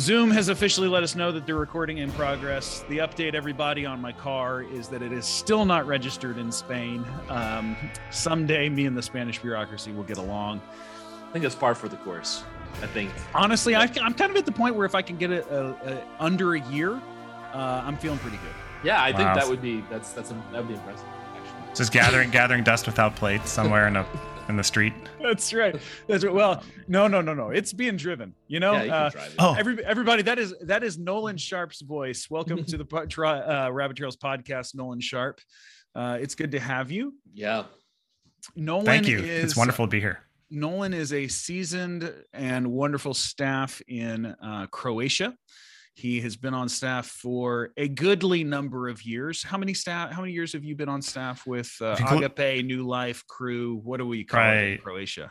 Zoom 0.00 0.30
has 0.30 0.48
officially 0.48 0.88
let 0.88 1.02
us 1.02 1.14
know 1.14 1.30
that 1.30 1.44
they're 1.44 1.56
recording 1.56 1.98
in 1.98 2.10
progress. 2.12 2.86
The 2.88 2.98
update, 2.98 3.34
everybody, 3.34 3.84
on 3.84 4.00
my 4.00 4.12
car 4.12 4.62
is 4.62 4.88
that 4.88 5.02
it 5.02 5.12
is 5.12 5.26
still 5.26 5.66
not 5.66 5.86
registered 5.86 6.38
in 6.38 6.50
Spain. 6.50 7.04
Um, 7.28 7.76
someday, 8.10 8.70
me 8.70 8.86
and 8.86 8.96
the 8.96 9.02
Spanish 9.02 9.38
bureaucracy 9.38 9.92
will 9.92 10.04
get 10.04 10.16
along. 10.16 10.62
I 11.28 11.32
think 11.32 11.44
it's 11.44 11.54
par 11.54 11.74
for 11.74 11.88
the 11.88 11.98
course. 11.98 12.44
I 12.82 12.86
think. 12.86 13.10
Honestly, 13.34 13.74
I, 13.74 13.84
am 13.84 14.14
kind 14.14 14.30
of 14.30 14.36
at 14.36 14.46
the 14.46 14.52
point 14.52 14.74
where 14.74 14.86
if 14.86 14.94
I 14.94 15.02
can 15.02 15.18
get 15.18 15.32
it 15.32 15.46
a, 15.50 15.68
a, 15.68 16.02
under 16.18 16.54
a 16.54 16.60
year, 16.70 16.92
uh, 17.52 17.82
I'm 17.84 17.98
feeling 17.98 18.18
pretty 18.20 18.38
good. 18.38 18.54
Yeah, 18.82 19.02
I 19.02 19.10
wow. 19.10 19.16
think 19.18 19.34
that 19.34 19.48
would 19.48 19.60
be 19.60 19.84
that's 19.90 20.12
that's 20.12 20.30
that 20.30 20.54
would 20.54 20.68
be 20.68 20.74
impressive. 20.74 21.04
Actually. 21.36 21.74
Just 21.74 21.92
gathering 21.92 22.30
gathering 22.30 22.64
dust 22.64 22.86
without 22.86 23.16
plates 23.16 23.50
somewhere 23.50 23.86
in 23.86 23.96
a 23.96 24.06
in 24.50 24.56
the 24.56 24.64
street. 24.64 24.92
That's 25.22 25.54
right. 25.54 25.74
That's 26.06 26.24
right. 26.24 26.34
Well, 26.34 26.62
no, 26.88 27.06
no, 27.06 27.22
no, 27.22 27.32
no. 27.32 27.50
It's 27.50 27.72
being 27.72 27.96
driven. 27.96 28.34
You 28.48 28.60
know. 28.60 28.74
Yeah, 28.74 28.82
you 28.82 28.92
uh, 28.92 29.10
oh, 29.38 29.54
every, 29.58 29.82
everybody. 29.84 30.22
That 30.22 30.38
is 30.38 30.54
that 30.62 30.82
is 30.84 30.98
Nolan 30.98 31.38
Sharp's 31.38 31.80
voice. 31.80 32.28
Welcome 32.28 32.64
to 32.64 32.76
the 32.76 32.84
uh, 32.84 33.70
Rabbit 33.70 33.96
Trails 33.96 34.16
podcast, 34.16 34.74
Nolan 34.74 35.00
Sharp. 35.00 35.40
Uh, 35.94 36.18
it's 36.20 36.34
good 36.34 36.50
to 36.52 36.60
have 36.60 36.90
you. 36.90 37.14
Yeah. 37.32 37.64
Nolan. 38.54 38.84
Thank 38.84 39.08
you. 39.08 39.20
Is, 39.20 39.44
it's 39.44 39.56
wonderful 39.56 39.86
to 39.86 39.90
be 39.90 40.00
here. 40.00 40.20
Nolan 40.50 40.92
is 40.92 41.12
a 41.12 41.28
seasoned 41.28 42.12
and 42.32 42.66
wonderful 42.72 43.14
staff 43.14 43.80
in 43.86 44.26
uh, 44.26 44.66
Croatia. 44.70 45.34
He 46.00 46.18
has 46.22 46.34
been 46.34 46.54
on 46.54 46.68
staff 46.70 47.06
for 47.06 47.72
a 47.76 47.86
goodly 47.86 48.42
number 48.42 48.88
of 48.88 49.02
years. 49.02 49.42
How 49.42 49.58
many 49.58 49.74
staff? 49.74 50.10
How 50.10 50.22
many 50.22 50.32
years 50.32 50.54
have 50.54 50.64
you 50.64 50.74
been 50.74 50.88
on 50.88 51.02
staff 51.02 51.46
with 51.46 51.70
uh, 51.82 51.98
Agape, 52.08 52.64
New 52.64 52.86
Life, 52.86 53.26
Crew? 53.26 53.80
What 53.84 53.98
do 53.98 54.06
we 54.06 54.24
call 54.24 54.40
right. 54.40 54.54
it 54.54 54.72
in 54.72 54.78
Croatia? 54.78 55.30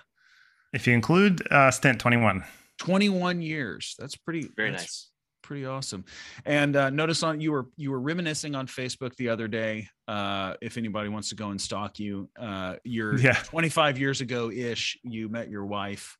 If 0.71 0.85
you 0.85 0.93
include 0.93 1.41
uh, 1.51 1.71
stint, 1.71 1.99
twenty-one. 1.99 2.43
Twenty-one 2.77 3.41
years. 3.41 3.95
That's 3.97 4.15
pretty. 4.15 4.47
Very 4.55 4.69
that's 4.69 4.83
nice. 4.83 5.09
Pretty 5.41 5.65
awesome. 5.65 6.05
And 6.45 6.75
uh, 6.75 6.91
notice 6.91 7.23
on 7.23 7.41
you 7.41 7.51
were 7.51 7.65
you 7.75 7.89
were 7.89 7.99
reminiscing 7.99 8.53
on 8.53 8.67
Facebook 8.67 9.15
the 9.15 9.29
other 9.29 9.47
day. 9.47 9.87
Uh, 10.07 10.53
if 10.61 10.77
anybody 10.77 11.09
wants 11.09 11.29
to 11.29 11.35
go 11.35 11.49
and 11.49 11.59
stalk 11.59 11.97
you, 11.97 12.29
uh, 12.39 12.75
you're 12.83 13.17
yeah. 13.17 13.33
25 13.33 13.97
years 13.97 14.21
ago 14.21 14.51
ish. 14.51 14.99
You 15.03 15.29
met 15.29 15.49
your 15.49 15.65
wife 15.65 16.15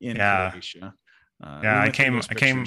in 0.00 0.14
yeah. 0.14 0.50
Croatia. 0.50 0.94
Uh, 1.42 1.60
yeah, 1.64 1.82
I 1.82 1.90
came. 1.90 2.20
I 2.30 2.34
came. 2.34 2.64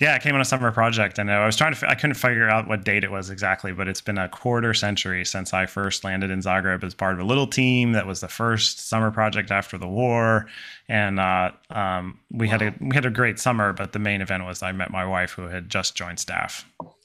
Yeah, 0.00 0.14
I 0.14 0.18
came 0.18 0.34
on 0.34 0.40
a 0.40 0.46
summer 0.46 0.72
project, 0.72 1.18
and 1.18 1.30
I 1.30 1.44
was 1.44 1.56
trying 1.56 1.74
to. 1.74 1.90
I 1.90 1.94
couldn't 1.94 2.14
figure 2.14 2.48
out 2.48 2.66
what 2.66 2.84
date 2.84 3.04
it 3.04 3.10
was 3.10 3.28
exactly, 3.28 3.72
but 3.72 3.86
it's 3.86 4.00
been 4.00 4.16
a 4.16 4.30
quarter 4.30 4.72
century 4.72 5.26
since 5.26 5.52
I 5.52 5.66
first 5.66 6.04
landed 6.04 6.30
in 6.30 6.40
Zagreb 6.40 6.82
as 6.82 6.94
part 6.94 7.12
of 7.12 7.20
a 7.20 7.24
little 7.24 7.46
team 7.46 7.92
that 7.92 8.06
was 8.06 8.20
the 8.20 8.28
first 8.28 8.88
summer 8.88 9.10
project 9.10 9.50
after 9.50 9.76
the 9.76 9.86
war, 9.86 10.46
and 10.88 11.20
uh, 11.20 11.50
um, 11.68 12.18
we 12.30 12.46
wow. 12.46 12.52
had 12.52 12.62
a 12.62 12.74
we 12.80 12.94
had 12.94 13.04
a 13.04 13.10
great 13.10 13.38
summer. 13.38 13.74
But 13.74 13.92
the 13.92 13.98
main 13.98 14.22
event 14.22 14.46
was 14.46 14.62
I 14.62 14.72
met 14.72 14.90
my 14.90 15.04
wife, 15.04 15.32
who 15.32 15.42
had 15.42 15.68
just 15.68 15.94
joined 15.96 16.18
staff. 16.18 16.64
Well, 16.80 16.96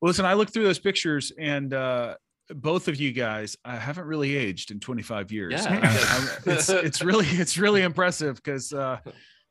listen, 0.00 0.24
I 0.24 0.32
looked 0.32 0.54
through 0.54 0.64
those 0.64 0.78
pictures, 0.78 1.30
and 1.38 1.74
uh, 1.74 2.14
both 2.48 2.88
of 2.88 2.96
you 2.96 3.12
guys 3.12 3.58
I 3.62 3.76
haven't 3.76 4.06
really 4.06 4.34
aged 4.34 4.70
in 4.70 4.80
25 4.80 5.32
years. 5.32 5.52
Yeah, 5.52 6.06
it's 6.46 6.70
it's 6.70 7.02
really 7.02 7.26
it's 7.26 7.58
really 7.58 7.82
impressive 7.82 8.36
because. 8.36 8.72
Uh, 8.72 9.00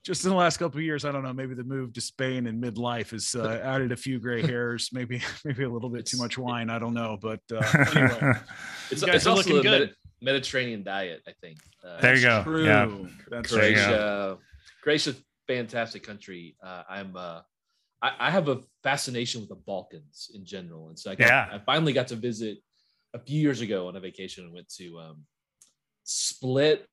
just 0.08 0.23
in 0.23 0.30
the 0.30 0.38
last 0.38 0.55
couple 0.55 0.77
of 0.77 0.86
years, 0.86 1.03
I 1.03 1.11
don't 1.11 1.22
know, 1.22 1.33
maybe 1.33 1.53
the 1.53 1.66
move 1.66 1.91
to 1.91 2.00
Spain 2.00 2.47
in 2.47 2.61
midlife 2.61 3.09
has 3.09 3.36
uh, 3.36 3.59
added 3.63 3.91
a 3.91 3.97
few 3.97 4.19
gray 4.19 4.41
hairs, 4.41 4.89
maybe 4.94 5.22
maybe 5.45 5.66
a 5.66 5.69
little 5.69 5.89
bit 5.89 6.05
too 6.05 6.17
much 6.17 6.38
wine. 6.38 6.69
I 6.69 6.80
don't 6.80 6.94
know, 6.94 7.17
but 7.22 7.41
uh, 7.52 7.58
anyway, 7.94 8.33
it's, 8.89 9.03
it's 9.03 9.25
also 9.28 9.53
looking 9.53 9.69
good. 9.69 9.94
Mediterranean 10.22 10.81
diet, 10.81 11.22
I 11.28 11.33
think. 11.41 11.59
Uh, 11.85 12.00
there 12.00 12.16
you 12.16 12.22
go. 12.22 12.41
True. 12.41 12.66
Yeah. 12.66 12.89
That's 13.30 13.52
Croatia. 13.52 14.38
Croatia, 14.81 15.13
fantastic 15.45 16.03
country. 16.03 16.55
Uh, 16.63 16.84
I'm. 16.89 17.16
Uh, 17.16 17.41
I, 18.01 18.13
I, 18.19 18.31
have 18.31 18.47
a 18.47 18.62
fascination 18.84 19.41
with 19.41 19.50
the 19.50 19.56
Balkans 19.56 20.31
in 20.34 20.45
general, 20.45 20.89
and 20.89 20.97
so 20.97 21.12
I, 21.12 21.16
got, 21.16 21.28
yeah. 21.28 21.50
I 21.51 21.59
finally 21.66 21.94
got 21.94 22.07
to 22.09 22.16
visit 22.16 22.59
a 23.13 23.19
few 23.19 23.41
years 23.41 23.62
ago 23.62 23.88
on 23.88 23.95
a 23.95 24.00
vacation 24.00 24.45
and 24.45 24.53
went 24.53 24.69
to 24.75 25.00
um, 25.00 25.24
Split, 26.03 26.88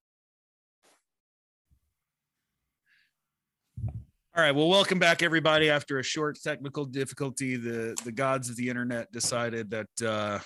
All 4.36 4.42
right. 4.42 4.50
Well, 4.50 4.68
welcome 4.68 4.98
back, 4.98 5.22
everybody. 5.22 5.70
After 5.70 6.00
a 6.00 6.02
short 6.02 6.40
technical 6.42 6.84
difficulty, 6.84 7.54
the 7.54 7.96
the 8.04 8.10
gods 8.10 8.50
of 8.50 8.56
the 8.56 8.68
internet 8.68 9.12
decided 9.12 9.70
that 9.70 10.02
uh, 10.04 10.40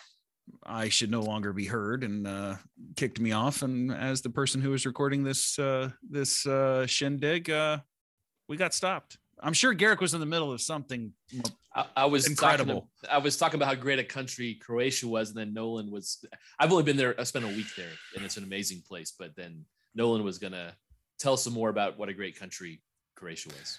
I 0.63 0.91
should 0.91 1.11
no 1.11 1.21
longer 1.21 1.55
be 1.55 1.65
heard 1.65 2.05
and 2.05 2.27
uh, 2.27 2.57
kicked 2.97 3.19
me 3.19 3.33
off. 3.33 3.63
And 3.63 3.91
as 3.91 4.21
the 4.21 4.29
person 4.29 4.61
who 4.61 4.73
was 4.73 4.85
recording 4.85 5.25
this 5.25 5.59
uh, 5.59 5.89
this 6.07 6.47
uh, 6.47 6.87
shindig, 6.87 7.49
uh, 7.49 7.79
we 8.47 8.59
got 8.59 8.75
stopped. 8.75 9.17
I'm 9.41 9.55
sure 9.55 9.73
Garrick 9.73 10.03
was 10.03 10.13
in 10.13 10.21
the 10.21 10.27
middle 10.27 10.53
of 10.53 10.61
something. 10.61 11.15
I, 11.75 11.87
I 11.97 12.05
was 12.05 12.29
incredible. 12.29 12.91
Talking, 13.01 13.17
I 13.17 13.19
was 13.25 13.39
talking 13.39 13.55
about 13.55 13.69
how 13.75 13.81
great 13.81 13.99
a 13.99 14.05
country 14.05 14.59
Croatia 14.61 15.09
was, 15.09 15.31
and 15.31 15.39
then 15.39 15.55
Nolan 15.55 15.91
was. 15.91 16.23
I've 16.59 16.71
only 16.73 16.85
been 16.85 16.99
there. 16.99 17.19
I 17.19 17.25
spent 17.25 17.47
a 17.47 17.49
week 17.49 17.75
there, 17.75 17.93
and 18.15 18.23
it's 18.23 18.37
an 18.37 18.45
amazing 18.45 18.83
place. 18.87 19.15
But 19.19 19.35
then 19.35 19.65
Nolan 19.95 20.25
was 20.25 20.37
gonna 20.37 20.75
tell 21.19 21.39
some 21.39 21.55
more 21.55 21.71
about 21.71 21.99
what 21.99 22.11
a 22.11 22.13
great 22.13 22.39
country 22.39 22.83
Croatia 23.19 23.49
was. 23.49 23.79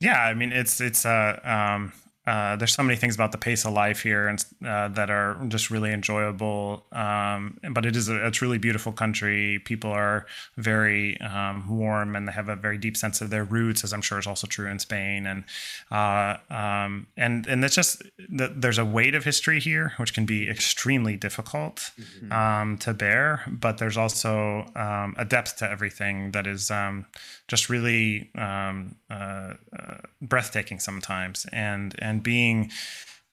Yeah, 0.00 0.20
I 0.22 0.34
mean 0.34 0.52
it's 0.52 0.80
it's 0.80 1.04
a 1.04 1.40
um 1.44 1.92
uh, 2.26 2.56
there's 2.56 2.74
so 2.74 2.82
many 2.82 2.96
things 2.96 3.14
about 3.14 3.30
the 3.30 3.38
pace 3.38 3.64
of 3.64 3.72
life 3.72 4.02
here 4.02 4.26
and 4.26 4.44
uh, 4.66 4.88
that 4.88 5.10
are 5.10 5.38
just 5.46 5.70
really 5.70 5.92
enjoyable. 5.92 6.84
Um, 6.90 7.58
but 7.70 7.86
it 7.86 7.94
is 7.94 8.08
a, 8.08 8.26
a, 8.26 8.30
truly 8.32 8.58
beautiful 8.58 8.90
country. 8.92 9.60
People 9.64 9.92
are 9.92 10.26
very 10.56 11.20
um, 11.20 11.68
warm 11.68 12.16
and 12.16 12.26
they 12.26 12.32
have 12.32 12.48
a 12.48 12.56
very 12.56 12.78
deep 12.78 12.96
sense 12.96 13.20
of 13.20 13.30
their 13.30 13.44
roots, 13.44 13.84
as 13.84 13.92
I'm 13.92 14.02
sure 14.02 14.18
is 14.18 14.26
also 14.26 14.48
true 14.48 14.68
in 14.68 14.80
Spain. 14.80 15.26
And 15.26 15.44
uh, 15.92 16.36
um, 16.52 17.06
and 17.16 17.46
and 17.46 17.64
it's 17.64 17.76
just 17.76 18.02
that 18.30 18.60
there's 18.60 18.78
a 18.78 18.84
weight 18.84 19.14
of 19.14 19.24
history 19.24 19.60
here, 19.60 19.92
which 19.98 20.12
can 20.12 20.26
be 20.26 20.50
extremely 20.50 21.16
difficult 21.16 21.92
mm-hmm. 21.98 22.32
Um, 22.32 22.76
to 22.78 22.92
bear. 22.92 23.42
But 23.46 23.78
there's 23.78 23.96
also 23.96 24.66
um, 24.74 25.14
a 25.16 25.24
depth 25.24 25.58
to 25.58 25.70
everything 25.70 26.32
that 26.32 26.46
is 26.46 26.72
um, 26.72 27.06
just 27.46 27.68
really 27.68 28.30
uh, 28.36 28.72
uh, 29.10 29.54
breathtaking 30.20 30.80
sometimes. 30.80 31.46
And 31.52 31.94
and 32.00 32.15
and 32.16 32.22
being 32.22 32.70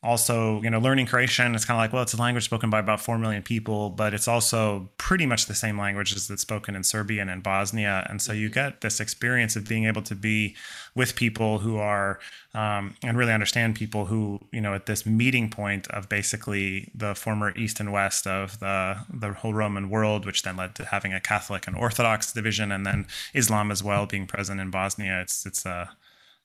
also 0.04 0.62
you 0.62 0.70
know 0.70 0.80
learning 0.80 1.06
croatian 1.06 1.56
it's 1.56 1.64
kind 1.64 1.78
of 1.78 1.82
like 1.82 1.94
well 1.94 2.04
it's 2.04 2.14
a 2.14 2.18
language 2.18 2.44
spoken 2.44 2.70
by 2.70 2.80
about 2.80 3.00
4 3.00 3.18
million 3.18 3.42
people 3.42 3.90
but 3.90 4.14
it's 4.14 4.28
also 4.28 4.90
pretty 4.98 5.26
much 5.26 5.46
the 5.46 5.56
same 5.56 5.80
language 5.80 6.14
as 6.14 6.28
that's 6.28 6.42
spoken 6.42 6.76
in 6.76 6.84
serbian 6.84 7.30
and 7.30 7.42
bosnia. 7.42 8.06
And 8.10 8.22
so 8.22 8.34
you 8.34 8.50
get 8.50 8.82
this 8.82 9.00
experience 9.00 9.56
of 9.56 9.68
being 9.68 9.86
able 9.86 10.02
to 10.04 10.16
be 10.16 10.56
with 10.94 11.16
people 11.16 11.60
who 11.60 11.78
are 11.78 12.20
um, 12.54 12.96
and 13.02 13.18
really 13.18 13.32
understand 13.32 13.76
people 13.76 14.06
who 14.06 14.42
you 14.52 14.60
know 14.60 14.74
at 14.74 14.86
this 14.88 15.06
meeting 15.06 15.50
point 15.50 15.88
of 15.88 16.10
basically 16.10 16.92
the 16.94 17.16
former 17.16 17.56
east 17.56 17.80
and 17.80 17.94
west 17.94 18.28
of 18.28 18.60
the 18.60 18.98
the 19.10 19.34
whole 19.34 19.54
roman 19.54 19.90
world 19.90 20.26
which 20.26 20.44
then 20.44 20.58
led 20.58 20.76
to 20.76 20.86
having 20.86 21.14
a 21.14 21.22
catholic 21.22 21.66
and 21.66 21.78
orthodox 21.78 22.34
division 22.34 22.72
and 22.72 22.86
then 22.86 23.08
islam 23.34 23.72
as 23.72 23.82
well 23.82 24.06
being 24.06 24.28
present 24.28 24.60
in 24.60 24.70
bosnia. 24.70 25.22
It's 25.22 25.46
it's 25.46 25.66
a 25.66 25.96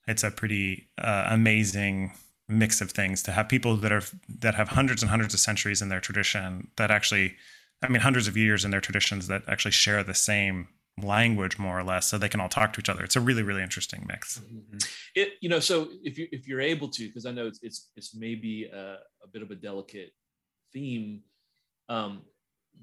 it's 0.07 0.25
a 0.25 0.31
pretty 0.31 0.89
uh, 0.97 1.27
amazing 1.31 2.13
mix 2.49 2.81
of 2.81 2.91
things 2.91 3.23
to 3.23 3.33
have 3.33 3.49
people 3.49 3.77
that 3.77 3.93
are 3.93 4.03
that 4.41 4.55
have 4.55 4.69
hundreds 4.69 5.03
and 5.03 5.11
hundreds 5.11 5.35
of 5.35 5.41
centuries 5.41 5.83
in 5.83 5.89
their 5.91 6.01
tradition 6.01 6.69
that 6.77 6.91
actually 6.91 7.37
i 7.83 7.89
mean 7.89 8.01
hundreds 8.01 8.27
of 8.27 8.37
years 8.37 8.65
in 8.65 8.71
their 8.71 8.81
traditions 8.81 9.27
that 9.27 9.43
actually 9.49 9.71
share 9.71 10.03
the 10.03 10.15
same 10.15 10.69
language 11.03 11.59
more 11.59 11.79
or 11.79 11.85
less 11.85 12.07
so 12.07 12.19
they 12.19 12.29
can 12.29 12.41
all 12.41 12.49
talk 12.49 12.73
to 12.75 12.81
each 12.81 12.89
other. 12.89 13.05
It's 13.05 13.17
a 13.17 13.21
really 13.21 13.43
really 13.43 13.63
interesting 13.63 14.05
mix. 14.09 14.39
Mm-hmm. 14.41 14.79
it 15.15 15.33
you 15.41 15.49
know 15.49 15.61
so 15.61 15.89
if 16.03 16.19
you 16.19 16.29
if 16.33 16.47
you're 16.47 16.61
able 16.61 16.89
to 16.89 17.07
because 17.07 17.27
i 17.27 17.31
know 17.31 17.47
it's 17.47 17.61
it's, 17.63 17.91
it's 17.97 18.15
maybe 18.15 18.65
a, 18.65 18.99
a, 19.25 19.29
bit 19.33 19.43
of 19.43 19.51
a 19.51 19.55
delicate 19.55 20.13
theme 20.73 21.23
um 21.89 22.23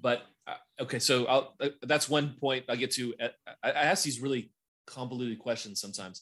but 0.01 0.23
uh, 0.47 0.55
okay 0.81 0.99
so 0.99 1.25
I'll, 1.25 1.55
uh, 1.59 1.69
that's 1.83 2.09
one 2.09 2.35
point 2.39 2.65
i 2.69 2.75
get 2.75 2.91
to 2.91 3.13
uh, 3.21 3.27
I, 3.63 3.71
I 3.71 3.83
ask 3.83 4.03
these 4.03 4.19
really 4.19 4.51
convoluted 4.85 5.39
questions 5.39 5.79
sometimes 5.79 6.21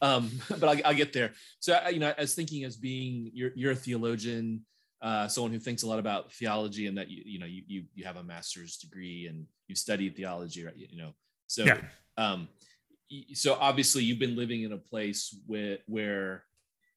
um, 0.00 0.30
but 0.48 0.64
I'll, 0.64 0.86
I'll, 0.86 0.94
get 0.94 1.12
there. 1.12 1.32
So, 1.60 1.78
you 1.90 1.98
know, 1.98 2.12
as 2.16 2.34
thinking 2.34 2.64
as 2.64 2.76
being 2.76 3.30
you're, 3.34 3.52
you're 3.54 3.72
a 3.72 3.76
theologian, 3.76 4.64
uh, 5.02 5.28
someone 5.28 5.52
who 5.52 5.58
thinks 5.58 5.82
a 5.82 5.86
lot 5.86 5.98
about 5.98 6.32
theology, 6.32 6.86
and 6.86 6.96
that 6.98 7.10
you 7.10 7.22
you 7.24 7.38
know 7.38 7.46
you 7.46 7.62
you, 7.66 7.84
you 7.94 8.04
have 8.04 8.16
a 8.16 8.24
master's 8.24 8.76
degree 8.76 9.26
and 9.26 9.46
you 9.68 9.74
studied 9.74 10.16
theology, 10.16 10.64
right? 10.64 10.76
You 10.76 10.96
know, 10.96 11.12
so 11.46 11.64
yeah. 11.64 11.80
um, 12.16 12.48
so 13.34 13.56
obviously 13.60 14.02
you've 14.04 14.18
been 14.18 14.36
living 14.36 14.62
in 14.62 14.72
a 14.72 14.78
place 14.78 15.38
where 15.46 15.78
where 15.86 16.44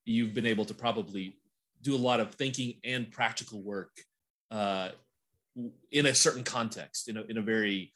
you've 0.06 0.34
been 0.34 0.46
able 0.46 0.66
to 0.66 0.74
probably 0.74 1.38
do 1.82 1.96
a 1.96 1.98
lot 1.98 2.20
of 2.20 2.34
thinking 2.36 2.76
and 2.84 3.12
practical 3.12 3.62
work 3.62 3.92
uh, 4.52 4.90
in 5.92 6.06
a 6.06 6.16
certain 6.16 6.44
context, 6.44 7.10
in 7.10 7.18
a 7.18 7.24
in 7.24 7.38
a 7.38 7.42
very 7.42 7.92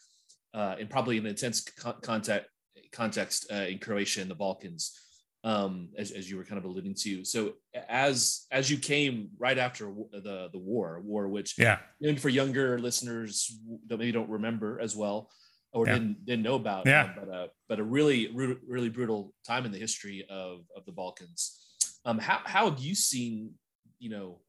uh, 0.53 0.75
in 0.77 0.87
probably 0.87 1.17
an 1.17 1.25
intense 1.25 1.61
con- 1.61 1.95
context 2.01 2.49
context 2.93 3.51
uh, 3.51 3.65
in 3.71 3.79
Croatia 3.79 4.21
and 4.21 4.31
the 4.31 4.35
Balkans, 4.35 4.83
um, 5.43 5.89
as, 5.97 6.11
as 6.11 6.29
you 6.29 6.37
were 6.37 6.45
kind 6.45 6.57
of 6.57 6.65
alluding 6.65 6.95
to. 7.05 7.25
So 7.25 7.53
as 7.89 8.45
as 8.51 8.69
you 8.71 8.77
came 8.77 9.29
right 9.37 9.57
after 9.57 9.85
the 10.11 10.49
the 10.51 10.59
war, 10.59 11.01
war 11.03 11.27
which 11.27 11.55
yeah, 11.57 11.79
even 12.01 12.17
for 12.17 12.29
younger 12.29 12.79
listeners 12.79 13.51
that 13.87 13.97
maybe 13.97 14.11
don't 14.13 14.29
remember 14.29 14.79
as 14.79 14.95
well, 14.95 15.29
or 15.73 15.85
Yeah. 15.85 15.93
didn't 15.93 16.25
didn't 16.25 16.43
know 16.43 16.55
about. 16.55 16.85
Yeah. 16.85 17.03
um, 17.03 17.13
but 17.19 17.29
uh, 17.37 17.47
but 17.67 17.79
a 17.79 17.83
really 17.83 18.19
really 18.73 18.89
brutal 18.89 19.33
time 19.45 19.65
in 19.65 19.71
the 19.71 19.79
history 19.79 20.25
of 20.29 20.61
of 20.77 20.85
the 20.85 20.93
Balkans. 20.93 21.41
Um, 22.05 22.19
how 22.19 22.39
how 22.45 22.69
have 22.69 22.79
you 22.79 22.95
seen? 22.95 23.51
You 23.99 24.09
know, 24.09 24.39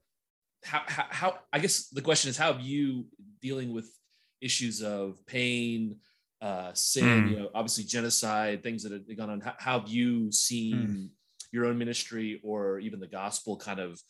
how 0.64 0.82
how, 0.86 1.06
how 1.10 1.38
I 1.52 1.58
guess 1.58 1.88
the 1.88 2.02
question 2.02 2.28
is 2.30 2.36
how 2.36 2.52
have 2.52 2.62
you 2.62 3.06
dealing 3.40 3.72
with 3.74 3.86
issues 4.40 4.82
of 4.82 5.16
pain, 5.26 5.96
uh, 6.44 6.72
sin, 6.74 7.04
Mm. 7.04 7.30
you 7.30 7.36
know, 7.38 7.50
obviously 7.54 7.84
genocide, 7.84 8.62
things 8.62 8.82
that 8.82 8.92
have 8.92 9.16
gone 9.16 9.30
on. 9.30 9.40
How, 9.40 9.54
how 9.58 9.80
have 9.80 9.88
you 9.88 10.30
seen 10.30 11.10
your 11.52 11.64
own 11.64 11.78
ministry 11.78 12.40
or 12.44 12.78
even 12.80 13.00
the 13.00 13.06
gospel 13.06 13.56
kind 13.56 13.80
of 13.80 14.02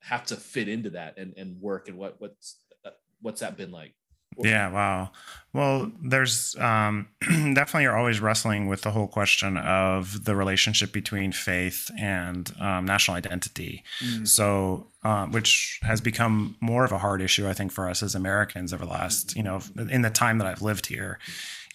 have 0.00 0.26
to 0.26 0.36
fit 0.36 0.68
into 0.68 0.90
that 0.90 1.16
and, 1.16 1.32
and 1.38 1.58
work 1.60 1.88
and 1.88 1.96
what 1.96 2.20
what's 2.20 2.58
uh, 2.84 2.90
what's 3.22 3.40
that 3.40 3.56
been 3.56 3.70
like? 3.70 3.94
Yeah, 4.38 4.70
wow. 4.70 5.10
Well, 5.52 5.90
there's 6.02 6.54
um, 6.56 7.08
definitely 7.20 7.82
you're 7.82 7.96
always 7.96 8.20
wrestling 8.20 8.68
with 8.68 8.82
the 8.82 8.90
whole 8.92 9.08
question 9.08 9.56
of 9.56 10.24
the 10.24 10.36
relationship 10.36 10.92
between 10.92 11.32
faith 11.32 11.90
and 11.98 12.50
um, 12.60 12.84
national 12.84 13.16
identity. 13.16 13.82
Mm. 14.00 14.28
So, 14.28 14.86
uh, 15.02 15.26
which 15.26 15.80
has 15.82 16.00
become 16.00 16.56
more 16.60 16.84
of 16.84 16.92
a 16.92 16.98
hard 16.98 17.20
issue, 17.22 17.48
I 17.48 17.54
think, 17.54 17.72
for 17.72 17.88
us 17.88 18.02
as 18.02 18.14
Americans 18.14 18.72
over 18.72 18.84
the 18.84 18.92
last, 18.92 19.34
you 19.36 19.42
know, 19.42 19.60
in 19.90 20.02
the 20.02 20.10
time 20.10 20.38
that 20.38 20.46
I've 20.46 20.62
lived 20.62 20.86
here. 20.86 21.18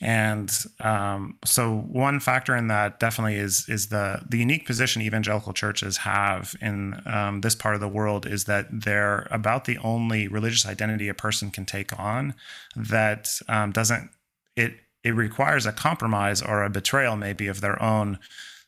And 0.05 0.51
um, 0.81 1.39
so, 1.43 1.77
one 1.77 2.19
factor 2.19 2.55
in 2.55 2.67
that 2.67 2.99
definitely 2.99 3.37
is 3.37 3.67
is 3.67 3.87
the 3.87 4.21
the 4.29 4.37
unique 4.37 4.67
position 4.67 5.01
evangelical 5.01 5.51
churches 5.51 5.97
have 5.97 6.55
in 6.61 7.01
um, 7.07 7.41
this 7.41 7.55
part 7.55 7.73
of 7.73 7.81
the 7.81 7.87
world 7.87 8.27
is 8.27 8.43
that 8.43 8.67
they're 8.71 9.27
about 9.31 9.65
the 9.65 9.79
only 9.79 10.27
religious 10.27 10.63
identity 10.63 11.09
a 11.09 11.15
person 11.15 11.49
can 11.49 11.65
take 11.65 11.97
on 11.97 12.35
that 12.75 13.39
um, 13.47 13.71
doesn't 13.71 14.11
it 14.55 14.75
it 15.03 15.15
requires 15.15 15.65
a 15.65 15.71
compromise 15.71 16.39
or 16.39 16.63
a 16.63 16.69
betrayal 16.69 17.15
maybe 17.15 17.47
of 17.47 17.61
their 17.61 17.81
own 17.81 18.19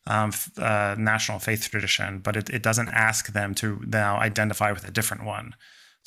um, 0.08 0.32
uh, 0.56 0.96
national 0.98 1.38
faith 1.38 1.70
tradition, 1.70 2.18
but 2.18 2.34
it, 2.34 2.50
it 2.50 2.64
doesn't 2.64 2.88
ask 2.88 3.32
them 3.32 3.54
to 3.54 3.80
now 3.86 4.18
identify 4.18 4.72
with 4.72 4.88
a 4.88 4.90
different 4.90 5.24
one. 5.24 5.54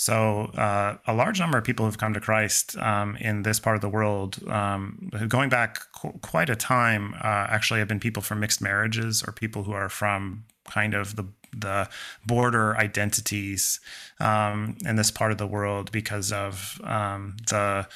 So 0.02 0.46
uh, 0.58 0.98
a 1.06 1.14
large 1.14 1.40
number 1.40 1.60
of 1.60 1.64
people 1.64 1.86
who've 1.86 1.96
come 1.96 2.16
to 2.16 2.20
Christ 2.20 2.76
um, 2.80 3.18
in 3.18 3.44
this 3.44 3.60
part 3.60 3.76
of 3.76 3.84
the 3.84 3.88
world, 3.88 4.40
um, 4.50 5.12
going 5.28 5.48
back 5.48 5.78
qu- 5.94 6.18
quite 6.24 6.50
a 6.50 6.56
time, 6.56 7.14
uh, 7.24 7.46
actually 7.50 7.82
have 7.82 7.88
been 7.88 8.00
people 8.00 8.24
from 8.24 8.40
mixed 8.40 8.64
marriages 8.64 9.24
or 9.24 9.32
people 9.32 9.62
who 9.62 9.74
are 9.74 9.90
from 9.90 10.46
kind 10.66 10.96
of 10.96 11.18
the 11.18 11.26
the 11.56 11.88
border 12.26 12.76
identities 12.78 13.80
um, 14.20 14.76
in 14.86 14.96
this 14.96 15.12
part 15.12 15.32
of 15.32 15.38
the 15.38 15.46
world 15.46 15.92
because 15.92 16.32
of 16.32 16.82
um, 16.84 17.36
the 17.50 17.88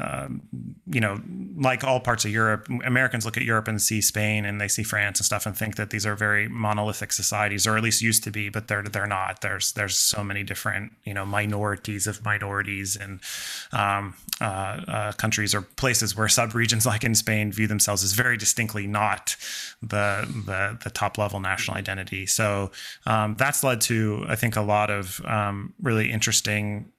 um, 0.00 0.42
you 0.86 1.00
know, 1.00 1.20
like 1.56 1.82
all 1.82 1.98
parts 1.98 2.24
of 2.24 2.30
Europe, 2.30 2.68
Americans 2.84 3.24
look 3.24 3.36
at 3.36 3.42
Europe 3.42 3.66
and 3.66 3.82
see 3.82 4.00
Spain 4.00 4.44
and 4.44 4.60
they 4.60 4.68
see 4.68 4.84
France 4.84 5.18
and 5.18 5.26
stuff 5.26 5.44
and 5.44 5.56
think 5.56 5.74
that 5.74 5.90
these 5.90 6.06
are 6.06 6.14
very 6.14 6.48
monolithic 6.48 7.12
societies, 7.12 7.66
or 7.66 7.76
at 7.76 7.82
least 7.82 8.00
used 8.00 8.22
to 8.24 8.30
be, 8.30 8.48
but 8.48 8.68
they're 8.68 8.82
they're 8.82 9.08
not. 9.08 9.40
There's 9.40 9.72
there's 9.72 9.98
so 9.98 10.22
many 10.22 10.44
different 10.44 10.92
you 11.04 11.14
know 11.14 11.26
minorities 11.26 12.06
of 12.06 12.24
minorities 12.24 12.94
and 12.96 13.20
um, 13.72 14.14
uh, 14.40 14.44
uh, 14.44 15.12
countries 15.12 15.54
or 15.54 15.62
places 15.62 16.16
where 16.16 16.28
subregions 16.28 16.86
like 16.86 17.02
in 17.02 17.16
Spain 17.16 17.50
view 17.50 17.66
themselves 17.66 18.04
as 18.04 18.12
very 18.12 18.36
distinctly 18.36 18.86
not 18.86 19.34
the 19.82 20.26
the, 20.46 20.78
the 20.84 20.90
top 20.90 21.18
level 21.18 21.40
national 21.40 21.76
identity. 21.76 22.24
So 22.24 22.70
um, 23.04 23.34
that's 23.36 23.64
led 23.64 23.80
to 23.82 24.24
I 24.28 24.36
think 24.36 24.54
a 24.54 24.62
lot 24.62 24.90
of 24.90 25.20
um, 25.24 25.74
really 25.82 26.12
interesting 26.12 26.92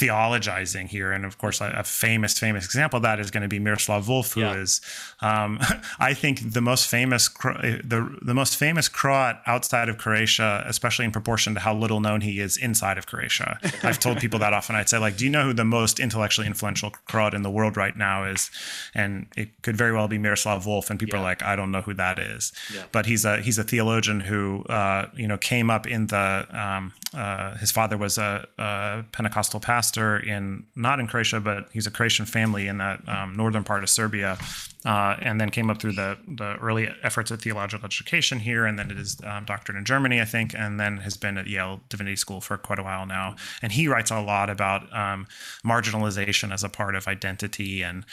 theologizing 0.00 0.88
here. 0.88 1.12
And 1.12 1.24
of 1.24 1.38
course, 1.38 1.60
a, 1.60 1.82
famous, 1.84 2.38
famous 2.38 2.64
example 2.64 2.98
of 2.98 3.02
that 3.02 3.20
is 3.20 3.30
going 3.30 3.42
to 3.42 3.48
be 3.48 3.58
Miroslav 3.58 4.06
Volf, 4.06 4.34
who 4.34 4.42
is, 4.42 4.80
Yeah. 5.22 5.44
um, 5.44 5.58
I 5.98 6.14
think, 6.14 6.52
the 6.52 6.60
most 6.60 6.88
famous, 6.88 7.28
the 7.28 8.16
the 8.22 8.34
most 8.34 8.56
famous 8.56 8.88
Croat 8.88 9.36
outside 9.46 9.88
of 9.88 9.98
Croatia, 9.98 10.64
especially 10.66 11.04
in 11.04 11.12
proportion 11.12 11.54
to 11.54 11.60
how 11.60 11.74
little 11.74 12.00
known 12.00 12.20
he 12.20 12.40
is 12.40 12.56
inside 12.56 12.98
of 12.98 13.06
Croatia. 13.06 13.58
I've 13.82 13.98
told 13.98 14.18
people 14.18 14.38
that 14.40 14.52
often. 14.52 14.76
I'd 14.76 14.88
say, 14.88 14.98
like, 14.98 15.16
do 15.16 15.24
you 15.24 15.30
know 15.30 15.44
who 15.44 15.52
the 15.52 15.64
most 15.64 16.00
intellectually 16.00 16.46
influential 16.46 16.90
Croat 17.06 17.34
in 17.34 17.42
the 17.42 17.50
world 17.50 17.76
right 17.76 17.96
now 17.96 18.24
is? 18.24 18.50
And 18.94 19.26
it 19.36 19.48
could 19.62 19.76
very 19.76 19.92
well 19.92 20.08
be 20.08 20.18
Miroslav 20.18 20.64
Volf, 20.64 20.90
and 20.90 20.98
people 20.98 21.16
Yeah. 21.18 21.22
are 21.22 21.24
like, 21.30 21.42
I 21.42 21.56
don't 21.56 21.70
know 21.70 21.82
who 21.82 21.94
that 21.94 22.18
is. 22.18 22.52
Yeah. 22.74 22.82
But 22.92 23.06
he's 23.06 23.24
a 23.24 23.40
he's 23.40 23.58
a 23.58 23.64
theologian 23.64 24.20
who 24.20 24.62
uh, 24.64 25.08
you 25.14 25.28
know 25.28 25.38
came 25.38 25.70
up 25.70 25.86
in 25.86 26.06
the 26.08 26.46
um, 26.52 26.92
uh, 27.14 27.56
his 27.56 27.70
father 27.70 27.96
was 27.96 28.18
a, 28.18 28.46
a 28.58 29.04
Pentecostal 29.12 29.60
pastor 29.60 30.18
in 30.18 30.66
not 30.74 31.00
in 31.00 31.06
Croatia, 31.06 31.40
but 31.40 31.68
he's 31.72 31.86
a 31.86 31.90
Croatian 31.90 32.26
family 32.26 32.66
in 32.66 32.78
that 32.78 33.06
um, 33.08 33.36
northern 33.36 33.64
part 33.64 33.82
of 33.82 33.90
Serbia, 33.90 34.36
uh, 34.84 35.16
and 35.20 35.40
then 35.40 35.50
came 35.50 35.70
up 35.70 35.80
through 35.80 35.92
the 35.92 36.18
the 36.26 36.56
early 36.56 36.88
efforts 37.02 37.30
at 37.30 37.40
theological 37.40 37.86
education 37.86 38.40
here, 38.40 38.64
and 38.66 38.78
then 38.78 38.88
did 38.88 38.98
his 38.98 39.18
um, 39.24 39.44
doctorate 39.44 39.78
in 39.78 39.84
Germany, 39.84 40.20
I 40.20 40.24
think, 40.24 40.54
and 40.54 40.80
then 40.80 40.98
has 40.98 41.16
been 41.16 41.38
at 41.38 41.46
Yale 41.46 41.80
Divinity 41.88 42.16
School 42.16 42.40
for 42.40 42.56
quite 42.56 42.78
a 42.78 42.82
while 42.82 43.06
now. 43.06 43.36
And 43.62 43.72
he 43.72 43.88
writes 43.88 44.10
a 44.10 44.20
lot 44.20 44.50
about 44.50 44.92
um, 44.94 45.26
marginalization 45.64 46.52
as 46.52 46.64
a 46.64 46.68
part 46.68 46.94
of 46.94 47.06
identity 47.06 47.82
and 47.82 48.04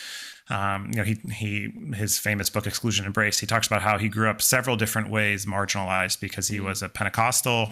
um, 0.50 0.88
you 0.92 0.98
know, 0.98 1.03
he 1.03 1.15
he 1.31 1.71
his 1.95 2.18
famous 2.18 2.50
book 2.50 2.68
Exclusion 2.68 3.06
Embrace. 3.06 3.39
He 3.39 3.48
talks 3.48 3.68
about 3.68 3.81
how 3.81 3.98
he 3.98 4.09
grew 4.09 4.30
up 4.30 4.42
several 4.42 4.75
different 4.75 5.09
ways 5.09 5.45
marginalized 5.45 6.19
because 6.19 6.50
he 6.50 6.59
was 6.59 6.81
a 6.81 6.89
Pentecostal, 6.89 7.71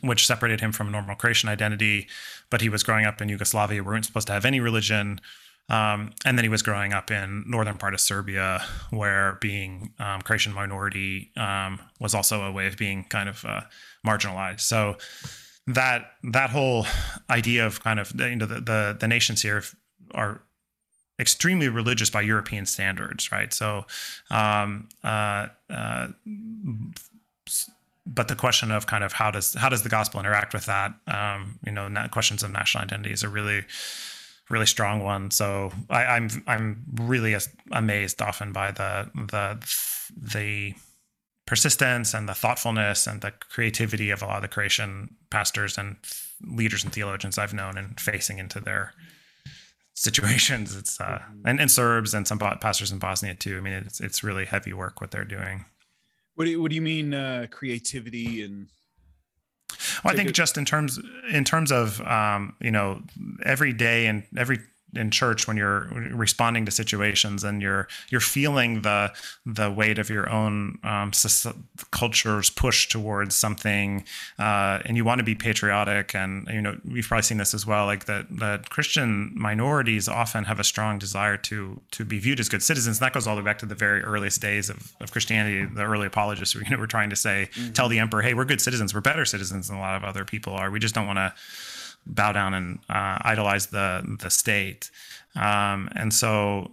which 0.00 0.26
separated 0.26 0.60
him 0.60 0.72
from 0.72 0.88
a 0.88 0.90
normal 0.90 1.16
Croatian 1.16 1.48
identity. 1.48 2.08
But 2.50 2.60
he 2.60 2.68
was 2.68 2.82
growing 2.82 3.04
up 3.04 3.20
in 3.20 3.28
Yugoslavia, 3.28 3.82
we 3.82 3.86
weren't 3.86 4.04
supposed 4.04 4.26
to 4.28 4.32
have 4.32 4.44
any 4.44 4.60
religion. 4.60 5.20
Um, 5.70 6.12
and 6.24 6.38
then 6.38 6.44
he 6.44 6.48
was 6.48 6.62
growing 6.62 6.94
up 6.94 7.10
in 7.10 7.44
northern 7.46 7.76
part 7.76 7.92
of 7.92 8.00
Serbia, 8.00 8.64
where 8.90 9.36
being 9.40 9.92
um, 9.98 10.22
Croatian 10.22 10.54
minority 10.54 11.30
um, 11.36 11.78
was 12.00 12.14
also 12.14 12.42
a 12.42 12.52
way 12.52 12.66
of 12.66 12.78
being 12.78 13.04
kind 13.04 13.28
of 13.28 13.44
uh, 13.44 13.60
marginalized. 14.06 14.60
So 14.60 14.96
that 15.66 16.12
that 16.24 16.48
whole 16.48 16.86
idea 17.28 17.66
of 17.66 17.82
kind 17.82 18.00
of 18.00 18.12
you 18.18 18.36
know 18.36 18.46
the 18.46 18.60
the, 18.60 18.96
the 18.98 19.08
nations 19.08 19.42
here 19.42 19.62
are 20.12 20.40
extremely 21.20 21.68
religious 21.68 22.10
by 22.10 22.20
European 22.20 22.64
standards, 22.64 23.32
right? 23.32 23.52
So, 23.52 23.86
um, 24.30 24.88
uh, 25.02 25.48
uh, 25.68 26.08
but 28.08 28.28
the 28.28 28.34
question 28.34 28.70
of 28.70 28.86
kind 28.86 29.04
of 29.04 29.12
how 29.12 29.30
does 29.30 29.54
how 29.54 29.68
does 29.68 29.82
the 29.82 29.88
gospel 29.88 30.18
interact 30.18 30.54
with 30.54 30.66
that? 30.66 30.94
Um, 31.06 31.58
you 31.64 31.72
know, 31.72 31.88
questions 32.10 32.42
of 32.42 32.50
national 32.50 32.84
identity 32.84 33.12
is 33.12 33.22
a 33.22 33.28
really 33.28 33.64
really 34.48 34.66
strong 34.66 35.02
one. 35.02 35.30
So 35.30 35.72
I, 35.90 36.04
I'm 36.04 36.28
I'm 36.46 36.84
really 36.94 37.36
amazed 37.72 38.22
often 38.22 38.52
by 38.52 38.70
the 38.70 39.10
the 39.14 39.58
the 40.16 40.74
persistence 41.46 42.14
and 42.14 42.28
the 42.28 42.34
thoughtfulness 42.34 43.06
and 43.06 43.20
the 43.20 43.32
creativity 43.50 44.10
of 44.10 44.22
a 44.22 44.26
lot 44.26 44.36
of 44.36 44.42
the 44.42 44.48
Croatian 44.48 45.14
pastors 45.30 45.78
and 45.78 45.96
leaders 46.46 46.84
and 46.84 46.92
theologians 46.92 47.38
I've 47.38 47.54
known 47.54 47.78
and 47.78 47.98
facing 48.00 48.38
into 48.38 48.60
their 48.60 48.92
situations. 49.94 50.76
It's 50.76 51.00
uh, 51.00 51.20
and, 51.44 51.60
and 51.60 51.70
Serbs 51.70 52.14
and 52.14 52.26
some 52.26 52.38
pastors 52.38 52.90
in 52.90 52.98
Bosnia 52.98 53.34
too. 53.34 53.58
I 53.58 53.60
mean, 53.60 53.74
it's 53.74 54.00
it's 54.00 54.24
really 54.24 54.46
heavy 54.46 54.72
work 54.72 55.00
what 55.00 55.10
they're 55.10 55.24
doing. 55.24 55.66
What 56.38 56.44
do 56.44 56.52
you, 56.52 56.62
what 56.62 56.68
do 56.68 56.76
you 56.76 56.82
mean 56.82 57.14
uh, 57.14 57.48
creativity 57.50 58.44
and 58.44 58.68
Well, 60.04 60.14
I 60.14 60.16
think 60.16 60.32
just 60.32 60.56
in 60.56 60.64
terms 60.64 61.00
in 61.32 61.42
terms 61.42 61.72
of 61.72 62.00
um, 62.02 62.54
you 62.60 62.70
know 62.70 63.02
every 63.44 63.72
day 63.72 64.06
and 64.06 64.22
every 64.36 64.60
in 64.94 65.10
church 65.10 65.46
when 65.46 65.56
you're 65.56 65.88
responding 66.12 66.64
to 66.64 66.70
situations 66.70 67.44
and 67.44 67.60
you're 67.60 67.88
you're 68.08 68.20
feeling 68.20 68.82
the 68.82 69.12
the 69.44 69.70
weight 69.70 69.98
of 69.98 70.08
your 70.08 70.28
own 70.30 70.78
um, 70.82 71.12
culture's 71.90 72.50
push 72.50 72.88
towards 72.88 73.34
something 73.34 74.04
uh, 74.38 74.80
and 74.84 74.96
you 74.96 75.04
want 75.04 75.18
to 75.18 75.24
be 75.24 75.34
patriotic 75.34 76.14
and 76.14 76.48
you 76.48 76.60
know 76.60 76.76
we've 76.84 77.06
probably 77.06 77.22
seen 77.22 77.38
this 77.38 77.54
as 77.54 77.66
well 77.66 77.86
like 77.86 78.06
that 78.06 78.26
that 78.30 78.70
Christian 78.70 79.32
minorities 79.34 80.08
often 80.08 80.44
have 80.44 80.58
a 80.58 80.64
strong 80.64 80.98
desire 80.98 81.36
to 81.36 81.80
to 81.90 82.04
be 82.04 82.18
viewed 82.18 82.40
as 82.40 82.48
good 82.48 82.62
citizens. 82.62 82.98
And 82.98 83.06
that 83.06 83.12
goes 83.12 83.26
all 83.26 83.36
the 83.36 83.42
way 83.42 83.46
back 83.46 83.58
to 83.58 83.66
the 83.66 83.74
very 83.74 84.02
earliest 84.02 84.40
days 84.40 84.70
of, 84.70 84.92
of 85.00 85.10
Christianity 85.12 85.64
the 85.64 85.82
early 85.82 86.06
apologists 86.06 86.54
were, 86.54 86.62
you 86.62 86.70
know, 86.70 86.76
were 86.76 86.86
trying 86.86 87.10
to 87.10 87.16
say 87.16 87.50
tell 87.74 87.88
the 87.88 87.98
emperor 87.98 88.22
hey 88.22 88.34
we're 88.34 88.44
good 88.44 88.60
citizens. 88.60 88.94
We're 88.94 89.00
better 89.00 89.24
citizens 89.24 89.68
than 89.68 89.76
a 89.76 89.80
lot 89.80 89.96
of 89.96 90.04
other 90.04 90.24
people 90.24 90.54
are. 90.54 90.70
We 90.70 90.78
just 90.78 90.94
don't 90.94 91.06
want 91.06 91.18
to 91.18 91.32
bow 92.06 92.32
down 92.32 92.54
and 92.54 92.78
uh, 92.88 93.18
idolize 93.22 93.66
the 93.66 94.16
the 94.20 94.30
state. 94.30 94.90
Um, 95.34 95.88
and 95.94 96.12
so, 96.12 96.70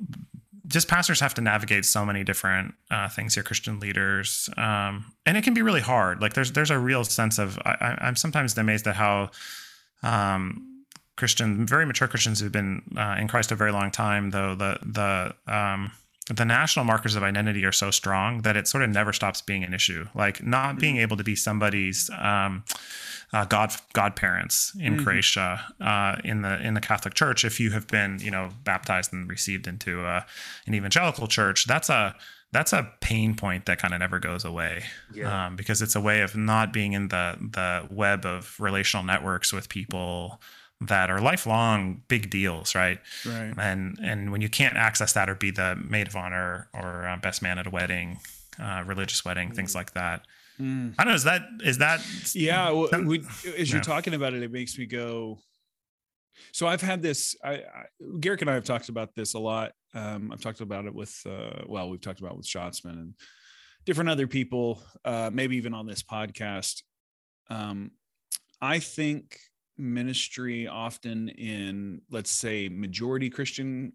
just 0.67 0.87
pastors 0.87 1.19
have 1.19 1.33
to 1.35 1.41
navigate 1.41 1.85
so 1.85 2.05
many 2.05 2.23
different 2.23 2.73
uh, 2.89 3.09
things 3.09 3.35
here. 3.35 3.43
Christian 3.43 3.79
leaders, 3.79 4.49
um, 4.57 5.13
and 5.25 5.37
it 5.37 5.43
can 5.43 5.53
be 5.53 5.61
really 5.61 5.81
hard. 5.81 6.21
Like 6.21 6.33
there's 6.33 6.51
there's 6.51 6.71
a 6.71 6.79
real 6.79 7.03
sense 7.03 7.37
of 7.37 7.59
I, 7.65 7.97
I'm 8.01 8.15
sometimes 8.15 8.57
amazed 8.57 8.87
at 8.87 8.95
how. 8.95 9.31
Um, 10.03 10.71
Christian, 11.17 11.65
very 11.65 11.85
mature 11.85 12.09
Christians 12.09 12.41
who've 12.41 12.51
been 12.51 12.81
uh, 12.97 13.15
in 13.17 13.29
Christ 13.29 13.49
a 13.53 13.55
very 13.55 13.71
long 13.71 13.89
time, 13.89 14.31
though 14.31 14.53
the 14.53 14.77
the 14.83 15.33
um, 15.47 15.93
the 16.33 16.45
national 16.45 16.85
markers 16.85 17.15
of 17.15 17.23
identity 17.23 17.63
are 17.65 17.71
so 17.71 17.91
strong 17.91 18.41
that 18.41 18.57
it 18.57 18.67
sort 18.67 18.83
of 18.83 18.89
never 18.89 19.13
stops 19.13 19.41
being 19.41 19.63
an 19.63 19.73
issue. 19.73 20.07
Like 20.15 20.43
not 20.43 20.79
being 20.79 20.97
able 20.97 21.17
to 21.17 21.23
be 21.23 21.35
somebody's 21.35 22.09
um, 22.17 22.63
uh, 23.31 23.45
god 23.45 23.73
godparents 23.93 24.75
in 24.79 24.95
mm-hmm. 24.95 25.03
Croatia 25.03 25.63
uh, 25.79 26.15
in 26.23 26.41
the 26.41 26.59
in 26.65 26.73
the 26.73 26.81
Catholic 26.81 27.13
Church. 27.13 27.45
If 27.45 27.59
you 27.59 27.71
have 27.71 27.87
been 27.87 28.19
you 28.19 28.31
know 28.31 28.49
baptized 28.63 29.13
and 29.13 29.29
received 29.29 29.67
into 29.67 30.01
a, 30.01 30.07
uh, 30.07 30.21
an 30.65 30.73
evangelical 30.73 31.27
church, 31.27 31.65
that's 31.65 31.89
a 31.89 32.15
that's 32.51 32.73
a 32.73 32.89
pain 33.01 33.35
point 33.35 33.65
that 33.65 33.77
kind 33.77 33.93
of 33.93 33.99
never 33.99 34.17
goes 34.17 34.45
away 34.45 34.83
yeah. 35.13 35.47
um, 35.47 35.55
because 35.55 35.81
it's 35.81 35.95
a 35.95 36.01
way 36.01 36.21
of 36.21 36.35
not 36.35 36.71
being 36.71 36.93
in 36.93 37.09
the 37.09 37.35
the 37.39 37.85
web 37.91 38.25
of 38.25 38.59
relational 38.59 39.05
networks 39.05 39.51
with 39.53 39.69
people 39.69 40.41
that 40.81 41.09
are 41.09 41.21
lifelong 41.21 42.01
big 42.07 42.29
deals, 42.29 42.75
right? 42.75 42.99
Right. 43.25 43.53
And 43.57 43.97
and 44.01 44.31
when 44.31 44.41
you 44.41 44.49
can't 44.49 44.75
access 44.75 45.13
that 45.13 45.29
or 45.29 45.35
be 45.35 45.51
the 45.51 45.75
maid 45.75 46.07
of 46.07 46.15
honor 46.15 46.67
or 46.73 47.07
uh, 47.07 47.17
best 47.17 47.41
man 47.41 47.57
at 47.59 47.67
a 47.67 47.69
wedding, 47.69 48.19
uh, 48.61 48.83
religious 48.85 49.23
wedding, 49.23 49.49
mm. 49.49 49.55
things 49.55 49.73
like 49.73 49.93
that. 49.93 50.25
Mm. 50.59 50.95
I 50.97 51.03
don't 51.03 51.11
know. 51.11 51.15
Is 51.15 51.23
that 51.23 51.41
is 51.63 51.77
that? 51.79 52.01
Yeah. 52.33 52.71
Well, 52.71 52.89
we, 53.03 53.19
as 53.57 53.71
you're 53.71 53.79
yeah. 53.79 53.81
talking 53.81 54.13
about 54.13 54.33
it, 54.33 54.43
it 54.43 54.51
makes 54.51 54.77
me 54.77 54.85
go. 54.85 55.39
So 56.51 56.67
I've 56.67 56.81
had 56.81 57.01
this. 57.01 57.35
I, 57.43 57.53
I 57.53 57.85
Garrick 58.19 58.41
and 58.41 58.49
I 58.49 58.55
have 58.55 58.65
talked 58.65 58.89
about 58.89 59.15
this 59.15 59.33
a 59.33 59.39
lot. 59.39 59.71
Um, 59.93 60.31
I've 60.31 60.41
talked 60.41 60.61
about 60.61 60.85
it 60.85 60.93
with. 60.93 61.15
Uh, 61.25 61.63
well, 61.67 61.89
we've 61.89 62.01
talked 62.01 62.19
about 62.19 62.33
it 62.33 62.37
with 62.37 62.47
Schatzman 62.47 62.91
and 62.91 63.13
different 63.85 64.09
other 64.09 64.27
people. 64.27 64.81
Uh, 65.05 65.29
maybe 65.31 65.55
even 65.55 65.73
on 65.73 65.85
this 65.85 66.03
podcast. 66.03 66.83
Um, 67.49 67.91
I 68.61 68.79
think 68.79 69.37
ministry 69.77 70.67
often 70.67 71.29
in 71.29 72.01
let's 72.09 72.31
say 72.31 72.69
majority 72.69 73.29
christian 73.29 73.91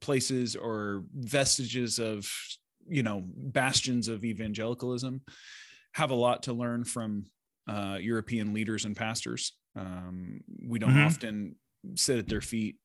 places 0.00 0.54
or 0.54 1.04
vestiges 1.14 1.98
of 1.98 2.30
you 2.88 3.02
know 3.02 3.22
bastions 3.26 4.08
of 4.08 4.24
evangelicalism 4.24 5.20
have 5.92 6.10
a 6.10 6.14
lot 6.14 6.42
to 6.44 6.52
learn 6.52 6.84
from 6.84 7.24
uh, 7.68 7.98
european 8.00 8.54
leaders 8.54 8.84
and 8.84 8.96
pastors. 8.96 9.52
Um, 9.76 10.40
we 10.66 10.78
don't 10.78 10.90
mm-hmm. 10.90 11.06
often 11.06 11.56
sit 11.94 12.18
at 12.18 12.28
their 12.28 12.40
feet 12.40 12.76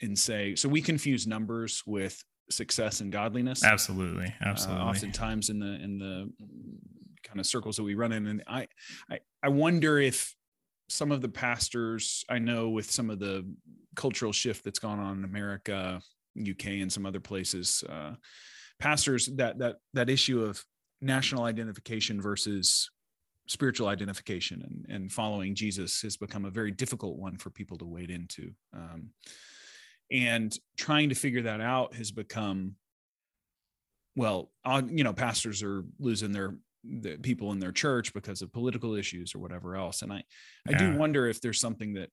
and 0.00 0.18
say 0.18 0.54
so 0.54 0.68
we 0.68 0.82
confuse 0.82 1.26
numbers 1.26 1.82
with 1.86 2.22
success 2.50 3.00
and 3.00 3.12
godliness. 3.12 3.64
Absolutely 3.64 4.26
uh, 4.26 4.48
absolutely. 4.48 4.82
uh, 4.82 4.86
oftentimes 4.86 5.48
in 5.48 5.58
the 5.58 5.74
in 5.82 5.98
the 5.98 6.30
kind 7.22 7.40
of 7.40 7.46
circles 7.46 7.76
that 7.76 7.84
we 7.84 7.94
run 7.94 8.12
in. 8.12 8.26
And 8.26 8.42
I, 8.46 8.66
I 9.10 9.20
i 9.42 9.48
wonder 9.48 9.98
if 9.98 10.34
some 10.92 11.10
of 11.10 11.22
the 11.22 11.28
pastors 11.28 12.22
I 12.28 12.38
know 12.38 12.68
with 12.68 12.90
some 12.90 13.08
of 13.08 13.18
the 13.18 13.46
cultural 13.96 14.30
shift 14.30 14.62
that's 14.62 14.78
gone 14.78 14.98
on 14.98 15.18
in 15.18 15.24
America, 15.24 16.02
UK, 16.38 16.66
and 16.66 16.92
some 16.92 17.06
other 17.06 17.18
places, 17.18 17.82
uh, 17.88 18.12
pastors 18.78 19.26
that 19.36 19.58
that 19.58 19.76
that 19.94 20.10
issue 20.10 20.42
of 20.44 20.62
national 21.00 21.44
identification 21.44 22.20
versus 22.20 22.90
spiritual 23.48 23.88
identification 23.88 24.62
and, 24.62 24.94
and 24.94 25.12
following 25.12 25.54
Jesus 25.54 26.02
has 26.02 26.16
become 26.18 26.44
a 26.44 26.50
very 26.50 26.70
difficult 26.70 27.16
one 27.16 27.38
for 27.38 27.50
people 27.50 27.78
to 27.78 27.86
wade 27.86 28.10
into. 28.10 28.52
Um, 28.74 29.08
and 30.10 30.56
trying 30.76 31.08
to 31.08 31.14
figure 31.14 31.42
that 31.42 31.60
out 31.60 31.94
has 31.94 32.10
become 32.10 32.76
well, 34.14 34.50
uh, 34.62 34.82
you 34.86 35.04
know, 35.04 35.14
pastors 35.14 35.62
are 35.62 35.84
losing 35.98 36.32
their 36.32 36.54
the 36.84 37.16
people 37.16 37.52
in 37.52 37.60
their 37.60 37.72
church 37.72 38.12
because 38.12 38.42
of 38.42 38.52
political 38.52 38.94
issues 38.94 39.34
or 39.34 39.38
whatever 39.38 39.76
else. 39.76 40.02
And 40.02 40.12
I, 40.12 40.22
I 40.68 40.72
do 40.72 40.96
wonder 40.96 41.28
if 41.28 41.40
there's 41.40 41.60
something 41.60 41.94
that 41.94 42.10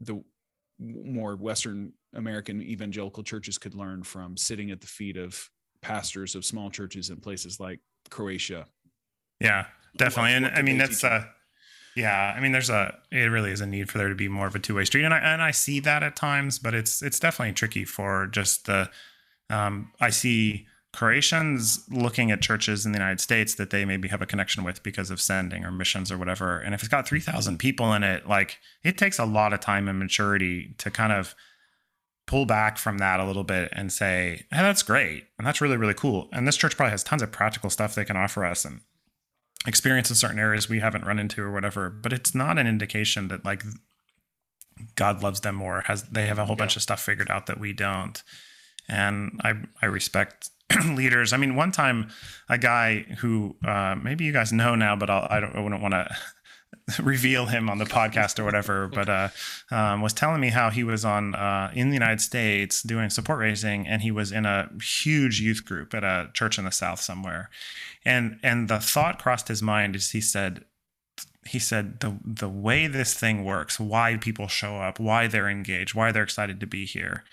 the 0.00 0.22
more 0.78 1.36
Western 1.36 1.92
American 2.14 2.60
evangelical 2.60 3.22
churches 3.22 3.58
could 3.58 3.74
learn 3.74 4.02
from 4.02 4.36
sitting 4.36 4.70
at 4.70 4.80
the 4.80 4.86
feet 4.86 5.16
of 5.16 5.48
pastors 5.80 6.34
of 6.34 6.44
small 6.44 6.70
churches 6.70 7.10
in 7.10 7.18
places 7.18 7.60
like 7.60 7.80
Croatia. 8.10 8.66
Yeah, 9.40 9.66
definitely. 9.96 10.34
What, 10.34 10.42
what 10.42 10.50
and 10.52 10.58
I 10.58 10.62
mean, 10.62 10.78
that's, 10.78 11.04
uh, 11.04 11.24
yeah, 11.94 12.34
I 12.36 12.40
mean, 12.40 12.52
there's 12.52 12.70
a, 12.70 12.96
it 13.12 13.30
really 13.30 13.52
is 13.52 13.60
a 13.60 13.66
need 13.66 13.90
for 13.90 13.98
there 13.98 14.08
to 14.08 14.14
be 14.14 14.28
more 14.28 14.46
of 14.46 14.54
a 14.56 14.58
two 14.58 14.74
way 14.74 14.84
street. 14.84 15.04
And 15.04 15.14
I, 15.14 15.18
and 15.18 15.42
I 15.42 15.52
see 15.52 15.78
that 15.80 16.02
at 16.02 16.16
times, 16.16 16.58
but 16.58 16.74
it's, 16.74 17.02
it's 17.02 17.20
definitely 17.20 17.52
tricky 17.52 17.84
for 17.84 18.26
just 18.26 18.66
the, 18.66 18.90
um, 19.50 19.92
I 20.00 20.10
see, 20.10 20.66
Croatians 20.92 21.84
looking 21.90 22.30
at 22.30 22.42
churches 22.42 22.84
in 22.84 22.92
the 22.92 22.98
United 22.98 23.20
States 23.20 23.54
that 23.54 23.70
they 23.70 23.84
maybe 23.84 24.08
have 24.08 24.20
a 24.20 24.26
connection 24.26 24.62
with 24.62 24.82
because 24.82 25.10
of 25.10 25.20
sending 25.20 25.64
or 25.64 25.70
missions 25.70 26.12
or 26.12 26.18
whatever. 26.18 26.58
And 26.58 26.74
if 26.74 26.80
it's 26.80 26.88
got 26.88 27.08
3,000 27.08 27.58
people 27.58 27.94
in 27.94 28.02
it, 28.02 28.28
like 28.28 28.58
it 28.84 28.98
takes 28.98 29.18
a 29.18 29.24
lot 29.24 29.54
of 29.54 29.60
time 29.60 29.88
and 29.88 29.98
maturity 29.98 30.74
to 30.78 30.90
kind 30.90 31.12
of 31.12 31.34
pull 32.26 32.44
back 32.44 32.76
from 32.78 32.98
that 32.98 33.20
a 33.20 33.24
little 33.24 33.44
bit 33.44 33.70
and 33.72 33.92
say, 33.92 34.44
hey, 34.50 34.62
that's 34.62 34.82
great. 34.82 35.26
And 35.38 35.46
that's 35.46 35.60
really, 35.60 35.78
really 35.78 35.94
cool. 35.94 36.28
And 36.32 36.46
this 36.46 36.56
church 36.56 36.76
probably 36.76 36.92
has 36.92 37.02
tons 37.02 37.22
of 37.22 37.32
practical 37.32 37.70
stuff 37.70 37.94
they 37.94 38.04
can 38.04 38.16
offer 38.16 38.44
us 38.44 38.64
and 38.64 38.80
experience 39.66 40.10
in 40.10 40.16
certain 40.16 40.38
areas 40.38 40.68
we 40.68 40.80
haven't 40.80 41.06
run 41.06 41.18
into 41.18 41.42
or 41.42 41.52
whatever. 41.52 41.88
But 41.88 42.12
it's 42.12 42.34
not 42.34 42.58
an 42.58 42.66
indication 42.66 43.28
that 43.28 43.44
like 43.44 43.64
God 44.94 45.22
loves 45.22 45.40
them 45.40 45.54
more, 45.54 45.82
has 45.86 46.02
they 46.04 46.26
have 46.26 46.38
a 46.38 46.44
whole 46.44 46.54
yeah. 46.54 46.62
bunch 46.62 46.76
of 46.76 46.82
stuff 46.82 47.00
figured 47.00 47.30
out 47.30 47.46
that 47.46 47.60
we 47.60 47.72
don't. 47.72 48.22
And 48.88 49.40
I 49.44 49.54
I 49.80 49.86
respect 49.86 50.50
leaders. 50.94 51.32
I 51.32 51.36
mean, 51.36 51.54
one 51.56 51.72
time, 51.72 52.08
a 52.48 52.58
guy 52.58 53.00
who 53.18 53.56
uh, 53.66 53.96
maybe 54.02 54.24
you 54.24 54.32
guys 54.32 54.52
know 54.52 54.74
now, 54.74 54.96
but 54.96 55.10
I'll, 55.10 55.26
I 55.30 55.40
don't, 55.40 55.54
I 55.54 55.60
wouldn't 55.60 55.82
want 55.82 55.94
to 55.94 56.16
reveal 57.02 57.46
him 57.46 57.68
on 57.68 57.78
the 57.78 57.84
podcast 57.84 58.38
or 58.38 58.44
whatever, 58.44 58.88
but 58.88 59.08
uh, 59.08 59.28
um, 59.70 60.00
was 60.00 60.12
telling 60.12 60.40
me 60.40 60.48
how 60.48 60.70
he 60.70 60.84
was 60.84 61.04
on 61.04 61.34
uh, 61.34 61.70
in 61.74 61.88
the 61.88 61.94
United 61.94 62.20
States 62.20 62.82
doing 62.82 63.10
support 63.10 63.38
raising, 63.38 63.86
and 63.86 64.02
he 64.02 64.10
was 64.10 64.32
in 64.32 64.46
a 64.46 64.68
huge 64.82 65.40
youth 65.40 65.64
group 65.64 65.94
at 65.94 66.04
a 66.04 66.30
church 66.34 66.58
in 66.58 66.64
the 66.64 66.70
South 66.70 67.00
somewhere, 67.00 67.50
and 68.04 68.38
and 68.42 68.68
the 68.68 68.80
thought 68.80 69.18
crossed 69.18 69.48
his 69.48 69.62
mind 69.62 69.96
as 69.96 70.10
he 70.10 70.20
said. 70.20 70.64
He 71.44 71.58
said 71.58 71.98
the 71.98 72.18
the 72.24 72.48
way 72.48 72.86
this 72.86 73.14
thing 73.14 73.44
works, 73.44 73.80
why 73.80 74.16
people 74.16 74.46
show 74.46 74.76
up, 74.76 75.00
why 75.00 75.26
they're 75.26 75.48
engaged, 75.48 75.92
why 75.92 76.12
they're 76.12 76.22
excited 76.22 76.60
to 76.60 76.68
be 76.68 76.86
here, 76.86 77.24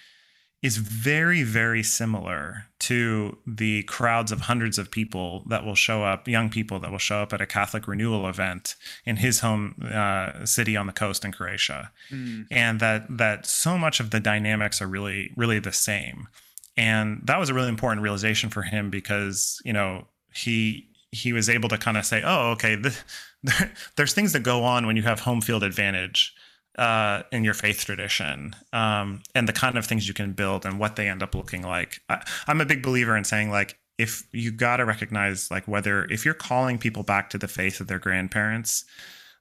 is 0.62 0.78
very, 0.78 1.44
very 1.44 1.82
similar 1.82 2.66
to 2.80 3.38
the 3.48 3.84
crowds 3.84 4.32
of 4.32 4.42
hundreds 4.42 4.78
of 4.78 4.92
people 4.92 5.44
that 5.48 5.64
will 5.64 5.76
show 5.76 6.04
up, 6.04 6.28
young 6.28 6.50
people 6.50 6.80
that 6.80 6.92
will 6.92 6.98
show 6.98 7.22
up 7.22 7.32
at 7.32 7.40
a 7.40 7.46
Catholic 7.46 7.88
renewal 7.88 8.28
event 8.28 8.76
in 9.06 9.18
his 9.18 9.40
home 9.40 9.76
uh, 9.94 10.46
city 10.46 10.76
on 10.76 10.86
the 10.86 10.94
coast 10.94 11.24
in 11.24 11.32
Croatia, 11.32 11.92
mm. 12.12 12.46
and 12.52 12.80
that 12.82 13.06
that 13.10 13.46
so 13.46 13.78
much 13.78 14.00
of 14.00 14.10
the 14.10 14.20
dynamics 14.20 14.82
are 14.82 14.88
really, 14.88 15.32
really 15.38 15.60
the 15.60 15.72
same. 15.72 16.28
And 16.76 17.22
that 17.26 17.40
was 17.40 17.50
a 17.50 17.54
really 17.54 17.70
important 17.70 18.02
realization 18.02 18.50
for 18.50 18.62
him 18.62 18.90
because 18.90 19.62
you 19.64 19.74
know 19.74 20.08
he 20.34 20.90
he 21.12 21.32
was 21.32 21.50
able 21.50 21.70
to 21.70 21.78
kind 21.78 21.98
of 21.98 22.06
say, 22.06 22.22
oh, 22.24 22.52
okay, 22.52 22.76
the, 22.76 22.98
there's 23.96 24.14
things 24.14 24.34
that 24.34 24.44
go 24.44 24.64
on 24.64 24.86
when 24.86 24.96
you 24.96 25.04
have 25.04 25.22
home 25.22 25.42
field 25.42 25.64
advantage 25.64 26.34
uh, 26.78 27.24
in 27.32 27.44
your 27.44 27.54
faith 27.54 27.86
tradition 27.86 28.56
um, 28.74 29.22
and 29.36 29.48
the 29.48 29.54
kind 29.54 29.78
of 29.78 29.86
things 29.86 30.08
you 30.08 30.14
can 30.14 30.34
build 30.34 30.66
and 30.66 30.80
what 30.80 30.96
they 30.96 31.10
end 31.10 31.24
up 31.24 31.36
looking 31.36 31.62
like. 31.62 32.02
I, 32.10 32.26
I'm 32.48 32.62
a 32.62 32.66
big 32.66 32.84
believer 32.84 33.18
in 33.18 33.24
saying 33.24 33.50
like 33.52 33.78
if 33.98 34.28
you 34.32 34.52
got 34.52 34.78
to 34.78 34.86
recognize 34.86 35.52
like 35.52 35.68
whether 35.68 36.06
if 36.06 36.24
you're 36.26 36.34
calling 36.34 36.78
people 36.78 37.04
back 37.04 37.30
to 37.32 37.38
the 37.38 37.48
faith 37.48 37.82
of 37.82 37.88
their 37.88 38.00
grandparents 38.00 38.86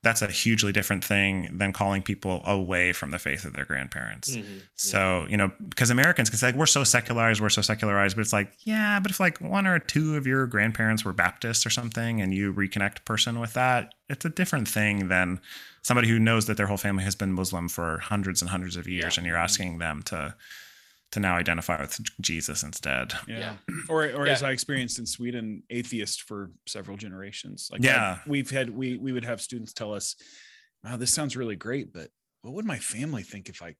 that's 0.03 0.23
a 0.23 0.29
hugely 0.29 0.71
different 0.71 1.05
thing 1.05 1.49
than 1.53 1.73
calling 1.73 2.03
people 2.03 2.41
away 2.45 2.93
from 2.93 3.11
the 3.11 3.19
faith 3.19 3.45
of 3.45 3.55
their 3.55 3.65
grandparents. 3.65 4.37
Mm-hmm. 4.37 4.59
So, 4.77 5.27
you 5.29 5.37
know, 5.37 5.51
because 5.69 5.91
Americans 5.91 6.31
can 6.31 6.39
say, 6.39 6.47
like, 6.49 6.55
we're 6.55 6.67
so 6.67 6.85
secularized, 6.85 7.41
we're 7.41 7.49
so 7.49 7.63
secularized, 7.63 8.15
but 8.15 8.23
it's 8.23 8.33
like, 8.33 8.53
yeah, 8.61 9.01
but 9.01 9.11
if 9.11 9.19
like 9.19 9.41
one 9.41 9.67
or 9.67 9.81
two 9.81 10.17
of 10.17 10.25
your 10.25 10.47
grandparents 10.47 11.05
were 11.05 11.13
Baptists 11.13 11.67
or 11.67 11.71
something 11.71 12.21
and 12.21 12.33
you 12.33 12.55
reconnect 12.55 13.01
a 13.01 13.03
person 13.03 13.41
with 13.41 13.55
that, 13.55 13.95
it's 14.09 14.25
a 14.25 14.31
different 14.31 14.69
thing 14.69 15.09
than 15.09 15.41
somebody 15.88 16.07
who 16.07 16.18
knows 16.18 16.45
that 16.45 16.59
their 16.59 16.66
whole 16.66 16.76
family 16.76 17.02
has 17.02 17.16
been 17.16 17.33
Muslim 17.33 17.66
for 17.66 17.99
hundreds 17.99 18.42
and 18.42 18.50
hundreds 18.50 18.76
of 18.76 18.87
years 18.87 19.16
yeah. 19.16 19.21
and 19.21 19.26
you're 19.26 19.38
asking 19.38 19.78
them 19.78 20.02
to 20.02 20.35
to 21.11 21.21
now 21.21 21.37
identify 21.37 21.80
with 21.80 21.99
Jesus 22.21 22.62
instead. 22.62 23.14
Yeah. 23.26 23.38
yeah. 23.38 23.54
Or 23.88 24.04
or 24.04 24.26
yeah. 24.26 24.35
as 24.35 24.42
I 24.42 24.50
experienced 24.50 24.99
in 24.99 25.07
Sweden, 25.07 25.62
atheist 25.71 26.25
for 26.25 26.50
several 26.66 26.99
generations. 26.99 27.71
Like 27.73 27.83
yeah, 27.83 28.18
I, 28.18 28.28
we've 28.28 28.50
had 28.50 28.68
we 28.68 28.99
we 28.99 29.12
would 29.12 29.25
have 29.25 29.40
students 29.40 29.73
tell 29.73 29.95
us, 29.95 30.14
"Wow, 30.85 30.99
this 30.99 31.11
sounds 31.11 31.38
really 31.38 31.57
great, 31.57 31.90
but 31.95 32.11
what 32.42 32.52
would 32.52 32.66
my 32.66 32.78
family 32.78 33.23
think 33.23 33.49
if 33.49 33.62
I 33.62 33.76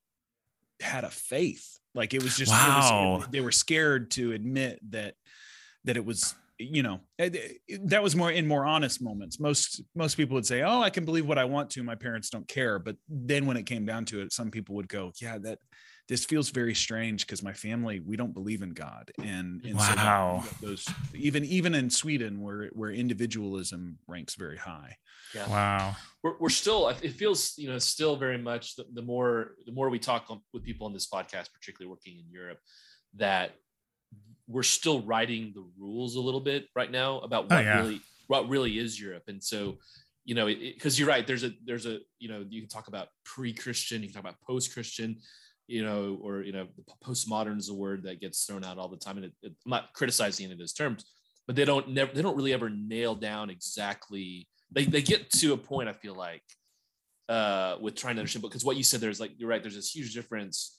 had 0.80 1.04
a 1.04 1.10
faith?" 1.10 1.78
Like 1.94 2.14
it 2.14 2.22
was 2.22 2.38
just 2.38 2.50
wow. 2.50 3.18
Was, 3.18 3.28
they 3.28 3.42
were 3.42 3.52
scared 3.52 4.10
to 4.12 4.32
admit 4.32 4.80
that 4.92 5.14
that 5.84 5.98
it 5.98 6.06
was 6.06 6.34
you 6.58 6.82
know 6.82 7.00
that 7.84 8.02
was 8.02 8.16
more 8.16 8.30
in 8.30 8.46
more 8.46 8.64
honest 8.64 9.00
moments 9.00 9.38
most 9.38 9.82
most 9.94 10.16
people 10.16 10.34
would 10.34 10.46
say 10.46 10.62
oh 10.62 10.82
i 10.82 10.90
can 10.90 11.04
believe 11.04 11.26
what 11.26 11.38
i 11.38 11.44
want 11.44 11.70
to 11.70 11.82
my 11.82 11.94
parents 11.94 12.30
don't 12.30 12.48
care 12.48 12.78
but 12.78 12.96
then 13.08 13.46
when 13.46 13.56
it 13.56 13.64
came 13.64 13.86
down 13.86 14.04
to 14.04 14.20
it 14.20 14.32
some 14.32 14.50
people 14.50 14.74
would 14.74 14.88
go 14.88 15.12
yeah 15.20 15.38
that 15.38 15.58
this 16.08 16.24
feels 16.24 16.48
very 16.48 16.74
strange 16.74 17.26
because 17.26 17.42
my 17.42 17.52
family 17.52 18.00
we 18.00 18.16
don't 18.16 18.32
believe 18.32 18.62
in 18.62 18.70
God, 18.70 19.10
and, 19.22 19.62
and 19.64 19.76
wow, 19.76 20.42
so 20.42 20.66
those 20.66 20.86
even 21.14 21.44
even 21.44 21.74
in 21.74 21.90
Sweden 21.90 22.40
where 22.40 22.70
where 22.72 22.90
individualism 22.90 23.98
ranks 24.06 24.34
very 24.34 24.56
high. 24.56 24.96
Yeah. 25.34 25.48
Wow. 25.48 25.96
We're, 26.22 26.38
we're 26.40 26.48
still 26.48 26.88
it 26.88 27.12
feels 27.12 27.54
you 27.58 27.68
know 27.68 27.78
still 27.78 28.16
very 28.16 28.38
much 28.38 28.76
the, 28.76 28.86
the 28.94 29.02
more 29.02 29.52
the 29.66 29.72
more 29.72 29.90
we 29.90 29.98
talk 29.98 30.26
with 30.54 30.64
people 30.64 30.86
on 30.86 30.94
this 30.94 31.06
podcast, 31.06 31.52
particularly 31.52 31.90
working 31.90 32.18
in 32.18 32.30
Europe, 32.30 32.58
that 33.16 33.52
we're 34.46 34.62
still 34.62 35.02
writing 35.02 35.52
the 35.54 35.64
rules 35.78 36.16
a 36.16 36.20
little 36.20 36.40
bit 36.40 36.66
right 36.74 36.90
now 36.90 37.18
about 37.20 37.44
oh, 37.50 37.54
what 37.54 37.58
oh, 37.58 37.60
yeah. 37.60 37.80
really 37.80 38.00
what 38.26 38.48
really 38.48 38.78
is 38.78 39.00
Europe, 39.00 39.24
and 39.28 39.42
so 39.42 39.78
you 40.24 40.34
know, 40.34 40.46
because 40.46 40.98
you're 40.98 41.08
right. 41.08 41.26
There's 41.26 41.44
a 41.44 41.52
there's 41.64 41.86
a 41.86 42.00
you 42.18 42.28
know 42.28 42.44
you 42.48 42.60
can 42.60 42.68
talk 42.68 42.88
about 42.88 43.08
pre-Christian, 43.24 44.02
you 44.02 44.08
can 44.08 44.14
talk 44.14 44.24
about 44.24 44.40
post-Christian, 44.46 45.16
you 45.66 45.82
know, 45.82 46.18
or 46.22 46.42
you 46.42 46.52
know, 46.52 46.66
the 46.76 46.84
postmodern 47.06 47.58
is 47.58 47.70
a 47.70 47.74
word 47.74 48.02
that 48.02 48.20
gets 48.20 48.44
thrown 48.44 48.64
out 48.64 48.78
all 48.78 48.88
the 48.88 48.96
time, 48.96 49.16
and 49.16 49.26
it, 49.26 49.32
it, 49.42 49.52
I'm 49.64 49.70
not 49.70 49.92
criticizing 49.94 50.44
any 50.44 50.52
of 50.52 50.58
those 50.58 50.74
terms, 50.74 51.04
but 51.46 51.56
they 51.56 51.64
don't 51.64 51.90
never 51.90 52.12
they 52.12 52.22
don't 52.22 52.36
really 52.36 52.52
ever 52.52 52.68
nail 52.68 53.14
down 53.14 53.48
exactly. 53.48 54.48
They 54.70 54.84
they 54.84 55.02
get 55.02 55.30
to 55.30 55.54
a 55.54 55.56
point. 55.56 55.88
I 55.88 55.94
feel 55.94 56.14
like 56.14 56.42
uh, 57.28 57.76
with 57.80 57.94
trying 57.94 58.16
to 58.16 58.20
understand, 58.20 58.42
because 58.42 58.64
what 58.64 58.76
you 58.76 58.82
said 58.82 59.00
there's 59.00 59.20
like 59.20 59.32
you're 59.38 59.48
right. 59.48 59.62
There's 59.62 59.76
this 59.76 59.94
huge 59.94 60.14
difference 60.14 60.77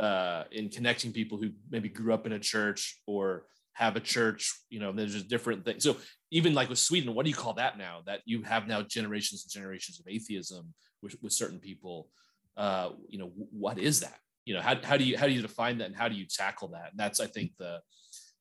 uh, 0.00 0.44
in 0.50 0.68
connecting 0.68 1.12
people 1.12 1.38
who 1.38 1.50
maybe 1.70 1.88
grew 1.88 2.12
up 2.12 2.26
in 2.26 2.32
a 2.32 2.38
church 2.38 3.00
or 3.06 3.46
have 3.74 3.96
a 3.96 4.00
church. 4.00 4.52
You 4.70 4.80
know, 4.80 4.92
there's 4.92 5.14
just 5.14 5.28
different 5.28 5.64
things. 5.64 5.84
So 5.84 5.96
even 6.30 6.54
like 6.54 6.68
with 6.68 6.78
Sweden, 6.78 7.14
what 7.14 7.24
do 7.24 7.30
you 7.30 7.36
call 7.36 7.54
that 7.54 7.78
now? 7.78 8.00
That 8.06 8.20
you 8.24 8.42
have 8.42 8.66
now 8.66 8.82
generations 8.82 9.44
and 9.44 9.52
generations 9.52 10.00
of 10.00 10.06
atheism 10.08 10.74
with, 11.02 11.16
with 11.22 11.32
certain 11.32 11.58
people. 11.58 12.08
Uh, 12.56 12.90
you 13.08 13.18
know, 13.18 13.32
what 13.50 13.78
is 13.78 14.00
that? 14.00 14.18
You 14.44 14.54
know, 14.54 14.60
how, 14.60 14.76
how 14.82 14.96
do 14.96 15.04
you 15.04 15.16
how 15.16 15.26
do 15.26 15.32
you 15.32 15.42
define 15.42 15.78
that 15.78 15.86
and 15.86 15.96
how 15.96 16.08
do 16.08 16.16
you 16.16 16.26
tackle 16.26 16.68
that? 16.68 16.90
And 16.90 16.98
that's 16.98 17.20
I 17.20 17.26
think 17.26 17.52
the 17.58 17.80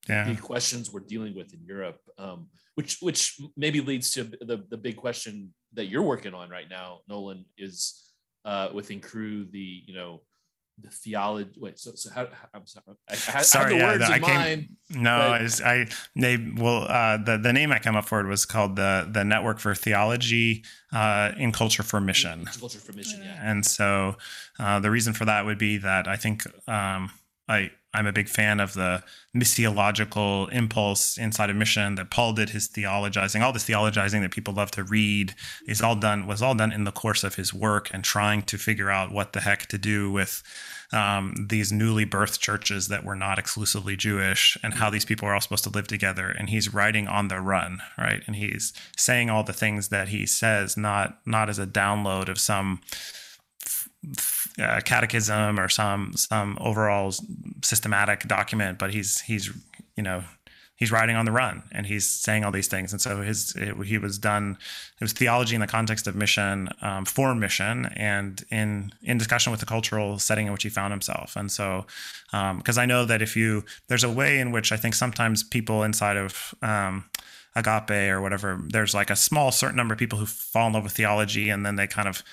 yeah. 0.09 0.25
big 0.25 0.41
questions 0.41 0.91
we're 0.91 1.01
dealing 1.01 1.35
with 1.35 1.53
in 1.53 1.63
Europe, 1.63 1.99
um, 2.17 2.47
which 2.75 2.97
which 3.01 3.39
maybe 3.55 3.81
leads 3.81 4.11
to 4.11 4.23
the 4.23 4.65
the 4.69 4.77
big 4.77 4.97
question 4.97 5.53
that 5.73 5.85
you're 5.85 6.01
working 6.01 6.33
on 6.33 6.49
right 6.49 6.69
now, 6.69 6.99
Nolan, 7.07 7.45
is 7.57 8.11
uh, 8.45 8.69
within 8.73 8.99
crew 8.99 9.45
the 9.51 9.83
you 9.85 9.93
know 9.93 10.21
the 10.81 10.89
theology. 10.89 11.51
Wait, 11.57 11.79
so 11.79 11.91
so 11.95 12.09
how? 12.13 12.27
I'm 12.53 12.65
sorry. 12.65 12.83
I, 13.09 13.13
I, 13.13 13.41
sorry, 13.41 13.81
I 13.81 13.95
yeah, 13.95 14.07
I 14.07 14.19
came, 14.19 14.21
mind, 14.21 14.69
no, 14.89 15.37
but, 15.39 15.61
I, 15.63 15.73
I 15.73 15.87
they 16.15 16.37
well 16.57 16.83
uh, 16.89 17.17
the 17.17 17.37
the 17.37 17.53
name 17.53 17.71
I 17.71 17.79
came 17.79 17.95
up 17.95 18.05
for 18.05 18.19
it 18.19 18.27
was 18.27 18.45
called 18.45 18.75
the 18.75 19.07
the 19.11 19.23
Network 19.23 19.59
for 19.59 19.75
Theology 19.75 20.63
uh, 20.93 21.31
in 21.37 21.51
Culture 21.51 21.83
for 21.83 22.01
Mission. 22.01 22.45
Culture 22.45 22.79
for 22.79 22.93
Mission, 22.93 23.21
yeah. 23.23 23.39
And 23.41 23.65
so 23.65 24.17
uh, 24.59 24.79
the 24.79 24.91
reason 24.91 25.13
for 25.13 25.25
that 25.25 25.45
would 25.45 25.57
be 25.57 25.77
that 25.77 26.07
I 26.07 26.15
think 26.15 26.43
um, 26.67 27.11
I 27.47 27.71
I'm 27.93 28.07
a 28.07 28.13
big 28.13 28.29
fan 28.29 28.59
of 28.59 28.73
the 28.73 29.03
missiological 29.35 30.51
impulse 30.51 31.17
inside 31.17 31.49
of 31.49 31.55
mission 31.55 31.95
that 31.95 32.09
Paul 32.09 32.33
did 32.33 32.51
his 32.51 32.67
theologizing. 32.67 33.41
All 33.41 33.51
this 33.51 33.67
theologizing 33.67 34.21
that 34.21 34.31
people 34.31 34.53
love 34.53 34.71
to 34.71 34.83
read 34.83 35.33
is 35.67 35.81
all 35.81 35.95
done 35.95 36.25
was 36.25 36.41
all 36.41 36.55
done 36.55 36.71
in 36.71 36.85
the 36.85 36.91
course 36.91 37.23
of 37.23 37.35
his 37.35 37.53
work 37.53 37.89
and 37.93 38.03
trying 38.03 38.43
to 38.43 38.57
figure 38.57 38.89
out 38.89 39.11
what 39.11 39.33
the 39.33 39.41
heck 39.41 39.67
to 39.67 39.77
do 39.77 40.11
with 40.11 40.41
um, 40.93 41.47
these 41.49 41.71
newly 41.71 42.05
birthed 42.05 42.39
churches 42.39 42.87
that 42.89 43.03
were 43.03 43.15
not 43.15 43.39
exclusively 43.39 43.95
Jewish 43.95 44.57
and 44.63 44.75
how 44.75 44.89
these 44.89 45.05
people 45.05 45.27
are 45.27 45.33
all 45.33 45.41
supposed 45.41 45.63
to 45.63 45.69
live 45.69 45.87
together. 45.87 46.27
And 46.29 46.49
he's 46.49 46.73
writing 46.73 47.07
on 47.07 47.27
the 47.27 47.39
run, 47.39 47.81
right? 47.97 48.21
And 48.25 48.35
he's 48.35 48.73
saying 48.97 49.29
all 49.29 49.43
the 49.43 49.53
things 49.53 49.89
that 49.89 50.09
he 50.09 50.25
says, 50.25 50.77
not 50.77 51.19
not 51.25 51.49
as 51.49 51.59
a 51.59 51.67
download 51.67 52.29
of 52.29 52.39
some 52.39 52.81
uh, 54.59 54.81
catechism 54.83 55.59
or 55.59 55.69
some 55.69 56.13
some 56.15 56.57
overall 56.61 57.13
systematic 57.63 58.27
document, 58.27 58.79
but 58.79 58.93
he's 58.93 59.21
he's 59.21 59.49
you 59.95 60.03
know 60.03 60.23
he's 60.81 60.91
riding 60.91 61.15
on 61.15 61.25
the 61.25 61.31
run 61.31 61.61
and 61.71 61.85
he's 61.85 62.09
saying 62.09 62.43
all 62.43 62.51
these 62.51 62.67
things. 62.67 62.91
And 62.91 62.99
so 62.99 63.21
his 63.21 63.55
it, 63.55 63.75
he 63.85 63.99
was 63.99 64.17
done. 64.17 64.57
It 64.99 65.03
was 65.03 65.13
theology 65.13 65.53
in 65.53 65.61
the 65.61 65.67
context 65.67 66.07
of 66.07 66.15
mission, 66.15 66.69
um, 66.81 67.05
for 67.05 67.35
mission, 67.35 67.85
and 67.95 68.43
in 68.49 68.91
in 69.03 69.19
discussion 69.19 69.51
with 69.51 69.59
the 69.59 69.67
cultural 69.67 70.17
setting 70.17 70.47
in 70.47 70.53
which 70.53 70.63
he 70.63 70.69
found 70.69 70.91
himself. 70.91 71.35
And 71.35 71.51
so, 71.51 71.85
because 72.31 72.77
um, 72.77 72.81
I 72.81 72.87
know 72.87 73.05
that 73.05 73.21
if 73.21 73.35
you 73.35 73.63
there's 73.89 74.03
a 74.03 74.11
way 74.11 74.39
in 74.39 74.51
which 74.51 74.71
I 74.71 74.77
think 74.77 74.95
sometimes 74.95 75.43
people 75.43 75.83
inside 75.83 76.17
of 76.17 76.55
um, 76.63 77.05
agape 77.55 78.09
or 78.11 78.19
whatever, 78.19 78.59
there's 78.69 78.95
like 78.95 79.11
a 79.11 79.15
small 79.15 79.51
certain 79.51 79.77
number 79.77 79.93
of 79.93 79.99
people 79.99 80.17
who 80.17 80.25
fall 80.25 80.65
in 80.65 80.73
love 80.73 80.83
with 80.83 80.93
theology 80.93 81.51
and 81.51 81.63
then 81.63 81.75
they 81.75 81.85
kind 81.85 82.07
of 82.07 82.23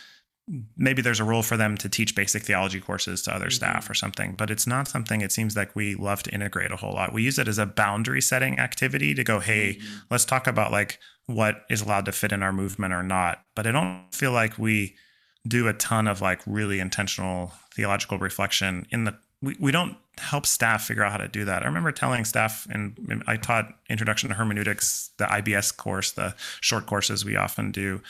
maybe 0.76 1.02
there's 1.02 1.20
a 1.20 1.24
role 1.24 1.42
for 1.42 1.56
them 1.56 1.76
to 1.76 1.88
teach 1.88 2.14
basic 2.14 2.42
theology 2.42 2.80
courses 2.80 3.22
to 3.22 3.34
other 3.34 3.46
mm-hmm. 3.46 3.52
staff 3.52 3.90
or 3.90 3.94
something, 3.94 4.34
but 4.36 4.50
it's 4.50 4.66
not 4.66 4.88
something 4.88 5.20
it 5.20 5.32
seems 5.32 5.56
like 5.56 5.74
we 5.76 5.94
love 5.94 6.22
to 6.24 6.30
integrate 6.30 6.70
a 6.70 6.76
whole 6.76 6.94
lot. 6.94 7.12
We 7.12 7.22
use 7.22 7.38
it 7.38 7.48
as 7.48 7.58
a 7.58 7.66
boundary 7.66 8.20
setting 8.20 8.58
activity 8.58 9.14
to 9.14 9.24
go, 9.24 9.40
hey, 9.40 9.74
mm-hmm. 9.74 9.98
let's 10.10 10.24
talk 10.24 10.46
about 10.46 10.72
like 10.72 10.98
what 11.26 11.64
is 11.68 11.82
allowed 11.82 12.06
to 12.06 12.12
fit 12.12 12.32
in 12.32 12.42
our 12.42 12.52
movement 12.52 12.94
or 12.94 13.02
not. 13.02 13.42
But 13.54 13.66
I 13.66 13.72
don't 13.72 14.06
feel 14.12 14.32
like 14.32 14.58
we 14.58 14.96
do 15.46 15.68
a 15.68 15.74
ton 15.74 16.08
of 16.08 16.20
like 16.20 16.40
really 16.46 16.80
intentional 16.80 17.52
theological 17.74 18.18
reflection 18.18 18.86
in 18.90 19.04
the 19.04 19.16
we, 19.40 19.56
we 19.60 19.70
don't 19.70 19.96
help 20.16 20.46
staff 20.46 20.84
figure 20.84 21.04
out 21.04 21.12
how 21.12 21.18
to 21.18 21.28
do 21.28 21.44
that. 21.44 21.62
I 21.62 21.66
remember 21.66 21.92
telling 21.92 22.24
staff, 22.24 22.66
and 22.70 23.22
I 23.28 23.36
taught 23.36 23.72
Introduction 23.88 24.28
to 24.30 24.34
Hermeneutics, 24.34 25.10
the 25.16 25.26
IBS 25.26 25.76
course, 25.76 26.10
the 26.10 26.34
short 26.60 26.86
courses 26.86 27.24
we 27.24 27.36
often 27.36 27.70
do 27.70 28.00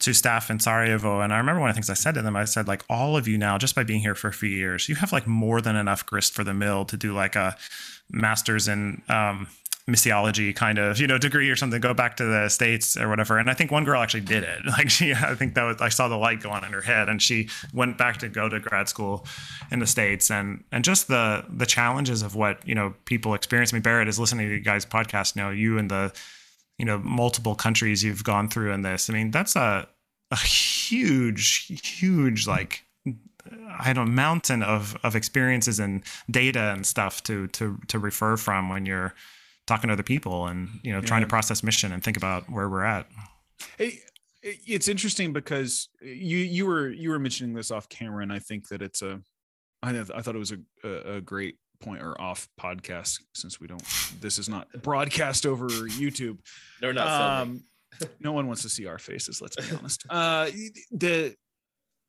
to 0.00 0.12
staff 0.12 0.50
in 0.50 0.58
Sarajevo. 0.58 1.20
And 1.20 1.32
I 1.32 1.38
remember 1.38 1.60
one 1.60 1.70
of 1.70 1.74
the 1.74 1.78
things 1.78 1.90
I 1.90 1.94
said 1.94 2.14
to 2.14 2.22
them, 2.22 2.36
I 2.36 2.44
said, 2.44 2.68
like, 2.68 2.84
all 2.90 3.16
of 3.16 3.28
you 3.28 3.38
now, 3.38 3.58
just 3.58 3.74
by 3.74 3.84
being 3.84 4.00
here 4.00 4.14
for 4.14 4.28
a 4.28 4.32
few 4.32 4.48
years, 4.48 4.88
you 4.88 4.96
have 4.96 5.12
like 5.12 5.26
more 5.26 5.60
than 5.60 5.76
enough 5.76 6.04
grist 6.04 6.34
for 6.34 6.44
the 6.44 6.54
mill 6.54 6.84
to 6.86 6.96
do 6.96 7.14
like 7.14 7.36
a 7.36 7.56
master's 8.10 8.68
in 8.68 9.02
um, 9.08 9.48
missiology 9.88 10.54
kind 10.54 10.78
of, 10.78 10.98
you 10.98 11.06
know, 11.06 11.18
degree 11.18 11.48
or 11.50 11.56
something, 11.56 11.80
go 11.80 11.92
back 11.92 12.16
to 12.16 12.24
the 12.24 12.48
States 12.48 12.96
or 12.96 13.08
whatever. 13.08 13.38
And 13.38 13.50
I 13.50 13.54
think 13.54 13.70
one 13.70 13.84
girl 13.84 14.00
actually 14.00 14.22
did 14.22 14.42
it. 14.42 14.60
Like 14.74 14.90
she, 14.90 15.12
I 15.12 15.34
think 15.36 15.54
that 15.54 15.62
was, 15.62 15.80
I 15.80 15.88
saw 15.88 16.08
the 16.08 16.16
light 16.16 16.40
go 16.40 16.50
on 16.50 16.64
in 16.64 16.72
her 16.72 16.80
head 16.80 17.08
and 17.08 17.22
she 17.22 17.48
went 17.72 17.96
back 17.96 18.18
to 18.18 18.28
go 18.28 18.48
to 18.48 18.58
grad 18.58 18.88
school 18.88 19.24
in 19.70 19.78
the 19.78 19.86
States 19.86 20.30
and, 20.30 20.64
and 20.72 20.84
just 20.84 21.06
the, 21.06 21.44
the 21.48 21.66
challenges 21.66 22.22
of 22.22 22.34
what, 22.34 22.66
you 22.66 22.74
know, 22.74 22.94
people 23.04 23.34
experience. 23.34 23.72
I 23.72 23.76
mean, 23.76 23.82
Barrett 23.82 24.08
is 24.08 24.18
listening 24.18 24.48
to 24.48 24.54
you 24.54 24.60
guys 24.60 24.84
podcast, 24.84 25.36
you 25.36 25.42
know, 25.42 25.50
you 25.50 25.78
and 25.78 25.90
the, 25.90 26.12
you 26.78 26.84
know 26.84 26.98
multiple 26.98 27.54
countries 27.54 28.02
you've 28.02 28.24
gone 28.24 28.48
through 28.48 28.72
in 28.72 28.82
this 28.82 29.08
i 29.08 29.12
mean 29.12 29.30
that's 29.30 29.56
a 29.56 29.86
a 30.30 30.36
huge 30.36 31.66
huge 31.82 32.46
like 32.46 32.84
I 33.78 33.92
don't 33.92 34.06
know, 34.06 34.12
mountain 34.12 34.62
of 34.62 34.96
of 35.02 35.14
experiences 35.14 35.78
and 35.78 36.02
data 36.30 36.72
and 36.72 36.86
stuff 36.86 37.22
to 37.24 37.46
to 37.48 37.78
to 37.88 37.98
refer 37.98 38.36
from 38.36 38.68
when 38.68 38.86
you're 38.86 39.14
talking 39.66 39.88
to 39.88 39.92
other 39.92 40.02
people 40.02 40.46
and 40.46 40.68
you 40.82 40.92
know 40.92 41.00
yeah. 41.00 41.06
trying 41.06 41.22
to 41.22 41.28
process 41.28 41.62
mission 41.62 41.92
and 41.92 42.02
think 42.02 42.16
about 42.16 42.50
where 42.50 42.68
we're 42.68 42.84
at. 42.84 43.06
Hey, 43.76 44.00
it's 44.42 44.88
interesting 44.88 45.32
because 45.32 45.88
you 46.00 46.38
you 46.38 46.66
were 46.66 46.88
you 46.88 47.10
were 47.10 47.18
mentioning 47.18 47.54
this 47.54 47.70
off 47.70 47.88
camera, 47.88 48.22
and 48.22 48.32
I 48.32 48.38
think 48.38 48.68
that 48.68 48.80
it's 48.80 49.02
a 49.02 49.20
I 49.82 49.90
I 49.98 50.22
thought 50.22 50.34
it 50.34 50.38
was 50.38 50.52
a 50.52 50.58
a, 50.82 51.16
a 51.16 51.20
great 51.20 51.56
point 51.84 52.02
or 52.02 52.20
off 52.20 52.48
podcast 52.60 53.20
since 53.34 53.60
we 53.60 53.66
don't 53.66 53.84
this 54.20 54.38
is 54.38 54.48
not 54.48 54.68
broadcast 54.82 55.46
over 55.46 55.68
YouTube. 55.68 56.38
No, 56.82 56.92
not 56.92 57.42
um, 57.42 57.64
no 58.20 58.32
one 58.32 58.46
wants 58.46 58.62
to 58.62 58.68
see 58.68 58.86
our 58.86 58.98
faces, 58.98 59.40
let's 59.40 59.56
be 59.56 59.76
honest. 59.76 60.04
Uh 60.08 60.50
the 60.90 61.34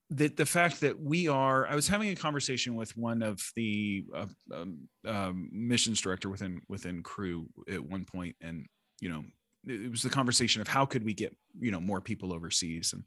the 0.09 0.27
the 0.27 0.45
fact 0.45 0.81
that 0.81 0.99
we 0.99 1.27
are 1.27 1.67
I 1.67 1.75
was 1.75 1.87
having 1.87 2.09
a 2.09 2.15
conversation 2.15 2.75
with 2.75 2.95
one 2.95 3.23
of 3.23 3.41
the 3.55 4.05
uh, 4.15 4.25
um, 4.53 4.87
um, 5.05 5.49
missions 5.51 5.99
director 6.01 6.29
within 6.29 6.61
within 6.69 7.01
crew 7.03 7.47
at 7.71 7.83
one 7.83 8.05
point 8.05 8.35
and 8.41 8.65
you 9.01 9.09
know 9.09 9.23
it 9.67 9.89
was 9.89 10.03
the 10.03 10.09
conversation 10.09 10.61
of 10.61 10.67
how 10.67 10.85
could 10.85 11.03
we 11.03 11.13
get 11.13 11.35
you 11.59 11.71
know 11.71 11.79
more 11.79 12.01
people 12.01 12.33
overseas 12.33 12.93
and 12.93 13.03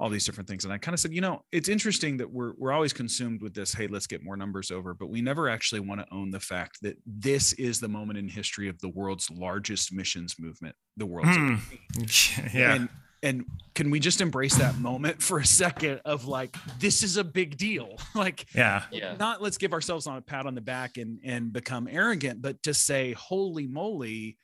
all 0.00 0.08
these 0.08 0.24
different 0.24 0.48
things. 0.48 0.64
And 0.64 0.72
I 0.72 0.78
kind 0.78 0.94
of 0.94 0.98
said, 0.98 1.12
you 1.12 1.20
know, 1.20 1.44
it's 1.52 1.68
interesting 1.68 2.16
that 2.16 2.32
we're 2.32 2.54
we're 2.56 2.72
always 2.72 2.94
consumed 2.94 3.42
with 3.42 3.52
this, 3.52 3.74
hey, 3.74 3.86
let's 3.86 4.06
get 4.06 4.24
more 4.24 4.36
numbers 4.36 4.70
over, 4.70 4.94
but 4.94 5.10
we 5.10 5.20
never 5.20 5.48
actually 5.48 5.80
want 5.80 6.00
to 6.00 6.06
own 6.10 6.30
the 6.30 6.40
fact 6.40 6.78
that 6.80 6.96
this 7.04 7.52
is 7.52 7.80
the 7.80 7.88
moment 7.88 8.18
in 8.18 8.26
history 8.26 8.68
of 8.68 8.80
the 8.80 8.88
world's 8.88 9.30
largest 9.30 9.92
missions 9.92 10.36
movement, 10.38 10.74
the 10.96 11.04
world's 11.04 11.36
hmm. 11.36 11.56
yeah. 12.56 12.74
And, 12.74 12.88
and 13.22 13.44
can 13.74 13.90
we 13.90 14.00
just 14.00 14.22
embrace 14.22 14.56
that 14.56 14.78
moment 14.78 15.20
for 15.22 15.38
a 15.38 15.44
second 15.44 16.00
of 16.06 16.26
like 16.26 16.56
this 16.78 17.02
is 17.02 17.18
a 17.18 17.24
big 17.24 17.58
deal 17.58 17.98
like 18.14 18.46
yeah 18.54 18.84
yeah 18.90 19.14
not 19.18 19.42
let's 19.42 19.58
give 19.58 19.74
ourselves 19.74 20.06
on 20.06 20.16
a 20.16 20.22
pat 20.22 20.46
on 20.46 20.54
the 20.54 20.60
back 20.62 20.96
and 20.96 21.20
and 21.22 21.52
become 21.52 21.86
arrogant 21.90 22.40
but 22.40 22.62
to 22.62 22.72
say 22.72 23.12
holy 23.12 23.66
moly 23.66 24.38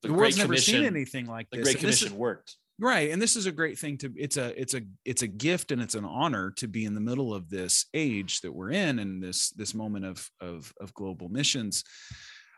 the, 0.00 0.08
the 0.08 0.14
world's 0.14 0.38
never 0.38 0.56
seen 0.56 0.86
anything 0.86 1.26
like 1.26 1.50
the 1.50 1.58
this. 1.58 1.64
Great 1.64 1.78
Commission 1.80 2.08
is, 2.08 2.14
worked 2.14 2.56
right 2.78 3.10
and 3.10 3.22
this 3.22 3.36
is 3.36 3.46
a 3.46 3.52
great 3.52 3.78
thing 3.78 3.96
to 3.96 4.12
it's 4.16 4.36
a 4.36 4.60
it's 4.60 4.74
a 4.74 4.82
it's 5.04 5.22
a 5.22 5.28
gift 5.28 5.70
and 5.70 5.80
it's 5.80 5.94
an 5.94 6.04
honor 6.04 6.50
to 6.50 6.66
be 6.66 6.84
in 6.84 6.94
the 6.94 7.00
middle 7.00 7.32
of 7.32 7.48
this 7.50 7.86
age 7.94 8.40
that 8.40 8.52
we're 8.52 8.70
in 8.70 8.98
and 8.98 9.22
this 9.22 9.50
this 9.50 9.74
moment 9.74 10.04
of 10.04 10.30
of 10.40 10.72
of 10.80 10.92
global 10.94 11.28
missions 11.28 11.84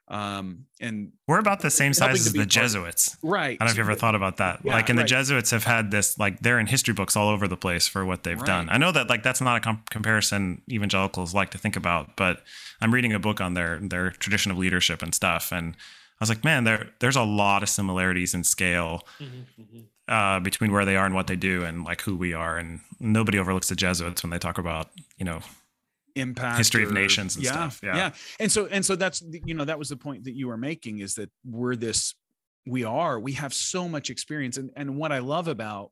um 0.08 0.64
and 0.80 1.10
we're 1.26 1.40
about 1.40 1.60
the 1.60 1.70
same 1.70 1.92
size 1.92 2.26
as 2.26 2.32
the 2.32 2.46
jesuits. 2.46 3.16
Right. 3.22 3.56
I 3.60 3.64
don't 3.64 3.66
know 3.66 3.70
if 3.72 3.76
you 3.76 3.82
ever 3.82 3.96
thought 3.96 4.14
about 4.14 4.36
that. 4.36 4.60
Yeah, 4.62 4.74
like 4.74 4.88
and 4.88 4.96
right. 4.96 5.02
the 5.02 5.08
jesuits 5.08 5.50
have 5.50 5.64
had 5.64 5.90
this 5.90 6.16
like 6.16 6.38
they're 6.40 6.60
in 6.60 6.66
history 6.66 6.94
books 6.94 7.16
all 7.16 7.28
over 7.28 7.48
the 7.48 7.56
place 7.56 7.88
for 7.88 8.04
what 8.04 8.22
they've 8.22 8.38
right. 8.38 8.46
done 8.46 8.68
i 8.70 8.78
know 8.78 8.92
that 8.92 9.08
like 9.08 9.24
that's 9.24 9.40
not 9.40 9.56
a 9.56 9.60
comp- 9.60 9.90
comparison 9.90 10.62
evangelicals 10.70 11.34
like 11.34 11.50
to 11.50 11.58
think 11.58 11.74
about 11.74 12.16
but 12.16 12.42
i'm 12.80 12.94
reading 12.94 13.12
a 13.12 13.18
book 13.18 13.40
on 13.40 13.54
their 13.54 13.80
their 13.80 14.10
tradition 14.10 14.52
of 14.52 14.58
leadership 14.58 15.02
and 15.02 15.12
stuff 15.12 15.50
and 15.50 15.74
i 15.74 16.20
was 16.20 16.28
like 16.28 16.44
man 16.44 16.62
there 16.62 16.90
there's 17.00 17.16
a 17.16 17.24
lot 17.24 17.64
of 17.64 17.68
similarities 17.68 18.32
in 18.32 18.44
scale 18.44 19.02
mm-hmm, 19.18 19.60
mm-hmm 19.60 19.80
uh, 20.08 20.40
between 20.40 20.72
where 20.72 20.84
they 20.84 20.96
are 20.96 21.06
and 21.06 21.14
what 21.14 21.26
they 21.26 21.36
do 21.36 21.64
and 21.64 21.84
like 21.84 22.00
who 22.02 22.16
we 22.16 22.32
are. 22.32 22.56
And 22.56 22.80
nobody 23.00 23.38
overlooks 23.38 23.68
the 23.68 23.76
Jesuits 23.76 24.22
when 24.22 24.30
they 24.30 24.38
talk 24.38 24.58
about, 24.58 24.90
you 25.18 25.24
know, 25.24 25.40
impact 26.14 26.58
history 26.58 26.84
or, 26.84 26.86
of 26.86 26.92
nations 26.92 27.36
and 27.36 27.44
yeah, 27.44 27.52
stuff. 27.52 27.80
Yeah. 27.82 27.96
Yeah. 27.96 28.10
And 28.40 28.50
so, 28.50 28.66
and 28.66 28.84
so 28.84 28.96
that's, 28.96 29.22
you 29.44 29.54
know, 29.54 29.64
that 29.64 29.78
was 29.78 29.88
the 29.88 29.96
point 29.96 30.24
that 30.24 30.34
you 30.34 30.48
were 30.48 30.56
making 30.56 31.00
is 31.00 31.14
that 31.14 31.30
we're 31.44 31.76
this 31.76 32.14
we 32.66 32.84
are 32.84 33.18
we 33.18 33.32
have 33.32 33.54
so 33.54 33.88
much 33.88 34.10
experience 34.10 34.56
and 34.56 34.70
and 34.76 34.96
what 34.96 35.12
i 35.12 35.18
love 35.18 35.48
about 35.48 35.90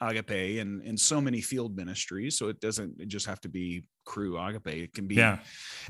agape 0.00 0.60
and 0.60 0.82
and 0.82 0.98
so 0.98 1.20
many 1.20 1.40
field 1.40 1.76
ministries 1.76 2.38
so 2.38 2.48
it 2.48 2.60
doesn't 2.60 3.06
just 3.08 3.26
have 3.26 3.40
to 3.40 3.48
be 3.48 3.82
crew 4.04 4.38
agape 4.38 4.66
it 4.68 4.94
can 4.94 5.06
be 5.06 5.16
yeah 5.16 5.38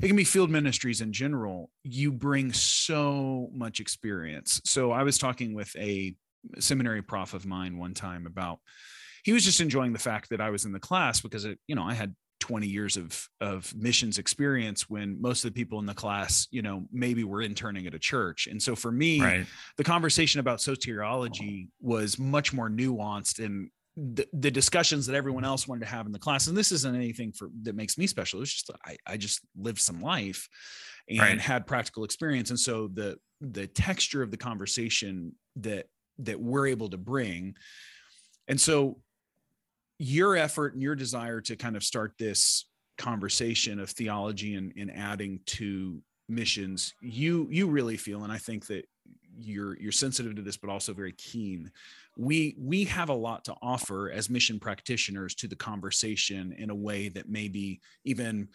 it 0.01 0.07
can 0.07 0.15
be 0.15 0.23
field 0.23 0.49
ministries 0.49 1.01
in 1.01 1.11
general 1.13 1.69
you 1.83 2.11
bring 2.11 2.51
so 2.51 3.49
much 3.53 3.79
experience 3.79 4.59
so 4.65 4.91
i 4.91 5.03
was 5.03 5.17
talking 5.17 5.53
with 5.53 5.73
a 5.77 6.13
seminary 6.59 7.01
prof 7.01 7.33
of 7.33 7.45
mine 7.45 7.77
one 7.77 7.93
time 7.93 8.25
about 8.25 8.59
he 9.23 9.33
was 9.33 9.45
just 9.45 9.61
enjoying 9.61 9.93
the 9.93 9.99
fact 9.99 10.29
that 10.29 10.41
i 10.41 10.49
was 10.49 10.65
in 10.65 10.71
the 10.71 10.79
class 10.79 11.21
because 11.21 11.45
it 11.45 11.59
you 11.67 11.75
know 11.75 11.83
i 11.83 11.93
had 11.93 12.15
20 12.39 12.67
years 12.67 12.97
of 12.97 13.25
of 13.39 13.73
missions 13.73 14.17
experience 14.17 14.89
when 14.89 15.21
most 15.21 15.45
of 15.45 15.53
the 15.53 15.55
people 15.55 15.79
in 15.79 15.85
the 15.85 15.93
class 15.93 16.45
you 16.51 16.61
know 16.61 16.85
maybe 16.91 17.23
were 17.23 17.41
interning 17.41 17.87
at 17.87 17.93
a 17.93 17.99
church. 17.99 18.47
And 18.47 18.61
so 18.61 18.75
for 18.75 18.91
me 18.91 19.21
right. 19.21 19.45
the 19.77 19.83
conversation 19.85 20.41
about 20.41 20.59
soteriology 20.59 21.69
was 21.79 22.19
much 22.19 22.51
more 22.51 22.69
nuanced 22.69 23.41
and 23.41 23.69
the, 23.95 24.27
the 24.33 24.51
discussions 24.51 25.05
that 25.05 25.15
everyone 25.15 25.45
else 25.45 25.69
wanted 25.69 25.85
to 25.85 25.91
have 25.91 26.05
in 26.05 26.11
the 26.11 26.19
class 26.19 26.47
and 26.47 26.57
this 26.57 26.73
isn't 26.73 26.95
anything 26.95 27.31
for 27.31 27.49
that 27.61 27.75
makes 27.75 27.97
me 27.97 28.07
special 28.07 28.41
it's 28.41 28.51
just 28.51 28.71
i, 28.85 28.97
I 29.07 29.15
just 29.15 29.39
lived 29.55 29.79
some 29.79 30.01
life 30.01 30.49
and 31.09 31.19
Right. 31.19 31.39
had 31.39 31.67
practical 31.67 32.03
experience. 32.03 32.49
And 32.49 32.59
so 32.59 32.87
the 32.87 33.17
the 33.41 33.67
texture 33.67 34.21
of 34.21 34.31
the 34.31 34.37
conversation 34.37 35.33
that 35.57 35.87
that 36.19 36.39
we're 36.39 36.67
able 36.67 36.89
to 36.89 36.97
bring. 36.97 37.55
And 38.47 38.59
so 38.59 38.99
your 39.99 40.35
effort 40.35 40.73
and 40.73 40.81
your 40.81 40.95
desire 40.95 41.41
to 41.41 41.55
kind 41.55 41.75
of 41.75 41.83
start 41.83 42.13
this 42.17 42.65
conversation 42.97 43.79
of 43.79 43.89
theology 43.89 44.55
and, 44.55 44.73
and 44.77 44.91
adding 44.91 45.39
to 45.45 46.01
missions 46.29 46.93
you 47.01 47.47
you 47.51 47.67
really 47.67 47.97
feel 47.97 48.23
and 48.23 48.31
i 48.31 48.37
think 48.37 48.65
that 48.65 48.85
you're 49.39 49.77
you're 49.79 49.91
sensitive 49.91 50.35
to 50.35 50.41
this 50.41 50.57
but 50.57 50.69
also 50.69 50.93
very 50.93 51.13
keen. 51.13 51.71
We 52.17 52.55
we 52.59 52.83
have 52.85 53.09
a 53.09 53.15
lot 53.15 53.45
to 53.45 53.55
offer 53.61 54.11
as 54.11 54.29
mission 54.29 54.59
practitioners 54.59 55.35
to 55.35 55.47
the 55.47 55.55
conversation 55.55 56.53
in 56.57 56.69
a 56.69 56.75
way 56.75 57.09
that 57.09 57.29
maybe 57.29 57.81
even 58.05 58.49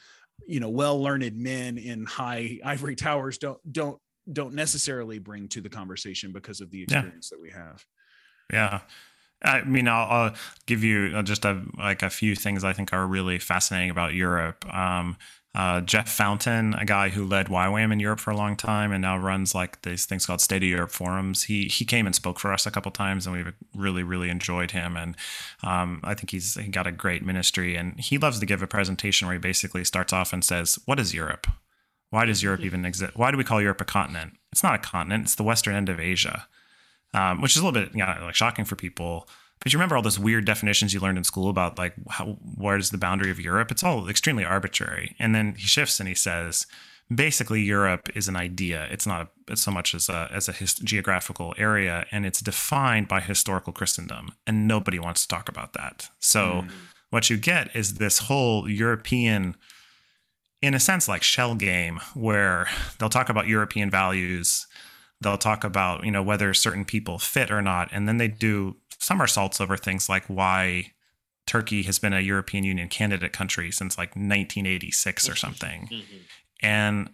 you 0.47 0.61
know 0.61 0.69
well 0.69 1.03
learned 1.03 1.37
men 1.37 1.79
in 1.79 2.07
high 2.07 2.59
ivory 2.65 2.95
towers 2.95 3.39
don't 3.39 3.59
don't 3.71 4.01
don't 4.33 4.55
necessarily 4.55 5.19
bring 5.19 5.49
to 5.49 5.61
the 5.61 5.69
conversation 5.69 6.33
because 6.33 6.61
of 6.61 6.71
the 6.71 6.79
Yeah. 6.89 6.99
experience 6.99 7.31
that 7.31 7.41
we 7.41 7.51
have 7.51 7.85
Yeah. 8.53 8.81
I 9.43 9.63
mean, 9.63 9.87
I'll, 9.87 10.07
I'll 10.11 10.35
give 10.67 10.83
you 10.83 11.13
uh, 11.15 11.23
just 11.23 11.45
a, 11.45 11.63
like 11.77 12.03
a 12.03 12.11
few 12.11 12.35
things 12.35 12.65
I 12.65 12.73
think 12.73 12.93
are 12.93 13.07
really 13.07 13.39
fascinating 13.39 13.89
about 13.91 14.15
Europe. 14.15 14.65
Um, 14.75 15.17
uh, 15.55 15.81
Jeff 15.81 16.09
Fountain, 16.11 16.75
a 16.75 16.85
guy 16.85 17.09
who 17.09 17.25
led 17.25 17.47
YWAM 17.47 17.93
in 17.93 18.01
Europe 18.01 18.21
for 18.21 18.31
a 18.33 18.37
long 18.37 18.57
time 18.57 18.93
and 18.93 19.01
now 19.03 19.17
runs 19.17 19.55
like 19.55 19.83
these 19.83 20.07
things 20.07 20.27
called 20.27 20.41
State 20.41 20.63
of 20.63 20.69
Europe 20.69 20.91
forums. 20.91 21.45
He 21.45 21.65
he 21.67 21.85
came 21.85 22.05
and 22.07 22.15
spoke 22.15 22.39
for 22.39 22.53
us 22.53 22.67
a 22.67 22.71
couple 22.71 22.93
times, 22.93 23.27
and 23.27 23.35
we've 23.37 23.53
really 23.75 24.03
really 24.03 24.29
enjoyed 24.29 24.73
him. 24.73 24.97
And 24.97 25.17
um, 25.63 26.01
I 26.05 26.15
think 26.15 26.31
he's 26.31 26.55
he 26.55 26.69
got 26.69 26.87
a 26.87 26.93
great 26.93 27.25
ministry, 27.25 27.77
and 27.77 27.99
he 27.99 28.19
loves 28.19 28.39
to 28.41 28.47
give 28.47 28.63
a 28.63 28.67
presentation 28.67 29.27
where 29.27 29.35
he 29.35 29.41
basically 29.41 29.85
starts 29.85 30.13
off 30.13 30.33
and 30.33 30.45
says, 30.45 30.79
"What 30.85 31.01
is 31.01 31.15
Europe? 31.15 31.47
Why 32.11 32.25
does 32.25 32.43
Europe 32.43 32.61
even 32.61 32.85
exist? 32.85 33.17
Why 33.17 33.31
do 33.31 33.37
we 33.37 33.45
call 33.45 33.61
Europe 33.61 33.81
a 33.81 33.85
continent? 33.85 34.35
It's 34.53 34.63
not 34.63 34.75
a 34.75 34.79
continent. 34.79 35.25
It's 35.25 35.35
the 35.35 35.43
western 35.43 35.75
end 35.75 35.89
of 35.89 36.01
Asia." 36.01 36.47
um, 37.15 37.41
which 37.41 37.57
is 37.57 37.63
a 37.63 37.65
little 37.65 37.81
bit 37.81 37.93
you 37.95 38.05
know, 38.05 38.17
like 38.23 38.35
shocking 38.35 38.65
for 38.65 38.77
people. 38.77 39.29
But 39.61 39.73
you 39.73 39.79
remember 39.79 39.97
all 39.97 40.03
those 40.03 40.19
weird 40.19 40.45
definitions 40.45 40.95
you 40.95 41.01
learned 41.01 41.19
in 41.19 41.25
school 41.25 41.51
about 41.51 41.79
like 41.79 41.95
how 42.09 42.37
where's 42.57 42.91
the 42.91 42.99
boundary 42.99 43.31
of 43.31 43.41
Europe? 43.41 43.71
It's 43.71 43.83
all 43.83 44.09
extremely 44.09 44.45
arbitrary. 44.45 45.17
And 45.19 45.35
then 45.35 45.55
he 45.55 45.67
shifts 45.67 45.99
and 45.99 46.09
he 46.09 46.15
says, 46.15 46.67
basically 47.13 47.63
Europe 47.63 48.09
is 48.15 48.29
an 48.29 48.37
idea. 48.37 48.87
It's 48.91 49.07
not 49.07 49.23
a, 49.23 49.53
it's 49.53 49.63
so 49.63 49.73
much 49.73 49.95
as 49.95 50.09
a 50.09 50.29
as 50.33 50.49
a 50.49 50.53
his, 50.53 50.75
geographical 50.75 51.55
area, 51.59 52.07
and 52.13 52.25
it's 52.25 52.41
defined 52.41 53.09
by 53.09 53.21
historical 53.21 53.73
Christendom, 53.73 54.33
and 54.47 54.69
nobody 54.69 54.99
wants 54.99 55.23
to 55.23 55.29
talk 55.29 55.49
about 55.49 55.73
that. 55.73 56.09
So 56.21 56.65
what 57.11 57.31
you 57.31 57.37
get 57.37 57.75
is 57.75 57.95
this 57.95 58.19
whole 58.19 58.69
European 58.69 59.57
in 60.63 60.75
a 60.75 60.81
sense 60.81 61.09
like 61.09 61.23
shell 61.23 61.55
game 61.55 62.01
where 62.15 62.67
they'll 62.99 63.09
talk 63.09 63.29
about 63.29 63.47
European 63.47 63.91
values 63.91 64.67
they'll 65.21 65.37
talk 65.39 65.65
about 65.65 66.05
you 66.05 66.11
know 66.13 66.23
whether 66.23 66.55
certain 66.55 66.85
people 66.85 67.19
fit 67.19 67.51
or 67.51 67.61
not 67.61 67.89
and 67.93 68.07
then 68.09 68.19
they 68.19 68.29
do 68.29 68.77
somersaults 69.01 69.61
over 69.61 69.77
things 69.77 70.09
like 70.09 70.25
why 70.27 70.93
turkey 71.47 71.83
has 71.83 71.99
been 71.99 72.13
a 72.13 72.21
european 72.21 72.63
union 72.63 72.89
candidate 72.89 73.33
country 73.33 73.71
since 73.73 73.99
like 73.99 74.11
1986 74.11 75.29
or 75.29 75.35
something 75.35 75.89
Mhm. 75.93 76.05
and 76.63 77.11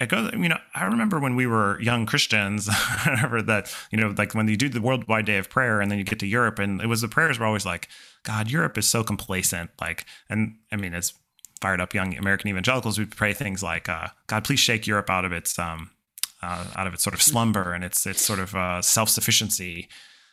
it 0.00 0.08
goes 0.10 0.30
you 0.34 0.48
know 0.50 0.58
i 0.74 0.84
remember 0.84 1.18
when 1.18 1.34
we 1.34 1.46
were 1.46 1.80
young 1.80 2.04
christians 2.04 2.68
i 2.72 3.04
remember 3.10 3.40
that 3.42 3.74
you 3.90 3.98
know 3.98 4.14
like 4.18 4.34
when 4.34 4.46
you 4.48 4.56
do 4.56 4.68
the 4.68 4.80
worldwide 4.82 5.24
day 5.24 5.38
of 5.38 5.48
prayer 5.48 5.80
and 5.80 5.90
then 5.90 5.98
you 5.98 6.04
get 6.04 6.18
to 6.18 6.26
europe 6.26 6.58
and 6.58 6.80
it 6.82 6.88
was 6.88 7.00
the 7.00 7.08
prayers 7.08 7.38
were 7.38 7.46
always 7.46 7.64
like 7.66 7.88
god 8.22 8.50
europe 8.50 8.76
is 8.76 8.86
so 8.86 9.02
complacent 9.02 9.70
like 9.80 10.04
and 10.28 10.56
i 10.72 10.76
mean 10.76 10.92
as 10.92 11.14
fired 11.60 11.80
up 11.80 11.94
young 11.94 12.16
american 12.16 12.48
evangelicals 12.48 12.98
we 12.98 13.04
pray 13.04 13.32
things 13.32 13.62
like 13.62 13.88
uh, 13.88 14.08
god 14.26 14.44
please 14.44 14.60
shake 14.60 14.86
europe 14.86 15.10
out 15.10 15.24
of 15.24 15.32
its 15.32 15.58
um 15.58 15.90
uh, 16.42 16.64
out 16.76 16.86
of 16.86 16.94
its 16.94 17.02
sort 17.02 17.14
of 17.14 17.22
slumber 17.22 17.72
and 17.72 17.84
its 17.84 18.06
its 18.06 18.22
sort 18.22 18.38
of 18.38 18.54
uh, 18.54 18.80
self-sufficiency. 18.82 19.88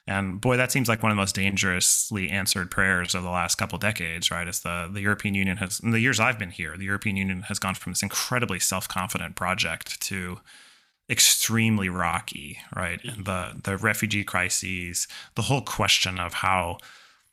And 0.08 0.40
boy 0.40 0.56
that 0.58 0.72
seems 0.72 0.88
like 0.88 1.02
one 1.02 1.12
of 1.12 1.16
the 1.16 1.22
most 1.22 1.36
dangerously 1.36 2.30
answered 2.30 2.70
prayers 2.70 3.16
of 3.16 3.24
the 3.24 3.30
last 3.32 3.56
couple 3.56 3.80
decades 3.80 4.30
right? 4.30 4.48
As 4.48 4.60
the 4.60 4.90
the 4.92 5.02
european 5.02 5.34
union 5.34 5.58
has 5.58 5.80
in 5.80 5.92
the 5.92 6.00
years 6.00 6.20
i've 6.20 6.38
been 6.38 6.52
here 6.52 6.78
the 6.78 6.86
european 6.86 7.18
union 7.18 7.42
has 7.44 7.58
gone 7.58 7.74
from 7.74 7.92
this 7.92 8.04
incredibly 8.04 8.60
self-confident 8.60 9.36
project 9.36 10.00
to 10.02 10.40
extremely 11.10 11.90
rocky 11.90 12.60
right? 12.76 13.04
And 13.04 13.26
the 13.26 13.60
the 13.64 13.78
refugee 13.78 14.24
crises 14.24 15.08
the 15.34 15.44
whole 15.44 15.62
question 15.62 16.20
of 16.20 16.36
how 16.36 16.78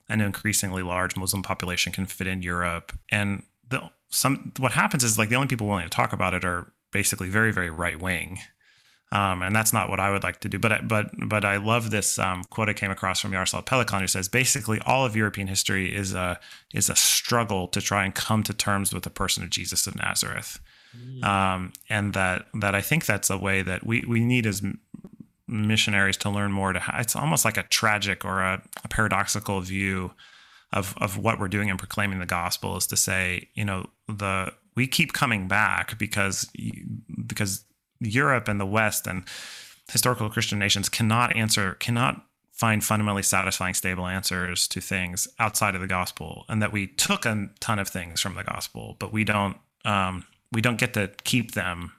an 0.09 0.23
increasingly 0.23 0.83
large 0.83 1.15
muslim 1.15 1.43
population 1.43 1.93
can 1.93 2.07
fit 2.07 2.27
in 2.27 2.43
europe. 2.43 2.99
And 3.11 3.43
the 3.73 3.91
some 4.09 4.53
what 4.59 4.73
happens 4.73 5.03
is 5.03 5.19
like 5.19 5.29
the 5.29 5.37
only 5.37 5.49
people 5.49 5.67
willing 5.67 5.85
to 5.85 5.91
talk 5.91 6.13
about 6.13 6.35
it 6.35 6.45
are 6.45 6.73
basically 6.93 7.29
very 7.29 7.53
very 7.53 7.71
right 7.71 8.01
wing 8.01 8.39
um, 9.13 9.43
and 9.43 9.55
that's 9.55 9.75
not 9.75 9.91
what 9.91 10.01
I 10.01 10.11
would 10.11 10.23
like 10.23 10.41
to 10.41 10.49
do. 10.49 10.59
But 10.59 10.73
I, 10.73 10.81
but 10.81 11.11
but 11.29 11.45
I 11.45 11.59
love 11.59 11.91
this 11.91 12.19
um, 12.19 12.45
quote 12.45 12.71
I 12.71 12.73
came 12.73 12.91
across 12.91 13.21
from 13.21 13.33
Jaroslav 13.33 13.67
Pelikan, 13.67 14.01
who 14.01 14.07
says 14.07 14.27
basically 14.27 14.81
all 14.87 15.05
of 15.05 15.15
European 15.15 15.49
history 15.49 15.95
is 15.95 16.15
a 16.15 16.41
is 16.73 16.89
a 16.89 16.97
struggle 16.97 17.69
to 17.69 17.83
try 17.83 18.05
and 18.05 18.15
come 18.15 18.43
to 18.45 18.55
terms 18.55 18.95
with 18.95 19.03
the 19.03 19.11
person 19.11 19.43
of 19.43 19.51
Jesus 19.51 19.87
of 19.87 19.97
Nazareth, 19.97 20.61
um, 21.23 21.75
and 21.91 22.15
that 22.15 22.47
that 22.55 22.75
I 22.75 22.81
think 22.81 23.05
that's 23.05 23.29
a 23.29 23.37
way 23.37 23.61
that 23.61 23.85
we 23.87 24.03
we 24.09 24.25
need 24.25 24.47
as 24.47 24.63
missionaries 25.47 26.17
to 26.19 26.31
learn 26.31 26.51
more. 26.51 26.73
To 26.73 26.81
ha- 26.81 26.97
it's 26.99 27.15
almost 27.15 27.45
like 27.45 27.59
a 27.59 27.65
tragic 27.65 28.25
or 28.25 28.41
a, 28.41 28.63
a 28.83 28.89
paradoxical 28.89 29.61
view 29.61 30.13
of 30.73 30.95
of 30.99 31.19
what 31.19 31.39
we're 31.39 31.49
doing 31.49 31.69
in 31.69 31.77
proclaiming 31.77 32.19
the 32.19 32.27
gospel 32.27 32.77
is 32.77 32.87
to 32.89 32.97
say, 32.97 33.49
you 33.55 33.65
know, 33.65 33.87
the 34.09 34.53
we 34.75 34.87
keep 34.87 35.13
coming 35.13 35.49
back 35.49 35.99
because 35.99 36.51
because 37.27 37.65
Europe 38.01 38.49
and 38.49 38.61
the 38.61 38.67
West 38.67 39.07
and 39.07 39.25
historical 39.91 40.29
Christian 40.31 40.59
nations 40.59 40.89
cannot 40.89 41.37
answer, 41.37 41.75
cannot 41.75 42.25
find 42.51 42.85
fundamentally 42.85 43.23
satisfying, 43.23 43.75
stable 43.75 44.07
answers 44.07 44.69
to 44.69 44.81
things 44.81 45.27
outside 45.39 45.75
of 45.75 45.81
the 45.81 45.87
gospel, 45.87 46.45
and 46.49 46.63
that 46.63 46.73
we 46.73 46.87
took 46.87 47.27
a 47.27 47.49
ton 47.61 47.79
of 47.79 47.89
things 47.89 48.21
from 48.21 48.35
the 48.35 48.45
gospel, 48.45 48.97
but 48.99 49.13
we 49.13 49.25
don't 49.25 49.57
um, 49.85 50.25
we 50.53 50.61
don't 50.61 50.79
get 50.79 50.95
to 50.95 51.11
keep 51.25 51.53
them 51.53 51.93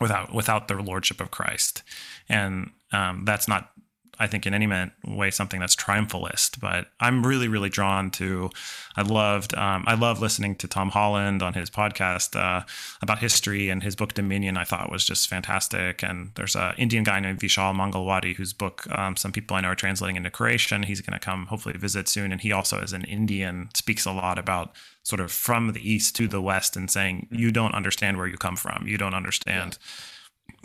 without 0.00 0.34
without 0.34 0.68
the 0.68 0.74
lordship 0.74 1.20
of 1.20 1.30
Christ, 1.30 1.82
and 2.28 2.70
um, 2.92 3.24
that's 3.24 3.48
not. 3.48 3.70
I 4.18 4.26
think 4.26 4.46
in 4.46 4.54
any 4.54 4.66
way 5.06 5.30
something 5.30 5.60
that's 5.60 5.76
triumphalist, 5.76 6.60
but 6.60 6.88
I'm 7.00 7.26
really, 7.26 7.48
really 7.48 7.68
drawn 7.68 8.10
to. 8.12 8.50
I 8.96 9.02
loved, 9.02 9.54
um, 9.54 9.84
I 9.86 9.94
love 9.94 10.20
listening 10.20 10.54
to 10.56 10.68
Tom 10.68 10.90
Holland 10.90 11.42
on 11.42 11.54
his 11.54 11.70
podcast 11.70 12.34
uh, 12.34 12.64
about 13.02 13.18
history 13.18 13.68
and 13.68 13.82
his 13.82 13.94
book 13.94 14.14
Dominion. 14.14 14.56
I 14.56 14.64
thought 14.64 14.90
was 14.90 15.04
just 15.04 15.28
fantastic. 15.28 16.02
And 16.02 16.30
there's 16.34 16.56
an 16.56 16.74
Indian 16.78 17.04
guy 17.04 17.20
named 17.20 17.40
Vishal 17.40 17.74
Mangalwadi 17.74 18.34
whose 18.34 18.52
book 18.52 18.86
um, 18.96 19.16
some 19.16 19.32
people 19.32 19.56
I 19.56 19.60
know 19.60 19.68
are 19.68 19.74
translating 19.74 20.16
into 20.16 20.30
Croatian. 20.30 20.84
He's 20.84 21.00
going 21.00 21.18
to 21.18 21.24
come 21.24 21.46
hopefully 21.46 21.76
visit 21.76 22.08
soon, 22.08 22.32
and 22.32 22.40
he 22.40 22.52
also, 22.52 22.80
as 22.80 22.92
an 22.92 23.04
Indian, 23.04 23.68
speaks 23.74 24.06
a 24.06 24.12
lot 24.12 24.38
about 24.38 24.74
sort 25.02 25.20
of 25.20 25.30
from 25.30 25.72
the 25.72 25.88
east 25.88 26.16
to 26.16 26.26
the 26.26 26.42
west 26.42 26.76
and 26.76 26.90
saying 26.90 27.28
you 27.30 27.52
don't 27.52 27.74
understand 27.74 28.16
where 28.16 28.26
you 28.26 28.36
come 28.36 28.56
from, 28.56 28.86
you 28.86 28.98
don't 28.98 29.14
understand 29.14 29.78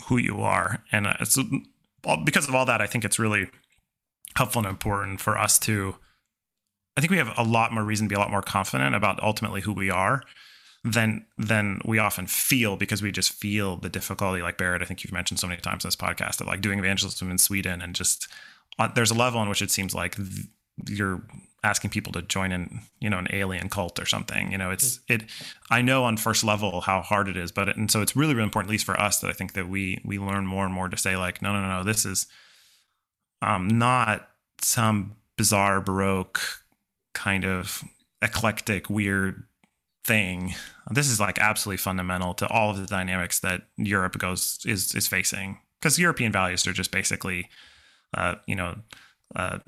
who 0.06 0.18
you 0.18 0.42
are, 0.42 0.84
and 0.92 1.06
uh, 1.06 1.14
it's 1.20 1.38
because 2.24 2.48
of 2.48 2.56
all 2.56 2.66
that, 2.66 2.82
I 2.82 2.88
think 2.88 3.06
it's 3.06 3.20
really 3.20 3.50
helpful 4.36 4.60
and 4.60 4.70
important 4.70 5.20
for 5.20 5.38
us 5.38 5.60
to. 5.60 5.96
I 6.98 7.02
think 7.02 7.12
we 7.12 7.18
have 7.18 7.34
a 7.38 7.44
lot 7.44 7.72
more 7.72 7.84
reason 7.84 8.08
to 8.08 8.10
be 8.10 8.16
a 8.16 8.20
lot 8.20 8.32
more 8.32 8.42
confident 8.42 8.96
about 8.96 9.24
ultimately 9.24 9.62
who 9.62 9.72
we 9.72 9.90
are 9.90 10.24
than 10.84 11.26
than 11.38 11.80
we 11.86 12.00
often 12.00 12.28
feel 12.28 12.76
because 12.76 13.02
we 13.02 13.12
just 13.12 13.32
feel 13.32 13.78
the 13.78 13.90
difficulty. 13.90 14.42
Like 14.42 14.58
Barrett, 14.58 14.82
I 14.82 14.86
think 14.86 15.04
you've 15.04 15.14
mentioned 15.14 15.40
so 15.40 15.48
many 15.48 15.62
times 15.62 15.86
in 15.86 15.88
this 15.88 15.96
podcast 15.96 16.42
of 16.42 16.48
like 16.48 16.62
doing 16.62 16.80
evangelism 16.80 17.32
in 17.32 17.38
Sweden 17.38 17.82
and 17.82 17.96
just 17.96 18.28
uh, 18.80 18.88
there's 18.88 19.12
a 19.12 19.16
level 19.16 19.42
in 19.42 19.50
which 19.50 19.62
it 19.62 19.72
seems 19.72 19.94
like 19.94 20.16
th- 20.16 20.48
you're 20.88 21.24
asking 21.63 21.91
people 21.91 22.12
to 22.12 22.21
join 22.24 22.52
in 22.52 22.82
you 23.00 23.10
know 23.10 23.19
an 23.19 23.28
alien 23.32 23.69
cult 23.69 24.00
or 24.00 24.06
something 24.06 24.52
you 24.52 24.58
know 24.58 24.71
it's 24.71 25.00
it 25.08 25.24
i 25.69 25.82
know 25.82 26.04
on 26.04 26.17
first 26.17 26.43
level 26.43 26.82
how 26.82 27.02
hard 27.02 27.28
it 27.28 27.38
is 27.38 27.52
but 27.52 27.76
and 27.78 27.91
so 27.91 28.02
it's 28.02 28.15
really 28.15 28.34
really 28.34 28.43
important 28.43 28.69
at 28.69 28.71
least 28.71 28.86
for 28.86 29.00
us 29.00 29.19
that 29.19 29.30
i 29.30 29.34
think 29.34 29.54
that 29.54 29.69
we 29.69 30.02
we 30.04 30.17
learn 30.17 30.45
more 30.45 30.65
and 30.65 30.74
more 30.74 30.89
to 30.89 30.97
say 30.97 31.15
like 31.15 31.41
no 31.41 31.54
no 31.54 31.62
no 31.62 31.67
no 31.67 31.84
this 31.84 32.06
is 32.06 32.28
um, 33.41 33.67
not 33.67 34.30
some 34.62 35.15
bizarre 35.38 35.82
baroque 35.82 36.41
kind 37.13 37.43
of 37.45 37.84
eclectic 38.21 38.89
weird 38.89 39.43
thing. 40.04 40.54
This 40.89 41.10
is 41.10 41.19
like 41.19 41.39
absolutely 41.39 41.78
fundamental 41.78 42.34
to 42.36 42.47
all 42.47 42.71
of 42.71 42.78
the 42.78 42.88
dynamics 42.88 43.39
that 43.39 43.63
europe 43.78 44.17
goes 44.17 44.60
is 44.65 44.93
is 44.95 45.08
facing 45.08 45.60
because 45.80 45.97
european 46.00 46.32
values 46.32 46.65
are 46.67 46.74
just 46.74 46.91
basically 46.91 47.50
uh, 48.15 48.36
you 48.45 48.56
know 48.56 48.76
uh, 49.36 49.60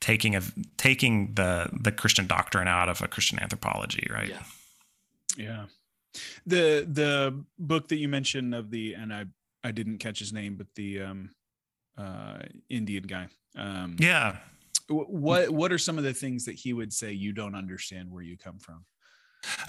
taking 0.00 0.34
of 0.34 0.54
taking 0.76 1.34
the 1.34 1.68
the 1.72 1.92
christian 1.92 2.26
doctrine 2.26 2.68
out 2.68 2.88
of 2.88 3.02
a 3.02 3.08
christian 3.08 3.38
anthropology 3.40 4.06
right 4.10 4.28
Yeah. 4.28 4.42
Yeah. 5.36 5.64
The 6.46 6.86
the 6.90 7.44
book 7.58 7.88
that 7.88 7.96
you 7.96 8.08
mentioned 8.08 8.54
of 8.54 8.70
the 8.70 8.94
and 8.94 9.12
I 9.12 9.26
I 9.62 9.72
didn't 9.72 9.98
catch 9.98 10.18
his 10.18 10.32
name, 10.32 10.56
but 10.56 10.66
the 10.74 11.02
um 11.02 11.30
uh 11.96 12.38
Indian 12.68 13.04
guy. 13.04 13.28
Um 13.56 13.96
yeah 13.98 14.36
what 14.88 15.50
what 15.50 15.70
are 15.70 15.78
some 15.78 15.98
of 15.98 16.04
the 16.04 16.14
things 16.14 16.44
that 16.46 16.54
he 16.54 16.72
would 16.72 16.92
say 16.92 17.12
you 17.12 17.32
don't 17.32 17.54
understand 17.54 18.10
where 18.10 18.22
you 18.22 18.36
come 18.36 18.58
from? 18.58 18.84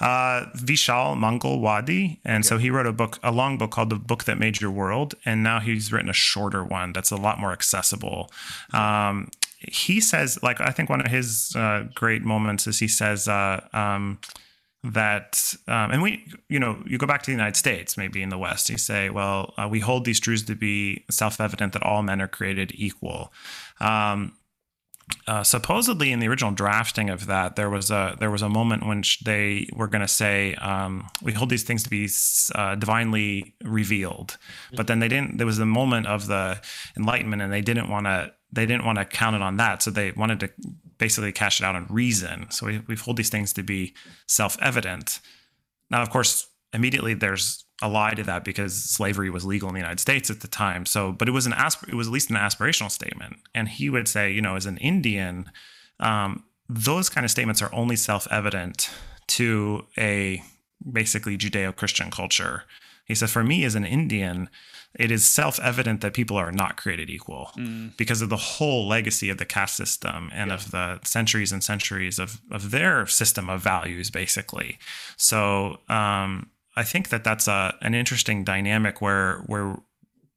uh, 0.01 0.45
Vishal 0.55 1.15
Mangalwadi, 1.15 2.19
and 2.25 2.45
so 2.45 2.57
he 2.57 2.69
wrote 2.69 2.87
a 2.87 2.91
book, 2.93 3.19
a 3.21 3.31
long 3.31 3.57
book 3.57 3.71
called 3.71 3.89
"The 3.89 3.97
Book 3.97 4.23
That 4.23 4.39
Made 4.39 4.59
Your 4.59 4.71
World," 4.71 5.13
and 5.25 5.43
now 5.43 5.59
he's 5.59 5.91
written 5.91 6.09
a 6.09 6.13
shorter 6.13 6.63
one 6.63 6.91
that's 6.93 7.11
a 7.11 7.17
lot 7.17 7.39
more 7.39 7.51
accessible. 7.51 8.31
Um, 8.73 9.29
he 9.59 9.99
says, 9.99 10.39
like, 10.41 10.61
I 10.61 10.71
think 10.71 10.89
one 10.89 11.01
of 11.01 11.07
his 11.07 11.53
uh, 11.55 11.85
great 11.93 12.23
moments 12.23 12.65
is 12.65 12.79
he 12.79 12.87
says 12.87 13.27
uh, 13.27 13.61
um, 13.73 14.19
that, 14.83 15.53
um, 15.67 15.91
and 15.91 16.01
we, 16.01 16.25
you 16.47 16.59
know, 16.59 16.81
you 16.85 16.97
go 16.97 17.05
back 17.05 17.21
to 17.23 17.25
the 17.27 17.35
United 17.35 17.57
States, 17.57 17.97
maybe 17.97 18.23
in 18.23 18.29
the 18.29 18.37
West, 18.37 18.69
you 18.69 18.77
say, 18.77 19.09
well, 19.09 19.53
uh, 19.57 19.67
we 19.69 19.81
hold 19.81 20.05
these 20.05 20.19
truths 20.19 20.43
to 20.43 20.55
be 20.55 21.03
self-evident 21.11 21.73
that 21.73 21.83
all 21.83 22.01
men 22.01 22.21
are 22.21 22.27
created 22.27 22.71
equal. 22.73 23.33
Um, 23.81 24.33
uh, 25.27 25.43
supposedly 25.43 26.11
in 26.11 26.19
the 26.19 26.27
original 26.27 26.51
drafting 26.51 27.09
of 27.09 27.25
that 27.25 27.55
there 27.55 27.69
was 27.69 27.89
a 27.89 28.15
there 28.19 28.29
was 28.29 28.43
a 28.43 28.49
moment 28.49 28.85
when 28.85 29.03
they 29.25 29.67
were 29.73 29.87
going 29.87 30.01
to 30.03 30.07
say 30.07 30.53
um, 30.55 31.07
we 31.23 31.33
hold 31.33 31.49
these 31.49 31.63
things 31.63 31.81
to 31.81 31.89
be 31.89 32.07
uh, 32.53 32.75
divinely 32.75 33.55
revealed 33.63 34.37
but 34.75 34.85
then 34.85 34.99
they 34.99 35.07
didn't 35.07 35.37
there 35.37 35.47
was 35.47 35.57
a 35.57 35.65
moment 35.65 36.05
of 36.05 36.27
the 36.27 36.61
enlightenment 36.95 37.41
and 37.41 37.51
they 37.51 37.61
didn't 37.61 37.89
want 37.89 38.05
to 38.05 38.31
they 38.51 38.65
didn't 38.65 38.85
want 38.85 38.97
to 38.97 39.05
count 39.05 39.35
it 39.35 39.41
on 39.41 39.57
that 39.57 39.81
so 39.81 39.91
they 39.91 40.11
wanted 40.11 40.39
to 40.39 40.49
basically 40.97 41.31
cash 41.31 41.61
it 41.61 41.63
out 41.63 41.75
on 41.75 41.85
reason 41.89 42.49
so 42.51 42.65
we, 42.65 42.81
we 42.87 42.95
hold 42.95 43.17
these 43.17 43.29
things 43.29 43.53
to 43.53 43.63
be 43.63 43.93
self-evident 44.27 45.19
now 45.89 46.01
of 46.01 46.09
course 46.09 46.47
immediately 46.73 47.13
there's 47.13 47.65
a 47.81 47.87
lie 47.87 48.13
to 48.13 48.23
that 48.23 48.43
because 48.43 48.73
slavery 48.73 49.29
was 49.29 49.45
legal 49.45 49.69
in 49.69 49.73
the 49.73 49.79
United 49.79 49.99
States 49.99 50.29
at 50.29 50.41
the 50.41 50.47
time. 50.47 50.85
So, 50.85 51.11
but 51.11 51.27
it 51.27 51.31
was 51.31 51.45
an 51.45 51.53
asp- 51.53 51.87
it 51.87 51.95
was 51.95 52.07
at 52.07 52.13
least 52.13 52.29
an 52.29 52.35
aspirational 52.35 52.91
statement. 52.91 53.37
And 53.55 53.69
he 53.69 53.89
would 53.89 54.07
say, 54.07 54.31
you 54.31 54.41
know, 54.41 54.55
as 54.55 54.65
an 54.65 54.77
Indian, 54.77 55.49
um, 55.99 56.43
those 56.67 57.09
kind 57.09 57.25
of 57.25 57.31
statements 57.31 57.61
are 57.61 57.73
only 57.73 57.95
self-evident 57.95 58.89
to 59.27 59.85
a 59.97 60.43
basically 60.91 61.37
Judeo-Christian 61.37 62.11
culture. 62.11 62.63
He 63.05 63.15
said, 63.15 63.29
for 63.29 63.43
me 63.43 63.63
as 63.63 63.75
an 63.75 63.85
Indian, 63.85 64.49
it 64.95 65.11
is 65.11 65.25
self-evident 65.25 66.01
that 66.01 66.13
people 66.13 66.35
are 66.35 66.51
not 66.51 66.77
created 66.77 67.09
equal 67.09 67.51
because 67.97 68.21
of 68.21 68.29
the 68.29 68.37
whole 68.37 68.87
legacy 68.87 69.29
of 69.29 69.37
the 69.37 69.45
caste 69.45 69.75
system 69.75 70.29
and 70.33 70.51
of 70.51 70.71
the 70.71 70.99
centuries 71.03 71.51
and 71.51 71.63
centuries 71.63 72.17
of, 72.17 72.41
of 72.51 72.71
their 72.71 73.05
system 73.05 73.49
of 73.49 73.61
values, 73.61 74.09
basically. 74.09 74.79
So 75.15 75.79
um, 75.89 76.49
I 76.75 76.83
think 76.83 77.09
that 77.09 77.23
that's 77.23 77.47
a, 77.47 77.75
an 77.81 77.93
interesting 77.93 78.43
dynamic 78.43 79.01
where 79.01 79.43
where 79.45 79.77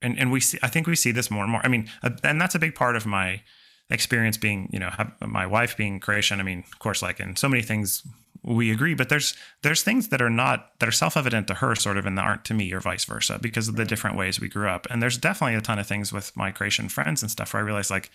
and, 0.01 0.19
and 0.19 0.31
we 0.31 0.39
see 0.39 0.59
I 0.61 0.67
think 0.67 0.85
we 0.87 0.95
see 0.95 1.11
this 1.11 1.31
more 1.31 1.43
and 1.43 1.51
more. 1.51 1.61
I 1.63 1.67
mean, 1.67 1.89
uh, 2.03 2.11
and 2.23 2.39
that's 2.39 2.55
a 2.55 2.59
big 2.59 2.75
part 2.75 2.95
of 2.95 3.05
my 3.05 3.41
experience 3.89 4.37
being 4.37 4.69
you 4.71 4.79
know 4.79 4.91
my 5.21 5.47
wife 5.47 5.75
being 5.77 5.99
Croatian. 5.99 6.39
I 6.39 6.43
mean, 6.43 6.63
of 6.71 6.79
course, 6.79 7.01
like 7.01 7.19
in 7.19 7.35
so 7.35 7.49
many 7.49 7.63
things 7.63 8.03
we 8.43 8.71
agree, 8.71 8.93
but 8.93 9.09
there's 9.09 9.35
there's 9.61 9.83
things 9.83 10.09
that 10.09 10.21
are 10.21 10.29
not 10.29 10.77
that 10.79 10.89
are 10.89 10.93
self 10.93 11.15
evident 11.15 11.47
to 11.47 11.55
her, 11.55 11.75
sort 11.75 11.97
of, 11.97 12.05
and 12.05 12.17
that 12.17 12.25
aren't 12.25 12.45
to 12.45 12.53
me, 12.53 12.71
or 12.73 12.79
vice 12.79 13.05
versa, 13.05 13.39
because 13.41 13.67
of 13.67 13.75
the 13.75 13.85
different 13.85 14.17
ways 14.17 14.39
we 14.39 14.49
grew 14.49 14.67
up. 14.67 14.85
And 14.89 15.01
there's 15.01 15.17
definitely 15.17 15.55
a 15.55 15.61
ton 15.61 15.79
of 15.79 15.87
things 15.87 16.11
with 16.11 16.35
my 16.35 16.51
Croatian 16.51 16.89
friends 16.89 17.21
and 17.21 17.31
stuff 17.31 17.53
where 17.53 17.63
I 17.63 17.65
realize 17.65 17.89
like 17.89 18.11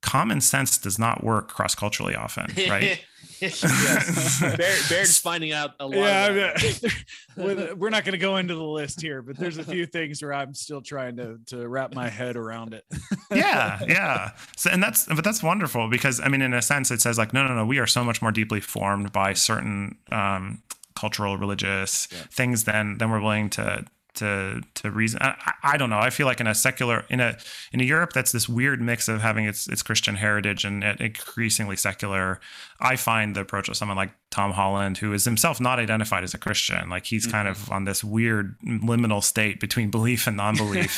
common 0.00 0.40
sense 0.40 0.78
does 0.78 0.98
not 0.98 1.22
work 1.24 1.48
cross 1.48 1.74
culturally 1.74 2.14
often, 2.14 2.46
right? 2.68 3.00
yes. 3.40 4.40
Baird, 4.40 4.58
Baird's 4.88 5.18
finding 5.18 5.52
out 5.52 5.72
a 5.80 5.86
lot. 5.86 5.94
Yeah, 5.96 6.26
of 6.26 6.34
that. 6.36 6.82
mean, 7.36 7.46
with- 7.46 7.72
we're 7.74 7.90
not 7.90 8.04
going 8.04 8.12
to 8.12 8.18
go 8.18 8.36
into 8.36 8.54
the 8.54 8.62
list 8.62 9.00
here, 9.00 9.22
but 9.22 9.36
there's 9.36 9.58
a 9.58 9.64
few 9.64 9.86
things 9.86 10.22
where 10.22 10.32
I'm 10.32 10.54
still 10.54 10.80
trying 10.82 11.16
to 11.16 11.38
to 11.46 11.68
wrap 11.68 11.94
my 11.94 12.08
head 12.08 12.36
around 12.36 12.74
it. 12.74 12.84
yeah 13.30 13.78
yeah 13.86 14.30
so 14.56 14.70
and 14.70 14.82
that's 14.82 15.04
but 15.06 15.22
that's 15.22 15.42
wonderful 15.42 15.90
because 15.90 16.18
i 16.18 16.28
mean 16.28 16.40
in 16.40 16.54
a 16.54 16.62
sense 16.62 16.90
it 16.90 16.98
says 16.98 17.18
like 17.18 17.34
no 17.34 17.46
no 17.46 17.54
no 17.54 17.66
we 17.66 17.78
are 17.78 17.86
so 17.86 18.02
much 18.02 18.22
more 18.22 18.32
deeply 18.32 18.58
formed 18.58 19.12
by 19.12 19.34
certain 19.34 19.98
um 20.10 20.62
cultural 20.94 21.36
religious 21.36 22.08
Yeah. 22.10 22.18
things 22.30 22.64
than 22.64 22.96
than 22.96 23.10
we're 23.10 23.20
willing 23.20 23.50
to 23.50 23.84
to 24.14 24.60
to 24.74 24.90
reason 24.90 25.20
I, 25.22 25.52
I 25.62 25.76
don't 25.76 25.90
know. 25.90 25.98
I 25.98 26.10
feel 26.10 26.26
like 26.26 26.40
in 26.40 26.46
a 26.46 26.54
secular 26.54 27.04
in 27.08 27.20
a 27.20 27.36
in 27.72 27.80
a 27.80 27.84
europe 27.84 28.12
that's 28.12 28.32
this 28.32 28.48
weird 28.48 28.80
mix 28.80 29.08
of 29.08 29.20
having 29.20 29.44
its 29.44 29.68
its 29.68 29.82
christian 29.82 30.16
heritage 30.16 30.64
and 30.64 30.82
increasingly 30.82 31.76
secular 31.76 32.40
i 32.80 32.96
find 32.96 33.36
the 33.36 33.40
approach 33.40 33.68
of 33.68 33.76
someone 33.76 33.96
like 33.96 34.10
tom 34.38 34.52
holland 34.52 34.98
who 34.98 35.12
is 35.12 35.24
himself 35.24 35.60
not 35.60 35.78
identified 35.80 36.22
as 36.22 36.34
a 36.34 36.38
christian. 36.38 36.88
Like 36.88 37.06
he's 37.06 37.26
kind 37.26 37.48
of 37.48 37.70
on 37.70 37.84
this 37.84 38.04
weird 38.04 38.56
liminal 38.64 39.22
state 39.22 39.60
between 39.60 39.90
belief 39.90 40.26
and 40.26 40.36
non-belief. 40.36 40.92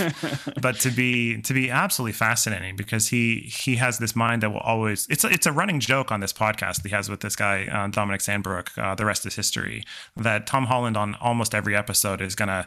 But 0.61 0.79
to 0.81 0.90
be 0.90 1.40
to 1.42 1.53
be 1.55 1.70
absolutely 1.70 2.12
fascinating 2.12 2.76
because 2.76 3.09
he 3.09 3.50
he 3.64 3.76
has 3.76 3.98
this 3.98 4.14
mind 4.14 4.42
that 4.42 4.50
will 4.50 4.66
always 4.72 5.07
it's 5.09 5.24
a, 5.24 5.29
it's 5.29 5.46
a 5.46 5.53
running 5.53 5.81
joke 5.81 6.12
on 6.12 6.20
this 6.20 6.33
podcast 6.33 6.83
he 6.83 6.90
has 6.90 7.09
with 7.09 7.20
this 7.20 7.37
guy 7.37 7.57
uh, 7.66 7.87
Dominic 7.88 8.20
Sandbrook 8.20 8.66
uh, 8.79 8.94
the 8.94 9.07
rest 9.07 9.24
is 9.26 9.35
history 9.35 9.85
that 10.16 10.46
Tom 10.46 10.66
Holland 10.66 10.96
on 10.96 11.14
almost 11.16 11.55
every 11.55 11.74
episode 11.74 12.20
is 12.20 12.35
gonna 12.35 12.66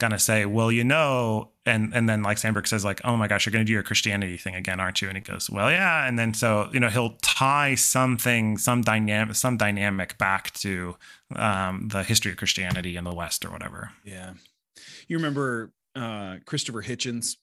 gonna 0.00 0.18
say 0.18 0.44
well 0.46 0.72
you 0.72 0.82
know 0.82 1.50
and 1.64 1.94
and 1.94 2.08
then 2.08 2.22
like 2.22 2.36
Sandbrook 2.38 2.66
says 2.66 2.84
like 2.84 3.00
oh 3.04 3.16
my 3.16 3.28
gosh 3.28 3.46
you're 3.46 3.52
gonna 3.52 3.64
do 3.64 3.72
your 3.72 3.82
Christianity 3.84 4.36
thing 4.36 4.54
again 4.56 4.80
aren't 4.80 5.00
you 5.00 5.08
and 5.08 5.16
he 5.16 5.20
goes 5.22 5.48
well 5.48 5.70
yeah 5.70 6.06
and 6.08 6.18
then 6.18 6.34
so 6.34 6.68
you 6.72 6.80
know 6.80 6.88
he'll 6.88 7.16
tie 7.22 7.74
something 7.76 8.58
some 8.58 8.82
dynamic 8.82 9.36
some 9.36 9.56
dynamic 9.56 10.18
back 10.18 10.52
to 10.54 10.96
um, 11.36 11.88
the 11.88 12.02
history 12.02 12.32
of 12.32 12.38
Christianity 12.38 12.96
in 12.96 13.04
the 13.04 13.14
West 13.14 13.44
or 13.44 13.50
whatever 13.50 13.92
Yeah. 14.04 14.32
You 15.06 15.16
remember 15.18 15.70
uh 15.94 16.36
Christopher 16.46 16.82
Hitchens? 16.82 17.36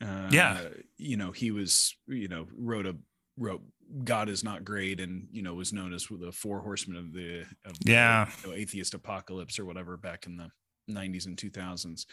Uh 0.00 0.28
Yeah. 0.30 0.68
you 0.98 1.16
know, 1.16 1.32
he 1.32 1.50
was, 1.50 1.94
you 2.06 2.28
know, 2.28 2.46
wrote 2.56 2.86
a 2.86 2.96
wrote 3.36 3.62
God 4.04 4.28
is 4.28 4.42
not 4.42 4.64
great 4.64 4.98
and 5.00 5.26
you 5.30 5.42
know 5.42 5.54
was 5.54 5.72
known 5.72 5.92
as 5.92 6.06
the 6.10 6.32
four 6.32 6.60
horsemen 6.60 6.96
of 6.96 7.12
the 7.12 7.40
of 7.64 7.78
the, 7.80 7.92
Yeah. 7.92 8.28
you 8.42 8.48
know, 8.50 8.54
atheist 8.56 8.94
apocalypse 8.94 9.58
or 9.58 9.64
whatever 9.64 9.96
back 9.96 10.26
in 10.26 10.36
the 10.36 10.48
90s 10.88 11.26
and 11.26 11.36
2000s. 11.36 12.06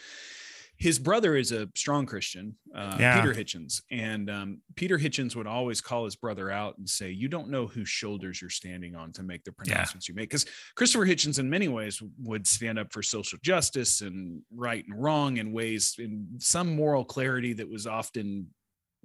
His 0.76 0.98
brother 0.98 1.36
is 1.36 1.52
a 1.52 1.68
strong 1.76 2.06
Christian, 2.06 2.56
uh, 2.74 2.96
Yeah. 2.98 3.20
Peter 3.20 3.34
Hitchens, 3.38 3.82
and 3.90 4.28
um, 4.30 4.62
Peter 4.74 4.98
Hitchens 4.98 5.36
would 5.36 5.46
always 5.46 5.80
call 5.80 6.04
his 6.06 6.16
brother 6.16 6.50
out 6.50 6.78
and 6.78 6.88
say, 6.88 7.10
"You 7.10 7.28
don't 7.28 7.50
know 7.50 7.66
whose 7.66 7.88
shoulders 7.90 8.40
you're 8.40 8.50
standing 8.50 8.96
on 8.96 9.12
to 9.12 9.22
make 9.22 9.44
the 9.44 9.52
pronouncements 9.52 10.08
you 10.08 10.14
make." 10.14 10.30
Because 10.30 10.46
Christopher 10.74 11.06
Hitchens, 11.06 11.38
in 11.38 11.48
many 11.48 11.68
ways, 11.68 12.02
would 12.18 12.46
stand 12.46 12.78
up 12.78 12.92
for 12.92 13.02
social 13.02 13.38
justice 13.42 14.00
and 14.00 14.42
right 14.50 14.84
and 14.88 15.00
wrong 15.00 15.36
in 15.36 15.52
ways 15.52 15.94
in 15.98 16.26
some 16.38 16.74
moral 16.74 17.04
clarity 17.04 17.52
that 17.52 17.68
was 17.68 17.86
often 17.86 18.48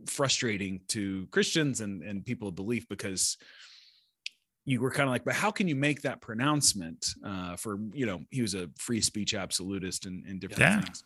frustrating 0.06 0.82
to 0.88 1.28
Christians 1.28 1.82
and 1.82 2.02
and 2.02 2.26
people 2.26 2.48
of 2.48 2.56
belief 2.56 2.88
because 2.88 3.38
you 4.68 4.82
were 4.82 4.92
kind 4.92 5.08
of 5.08 5.14
like, 5.14 5.24
but 5.24 5.34
how 5.34 5.50
can 5.50 5.68
you 5.70 5.78
make 5.78 6.02
that 6.02 6.20
pronouncement 6.20 7.16
uh, 7.26 7.56
for 7.56 7.80
you 7.94 8.06
know 8.06 8.20
he 8.30 8.42
was 8.42 8.54
a 8.54 8.70
free 8.78 9.00
speech 9.02 9.34
absolutist 9.34 10.06
and, 10.06 10.26
and 10.26 10.42
different 10.42 10.60
Yeah. 10.60 10.82
things. 10.82 11.04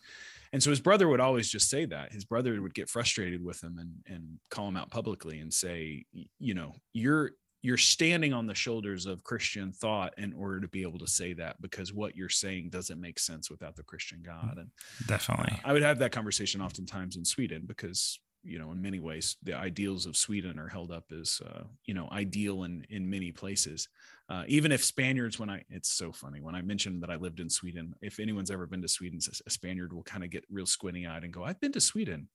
And 0.52 0.62
so 0.62 0.70
his 0.72 0.82
brother 0.82 1.08
would 1.08 1.22
always 1.22 1.48
just 1.50 1.70
say 1.70 1.86
that 1.86 2.12
his 2.12 2.26
brother 2.26 2.60
would 2.62 2.74
get 2.74 2.90
frustrated 2.90 3.42
with 3.44 3.64
him 3.64 3.78
and 3.78 3.92
and 4.08 4.40
call 4.50 4.68
him 4.68 4.76
out 4.78 4.90
publicly 4.90 5.40
and 5.40 5.54
say, 5.54 6.04
you 6.40 6.54
know, 6.56 6.74
you're 6.94 7.32
you're 7.62 7.78
standing 7.78 8.34
on 8.34 8.48
the 8.48 8.56
shoulders 8.56 9.06
of 9.06 9.24
Christian 9.24 9.72
thought 9.72 10.16
in 10.18 10.34
order 10.34 10.60
to 10.60 10.68
be 10.68 10.82
able 10.82 10.98
to 10.98 11.08
say 11.08 11.34
that 11.34 11.62
because 11.62 11.94
what 11.94 12.16
you're 12.16 12.28
saying 12.28 12.72
doesn't 12.72 13.00
make 13.00 13.20
sense 13.20 13.52
without 13.52 13.76
the 13.76 13.84
Christian 13.84 14.24
God. 14.26 14.58
And 14.58 14.72
definitely 15.06 15.60
I 15.64 15.72
would 15.72 15.84
have 15.84 16.00
that 16.00 16.12
conversation 16.12 16.60
oftentimes 16.62 17.16
in 17.16 17.24
Sweden 17.26 17.66
because 17.68 18.20
you 18.44 18.58
know 18.60 18.72
in 18.72 18.82
many 18.82 19.00
ways 19.00 19.38
the 19.44 19.54
ideals 19.54 20.06
of 20.06 20.16
Sweden 20.18 20.58
are 20.60 20.68
held 20.68 20.92
up 20.92 21.06
as 21.12 21.42
uh, 21.46 21.64
you 21.86 21.94
know 21.94 22.08
ideal 22.12 22.64
in 22.64 22.86
in 22.90 23.10
many 23.10 23.32
places. 23.32 23.88
Uh, 24.30 24.44
even 24.48 24.72
if 24.72 24.84
Spaniards, 24.84 25.38
when 25.40 25.50
I 25.50 25.64
it's 25.70 25.92
so 25.92 26.12
funny 26.12 26.40
when 26.42 26.56
I 26.56 26.62
mentioned 26.62 27.04
that 27.04 27.10
I 27.12 27.16
lived 27.18 27.40
in 27.40 27.50
Sweden, 27.50 27.94
if 28.02 28.20
anyone's 28.20 28.50
ever 28.52 28.66
been 28.66 28.82
to 28.82 28.88
Sweden, 28.88 29.20
a 29.46 29.50
Spaniard 29.50 29.92
will 29.94 30.04
kind 30.04 30.24
of 30.24 30.30
get 30.30 30.46
real 30.50 30.66
squinty 30.66 31.06
eyed 31.06 31.24
and 31.24 31.34
go, 31.34 31.44
"I've 31.44 31.60
been 31.60 31.74
to 31.74 31.82
Sweden. 31.82 32.30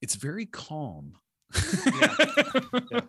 It's 0.00 0.14
very 0.14 0.46
calm." 0.46 1.14
yeah 2.00 2.16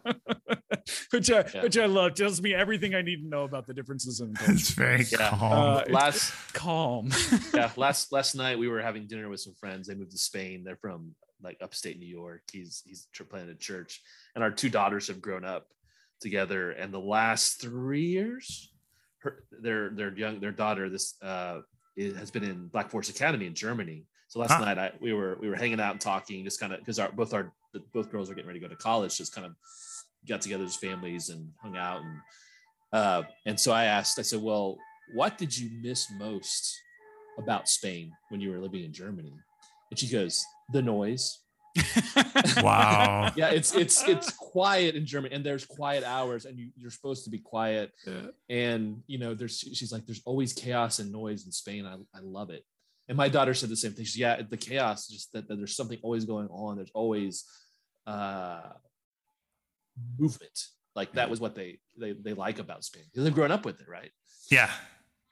which 1.12 1.32
I 1.32 1.46
Yeah. 1.54 1.64
which 1.64 1.78
I 1.78 1.86
love 1.86 2.14
tells 2.16 2.42
me 2.42 2.54
everything 2.54 2.94
I 2.96 3.02
need 3.02 3.22
to 3.22 3.28
know 3.28 3.44
about 3.44 3.68
the 3.68 3.74
differences 3.74 4.20
in 4.20 4.34
culture. 4.34 4.52
it's 4.54 4.72
very 4.72 5.06
Yeah. 5.12 5.30
calm 5.30 5.54
Uh, 5.54 5.80
it's 5.82 5.90
last 6.02 6.34
calm. 6.54 7.10
yeah 7.54 7.72
last 7.78 8.12
last 8.12 8.36
night 8.36 8.58
we 8.60 8.68
were 8.68 8.82
having 8.82 9.08
dinner 9.08 9.30
with 9.30 9.40
some 9.40 9.54
friends 9.54 9.88
they 9.88 9.96
moved 9.96 10.12
to 10.12 10.18
spain 10.18 10.64
they're 10.66 10.76
from 10.78 11.16
like 11.44 11.58
upstate 11.62 12.00
New 12.00 12.08
York. 12.08 12.42
He's 12.52 12.84
he's 12.86 13.08
planning 13.30 13.50
a 13.50 13.56
church, 13.56 14.02
and 14.36 14.44
our 14.44 14.52
two 14.52 14.70
daughters 14.70 15.08
have 15.08 15.22
grown 15.22 15.46
up 15.46 15.68
together. 16.22 16.72
And 16.72 16.94
the 16.94 17.00
last 17.00 17.62
three 17.62 18.06
years, 18.06 18.72
her 19.20 19.44
their 19.52 19.90
their 19.90 20.16
young 20.16 20.40
their 20.40 20.52
daughter 20.52 20.90
this 20.90 21.16
uh 21.22 21.62
has 21.98 22.32
been 22.32 22.44
in 22.44 22.68
Black 22.68 22.90
Forest 22.90 23.10
Academy 23.10 23.46
in 23.46 23.54
Germany. 23.54 24.06
So 24.28 24.40
last 24.40 24.54
huh. 24.54 24.66
night 24.66 24.78
I 24.78 24.92
we 25.00 25.14
were 25.14 25.38
we 25.40 25.50
were 25.50 25.56
hanging 25.56 25.80
out 25.80 25.92
and 25.92 26.02
talking, 26.02 26.44
just 26.44 26.60
kind 26.60 26.74
of 26.74 26.80
because 26.80 27.00
our 27.00 27.12
both 27.12 27.34
our 27.34 27.52
both 27.94 28.12
girls 28.12 28.30
are 28.30 28.36
getting 28.36 28.48
ready 28.48 28.60
to 28.60 28.68
go 28.68 28.74
to 28.74 28.80
college, 28.80 29.18
just 29.18 29.34
kind 29.34 29.46
of 29.46 29.56
got 30.28 30.42
together 30.42 30.64
as 30.64 30.76
families 30.76 31.30
and 31.30 31.52
hung 31.62 31.76
out 31.76 32.02
and 32.02 32.18
uh, 32.94 33.24
and 33.48 33.60
so 33.60 33.72
I 33.72 33.86
asked, 33.86 34.20
I 34.20 34.22
said, 34.22 34.42
well, 34.42 34.78
what 35.16 35.38
did 35.38 35.58
you 35.58 35.72
miss 35.82 36.10
most 36.12 36.80
about 37.40 37.68
Spain 37.68 38.14
when 38.30 38.40
you 38.40 38.52
were 38.52 38.60
living 38.60 38.84
in 38.84 38.94
Germany? 38.94 39.34
And 39.90 40.00
she 40.00 40.08
goes, 40.08 40.46
the 40.72 40.82
noise. 40.82 41.40
wow. 42.58 43.32
yeah, 43.36 43.50
it's 43.50 43.74
it's 43.74 44.08
it's 44.08 44.32
quiet 44.32 44.96
in 44.96 45.06
Germany, 45.06 45.34
and 45.34 45.44
there's 45.44 45.66
quiet 45.66 46.04
hours, 46.04 46.46
and 46.46 46.60
you, 46.60 46.70
you're 46.76 46.92
supposed 46.92 47.24
to 47.24 47.32
be 47.32 47.40
quiet. 47.40 47.92
Yeah. 48.06 48.28
And 48.48 49.02
you 49.08 49.18
know, 49.18 49.34
there's 49.34 49.58
she's 49.58 49.92
like, 49.92 50.06
there's 50.06 50.22
always 50.26 50.54
chaos 50.54 51.00
and 51.00 51.12
noise 51.12 51.46
in 51.46 51.52
Spain. 51.52 51.86
I, 51.86 51.96
I 52.16 52.22
love 52.22 52.52
it. 52.52 52.64
And 53.08 53.18
my 53.18 53.28
daughter 53.28 53.54
said 53.54 53.70
the 53.70 53.76
same 53.76 53.94
thing. 53.94 54.06
She's 54.06 54.20
yeah, 54.20 54.42
the 54.48 54.58
chaos, 54.58 55.08
just 55.08 55.34
that, 55.34 55.48
that 55.48 55.56
there's 55.56 55.76
something 55.76 56.00
always 56.04 56.26
going 56.26 56.48
on. 56.50 56.76
There's 56.76 56.92
always 56.94 57.44
uh 58.06 58.62
movement. 60.18 60.68
Like 60.96 61.14
that 61.14 61.30
was 61.30 61.40
what 61.40 61.56
they 61.56 61.80
they 61.98 62.14
they 62.14 62.34
like 62.34 62.60
about 62.60 62.84
Spain. 62.84 63.04
They've 63.16 63.34
grown 63.34 63.52
up 63.52 63.66
with 63.66 63.82
it, 63.82 63.90
right? 63.90 64.12
Yeah. 64.52 64.70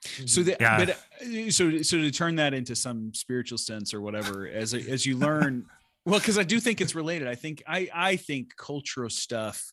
So 0.03 0.41
that, 0.43 0.59
yeah. 0.59 0.77
but 0.77 0.89
uh, 0.89 1.51
so 1.51 1.81
so 1.81 1.97
to 1.97 2.11
turn 2.11 2.35
that 2.37 2.53
into 2.53 2.75
some 2.75 3.13
spiritual 3.13 3.57
sense 3.57 3.93
or 3.93 4.01
whatever, 4.01 4.47
as 4.47 4.73
as 4.73 5.05
you 5.05 5.15
learn, 5.17 5.65
well, 6.05 6.19
because 6.19 6.37
I 6.37 6.43
do 6.43 6.59
think 6.59 6.81
it's 6.81 6.95
related. 6.95 7.27
I 7.27 7.35
think 7.35 7.61
I 7.67 7.89
I 7.93 8.15
think 8.15 8.55
cultural 8.55 9.09
stuff. 9.09 9.71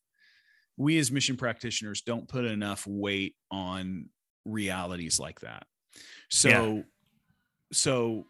We 0.77 0.99
as 0.99 1.11
mission 1.11 1.37
practitioners 1.37 2.03
don't 2.03 2.29
put 2.29 2.45
enough 2.45 2.87
weight 2.87 3.35
on 3.51 4.11
realities 4.45 5.19
like 5.19 5.41
that. 5.41 5.67
So, 6.31 6.49
yeah. 6.49 6.83
so 7.73 8.27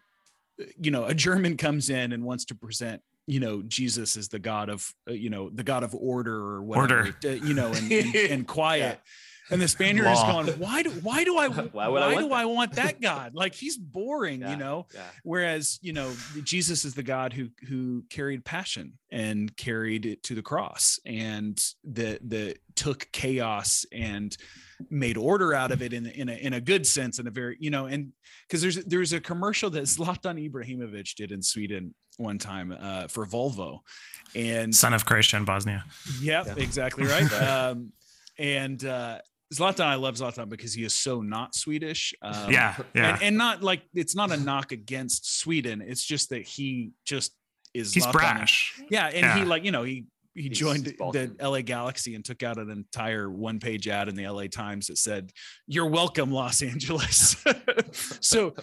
you 0.79 0.91
know, 0.91 1.05
a 1.05 1.13
German 1.13 1.57
comes 1.57 1.89
in 1.89 2.13
and 2.13 2.23
wants 2.23 2.45
to 2.45 2.55
present 2.55 3.01
you 3.27 3.39
know 3.39 3.61
jesus 3.61 4.17
is 4.17 4.27
the 4.27 4.39
god 4.39 4.69
of 4.69 4.91
uh, 5.07 5.13
you 5.13 5.29
know 5.29 5.51
the 5.51 5.61
god 5.61 5.83
of 5.83 5.93
order 5.93 6.35
or 6.35 6.63
whatever 6.63 6.99
order. 7.01 7.15
Uh, 7.23 7.29
you 7.29 7.53
know 7.53 7.67
and, 7.67 7.91
and, 7.91 8.15
and 8.15 8.47
quiet 8.57 8.99
yeah. 8.99 9.11
and 9.51 9.61
the 9.61 9.67
spaniard 9.67 10.05
Law. 10.05 10.13
is 10.13 10.47
going 10.47 10.59
why 10.59 10.83
do 10.83 10.89
why 10.91 11.23
do 11.23 11.37
i 11.37 11.47
why, 11.71 11.87
why 11.87 12.01
I 12.01 12.15
do 12.15 12.31
i 12.31 12.45
want 12.45 12.73
that 12.73 13.01
god 13.01 13.33
like 13.33 13.53
he's 13.53 13.77
boring 13.77 14.41
yeah. 14.41 14.51
you 14.51 14.57
know 14.57 14.87
yeah. 14.93 15.01
whereas 15.23 15.79
you 15.81 15.93
know 15.93 16.11
jesus 16.43 16.85
is 16.85 16.93
the 16.93 17.03
god 17.03 17.33
who 17.33 17.49
who 17.67 18.03
carried 18.09 18.45
passion 18.45 18.93
and 19.11 19.55
carried 19.57 20.05
it 20.05 20.23
to 20.23 20.35
the 20.35 20.41
cross 20.41 20.99
and 21.05 21.61
the 21.83 22.19
the 22.23 22.55
took 22.75 23.11
chaos 23.11 23.85
and 23.91 24.37
made 24.89 25.17
order 25.17 25.53
out 25.53 25.71
of 25.71 25.81
it 25.81 25.91
in, 25.91 26.05
in 26.05 26.29
a 26.29 26.33
in 26.33 26.53
a 26.53 26.61
good 26.61 26.87
sense 26.87 27.19
and 27.19 27.27
a 27.27 27.31
very 27.31 27.57
you 27.59 27.69
know 27.69 27.85
and 27.85 28.13
because 28.47 28.61
there's 28.61 28.83
there's 28.85 29.13
a 29.13 29.19
commercial 29.19 29.69
that 29.69 29.83
Zlatan 29.83 30.49
Ibrahimovic 30.49 31.15
did 31.15 31.31
in 31.31 31.41
Sweden 31.41 31.93
one 32.17 32.37
time 32.37 32.75
uh, 32.77 33.07
for 33.07 33.25
Volvo, 33.25 33.79
and 34.35 34.73
son 34.73 34.93
of 34.93 35.05
Croatia 35.05 35.37
and 35.37 35.45
Bosnia. 35.45 35.85
Yep, 36.21 36.45
yeah, 36.47 36.63
exactly 36.63 37.05
right. 37.05 37.31
um, 37.33 37.91
and 38.37 38.83
uh, 38.83 39.19
Zlatan, 39.53 39.85
I 39.85 39.95
love 39.95 40.15
Zlatan 40.15 40.47
because 40.47 40.73
he 40.73 40.83
is 40.83 40.93
so 40.93 41.21
not 41.21 41.55
Swedish. 41.55 42.13
Um, 42.21 42.51
yeah, 42.51 42.75
yeah, 42.93 43.13
and, 43.13 43.23
and, 43.23 43.37
not 43.37 43.63
like 43.63 43.81
it's 43.95 44.15
not 44.15 44.31
a 44.31 44.37
knock 44.37 44.71
against 44.71 45.39
Sweden. 45.39 45.81
It's 45.81 46.03
just 46.03 46.29
that 46.29 46.43
he 46.43 46.91
just 47.05 47.33
is. 47.73 47.93
He's 47.93 48.05
Zlatan. 48.05 48.11
brash. 48.11 48.81
Yeah, 48.89 49.07
and 49.07 49.15
yeah. 49.15 49.37
he 49.37 49.45
like 49.45 49.63
you 49.63 49.71
know 49.71 49.83
he 49.83 50.05
he 50.39 50.49
joined 50.49 50.85
the 50.85 51.35
LA 51.41 51.61
Galaxy 51.61 52.15
and 52.15 52.23
took 52.23 52.43
out 52.43 52.57
an 52.57 52.69
entire 52.69 53.29
one 53.29 53.59
page 53.59 53.87
ad 53.87 54.07
in 54.07 54.15
the 54.15 54.27
LA 54.27 54.47
Times 54.47 54.87
that 54.87 54.97
said, 54.97 55.31
You're 55.67 55.89
welcome, 55.89 56.31
Los 56.31 56.61
Angeles. 56.61 57.35
so, 58.21 58.53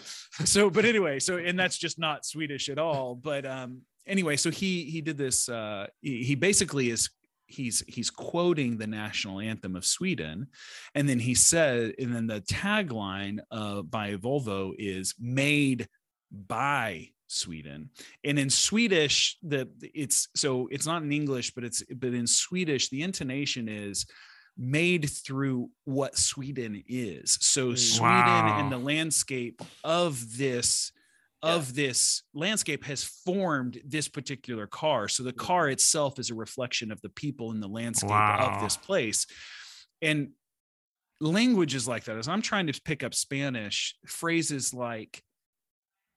so, 0.45 0.71
but 0.71 0.85
anyway, 0.85 1.19
so, 1.19 1.37
and 1.37 1.59
that's 1.59 1.77
just 1.77 1.99
not 1.99 2.25
Swedish 2.25 2.69
at 2.69 2.79
all. 2.79 3.15
But 3.15 3.45
um, 3.45 3.83
anyway, 4.07 4.37
so 4.37 4.51
he, 4.51 4.85
he 4.85 5.01
did 5.01 5.19
this, 5.19 5.49
uh, 5.49 5.89
he, 6.01 6.25
he 6.25 6.35
basically 6.35 6.91
is, 6.91 7.11
he's, 7.47 7.83
he's 7.89 8.11
quoting 8.11 8.77
the 8.77 8.87
national 8.87 9.41
anthem 9.41 9.77
of 9.77 9.85
Sweden. 9.85 10.49
And 10.95 11.09
then 11.09 11.19
he 11.19 11.35
said, 11.35 11.95
and 11.99 12.15
then 12.15 12.27
the 12.27 12.41
tagline 12.41 13.39
uh, 13.51 13.83
by 13.83 14.17
Volvo 14.17 14.73
is 14.79 15.15
made 15.19 15.89
by 16.31 17.11
Sweden. 17.29 17.91
And 18.25 18.39
in 18.39 18.51
Swedish, 18.51 19.37
the 19.43 19.69
it's 19.83 20.29
so 20.35 20.69
it's 20.71 20.87
not 20.87 21.03
in 21.03 21.13
English, 21.13 21.55
but 21.55 21.65
it's 21.65 21.83
but 21.95 22.15
in 22.15 22.27
Swedish, 22.27 22.89
the 22.89 23.03
intonation 23.03 23.69
is 23.69 24.07
made 24.57 25.11
through 25.11 25.71
what 25.85 26.17
Sweden 26.17 26.83
is. 26.87 27.37
So 27.41 27.69
wow. 27.69 27.75
Sweden 27.75 28.61
and 28.61 28.73
the 28.73 28.79
landscape 28.79 29.61
of 29.85 30.39
this 30.39 30.93
of 31.47 31.69
yeah. 31.69 31.87
this 31.87 32.23
landscape 32.35 32.85
has 32.85 33.05
formed 33.05 33.81
this 33.85 34.09
particular 34.09 34.67
car. 34.67 35.09
So 35.09 35.23
the 35.23 35.33
car 35.33 35.69
itself 35.69 36.19
is 36.19 36.31
a 36.31 36.35
reflection 36.35 36.91
of 36.91 37.01
the 37.03 37.09
people 37.09 37.53
in 37.53 37.61
the 37.61 37.69
landscape 37.69 38.11
wow. 38.11 38.55
of 38.55 38.63
this 38.63 38.77
place. 38.77 39.27
And 40.03 40.31
languages 41.21 41.89
like 41.89 42.05
that, 42.05 42.17
as 42.17 42.29
I'm 42.29 42.43
trying 42.43 42.67
to 42.67 42.81
pick 42.85 43.03
up 43.03 43.15
Spanish, 43.15 43.95
phrases 44.07 44.75
like 44.75 45.23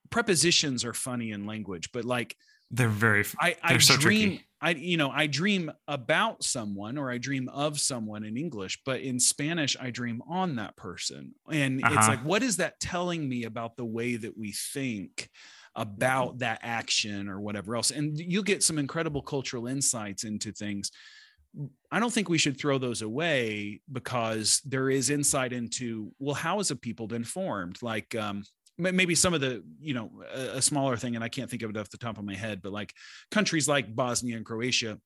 prepositions 0.09 0.83
are 0.83 0.93
funny 0.93 1.31
in 1.31 1.45
language, 1.45 1.91
but 1.93 2.05
like 2.05 2.35
they're 2.71 2.89
very 2.89 3.25
I, 3.39 3.55
I 3.63 3.77
so 3.77 3.97
dream 3.97 4.29
tricky. 4.29 4.45
I 4.61 4.71
you 4.71 4.97
know 4.97 5.09
I 5.09 5.27
dream 5.27 5.71
about 5.87 6.43
someone 6.43 6.97
or 6.97 7.09
I 7.09 7.17
dream 7.17 7.49
of 7.49 7.79
someone 7.79 8.23
in 8.23 8.37
English, 8.37 8.79
but 8.85 9.01
in 9.01 9.19
Spanish 9.19 9.77
I 9.79 9.91
dream 9.91 10.21
on 10.27 10.55
that 10.57 10.75
person. 10.75 11.33
And 11.51 11.83
uh-huh. 11.83 11.95
it's 11.97 12.07
like 12.07 12.23
what 12.25 12.43
is 12.43 12.57
that 12.57 12.79
telling 12.79 13.27
me 13.27 13.43
about 13.43 13.77
the 13.77 13.85
way 13.85 14.15
that 14.15 14.37
we 14.37 14.51
think 14.51 15.29
about 15.75 16.39
that 16.39 16.59
action 16.61 17.29
or 17.29 17.39
whatever 17.39 17.75
else? 17.75 17.91
And 17.91 18.17
you'll 18.19 18.43
get 18.43 18.63
some 18.63 18.77
incredible 18.77 19.21
cultural 19.21 19.67
insights 19.67 20.23
into 20.23 20.51
things. 20.51 20.91
I 21.91 21.99
don't 21.99 22.13
think 22.13 22.29
we 22.29 22.37
should 22.37 22.59
throw 22.59 22.77
those 22.77 23.01
away 23.01 23.81
because 23.91 24.61
there 24.65 24.89
is 24.89 25.09
insight 25.09 25.51
into 25.53 26.11
well, 26.19 26.35
how 26.35 26.57
has 26.57 26.69
a 26.69 26.75
people 26.75 27.07
been 27.07 27.23
formed? 27.23 27.81
Like 27.81 28.13
um, 28.13 28.43
maybe 28.79 29.13
some 29.13 29.33
of 29.33 29.41
the 29.41 29.63
you 29.79 29.93
know 29.93 30.09
a, 30.33 30.57
a, 30.57 30.61
smaller 30.61 30.95
thing 30.95 31.15
and 31.15 31.23
i 31.23 31.29
can't 31.29 31.49
think 31.49 31.61
of 31.61 31.69
it 31.69 31.77
off 31.77 31.89
the 31.89 31.97
top 31.97 32.17
of 32.17 32.23
my 32.23 32.35
head 32.35 32.61
but 32.61 32.71
like 32.71 32.93
countries 33.29 33.67
like 33.67 33.93
bosnia 33.95 34.37
and 34.37 34.45
croatia 34.45 34.97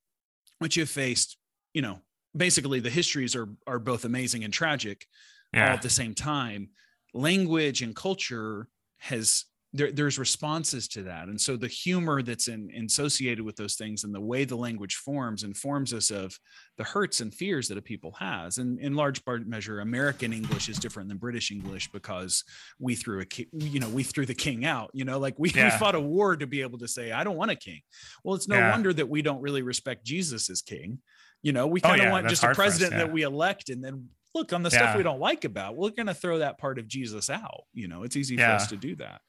which 0.59 0.75
have 0.75 0.89
faced 0.89 1.37
you 1.73 1.81
know 1.81 1.99
basically 2.37 2.79
the 2.79 2.89
histories 2.89 3.35
are 3.35 3.49
are 3.67 3.79
both 3.79 4.05
amazing 4.05 4.43
and 4.43 4.53
tragic 4.53 5.05
yeah. 5.53 5.67
all 5.67 5.73
at 5.73 5.81
the 5.81 5.89
same 5.89 6.13
time 6.13 6.69
language 7.13 7.81
and 7.81 7.95
culture 7.95 8.67
has 8.97 9.45
there, 9.73 9.91
there's 9.91 10.19
responses 10.19 10.87
to 10.89 11.03
that. 11.03 11.27
And 11.27 11.41
so 11.41 11.57
the 11.57 11.67
humor 11.67 12.21
that's 12.21 12.47
in, 12.47 12.69
associated 12.85 13.43
with 13.43 13.55
those 13.55 13.73
things 13.75 14.03
and 14.03 14.13
the 14.13 14.21
way 14.21 14.45
the 14.45 14.55
language 14.55 14.95
forms 14.95 15.43
informs 15.43 15.93
us 15.93 16.11
of 16.11 16.37
the 16.77 16.83
hurts 16.83 17.21
and 17.21 17.33
fears 17.33 17.67
that 17.67 17.77
a 17.77 17.81
people 17.81 18.11
has. 18.19 18.59
And 18.59 18.79
in 18.79 18.95
large 18.95 19.25
part 19.25 19.47
measure 19.47 19.79
american 19.79 20.31
english 20.31 20.69
is 20.69 20.77
different 20.77 21.09
than 21.09 21.17
british 21.17 21.51
english 21.51 21.91
because 21.91 22.43
we 22.79 22.95
threw 22.95 23.21
a 23.21 23.25
you 23.53 23.79
know 23.79 23.89
we 23.89 24.03
threw 24.03 24.25
the 24.25 24.33
king 24.33 24.65
out 24.65 24.89
you 24.93 25.05
know 25.05 25.19
like 25.19 25.35
we, 25.37 25.49
yeah. 25.49 25.65
we 25.65 25.77
fought 25.77 25.95
a 25.95 25.99
war 25.99 26.35
to 26.35 26.47
be 26.47 26.61
able 26.61 26.77
to 26.77 26.87
say 26.87 27.11
i 27.11 27.23
don't 27.23 27.35
want 27.35 27.51
a 27.51 27.55
king. 27.55 27.81
Well 28.23 28.35
it's 28.35 28.47
no 28.47 28.55
yeah. 28.55 28.71
wonder 28.71 28.93
that 28.93 29.09
we 29.09 29.21
don't 29.21 29.41
really 29.41 29.61
respect 29.61 30.05
jesus 30.05 30.49
as 30.49 30.61
king. 30.61 30.99
You 31.41 31.51
know 31.51 31.67
we 31.67 31.81
kind 31.81 31.95
of 31.95 32.01
oh, 32.01 32.03
yeah, 32.05 32.11
want 32.11 32.29
just 32.29 32.43
a 32.43 32.53
president 32.53 32.93
us, 32.93 32.99
that 32.99 33.11
we 33.11 33.23
elect 33.23 33.69
and 33.69 33.83
then 33.83 34.09
look 34.33 34.53
on 34.53 34.63
the 34.63 34.71
stuff 34.71 34.95
we 34.95 35.03
don't 35.03 35.19
like 35.19 35.45
about 35.45 35.75
we're 35.75 35.91
going 35.91 36.07
to 36.07 36.13
throw 36.13 36.39
that 36.39 36.57
part 36.57 36.79
of 36.79 36.87
jesus 36.87 37.29
out. 37.29 37.63
You 37.73 37.87
know 37.87 38.03
it's 38.03 38.15
easy 38.15 38.37
for 38.37 38.43
us 38.43 38.67
to 38.67 38.77
do 38.77 38.95
that 38.97 39.21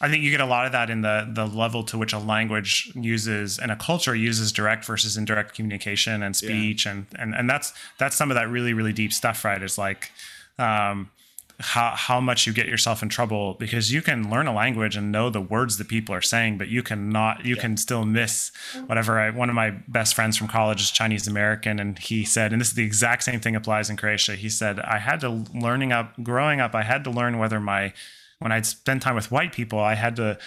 I 0.00 0.08
think 0.10 0.22
you 0.22 0.30
get 0.30 0.40
a 0.40 0.46
lot 0.46 0.66
of 0.66 0.72
that 0.72 0.90
in 0.90 1.02
the 1.02 1.28
the 1.32 1.46
level 1.46 1.82
to 1.84 1.96
which 1.98 2.12
a 2.12 2.18
language 2.18 2.92
uses 2.94 3.58
and 3.58 3.72
a 3.72 3.76
culture 3.76 4.14
uses 4.14 4.52
direct 4.52 4.84
versus 4.84 5.16
indirect 5.16 5.54
communication 5.54 6.22
and 6.22 6.36
speech 6.36 6.84
yeah. 6.84 6.92
and 6.92 7.06
and 7.18 7.34
and 7.34 7.48
that's 7.48 7.72
that's 7.98 8.16
some 8.16 8.30
of 8.30 8.34
that 8.34 8.50
really 8.50 8.74
really 8.74 8.92
deep 8.92 9.12
stuff, 9.12 9.44
right? 9.44 9.62
Is 9.62 9.78
like 9.78 10.10
um, 10.58 11.10
how 11.58 11.94
how 11.96 12.20
much 12.20 12.46
you 12.46 12.52
get 12.52 12.66
yourself 12.66 13.02
in 13.02 13.08
trouble 13.08 13.54
because 13.54 13.90
you 13.90 14.02
can 14.02 14.30
learn 14.30 14.46
a 14.46 14.52
language 14.52 14.96
and 14.96 15.10
know 15.10 15.30
the 15.30 15.40
words 15.40 15.78
that 15.78 15.88
people 15.88 16.14
are 16.14 16.20
saying, 16.20 16.58
but 16.58 16.68
you 16.68 16.82
cannot 16.82 17.46
you 17.46 17.54
yeah. 17.54 17.62
can 17.62 17.76
still 17.78 18.04
miss 18.04 18.52
whatever. 18.86 19.18
I, 19.18 19.30
one 19.30 19.48
of 19.48 19.54
my 19.54 19.70
best 19.88 20.14
friends 20.14 20.36
from 20.36 20.48
college 20.48 20.82
is 20.82 20.90
Chinese 20.90 21.26
American, 21.26 21.80
and 21.80 21.98
he 21.98 22.24
said, 22.24 22.52
and 22.52 22.60
this 22.60 22.68
is 22.68 22.74
the 22.74 22.84
exact 22.84 23.22
same 23.22 23.40
thing 23.40 23.56
applies 23.56 23.88
in 23.88 23.96
Croatia. 23.96 24.36
He 24.36 24.50
said, 24.50 24.78
I 24.80 24.98
had 24.98 25.20
to 25.20 25.44
learning 25.54 25.92
up 25.92 26.12
growing 26.22 26.60
up, 26.60 26.74
I 26.74 26.82
had 26.82 27.02
to 27.04 27.10
learn 27.10 27.38
whether 27.38 27.58
my 27.58 27.94
when 28.38 28.52
I'd 28.52 28.66
spend 28.66 29.02
time 29.02 29.14
with 29.14 29.30
white 29.30 29.52
people, 29.52 29.78
I 29.78 29.94
had 29.94 30.16
to 30.16 30.38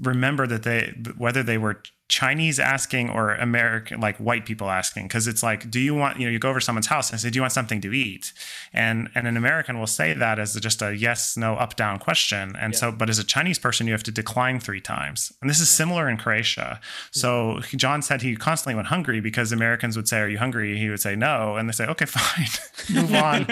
remember 0.00 0.46
that 0.46 0.62
they 0.62 0.94
whether 1.16 1.42
they 1.42 1.58
were 1.58 1.82
Chinese 2.08 2.58
asking 2.58 3.10
or 3.10 3.34
American, 3.34 4.00
like 4.00 4.16
white 4.16 4.46
people 4.46 4.70
asking, 4.70 5.08
because 5.08 5.26
it's 5.26 5.42
like, 5.42 5.70
do 5.70 5.78
you 5.78 5.94
want, 5.94 6.18
you 6.18 6.26
know, 6.26 6.32
you 6.32 6.38
go 6.38 6.48
over 6.48 6.58
to 6.58 6.64
someone's 6.64 6.86
house 6.86 7.10
and 7.10 7.20
say, 7.20 7.28
do 7.28 7.36
you 7.36 7.42
want 7.42 7.52
something 7.52 7.82
to 7.82 7.92
eat? 7.92 8.32
And 8.72 9.10
and 9.14 9.26
an 9.26 9.36
American 9.36 9.78
will 9.78 9.86
say 9.86 10.14
that 10.14 10.38
as 10.38 10.54
just 10.54 10.80
a 10.80 10.96
yes, 10.96 11.36
no, 11.36 11.54
up, 11.54 11.76
down 11.76 11.98
question. 11.98 12.56
And 12.58 12.72
yeah. 12.72 12.78
so, 12.78 12.92
but 12.92 13.10
as 13.10 13.18
a 13.18 13.24
Chinese 13.24 13.58
person, 13.58 13.86
you 13.86 13.92
have 13.92 14.02
to 14.04 14.10
decline 14.10 14.58
three 14.58 14.80
times. 14.80 15.32
And 15.42 15.50
this 15.50 15.60
is 15.60 15.68
similar 15.68 16.08
in 16.08 16.16
Croatia. 16.16 16.80
So 17.10 17.60
John 17.76 18.00
said 18.00 18.22
he 18.22 18.36
constantly 18.36 18.74
went 18.74 18.88
hungry 18.88 19.20
because 19.20 19.52
Americans 19.52 19.96
would 19.96 20.08
say, 20.08 20.20
are 20.20 20.28
you 20.28 20.38
hungry? 20.38 20.78
He 20.78 20.88
would 20.88 21.00
say 21.00 21.14
no. 21.14 21.56
And 21.56 21.68
they 21.68 21.72
say, 21.72 21.86
okay, 21.86 22.04
fine, 22.06 22.48
move 22.94 23.14
on. 23.14 23.46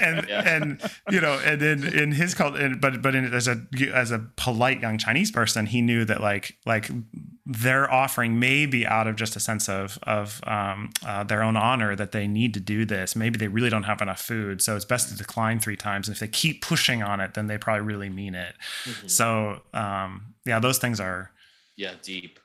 and, 0.00 0.26
yeah. 0.28 0.48
and, 0.48 0.80
you 1.10 1.20
know, 1.20 1.40
and 1.44 1.60
in, 1.60 1.86
in 1.86 2.12
his 2.12 2.34
culture, 2.34 2.72
but, 2.80 3.02
but 3.02 3.14
in, 3.16 3.34
as 3.34 3.48
a, 3.48 3.60
as 3.92 4.12
a 4.12 4.20
polite 4.36 4.80
young 4.80 4.96
Chinese 4.96 5.30
person, 5.30 5.66
he 5.66 5.82
knew 5.82 6.04
that 6.04 6.20
like, 6.20 6.56
like 6.64 6.88
they're 7.52 7.92
offering 7.92 8.38
maybe 8.38 8.86
out 8.86 9.08
of 9.08 9.16
just 9.16 9.34
a 9.34 9.40
sense 9.40 9.68
of 9.68 9.98
of 10.04 10.40
um, 10.46 10.90
uh, 11.04 11.24
their 11.24 11.42
own 11.42 11.56
honor 11.56 11.96
that 11.96 12.12
they 12.12 12.28
need 12.28 12.54
to 12.54 12.60
do 12.60 12.84
this. 12.84 13.16
Maybe 13.16 13.38
they 13.38 13.48
really 13.48 13.70
don't 13.70 13.82
have 13.82 14.00
enough 14.00 14.20
food, 14.20 14.62
so 14.62 14.76
it's 14.76 14.84
best 14.84 15.08
to 15.08 15.16
decline 15.16 15.58
three 15.58 15.76
times. 15.76 16.06
And 16.06 16.14
if 16.14 16.20
they 16.20 16.28
keep 16.28 16.62
pushing 16.62 17.02
on 17.02 17.18
it, 17.18 17.34
then 17.34 17.48
they 17.48 17.58
probably 17.58 17.82
really 17.82 18.08
mean 18.08 18.36
it. 18.36 18.54
Mm-hmm. 18.84 19.08
So 19.08 19.62
um, 19.74 20.34
yeah, 20.44 20.60
those 20.60 20.78
things 20.78 21.00
are 21.00 21.32
yeah 21.76 21.94
deep. 22.02 22.38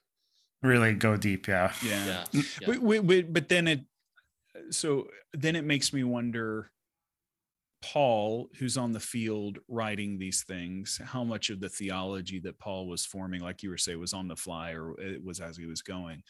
Really 0.63 0.93
go 0.93 1.17
deep, 1.17 1.47
yeah. 1.47 1.71
Yeah. 1.83 2.05
yeah. 2.33 2.41
yeah. 2.61 2.67
But, 2.79 3.05
but, 3.05 3.31
but 3.33 3.49
then 3.49 3.67
it 3.67 3.81
so 4.71 5.07
then 5.33 5.55
it 5.55 5.65
makes 5.65 5.93
me 5.93 6.03
wonder 6.03 6.71
Paul, 7.86 8.49
who's 8.57 8.77
on 8.77 8.93
the 8.93 8.99
field 8.99 9.59
writing 9.67 10.17
these 10.17 10.43
things, 10.43 10.99
how 11.03 11.23
much 11.23 11.51
of 11.51 11.59
the 11.59 11.69
theology 11.69 12.39
that 12.39 12.57
Paul 12.57 12.88
was 12.88 13.05
forming, 13.05 13.41
like 13.41 13.61
you 13.61 13.69
were 13.69 13.77
saying, 13.77 13.99
was 13.99 14.13
on 14.13 14.27
the 14.27 14.36
fly 14.36 14.71
or 14.71 14.99
it 14.99 15.23
was 15.23 15.39
as 15.39 15.55
he 15.55 15.67
was 15.67 15.83
going. 15.83 16.23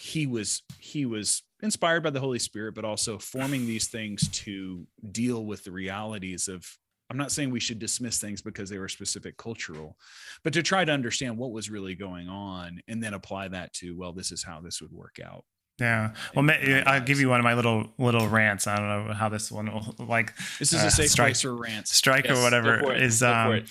He 0.00 0.26
was 0.26 0.62
he 0.80 1.06
was 1.06 1.44
inspired 1.62 2.02
by 2.02 2.10
the 2.10 2.18
Holy 2.18 2.40
Spirit, 2.40 2.74
but 2.74 2.84
also 2.84 3.18
forming 3.18 3.66
these 3.66 3.86
things 3.86 4.28
to 4.30 4.84
deal 5.12 5.44
with 5.44 5.62
the 5.62 5.70
realities 5.70 6.48
of. 6.48 6.66
I'm 7.10 7.18
not 7.18 7.30
saying 7.30 7.50
we 7.50 7.60
should 7.60 7.78
dismiss 7.78 8.18
things 8.18 8.40
because 8.40 8.70
they 8.70 8.78
were 8.78 8.88
specific 8.88 9.36
cultural, 9.36 9.96
but 10.42 10.54
to 10.54 10.62
try 10.62 10.84
to 10.84 10.90
understand 10.90 11.36
what 11.36 11.52
was 11.52 11.70
really 11.70 11.94
going 11.94 12.28
on 12.28 12.80
and 12.88 13.00
then 13.00 13.12
apply 13.12 13.48
that 13.48 13.74
to, 13.74 13.94
well, 13.94 14.14
this 14.14 14.32
is 14.32 14.42
how 14.42 14.60
this 14.60 14.80
would 14.80 14.90
work 14.90 15.18
out. 15.24 15.44
Yeah. 15.78 16.10
Well, 16.36 16.48
I'll 16.86 17.00
give 17.00 17.18
you 17.18 17.28
one 17.28 17.40
of 17.40 17.44
my 17.44 17.54
little 17.54 17.88
little 17.98 18.28
rants. 18.28 18.68
I 18.68 18.76
don't 18.76 19.08
know 19.08 19.12
how 19.12 19.28
this 19.28 19.50
one 19.50 19.72
will 19.72 19.94
like. 19.98 20.32
This 20.60 20.72
is 20.72 20.84
uh, 20.84 20.86
a 20.86 20.90
safe 20.90 21.10
strike, 21.10 21.26
place 21.28 21.40
for 21.42 21.54
rants. 21.54 21.92
Strike 21.92 22.26
yes, 22.26 22.38
or 22.38 22.42
whatever 22.42 22.94
is 22.94 23.24
um 23.24 23.64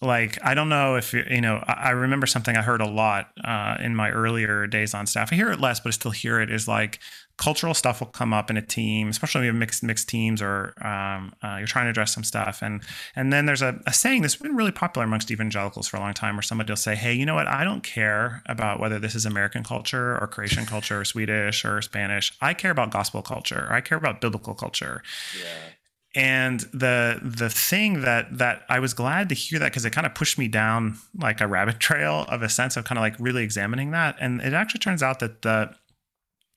like 0.00 0.38
I 0.44 0.54
don't 0.54 0.68
know 0.68 0.94
if 0.94 1.12
you 1.12 1.40
know. 1.40 1.56
I 1.66 1.90
remember 1.90 2.26
something 2.26 2.56
I 2.56 2.62
heard 2.62 2.80
a 2.80 2.88
lot 2.88 3.30
uh, 3.42 3.78
in 3.80 3.96
my 3.96 4.10
earlier 4.10 4.68
days 4.68 4.94
on 4.94 5.06
staff. 5.06 5.32
I 5.32 5.34
hear 5.34 5.50
it 5.50 5.58
less, 5.58 5.80
but 5.80 5.88
I 5.88 5.90
still 5.90 6.12
hear 6.12 6.40
it. 6.40 6.52
Is 6.52 6.68
like 6.68 7.00
cultural 7.40 7.72
stuff 7.72 8.00
will 8.00 8.08
come 8.08 8.34
up 8.34 8.50
in 8.50 8.58
a 8.58 8.62
team, 8.62 9.08
especially 9.08 9.38
when 9.38 9.46
you 9.46 9.52
have 9.52 9.58
mixed 9.58 9.82
mixed 9.82 10.08
teams 10.10 10.42
or 10.42 10.74
um, 10.86 11.32
uh, 11.42 11.56
you're 11.56 11.66
trying 11.66 11.86
to 11.86 11.90
address 11.90 12.12
some 12.14 12.22
stuff. 12.22 12.60
And 12.60 12.82
and 13.16 13.32
then 13.32 13.46
there's 13.46 13.62
a, 13.62 13.80
a, 13.86 13.94
saying 13.94 14.20
that's 14.20 14.36
been 14.36 14.54
really 14.54 14.70
popular 14.70 15.06
amongst 15.06 15.30
evangelicals 15.30 15.88
for 15.88 15.96
a 15.96 16.00
long 16.00 16.12
time, 16.12 16.36
where 16.36 16.42
somebody 16.42 16.70
will 16.70 16.76
say, 16.76 16.94
"Hey, 16.94 17.14
you 17.14 17.24
know 17.24 17.34
what? 17.34 17.48
I 17.48 17.64
don't 17.64 17.82
care 17.82 18.42
about 18.44 18.78
whether 18.78 18.98
this 18.98 19.14
is 19.14 19.24
American 19.24 19.64
culture 19.64 20.18
or 20.18 20.26
Croatian 20.26 20.66
culture 20.66 21.00
or 21.00 21.04
Swedish 21.04 21.64
or 21.64 21.80
Spanish. 21.80 22.30
I 22.42 22.52
care 22.52 22.70
about 22.70 22.90
gospel 22.90 23.22
culture. 23.22 23.66
I 23.70 23.80
care 23.80 23.96
about 23.96 24.20
biblical 24.20 24.54
culture." 24.54 25.02
Yeah. 25.40 25.72
And 26.14 26.60
the 26.74 27.20
the 27.22 27.48
thing 27.48 28.02
that 28.02 28.36
that 28.36 28.64
I 28.68 28.80
was 28.80 28.92
glad 28.92 29.30
to 29.30 29.34
hear 29.34 29.58
that 29.60 29.70
because 29.70 29.86
it 29.86 29.92
kind 29.92 30.06
of 30.06 30.14
pushed 30.14 30.36
me 30.36 30.46
down 30.46 30.98
like 31.16 31.40
a 31.40 31.46
rabbit 31.46 31.80
trail 31.88 32.26
of 32.28 32.42
a 32.42 32.50
sense 32.50 32.76
of 32.76 32.84
kind 32.84 32.98
of 32.98 33.02
like 33.02 33.18
really 33.18 33.42
examining 33.42 33.92
that. 33.92 34.16
And 34.20 34.42
it 34.42 34.52
actually 34.52 34.80
turns 34.80 35.02
out 35.02 35.20
that 35.20 35.40
the 35.40 35.74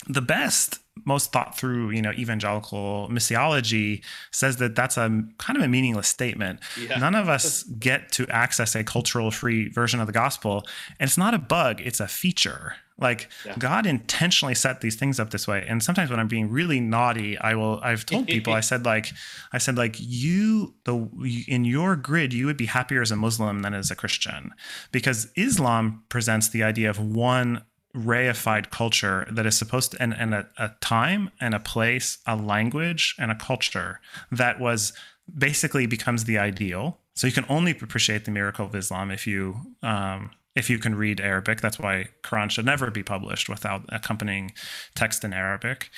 the 0.08 0.22
best 0.22 0.80
most 1.06 1.32
thought 1.32 1.58
through 1.58 1.89
you 1.89 2.01
know 2.01 2.12
evangelical 2.14 3.10
missiology 3.12 4.04
says 4.32 4.58
that 4.58 4.76
that's 4.76 4.95
a 4.97 5.24
kind 5.38 5.58
of 5.58 5.64
a 5.64 5.68
meaningless 5.68 6.08
statement 6.08 6.60
yeah. 6.80 6.97
none 6.97 7.16
of 7.16 7.28
us 7.28 7.64
get 7.80 8.12
to 8.12 8.28
access 8.30 8.76
a 8.76 8.84
cultural 8.84 9.32
free 9.32 9.70
version 9.70 9.99
of 9.99 10.08
the 10.08 10.14
gospel 10.14 10.66
and 10.99 11.08
it's 11.08 11.18
not 11.18 11.34
a 11.34 11.39
bug 11.39 11.82
it's 11.82 11.99
a 11.99 12.08
feature 12.08 12.76
like 12.99 13.28
yeah. 13.43 13.56
god 13.58 13.86
intentionally 13.88 14.54
set 14.54 14.82
these 14.82 14.95
things 14.95 15.20
up 15.20 15.32
this 15.32 15.47
way 15.47 15.66
and 15.68 15.82
sometimes 15.84 16.12
when 16.12 16.20
i'm 16.20 16.28
being 16.28 16.49
really 16.49 16.80
naughty 16.80 17.38
i 17.39 17.56
will 17.56 17.80
i've 17.82 18.06
told 18.06 18.28
people 18.36 18.54
i 18.54 18.60
said 18.60 18.86
like 18.86 19.08
i 19.51 19.58
said 19.58 19.76
like 19.76 19.95
you 19.99 20.76
the 20.86 21.10
in 21.47 21.66
your 21.66 21.95
grid 21.95 22.32
you 22.34 22.45
would 22.45 22.58
be 22.58 22.68
happier 22.68 23.01
as 23.01 23.12
a 23.12 23.16
muslim 23.16 23.64
than 23.64 23.74
as 23.74 23.89
a 23.89 23.95
christian 23.95 24.51
because 24.91 25.32
islam 25.36 26.04
presents 26.10 26.49
the 26.49 26.62
idea 26.62 26.89
of 26.89 26.99
one 26.99 27.64
reified 27.96 28.72
culture 28.72 29.28
that 29.32 29.46
is 29.46 29.56
supposed 29.56 29.91
to 29.91 30.02
and, 30.02 30.14
and 30.14 30.34
a, 30.34 30.48
a 30.58 30.72
time 30.82 31.30
and 31.39 31.54
a 31.54 31.60
place 31.60 32.18
a 32.26 32.36
language 32.36 33.16
and 33.20 33.32
a 33.32 33.36
culture 33.36 34.00
that 34.32 34.60
was 34.60 34.94
basically 35.38 35.86
becomes 35.86 36.24
the 36.24 36.38
ideal 36.38 37.00
so 37.14 37.28
you 37.28 37.34
can 37.34 37.46
only 37.50 37.72
appreciate 37.72 38.26
the 38.26 38.32
miracle 38.32 38.66
of 38.66 38.74
islam 38.74 39.12
if 39.12 39.28
you 39.28 39.58
um, 39.84 40.32
if 40.56 40.70
you 40.70 40.78
can 40.78 40.96
read 40.96 41.20
Arabic. 41.20 41.62
That's 41.62 41.80
why 41.80 42.10
Quran 42.22 42.50
should 42.50 42.66
never 42.66 42.91
be 42.91 43.04
published 43.04 43.50
without 43.50 43.84
accompanying 43.89 44.54
text 44.96 45.24
in 45.24 45.34
Arabic. 45.34 45.89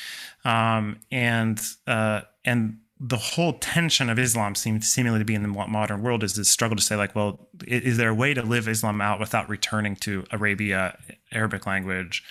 Um, 0.43 0.99
and 1.11 1.61
uh, 1.87 2.21
and 2.43 2.77
the 2.99 3.17
whole 3.17 3.53
tension 3.53 4.09
of 4.09 4.17
Islam 4.17 4.55
seems 4.55 4.89
seemingly 4.89 5.19
to 5.19 5.25
be 5.25 5.35
in 5.35 5.41
the 5.41 5.49
modern 5.49 6.01
world 6.01 6.23
is 6.23 6.35
this 6.35 6.49
struggle 6.49 6.77
to 6.77 6.83
say 6.83 6.95
like, 6.95 7.13
well, 7.13 7.49
is 7.67 7.97
there 7.97 8.09
a 8.09 8.15
way 8.15 8.33
to 8.33 8.41
live 8.41 8.67
Islam 8.67 9.01
out 9.01 9.19
without 9.19 9.49
returning 9.49 9.95
to 9.97 10.23
Arabia, 10.31 10.97
Arabic 11.33 11.65
language, 11.65 12.23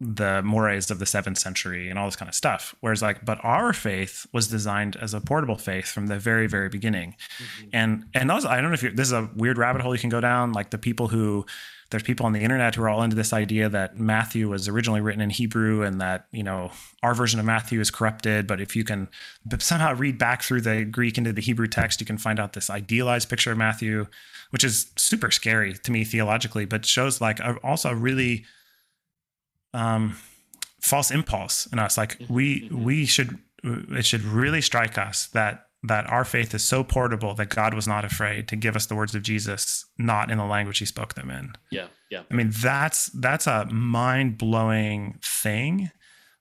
the 0.00 0.40
mores 0.42 0.90
of 0.90 1.00
the 1.00 1.06
seventh 1.06 1.38
century, 1.38 1.90
and 1.90 1.98
all 1.98 2.06
this 2.06 2.14
kind 2.14 2.28
of 2.28 2.34
stuff? 2.34 2.76
Whereas 2.80 3.02
like, 3.02 3.24
but 3.24 3.44
our 3.44 3.72
faith 3.72 4.24
was 4.32 4.46
designed 4.46 4.96
as 4.96 5.14
a 5.14 5.20
portable 5.20 5.56
faith 5.56 5.88
from 5.88 6.06
the 6.06 6.18
very, 6.18 6.46
very 6.46 6.68
beginning, 6.68 7.16
mm-hmm. 7.38 7.68
and 7.72 8.04
and 8.14 8.30
also 8.30 8.48
I 8.48 8.60
don't 8.60 8.70
know 8.70 8.74
if 8.74 8.94
this 8.94 9.08
is 9.08 9.12
a 9.12 9.30
weird 9.34 9.58
rabbit 9.58 9.82
hole 9.82 9.94
you 9.96 10.00
can 10.00 10.10
go 10.10 10.20
down. 10.20 10.52
Like 10.52 10.70
the 10.70 10.78
people 10.78 11.08
who 11.08 11.44
there's 11.94 12.02
people 12.02 12.26
on 12.26 12.32
the 12.32 12.40
internet 12.40 12.74
who 12.74 12.82
are 12.82 12.88
all 12.88 13.04
into 13.04 13.14
this 13.14 13.32
idea 13.32 13.68
that 13.68 13.96
Matthew 13.96 14.48
was 14.48 14.66
originally 14.66 15.00
written 15.00 15.20
in 15.20 15.30
Hebrew 15.30 15.82
and 15.84 16.00
that, 16.00 16.26
you 16.32 16.42
know, 16.42 16.72
our 17.04 17.14
version 17.14 17.38
of 17.38 17.46
Matthew 17.46 17.78
is 17.78 17.88
corrupted. 17.88 18.48
But 18.48 18.60
if 18.60 18.74
you 18.74 18.82
can 18.82 19.06
somehow 19.60 19.94
read 19.94 20.18
back 20.18 20.42
through 20.42 20.62
the 20.62 20.84
Greek 20.84 21.18
into 21.18 21.32
the 21.32 21.40
Hebrew 21.40 21.68
text, 21.68 22.00
you 22.00 22.04
can 22.04 22.18
find 22.18 22.40
out 22.40 22.52
this 22.52 22.68
idealized 22.68 23.28
picture 23.30 23.52
of 23.52 23.58
Matthew, 23.58 24.08
which 24.50 24.64
is 24.64 24.90
super 24.96 25.30
scary 25.30 25.74
to 25.74 25.92
me 25.92 26.02
theologically, 26.02 26.64
but 26.64 26.84
shows 26.84 27.20
like 27.20 27.38
a, 27.38 27.54
also 27.62 27.90
a 27.90 27.94
really 27.94 28.44
um, 29.72 30.16
false 30.80 31.12
impulse 31.12 31.66
in 31.66 31.78
us. 31.78 31.96
Like 31.96 32.20
we, 32.28 32.62
mm-hmm. 32.62 32.82
we 32.82 33.06
should, 33.06 33.38
it 33.62 34.04
should 34.04 34.24
really 34.24 34.62
strike 34.62 34.98
us 34.98 35.28
that 35.28 35.68
that 35.86 36.08
our 36.10 36.24
faith 36.24 36.54
is 36.54 36.64
so 36.64 36.82
portable 36.82 37.34
that 37.34 37.50
God 37.50 37.74
was 37.74 37.86
not 37.86 38.04
afraid 38.04 38.48
to 38.48 38.56
give 38.56 38.74
us 38.74 38.86
the 38.86 38.94
words 38.94 39.14
of 39.14 39.22
Jesus, 39.22 39.84
not 39.98 40.30
in 40.30 40.38
the 40.38 40.44
language 40.44 40.78
he 40.78 40.86
spoke 40.86 41.14
them 41.14 41.30
in. 41.30 41.52
Yeah. 41.70 41.88
Yeah. 42.10 42.22
I 42.30 42.34
mean, 42.34 42.52
that's 42.62 43.06
that's 43.06 43.46
a 43.46 43.66
mind-blowing 43.66 45.18
thing 45.22 45.90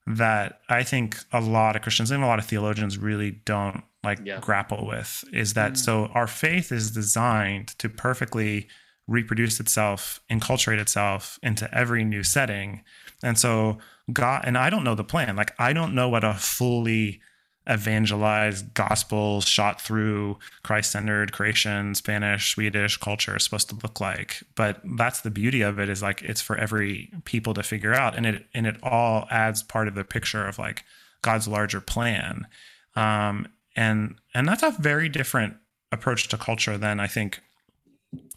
that 0.07 0.59
I 0.69 0.83
think 0.83 1.17
a 1.31 1.41
lot 1.41 1.75
of 1.75 1.81
Christians 1.81 2.11
and 2.11 2.23
a 2.23 2.27
lot 2.27 2.39
of 2.39 2.45
theologians 2.45 2.97
really 2.97 3.31
don't 3.31 3.83
like 4.03 4.19
yeah. 4.23 4.39
grapple 4.39 4.85
with 4.85 5.23
is 5.33 5.53
that 5.53 5.73
mm. 5.73 5.77
so 5.77 6.05
our 6.13 6.27
faith 6.27 6.71
is 6.71 6.91
designed 6.91 7.69
to 7.79 7.89
perfectly 7.89 8.67
reproduce 9.07 9.59
itself, 9.59 10.21
enculturate 10.29 10.79
itself 10.79 11.37
into 11.43 11.73
every 11.75 12.03
new 12.03 12.23
setting. 12.23 12.83
And 13.23 13.37
so 13.37 13.77
God 14.11 14.43
and 14.45 14.57
I 14.57 14.69
don't 14.69 14.83
know 14.83 14.95
the 14.95 15.03
plan. 15.03 15.35
Like 15.35 15.53
I 15.59 15.73
don't 15.73 15.95
know 15.95 16.07
what 16.07 16.23
a 16.23 16.33
fully 16.33 17.21
evangelized 17.69 18.73
gospel 18.73 19.39
shot 19.39 19.79
through 19.79 20.37
christ-centered 20.63 21.31
creation 21.31 21.95
spanish 21.95 22.53
swedish 22.53 22.97
culture 22.97 23.37
is 23.37 23.43
supposed 23.43 23.69
to 23.69 23.75
look 23.83 23.99
like. 23.99 24.43
But 24.55 24.81
that's 24.97 25.21
the 25.21 25.31
beauty 25.31 25.61
of 25.61 25.79
it 25.79 25.89
is 25.89 26.01
like 26.01 26.21
it's 26.21 26.41
for 26.41 26.57
every 26.57 27.11
people 27.25 27.53
to 27.53 27.63
figure 27.63 27.93
out. 27.93 28.15
And 28.15 28.25
it 28.25 28.45
and 28.53 28.67
it 28.67 28.77
all 28.83 29.27
adds 29.29 29.63
part 29.63 29.87
of 29.87 29.95
the 29.95 30.03
picture 30.03 30.45
of 30.45 30.59
like 30.59 30.83
god's 31.21 31.47
larger 31.47 31.81
plan. 31.81 32.47
Um 32.95 33.47
and 33.75 34.15
and 34.33 34.47
that's 34.47 34.63
a 34.63 34.71
very 34.71 35.09
different 35.09 35.55
approach 35.91 36.27
to 36.27 36.37
culture 36.37 36.77
than 36.77 36.99
i 36.99 37.07
think 37.07 37.39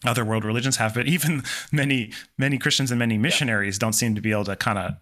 other 0.04 0.24
world 0.24 0.44
religions 0.44 0.76
have. 0.76 0.94
But 0.94 1.06
even 1.06 1.42
many 1.72 2.12
many 2.38 2.58
christians 2.58 2.90
and 2.90 2.98
many 2.98 3.18
missionaries 3.18 3.76
yeah. 3.76 3.80
don't 3.80 3.92
seem 3.92 4.14
to 4.14 4.20
be 4.20 4.32
able 4.32 4.44
to 4.44 4.56
kind 4.56 4.78
of 4.78 4.94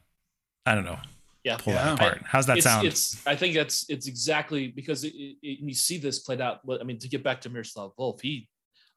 i 0.67 0.75
don't 0.75 0.85
know 0.85 0.99
yeah. 1.45 1.57
pull 1.59 1.75
yeah. 1.75 1.85
that 1.85 1.95
apart. 1.95 2.23
How's 2.25 2.47
that 2.47 2.57
it's, 2.57 2.67
sound? 2.67 2.87
It's, 2.87 3.25
I 3.27 3.37
think 3.37 3.55
that's 3.55 3.89
it's 3.89 4.09
exactly 4.09 4.69
because 4.69 5.05
it, 5.05 5.13
it, 5.15 5.39
you 5.61 5.75
see 5.75 5.99
this 5.99 6.21
played 6.21 6.41
out. 6.41 6.61
I 6.69 6.85
mean, 6.85 6.99
to 6.99 7.09
get 7.09 7.23
back 7.23 7.43
to 7.43 7.51
Miroslav 7.51 7.93
Volf, 7.97 8.21
he 8.21 8.49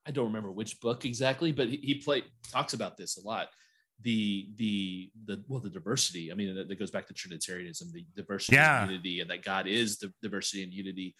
I 0.07 0.11
don't 0.11 0.25
remember 0.25 0.51
which 0.51 0.79
book 0.79 1.05
exactly, 1.05 1.51
but 1.51 1.67
he, 1.67 1.77
he 1.77 1.95
played 1.95 2.23
talks 2.51 2.73
about 2.73 2.97
this 2.97 3.17
a 3.17 3.27
lot. 3.27 3.49
The 4.01 4.47
the 4.55 5.11
the 5.25 5.43
well 5.47 5.59
the 5.59 5.69
diversity. 5.69 6.31
I 6.31 6.35
mean, 6.35 6.55
that, 6.55 6.69
that 6.69 6.79
goes 6.79 6.91
back 6.91 7.07
to 7.07 7.13
Trinitarianism, 7.13 7.89
the 7.93 8.05
diversity 8.15 8.55
yeah. 8.55 8.83
and 8.83 8.91
unity, 8.91 9.19
and 9.19 9.29
that 9.29 9.43
God 9.43 9.67
is 9.67 9.97
the 9.97 10.13
diversity 10.21 10.63
and 10.63 10.73
unity. 10.73 11.15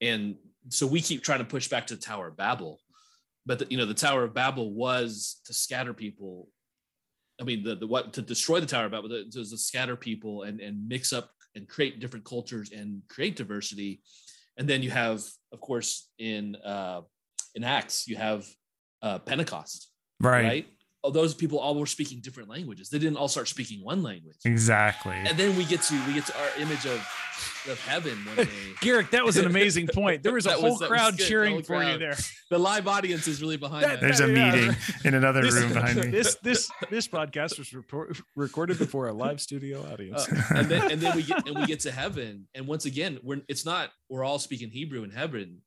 And 0.00 0.36
so 0.68 0.86
we 0.86 1.00
keep 1.00 1.24
trying 1.24 1.38
to 1.38 1.44
push 1.44 1.68
back 1.68 1.86
to 1.88 1.96
the 1.96 2.00
Tower 2.00 2.28
of 2.28 2.36
Babel, 2.36 2.78
but 3.46 3.60
the, 3.60 3.66
you 3.70 3.78
know 3.78 3.86
the 3.86 3.94
Tower 3.94 4.24
of 4.24 4.34
Babel 4.34 4.74
was 4.74 5.40
to 5.46 5.54
scatter 5.54 5.94
people 5.94 6.48
I 7.40 7.44
mean, 7.44 7.62
the, 7.62 7.76
the 7.76 7.86
what 7.86 8.12
to 8.14 8.22
destroy 8.22 8.60
the 8.60 8.66
Tower 8.66 8.86
of 8.86 8.92
Babel, 8.92 9.08
to, 9.08 9.30
to 9.30 9.44
scatter 9.56 9.96
people 9.96 10.42
and 10.42 10.60
and 10.60 10.88
mix 10.88 11.12
up 11.12 11.30
and 11.54 11.68
create 11.68 12.00
different 12.00 12.24
cultures 12.24 12.72
and 12.72 13.02
create 13.08 13.36
diversity. 13.36 14.02
And 14.56 14.68
then 14.68 14.82
you 14.82 14.90
have, 14.90 15.22
of 15.52 15.60
course, 15.60 16.10
in 16.18 16.56
uh, 16.56 17.02
in 17.54 17.64
Acts, 17.64 18.08
you 18.08 18.16
have 18.16 18.46
uh, 19.02 19.18
Pentecost, 19.20 19.90
right. 20.20 20.44
right? 20.44 20.66
Oh, 21.04 21.12
those 21.12 21.32
people 21.32 21.60
all 21.60 21.76
were 21.78 21.86
speaking 21.86 22.20
different 22.20 22.48
languages. 22.48 22.88
They 22.88 22.98
didn't 22.98 23.18
all 23.18 23.28
start 23.28 23.46
speaking 23.46 23.84
one 23.84 24.02
language. 24.02 24.36
Exactly. 24.44 25.14
And 25.14 25.38
then 25.38 25.56
we 25.56 25.64
get 25.64 25.80
to 25.82 26.06
we 26.08 26.12
get 26.14 26.26
to 26.26 26.36
our 26.40 26.48
image 26.58 26.84
of 26.86 27.06
of 27.68 27.80
heaven 27.86 28.18
one 28.24 28.36
day. 28.36 28.48
Garrick, 28.80 29.10
that 29.12 29.24
was 29.24 29.36
an 29.36 29.46
amazing 29.46 29.86
point. 29.94 30.24
There 30.24 30.32
was 30.34 30.46
a 30.46 30.52
whole 30.54 30.76
was- 30.76 30.88
crowd 30.88 31.16
cheering 31.16 31.52
Whole 31.52 31.62
for 31.62 31.84
you 31.84 31.98
there. 31.98 32.16
The 32.50 32.58
live 32.58 32.88
audience 32.88 33.28
is 33.28 33.40
really 33.40 33.56
behind 33.56 33.84
That- 33.84 34.00
that. 34.00 34.18
There's 34.18 34.18
a 34.20 34.26
Yeah. 34.32 34.50
meeting 34.52 34.76
in 35.04 35.14
another 35.14 35.42
This, 35.42 35.54
room 35.54 35.72
behind 35.72 36.00
me. 36.00 36.08
this 36.08 36.34
this 36.42 36.68
this 36.90 37.06
podcast 37.06 37.58
was 37.58 37.72
report, 37.72 38.20
recorded 38.34 38.78
before 38.78 39.06
a 39.06 39.12
live 39.12 39.40
studio 39.40 39.86
audience. 39.92 40.26
Uh, 40.28 40.42
and 40.56 40.68
then 40.68 40.90
and 40.90 41.00
then 41.00 41.14
we 41.14 41.22
get 41.22 41.46
and 41.46 41.56
we 41.60 41.66
get 41.66 41.78
to 41.80 41.92
heaven, 41.92 42.48
and 42.56 42.66
once 42.66 42.86
again, 42.86 43.20
we're 43.22 43.40
it's 43.46 43.64
not 43.64 43.90
we're 44.08 44.24
all 44.24 44.40
speaking 44.40 44.68
Hebrew 44.70 45.04
in 45.04 45.10
heaven. 45.10 45.58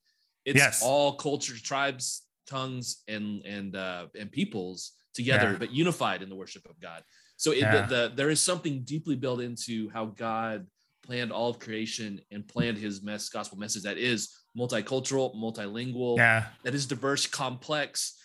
It's 0.43 0.57
Yes. 0.57 0.81
all 0.83 1.13
cultures, 1.13 1.61
tribes, 1.61 2.23
tongues, 2.47 3.01
and 3.07 3.45
and 3.45 3.77
uh, 3.77 4.07
and 4.19 4.29
peoples 4.29 4.91
together, 5.13 5.51
Yeah. 5.51 5.57
but 5.57 5.71
unified 5.71 6.21
in 6.21 6.29
the 6.29 6.35
worship 6.35 6.65
of 6.69 6.79
God. 6.79 7.03
So 7.37 7.51
it, 7.51 7.59
Yeah. 7.59 7.85
the, 7.85 7.95
the 7.95 8.13
there 8.15 8.29
is 8.29 8.41
something 8.41 8.83
deeply 8.83 9.15
built 9.15 9.41
into 9.41 9.89
how 9.89 10.05
God 10.05 10.67
planned 11.03 11.31
all 11.31 11.49
of 11.49 11.59
creation 11.59 12.21
and 12.31 12.47
planned 12.47 12.77
His 12.77 13.01
mess 13.01 13.29
gospel 13.29 13.57
message 13.57 13.83
that 13.83 13.97
is 13.97 14.29
multicultural, 14.57 15.35
multilingual, 15.35 16.17
yeah. 16.17 16.45
that 16.63 16.75
is 16.75 16.85
diverse, 16.85 17.25
complex, 17.27 18.17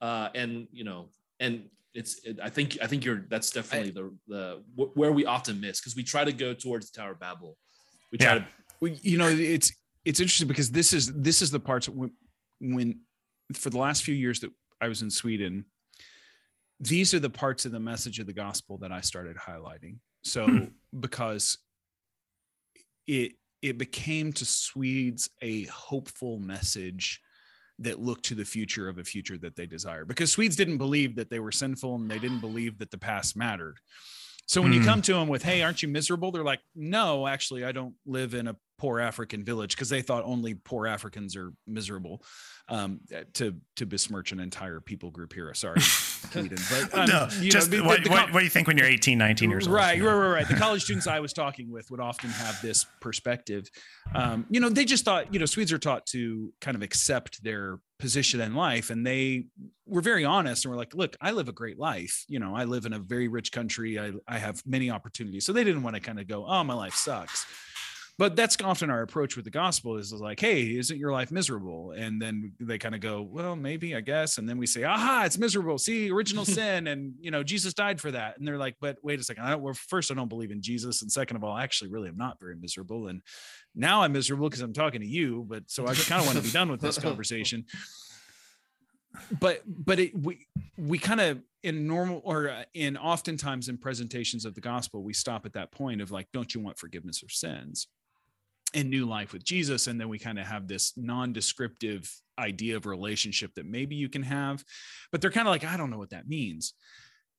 uh, 0.00 0.28
and 0.34 0.66
you 0.72 0.84
know, 0.84 1.10
and 1.40 1.68
it's. 1.94 2.24
It, 2.24 2.38
I 2.42 2.48
think 2.48 2.78
I 2.82 2.86
think 2.86 3.04
you're. 3.04 3.26
That's 3.28 3.50
definitely 3.50 3.90
the 3.90 4.14
the 4.26 4.62
wh- 4.76 4.96
where 4.96 5.12
we 5.12 5.26
often 5.26 5.60
miss 5.60 5.78
because 5.80 5.94
we 5.94 6.02
try 6.02 6.24
to 6.24 6.32
go 6.32 6.54
towards 6.54 6.90
the 6.90 6.98
Tower 6.98 7.12
of 7.12 7.20
Babel. 7.20 7.56
We 8.10 8.18
try 8.18 8.34
Yeah. 8.34 8.38
to. 8.40 8.46
Well, 8.80 8.92
you 9.02 9.18
know 9.18 9.28
it's 9.28 9.70
it's 10.04 10.18
interesting 10.18 10.48
because 10.48 10.70
this 10.70 10.92
is 10.92 11.12
this 11.12 11.42
is 11.42 11.50
the 11.50 11.60
parts 11.60 11.88
when, 11.88 12.10
when 12.60 13.00
for 13.52 13.70
the 13.70 13.78
last 13.78 14.02
few 14.02 14.14
years 14.14 14.40
that 14.40 14.50
I 14.80 14.88
was 14.88 15.02
in 15.02 15.10
Sweden 15.10 15.66
these 16.82 17.14
are 17.14 17.20
the 17.20 17.30
parts 17.30 17.64
of 17.64 17.72
the 17.72 17.78
message 17.80 18.18
of 18.18 18.26
the 18.26 18.32
gospel 18.32 18.76
that 18.78 18.90
I 18.92 19.00
started 19.00 19.36
highlighting 19.36 19.98
so 20.24 20.46
Hmm. 20.46 20.64
because 21.00 21.58
it 23.06 23.32
it 23.62 23.78
became 23.78 24.32
to 24.32 24.44
Swedes 24.44 25.30
a 25.40 25.64
hopeful 25.66 26.40
message 26.40 27.20
that 27.78 28.00
looked 28.00 28.24
to 28.24 28.34
the 28.34 28.44
future 28.44 28.88
of 28.88 28.98
a 28.98 29.04
future 29.04 29.38
that 29.38 29.54
they 29.54 29.66
desire 29.66 30.04
because 30.04 30.32
Swedes 30.32 30.56
didn't 30.56 30.78
believe 30.78 31.14
that 31.16 31.30
they 31.30 31.38
were 31.38 31.52
sinful 31.52 31.94
and 31.94 32.10
they 32.10 32.18
didn't 32.18 32.40
believe 32.40 32.78
that 32.78 32.90
the 32.90 32.98
past 32.98 33.36
mattered 33.36 33.78
so 34.48 34.60
when 34.60 34.72
you 34.72 34.80
Hmm. 34.80 34.86
come 34.86 35.02
to 35.02 35.12
them 35.14 35.28
with, 35.28 35.44
"Hey, 35.44 35.62
aren't 35.62 35.82
you 35.82 35.88
miserable?" 35.88 36.32
They're 36.32 36.42
like, 36.42 36.60
"No, 36.74 37.28
actually, 37.28 37.62
I 37.64 37.70
don't 37.70 37.94
live 38.04 38.34
in 38.34 38.48
a 38.48 38.56
poor 38.82 38.98
African 38.98 39.44
village," 39.44 39.76
because 39.76 39.88
they 39.88 40.02
thought 40.02 40.24
only 40.24 40.54
poor 40.54 40.88
Africans 40.88 41.36
are 41.36 41.52
miserable. 41.66 42.22
Um, 42.68 43.00
to 43.34 43.56
to 43.76 43.86
besmirch 43.86 44.30
an 44.32 44.38
entire 44.40 44.80
people 44.80 45.10
group 45.10 45.32
here. 45.34 45.52
Sorry, 45.52 45.80
Sweden, 46.32 46.58
but 46.70 46.94
um, 46.96 47.08
no, 47.08 47.28
you 47.38 47.44
know, 47.44 47.50
just 47.50 47.70
the- 47.70 47.80
what, 47.82 48.04
the 48.04 48.10
what, 48.10 48.32
what 48.32 48.38
do 48.38 48.44
you 48.44 48.50
think 48.50 48.68
when 48.68 48.78
you're 48.78 48.86
18, 48.86 49.18
19 49.18 49.50
years 49.50 49.66
old? 49.66 49.74
Right, 49.74 49.96
you 49.96 50.04
know? 50.04 50.16
right, 50.16 50.28
right, 50.28 50.34
right. 50.34 50.48
The 50.48 50.54
college 50.66 50.84
students 50.84 51.06
I 51.08 51.18
was 51.18 51.32
talking 51.32 51.70
with 51.72 51.90
would 51.90 52.00
often 52.00 52.30
have 52.30 52.62
this 52.62 52.86
perspective. 53.00 53.68
Um, 54.14 54.46
you 54.48 54.60
know, 54.60 54.68
they 54.68 54.84
just 54.84 55.04
thought, 55.04 55.34
you 55.34 55.40
know, 55.40 55.44
Swedes 55.46 55.72
are 55.72 55.78
taught 55.78 56.06
to 56.14 56.52
kind 56.60 56.76
of 56.76 56.82
accept 56.82 57.42
their 57.42 57.80
position 57.98 58.40
in 58.40 58.54
life, 58.54 58.90
and 58.90 59.04
they 59.04 59.46
were 59.84 60.00
very 60.00 60.24
honest 60.24 60.64
and 60.64 60.70
were 60.70 60.78
like, 60.78 60.94
"Look, 60.94 61.16
I 61.20 61.32
live 61.32 61.48
a 61.48 61.52
great 61.52 61.78
life. 61.80 62.24
You 62.28 62.38
know, 62.38 62.54
I 62.54 62.64
live 62.64 62.86
in 62.86 62.92
a 62.92 62.98
very 63.00 63.26
rich 63.26 63.50
country. 63.50 63.98
I 63.98 64.12
I 64.28 64.38
have 64.38 64.62
many 64.64 64.88
opportunities." 64.88 65.44
So 65.44 65.52
they 65.52 65.64
didn't 65.64 65.82
want 65.82 65.96
to 65.96 66.00
kind 66.00 66.20
of 66.20 66.28
go, 66.28 66.46
"Oh, 66.46 66.62
my 66.62 66.74
life 66.74 66.94
sucks." 66.94 67.44
But 68.22 68.36
that's 68.36 68.56
often 68.62 68.88
our 68.88 69.02
approach 69.02 69.34
with 69.34 69.44
the 69.44 69.50
gospel 69.50 69.96
is 69.96 70.12
like, 70.12 70.38
hey, 70.38 70.76
isn't 70.76 70.96
your 70.96 71.10
life 71.10 71.32
miserable? 71.32 71.90
And 71.90 72.22
then 72.22 72.52
they 72.60 72.78
kind 72.78 72.94
of 72.94 73.00
go, 73.00 73.20
well, 73.20 73.56
maybe, 73.56 73.96
I 73.96 74.00
guess. 74.00 74.38
And 74.38 74.48
then 74.48 74.58
we 74.58 74.66
say, 74.68 74.84
aha, 74.84 75.24
it's 75.26 75.38
miserable. 75.38 75.76
See, 75.76 76.08
original 76.08 76.44
sin. 76.58 76.86
And, 76.86 77.14
you 77.18 77.32
know, 77.32 77.42
Jesus 77.42 77.74
died 77.74 78.00
for 78.00 78.12
that. 78.12 78.38
And 78.38 78.46
they're 78.46 78.58
like, 78.58 78.76
but 78.80 78.98
wait 79.02 79.18
a 79.18 79.24
second. 79.24 79.42
I 79.42 79.50
don't, 79.50 79.60
well, 79.60 79.74
first, 79.74 80.12
I 80.12 80.14
don't 80.14 80.28
believe 80.28 80.52
in 80.52 80.62
Jesus. 80.62 81.02
And 81.02 81.10
second 81.10 81.36
of 81.36 81.42
all, 81.42 81.52
I 81.52 81.64
actually 81.64 81.90
really 81.90 82.10
am 82.10 82.16
not 82.16 82.38
very 82.38 82.54
miserable. 82.54 83.08
And 83.08 83.22
now 83.74 84.02
I'm 84.02 84.12
miserable 84.12 84.48
because 84.48 84.62
I'm 84.62 84.72
talking 84.72 85.00
to 85.00 85.06
you. 85.08 85.44
But 85.48 85.64
so 85.66 85.88
I 85.88 85.94
kind 85.94 86.20
of 86.20 86.26
want 86.28 86.38
to 86.38 86.44
be 86.44 86.50
done 86.52 86.70
with 86.70 86.80
this 86.80 86.98
conversation. 86.98 87.64
But, 89.40 89.62
but 89.66 89.98
it, 89.98 90.16
we, 90.16 90.46
we 90.78 90.98
kind 90.98 91.20
of 91.20 91.42
in 91.64 91.88
normal 91.88 92.22
or 92.24 92.50
uh, 92.50 92.62
in 92.72 92.96
oftentimes 92.96 93.68
in 93.68 93.78
presentations 93.78 94.44
of 94.44 94.54
the 94.54 94.60
gospel, 94.60 95.02
we 95.02 95.12
stop 95.12 95.44
at 95.44 95.54
that 95.54 95.72
point 95.72 96.00
of 96.00 96.12
like, 96.12 96.28
don't 96.32 96.54
you 96.54 96.60
want 96.60 96.78
forgiveness 96.78 97.24
of 97.24 97.32
sins? 97.32 97.88
And 98.74 98.90
new 98.90 99.06
life 99.06 99.32
with 99.32 99.44
Jesus. 99.44 99.86
And 99.86 100.00
then 100.00 100.08
we 100.08 100.18
kind 100.18 100.38
of 100.38 100.46
have 100.46 100.66
this 100.66 100.92
non-descriptive 100.96 102.10
idea 102.38 102.76
of 102.76 102.86
relationship 102.86 103.54
that 103.54 103.66
maybe 103.66 103.94
you 103.94 104.08
can 104.08 104.22
have, 104.22 104.64
but 105.10 105.20
they're 105.20 105.30
kind 105.30 105.46
of 105.46 105.52
like, 105.52 105.64
I 105.64 105.76
don't 105.76 105.90
know 105.90 105.98
what 105.98 106.10
that 106.10 106.28
means. 106.28 106.74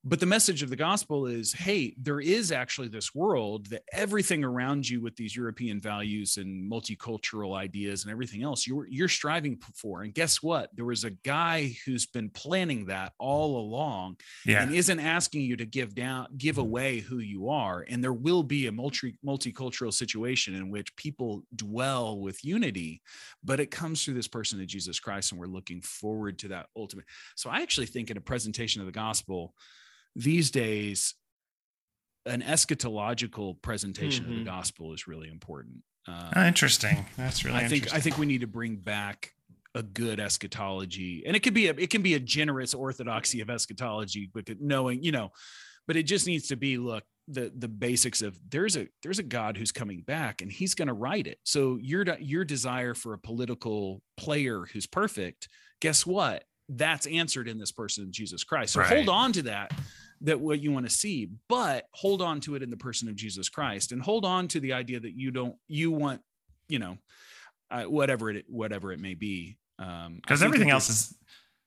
But 0.06 0.20
the 0.20 0.26
message 0.26 0.64
of 0.64 0.70
the 0.70 0.76
gospel 0.76 1.28
is 1.28 1.54
hey, 1.54 1.96
there 1.98 2.20
is 2.20 2.52
actually 2.52 2.90
this 2.90 3.16
world 3.16 3.68
that 3.68 3.84
everything 3.94 4.44
around 4.44 4.88
you 4.88 5.02
with 5.02 5.16
these 5.16 5.36
European 5.36 5.80
values 5.80 6.38
and 6.38 6.70
multicultural 6.70 7.56
ideas 7.56 8.04
and 8.04 8.12
everything 8.12 8.44
else 8.44 8.68
you're, 8.68 8.88
you're 8.88 9.08
striving 9.08 9.58
for. 9.76 10.02
And 10.02 10.14
guess 10.14 10.44
what? 10.44 10.70
There 10.76 10.86
was 10.86 11.06
a 11.06 11.12
guy 11.12 11.76
who's 11.86 12.06
been 12.06 12.30
planning 12.30 12.86
that 12.88 13.14
all 13.18 13.58
along 13.58 14.18
Yeah. 14.46 14.64
and 14.64 14.74
isn't 14.74 15.00
asking 15.00 15.42
you 15.42 15.56
to 15.58 15.66
give 15.66 15.96
down 15.96 16.28
give 16.38 16.56
mm-hmm. 16.56 16.66
away 16.66 17.00
who 17.00 17.20
you 17.20 17.50
are 17.50 17.86
and 17.88 18.04
there 18.04 18.14
will 18.14 18.44
be 18.44 18.68
a 18.68 18.72
multi 18.72 19.18
multicultural 19.26 19.94
situation 19.94 20.56
in 20.56 20.70
which 20.70 20.96
people 20.96 21.44
dwell 21.56 22.20
with 22.20 22.44
unity 22.44 23.02
but 23.44 23.60
it 23.60 23.72
comes 23.72 24.04
through 24.04 24.14
this 24.14 24.28
person 24.28 24.60
of 24.60 24.68
jesus 24.68 25.00
christ 25.00 25.32
and 25.32 25.40
we're 25.40 25.48
looking 25.48 25.82
forward 25.82 26.38
to 26.40 26.48
that 26.48 26.68
ultimate 26.76 27.06
so 27.36 27.50
i 27.50 27.62
actually 27.62 27.86
think 27.86 28.10
in 28.10 28.18
a 28.18 28.22
presentation 28.22 28.82
of 28.82 28.86
the 28.86 28.92
gospel 28.92 29.54
these 30.16 30.52
days 30.52 31.16
an 32.26 32.42
eschatological 32.42 33.62
presentation 33.62 34.26
of 34.26 34.32
Mhm. 34.32 34.38
the 34.40 34.44
gospel 34.46 34.94
is 34.94 35.08
really 35.08 35.28
important 35.30 35.84
uh, 36.06 36.32
Oh, 36.36 36.46
interesting. 36.46 37.06
That's 37.16 37.46
really 37.46 37.60
I 37.60 37.62
think 37.62 37.84
interesting. 37.84 37.98
I 37.98 38.02
think 38.02 38.18
we 38.18 38.26
need 38.26 38.42
to 38.42 38.48
bring 38.48 38.76
back 38.76 39.32
a 39.74 39.82
good 39.82 40.20
eschatology, 40.20 41.24
and 41.26 41.34
it 41.34 41.44
could 41.44 41.54
be 41.54 41.68
a 41.68 41.72
it 41.76 41.90
can 41.90 42.02
be 42.02 42.14
a 42.16 42.20
generous 42.20 42.74
orthodoxy 42.74 43.40
of 43.40 43.50
eschatology, 43.50 44.30
but 44.34 44.50
knowing 44.60 45.02
you 45.02 45.14
know, 45.14 45.32
but 45.88 45.96
it 45.96 46.04
just 46.04 46.28
needs 46.28 46.48
to 46.50 46.58
be 46.58 46.78
look 46.78 47.06
the 47.30 47.54
the 47.58 47.70
basics 47.70 48.22
of 48.22 48.38
there's 48.50 48.76
a 48.76 48.90
there's 49.02 49.20
a 49.20 49.24
God 49.24 49.56
who's 49.56 49.72
coming 49.72 50.02
back 50.02 50.42
and 50.42 50.52
he's 50.52 50.76
going 50.76 50.90
to 50.90 50.94
write 50.94 51.26
it. 51.26 51.40
So 51.46 51.78
your 51.82 52.04
your 52.20 52.44
desire 52.44 52.94
for 52.94 53.14
a 53.14 53.18
political 53.18 54.02
player 54.18 54.66
who's 54.66 54.86
perfect, 54.88 55.48
guess 55.80 56.06
what? 56.06 56.44
That's 56.68 57.08
answered 57.08 57.48
in 57.48 57.58
this 57.60 57.72
person, 57.72 58.12
Jesus 58.12 58.44
Christ. 58.44 58.74
So 58.74 58.82
Right. 58.82 58.90
hold 58.94 59.08
on 59.08 59.32
to 59.34 59.44
that 59.44 59.72
that 60.24 60.40
what 60.40 60.60
you 60.62 60.72
want 60.72 60.86
to 60.86 60.92
see 60.92 61.30
but 61.50 61.86
hold 61.92 62.22
on 62.22 62.40
to 62.40 62.56
it 62.56 62.64
in 62.64 62.70
the 62.70 62.78
person 62.78 63.08
of 63.10 63.16
jesus 63.16 63.50
christ 63.50 63.92
and 63.92 64.02
hold 64.02 64.26
on 64.26 64.48
to 64.48 64.60
the 64.60 64.74
idea 64.74 65.00
that 65.00 65.14
you 65.16 65.32
don't 65.32 65.56
you 65.68 65.92
want 65.92 66.22
you 66.68 66.80
know 66.80 66.98
uh, 67.72 67.84
whatever 67.84 68.30
it 68.32 68.46
whatever 68.48 68.92
it 68.92 69.00
may 69.00 69.14
be 69.14 69.58
um 69.80 70.16
because 70.22 70.42
everything 70.44 70.70
else 70.70 70.90
is 70.90 71.14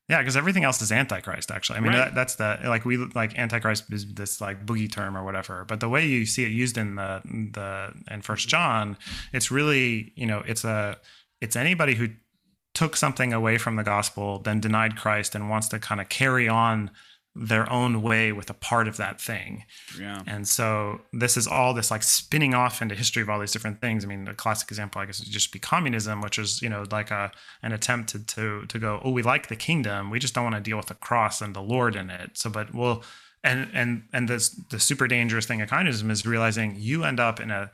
yeah 0.09 0.19
because 0.19 0.37
everything 0.37 0.65
else 0.65 0.81
is 0.81 0.91
antichrist 0.93 1.51
actually 1.51 1.77
i 1.77 1.81
mean 1.81 1.93
Right. 1.93 1.99
that, 2.07 2.15
that's 2.15 2.37
the 2.37 2.59
like 2.65 2.85
we 2.85 2.97
like 2.97 3.37
antichrist 3.39 3.93
is 3.93 4.07
this 4.15 4.41
like 4.41 4.65
boogie 4.65 4.91
term 4.91 5.17
or 5.17 5.25
whatever 5.25 5.65
but 5.67 5.81
the 5.81 5.89
way 5.89 6.07
you 6.07 6.25
see 6.27 6.45
it 6.45 6.51
used 6.53 6.79
in 6.79 6.95
the 6.95 7.21
the 7.53 7.93
in 8.13 8.23
first 8.23 8.49
john 8.49 8.97
it's 9.33 9.51
really 9.51 10.13
you 10.17 10.27
know 10.27 10.43
it's 10.47 10.65
a 10.65 10.97
it's 11.41 11.57
anybody 11.57 11.95
who 11.95 12.09
took 12.75 12.95
something 12.97 13.33
away 13.33 13.59
from 13.59 13.77
the 13.77 13.83
gospel 13.83 14.39
then 14.39 14.61
denied 14.61 14.97
christ 14.97 15.35
and 15.35 15.51
wants 15.51 15.67
to 15.69 15.79
kind 15.79 16.01
of 16.01 16.09
carry 16.09 16.49
on 16.49 16.91
their 17.39 17.71
own 17.71 18.03
way 18.03 18.33
with 18.33 18.49
a 18.49 18.55
part 18.55 18.89
of 18.89 18.97
that 18.97 19.21
thing 19.21 19.65
yeah 19.99 20.23
and 20.27 20.49
so 20.49 21.01
this 21.13 21.37
is 21.37 21.47
all 21.47 21.75
this 21.75 21.91
like 21.91 22.03
spinning 22.03 22.55
off 22.55 22.83
into 22.83 22.95
history 22.95 23.23
of 23.23 23.31
all 23.31 23.39
these 23.39 23.53
different 23.53 23.81
things. 23.81 24.05
I 24.05 24.09
mean, 24.09 24.25
the 24.25 24.35
classic 24.35 24.69
example, 24.69 25.01
I 25.01 25.07
guess, 25.07 25.21
would 25.21 25.31
just 25.31 25.53
be 25.53 25.59
communism, 25.59 26.21
which 26.21 26.39
is 26.39 26.63
you 26.63 26.69
know 26.69 26.85
like 26.91 27.11
a 27.11 27.33
an 27.63 27.73
attempt 27.73 28.11
to 28.11 28.19
to 28.21 28.67
to 28.67 28.79
go, 28.79 29.01
oh, 29.05 29.11
we 29.11 29.23
like 29.23 29.49
the 29.49 29.57
kingdom, 29.57 30.11
we 30.11 30.19
just 30.19 30.35
don't 30.35 30.45
want 30.45 30.57
to 30.57 30.61
deal 30.61 30.77
with 30.77 30.87
the 30.87 30.95
cross 30.95 31.41
and 31.41 31.55
the 31.55 31.63
Lord 31.63 31.97
in 31.97 32.11
it. 32.11 32.39
So, 32.39 32.51
but 32.51 32.75
we'll 32.75 33.05
and 33.45 33.69
and 33.73 34.05
and 34.13 34.29
this 34.29 34.51
the 34.71 34.81
super 34.81 35.07
dangerous 35.07 35.47
thing 35.47 35.61
of 35.61 35.69
communism 35.69 36.11
is 36.11 36.27
realizing 36.27 36.77
you 36.77 37.05
end 37.05 37.21
up 37.21 37.41
in 37.41 37.51
a 37.51 37.71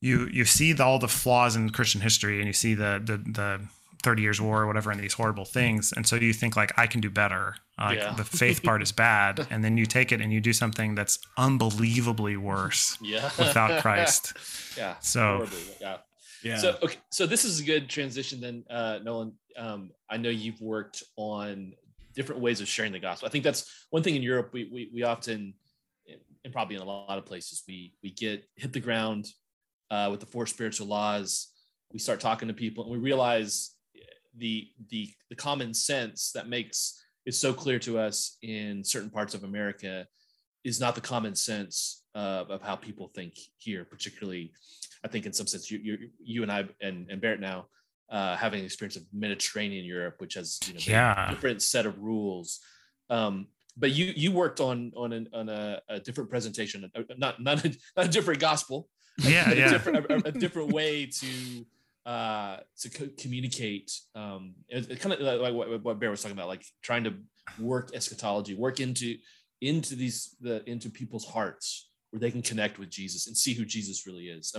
you 0.00 0.28
you 0.32 0.44
see 0.44 0.72
the, 0.72 0.84
all 0.84 0.98
the 0.98 1.08
flaws 1.08 1.56
in 1.56 1.70
Christian 1.70 2.00
history 2.00 2.38
and 2.38 2.46
you 2.46 2.52
see 2.52 2.74
the 2.74 3.00
the 3.04 3.18
the 3.18 3.60
30 4.02 4.22
years 4.22 4.40
war 4.40 4.62
or 4.62 4.66
whatever 4.66 4.90
and 4.90 5.00
these 5.00 5.12
horrible 5.14 5.44
things 5.44 5.92
and 5.92 6.06
so 6.06 6.16
you 6.16 6.32
think 6.32 6.56
like 6.56 6.72
i 6.78 6.86
can 6.86 7.00
do 7.00 7.10
better 7.10 7.54
like 7.78 7.98
Yeah. 7.98 8.12
the 8.14 8.24
faith 8.24 8.62
part 8.62 8.82
is 8.82 8.92
bad 8.92 9.46
and 9.50 9.62
then 9.64 9.76
you 9.76 9.86
take 9.86 10.10
it 10.12 10.20
and 10.20 10.32
you 10.32 10.40
do 10.40 10.52
something 10.52 10.94
that's 10.94 11.18
unbelievably 11.36 12.36
worse 12.36 12.96
Yeah. 13.00 13.30
without 13.38 13.82
christ 13.82 14.32
yeah. 14.76 14.96
so 15.00 15.36
horribly, 15.38 15.58
yeah. 15.80 15.96
yeah 16.42 16.56
So 16.58 16.78
okay, 16.82 16.96
so 17.10 17.26
this 17.26 17.44
is 17.44 17.60
a 17.60 17.64
good 17.64 17.88
transition 17.88 18.40
then, 18.40 18.64
uh, 18.70 18.98
Nolan. 19.02 19.32
Um, 19.56 19.90
I 20.08 20.16
know 20.16 20.30
you've 20.30 20.60
worked 20.60 21.02
on 21.16 21.74
different 22.14 22.40
ways 22.40 22.60
of 22.60 22.68
sharing 22.68 22.92
the 22.92 22.98
gospel. 23.00 23.26
I 23.26 23.30
think 23.30 23.44
that's 23.44 23.86
one 23.90 24.02
thing 24.02 24.14
in 24.16 24.22
Europe 24.22 24.50
we 24.52 24.64
we, 24.64 24.90
we 24.94 25.02
often 25.02 25.54
and 26.44 26.52
probably 26.52 26.76
in 26.76 26.82
a 26.82 26.84
lot 26.84 27.18
of 27.18 27.26
places 27.26 27.62
we 27.68 27.92
we 28.02 28.10
get 28.10 28.44
hit 28.56 28.72
the 28.72 28.80
ground 28.80 29.26
uh, 29.90 30.08
with 30.10 30.20
the 30.20 30.26
four 30.26 30.46
spiritual 30.46 30.86
laws. 30.86 31.48
We 31.92 31.98
start 31.98 32.20
talking 32.20 32.48
to 32.48 32.54
people 32.54 32.84
and 32.84 32.92
we 32.92 32.98
realize 32.98 33.72
the 34.36 34.68
the 34.90 35.10
the 35.28 35.36
common 35.36 35.74
sense 35.74 36.32
that 36.32 36.48
makes 36.48 37.02
is 37.26 37.38
so 37.38 37.52
clear 37.52 37.78
to 37.80 37.98
us 37.98 38.38
in 38.42 38.82
certain 38.82 39.10
parts 39.10 39.34
of 39.34 39.44
America 39.44 40.06
is 40.64 40.80
not 40.80 40.94
the 40.94 41.00
common 41.00 41.34
sense 41.34 42.04
uh, 42.14 42.44
of 42.48 42.62
how 42.62 42.76
people 42.76 43.10
think 43.14 43.34
here, 43.58 43.84
particularly. 43.84 44.52
I 45.04 45.08
think 45.08 45.26
in 45.26 45.32
some 45.32 45.46
sense, 45.46 45.70
you 45.70 45.78
you, 45.82 46.10
you 46.22 46.42
and 46.42 46.52
I 46.52 46.66
and, 46.80 47.10
and 47.10 47.20
Barrett 47.20 47.40
now 47.40 47.66
uh, 48.10 48.36
having 48.36 48.64
experience 48.64 48.96
of 48.96 49.04
Mediterranean 49.12 49.84
Europe, 49.84 50.16
which 50.18 50.34
has 50.34 50.58
you 50.66 50.74
know 50.74 50.80
yeah. 50.82 51.30
different 51.30 51.62
set 51.62 51.86
of 51.86 51.98
rules. 52.00 52.60
Um, 53.08 53.46
but 53.76 53.92
you 53.92 54.12
you 54.16 54.32
worked 54.32 54.60
on 54.60 54.92
on, 54.96 55.12
an, 55.12 55.28
on 55.32 55.48
a, 55.48 55.80
a, 55.88 56.00
different 56.00 56.28
presentation, 56.28 56.90
not 57.16 57.40
not 57.40 57.64
a, 57.64 57.68
not 57.96 58.06
a 58.06 58.08
different 58.08 58.40
gospel. 58.40 58.88
Yeah, 59.18 59.50
a, 59.52 59.54
yeah. 59.54 59.70
Different, 59.70 60.10
a, 60.10 60.28
a, 60.28 60.32
different 60.32 60.72
way 60.72 61.06
to 61.06 61.66
uh 62.06 62.58
to 62.80 62.90
co- 62.90 63.10
communicate. 63.18 63.92
Um, 64.14 64.54
it, 64.68 64.90
it 64.90 65.00
kind 65.00 65.14
of 65.14 65.20
like 65.20 65.52
what, 65.54 65.82
what 65.82 66.00
Bear 66.00 66.10
was 66.10 66.22
talking 66.22 66.36
about, 66.36 66.48
like 66.48 66.64
trying 66.82 67.04
to 67.04 67.14
work 67.58 67.90
eschatology, 67.94 68.54
work 68.54 68.80
into 68.80 69.16
into 69.60 69.94
these 69.94 70.36
the 70.40 70.68
into 70.68 70.90
people's 70.90 71.26
hearts 71.26 71.90
where 72.10 72.20
they 72.20 72.30
can 72.30 72.42
connect 72.42 72.78
with 72.78 72.90
Jesus 72.90 73.26
and 73.26 73.36
see 73.36 73.54
who 73.54 73.64
Jesus 73.64 74.06
really 74.06 74.28
is. 74.28 74.52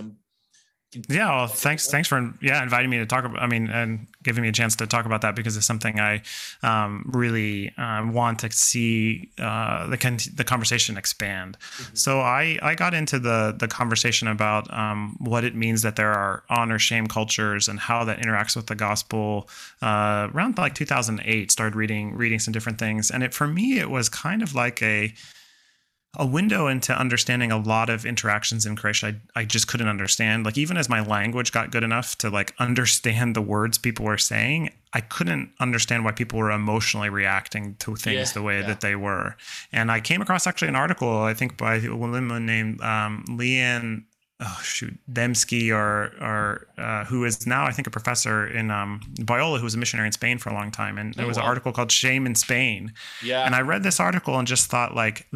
Yeah 1.08 1.34
well 1.34 1.46
thanks 1.46 1.88
thanks 1.88 2.06
for 2.06 2.34
yeah 2.42 2.62
inviting 2.62 2.90
me 2.90 2.98
to 2.98 3.06
talk 3.06 3.24
about 3.24 3.40
i 3.40 3.46
mean 3.46 3.68
and 3.70 4.06
giving 4.22 4.42
me 4.42 4.48
a 4.48 4.52
chance 4.52 4.76
to 4.76 4.86
talk 4.86 5.06
about 5.06 5.22
that 5.22 5.34
because 5.34 5.56
it's 5.56 5.64
something 5.66 5.98
i 5.98 6.20
um, 6.62 7.10
really 7.12 7.72
uh, 7.78 8.06
want 8.10 8.38
to 8.38 8.50
see 8.50 9.30
uh, 9.38 9.86
the 9.88 9.96
con- 9.96 10.18
the 10.34 10.44
conversation 10.44 10.98
expand 10.98 11.56
mm-hmm. 11.58 11.94
so 11.94 12.20
i 12.20 12.58
i 12.62 12.74
got 12.74 12.92
into 12.92 13.18
the 13.18 13.54
the 13.58 13.66
conversation 13.66 14.28
about 14.28 14.72
um, 14.72 15.16
what 15.18 15.44
it 15.44 15.54
means 15.54 15.80
that 15.82 15.96
there 15.96 16.12
are 16.12 16.42
honor 16.50 16.78
shame 16.78 17.06
cultures 17.06 17.68
and 17.68 17.80
how 17.80 18.04
that 18.04 18.18
interacts 18.18 18.54
with 18.54 18.66
the 18.66 18.74
gospel 18.74 19.48
uh, 19.80 20.28
around 20.34 20.58
like 20.58 20.74
2008 20.74 21.50
started 21.50 21.74
reading 21.74 22.14
reading 22.14 22.38
some 22.38 22.52
different 22.52 22.78
things 22.78 23.10
and 23.10 23.22
it 23.22 23.32
for 23.32 23.46
me 23.46 23.78
it 23.78 23.88
was 23.88 24.10
kind 24.10 24.42
of 24.42 24.54
like 24.54 24.82
a 24.82 25.12
a 26.18 26.26
window 26.26 26.66
into 26.66 26.96
understanding 26.98 27.50
a 27.50 27.56
lot 27.56 27.88
of 27.88 28.04
interactions 28.04 28.66
in 28.66 28.76
Croatian 28.76 29.22
I, 29.34 29.40
I 29.40 29.44
just 29.46 29.66
couldn't 29.66 29.88
understand. 29.88 30.44
Like 30.44 30.58
even 30.58 30.76
as 30.76 30.88
my 30.88 31.00
language 31.00 31.52
got 31.52 31.70
good 31.70 31.82
enough 31.82 32.18
to 32.18 32.28
like 32.28 32.54
understand 32.58 33.34
the 33.34 33.40
words 33.40 33.78
people 33.78 34.04
were 34.04 34.18
saying, 34.18 34.70
I 34.92 35.00
couldn't 35.00 35.50
understand 35.58 36.04
why 36.04 36.12
people 36.12 36.38
were 36.38 36.50
emotionally 36.50 37.08
reacting 37.08 37.76
to 37.76 37.96
things 37.96 38.30
yeah, 38.30 38.32
the 38.34 38.42
way 38.42 38.60
yeah. 38.60 38.66
that 38.66 38.82
they 38.82 38.94
were. 38.94 39.36
And 39.72 39.90
I 39.90 40.00
came 40.00 40.20
across 40.20 40.46
actually 40.46 40.68
an 40.68 40.76
article 40.76 41.22
I 41.22 41.32
think 41.32 41.56
by 41.56 41.76
a 41.76 41.96
woman 41.96 42.44
named 42.44 42.82
um, 42.82 43.24
Leanne 43.28 44.04
oh 44.42 44.60
shoot. 44.62 44.98
Dembski 45.10 45.70
or 45.70 46.12
or 46.20 46.66
uh, 46.78 47.04
who 47.04 47.24
is 47.24 47.46
now 47.46 47.64
I 47.64 47.72
think 47.72 47.86
a 47.86 47.90
professor 47.90 48.46
in 48.46 48.70
um, 48.70 49.00
Biola 49.20 49.58
who 49.58 49.64
was 49.64 49.74
a 49.74 49.78
missionary 49.78 50.08
in 50.08 50.12
Spain 50.12 50.38
for 50.38 50.50
a 50.50 50.54
long 50.54 50.70
time. 50.70 50.98
And 50.98 51.14
there 51.14 51.24
oh, 51.24 51.28
was 51.28 51.36
wow. 51.36 51.44
an 51.44 51.48
article 51.48 51.72
called 51.72 51.92
Shame 51.92 52.26
in 52.26 52.34
Spain. 52.34 52.92
Yeah. 53.22 53.44
And 53.44 53.54
I 53.54 53.60
read 53.60 53.82
this 53.82 54.00
article 54.00 54.38
and 54.38 54.46
just 54.46 54.68
thought 54.68 54.94
like 54.94 55.26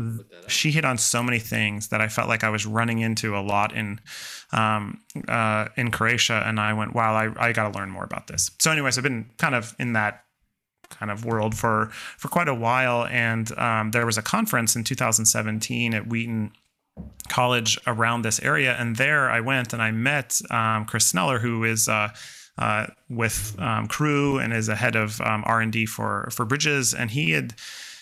she 0.49 0.71
hit 0.71 0.85
on 0.85 0.99
so 0.99 1.23
many 1.23 1.39
things 1.39 1.89
that 1.89 2.01
I 2.01 2.09
felt 2.09 2.29
like 2.29 2.45
I 2.45 2.51
was 2.51 2.67
running 2.67 2.99
into 2.99 3.37
a 3.37 3.41
lot 3.41 3.75
in 3.75 4.01
um, 4.53 5.01
uh, 5.29 5.69
in 5.77 5.91
Croatia. 5.91 6.43
And 6.45 6.59
I 6.59 6.73
went 6.73 6.95
wow 6.95 7.15
I, 7.15 7.49
I 7.49 7.53
got 7.53 7.73
to 7.73 7.79
learn 7.79 7.91
more 7.91 8.05
about 8.05 8.27
this. 8.27 8.51
So 8.59 8.71
anyways 8.71 8.99
I've 8.99 9.05
been 9.05 9.31
kind 9.39 9.55
of 9.55 9.75
in 9.79 9.93
that 9.93 10.25
kind 10.91 11.11
of 11.11 11.25
world 11.25 11.55
for 11.57 11.87
for 12.17 12.29
quite 12.29 12.49
a 12.49 12.55
while. 12.55 13.07
And 13.07 13.57
um, 13.59 13.93
there 13.93 14.07
was 14.07 14.19
a 14.19 14.23
conference 14.23 14.77
in 14.77 14.85
2017 14.85 15.95
at 15.95 16.07
Wheaton 16.07 16.53
college 17.29 17.79
around 17.87 18.23
this 18.23 18.41
area. 18.41 18.75
And 18.79 18.97
there 18.97 19.31
I 19.31 19.41
went 19.41 19.73
and 19.73 19.83
I 19.83 19.91
met 19.91 20.41
um, 20.51 20.85
Chris 20.85 21.07
Sneller, 21.07 21.39
who 21.39 21.65
is 21.65 21.89
uh, 21.89 22.09
uh, 22.59 22.87
with 23.09 23.55
um, 23.59 23.87
Cru 23.87 24.39
and 24.39 24.53
is 24.53 24.69
a 24.69 24.77
head 24.77 24.97
of 24.97 25.21
um, 25.21 25.43
R&D 25.47 25.87
for, 25.87 26.29
for 26.33 26.45
Bridges. 26.45 26.95
And 26.95 27.11
he 27.11 27.33
had, 27.33 27.55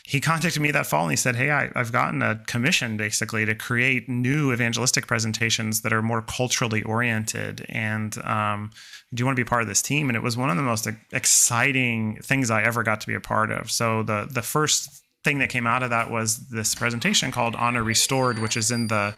he 0.05 0.21
contacted 0.21 0.63
me 0.63 0.71
that 0.71 0.87
fall 0.87 1.05
and 1.05 1.11
he 1.11 1.17
said, 1.17 1.35
Hey, 1.35 1.51
I, 1.51 1.71
have 1.75 1.91
gotten 1.91 2.23
a 2.23 2.37
commission 2.47 2.97
basically 2.97 3.45
to 3.47 3.55
create 3.55 4.09
new 4.09 4.53
evangelistic 4.53 5.07
presentations 5.07 5.81
that 5.81 5.93
are 5.93 6.03
more 6.03 6.23
culturally 6.23 6.83
oriented. 6.83 7.67
And 7.69 8.17
um, 8.25 8.71
do 9.13 9.21
you 9.21 9.27
want 9.27 9.37
to 9.37 9.45
be 9.45 9.49
part 9.49 9.63
of 9.63 9.69
this 9.69 9.83
team? 9.83 10.09
And 10.09 10.17
it 10.17 10.23
was 10.23 10.37
one 10.37 10.51
of 10.51 10.57
the 10.57 10.63
most 10.63 10.89
exciting 11.13 12.21
things 12.23 12.51
I 12.51 12.63
ever 12.63 12.83
got 12.83 13.01
to 13.01 13.07
be 13.07 13.15
a 13.15 13.21
part 13.21 13.51
of. 13.51 13.71
So 13.71 14.03
the, 14.03 14.29
the 14.31 14.43
first 14.43 15.04
thing 15.25 15.39
that 15.39 15.49
came 15.49 15.67
out 15.67 15.83
of 15.83 15.91
that 15.91 16.11
was 16.11 16.49
this 16.49 16.75
presentation 16.75 17.33
called 17.33 17.57
Honor 17.57 17.83
Restored, 17.83 18.39
which 18.39 18.57
is 18.57 18.71
in 18.71 18.87
the 18.89 19.15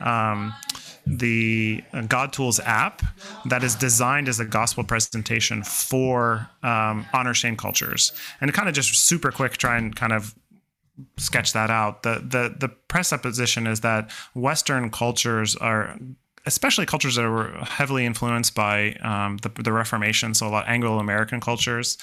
um, 0.00 0.54
the 1.06 1.82
God 2.08 2.32
Tools 2.32 2.60
app 2.60 3.02
that 3.46 3.62
is 3.62 3.74
designed 3.74 4.28
as 4.28 4.40
a 4.40 4.44
gospel 4.44 4.84
presentation 4.84 5.62
for 5.62 6.48
um, 6.62 7.06
honor 7.12 7.32
shame 7.32 7.56
cultures. 7.56 8.12
And 8.40 8.52
kind 8.52 8.68
of 8.68 8.74
just 8.74 8.94
super 8.94 9.30
quick, 9.30 9.56
try 9.56 9.78
and 9.78 9.94
kind 9.94 10.12
of 10.12 10.34
sketch 11.16 11.52
that 11.52 11.70
out. 11.70 12.02
The 12.02 12.14
the 12.16 12.54
the 12.58 12.68
presupposition 12.68 13.66
is 13.66 13.80
that 13.80 14.10
Western 14.34 14.90
cultures 14.90 15.56
are 15.56 15.98
especially 16.44 16.86
cultures 16.86 17.16
that 17.16 17.28
were 17.28 17.50
heavily 17.64 18.06
influenced 18.06 18.54
by 18.54 18.92
um, 19.02 19.36
the, 19.38 19.48
the 19.62 19.72
Reformation, 19.72 20.32
so 20.32 20.46
a 20.46 20.48
lot 20.48 20.64
of 20.64 20.68
Anglo 20.68 20.98
American 20.98 21.40
cultures, 21.40 21.98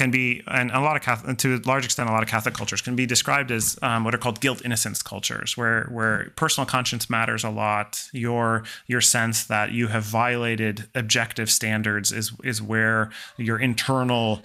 can 0.00 0.10
be, 0.10 0.42
and 0.46 0.70
a 0.70 0.80
lot 0.80 0.96
of 0.96 1.02
Catholic, 1.02 1.36
to 1.36 1.56
a 1.56 1.68
large 1.68 1.84
extent, 1.84 2.08
a 2.08 2.12
lot 2.12 2.22
of 2.22 2.28
Catholic 2.28 2.54
cultures 2.54 2.80
can 2.80 2.96
be 2.96 3.04
described 3.04 3.50
as 3.50 3.78
um, 3.82 4.02
what 4.02 4.14
are 4.14 4.18
called 4.18 4.40
guilt 4.40 4.62
innocence 4.64 5.02
cultures, 5.02 5.58
where 5.58 5.84
where 5.90 6.32
personal 6.36 6.64
conscience 6.64 7.10
matters 7.10 7.44
a 7.44 7.50
lot. 7.50 8.08
Your 8.12 8.64
your 8.86 9.02
sense 9.02 9.44
that 9.44 9.72
you 9.72 9.88
have 9.88 10.04
violated 10.04 10.88
objective 10.94 11.50
standards 11.50 12.12
is 12.12 12.32
is 12.42 12.62
where 12.62 13.10
your 13.36 13.58
internal 13.58 14.42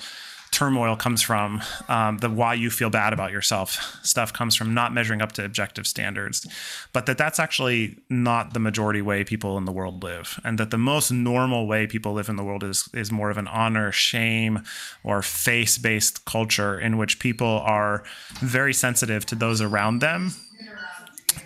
turmoil 0.55 0.95
comes 0.95 1.21
from 1.21 1.61
um, 1.89 2.17
the 2.19 2.29
why 2.29 2.53
you 2.53 2.69
feel 2.69 2.89
bad 2.89 3.13
about 3.13 3.31
yourself 3.31 3.99
stuff 4.03 4.31
comes 4.31 4.55
from 4.55 4.73
not 4.73 4.93
measuring 4.93 5.21
up 5.21 5.31
to 5.33 5.43
objective 5.43 5.85
standards 5.85 6.47
but 6.93 7.05
that 7.05 7.17
that's 7.17 7.39
actually 7.39 7.97
not 8.09 8.53
the 8.53 8.59
majority 8.59 9.01
way 9.01 9.23
people 9.23 9.57
in 9.57 9.65
the 9.65 9.71
world 9.71 10.03
live 10.03 10.39
and 10.43 10.57
that 10.57 10.71
the 10.71 10.77
most 10.77 11.11
normal 11.11 11.67
way 11.67 11.85
people 11.85 12.13
live 12.13 12.29
in 12.29 12.35
the 12.35 12.43
world 12.43 12.63
is 12.63 12.89
is 12.93 13.11
more 13.11 13.29
of 13.29 13.37
an 13.37 13.47
honor 13.47 13.91
shame 13.91 14.63
or 15.03 15.21
face 15.21 15.77
based 15.77 16.25
culture 16.25 16.79
in 16.79 16.97
which 16.97 17.19
people 17.19 17.59
are 17.65 18.03
very 18.39 18.73
sensitive 18.73 19.25
to 19.25 19.35
those 19.35 19.61
around 19.61 19.99
them. 19.99 20.31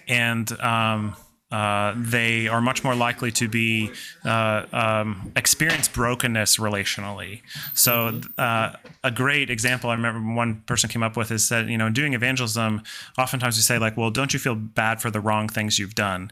And 0.07 0.51
um, 0.60 1.16
uh, 1.52 1.93
they 1.97 2.47
are 2.47 2.62
much 2.62 2.84
more 2.84 2.93
likely 2.93 3.32
to 3.32 3.47
be 3.47 3.91
uh, 4.24 4.66
um, 4.72 5.32
experience 5.36 5.88
brokenness 5.88 6.58
relationally. 6.58 7.41
So 7.74 8.22
uh, 8.38 8.74
a 9.04 9.12
great 9.12 9.50
example 9.50 9.89
I 9.89 9.95
remember 9.95 10.36
one 10.36 10.62
person 10.68 10.89
came 10.89 11.02
up 11.02 11.18
with 11.18 11.32
is 11.32 11.50
that 11.50 11.68
you 11.68 11.78
know 11.78 11.89
doing 11.89 12.14
evangelism, 12.14 12.84
oftentimes 13.18 13.58
we 13.58 13.64
say 13.64 13.80
like, 13.80 13.97
well, 13.97 14.12
don't 14.12 14.34
you 14.34 14.39
feel 14.39 14.56
bad 14.56 15.02
for 15.02 15.10
the 15.10 15.20
wrong 15.20 15.47
things 15.47 15.80
you've 15.80 15.95
done, 15.95 16.32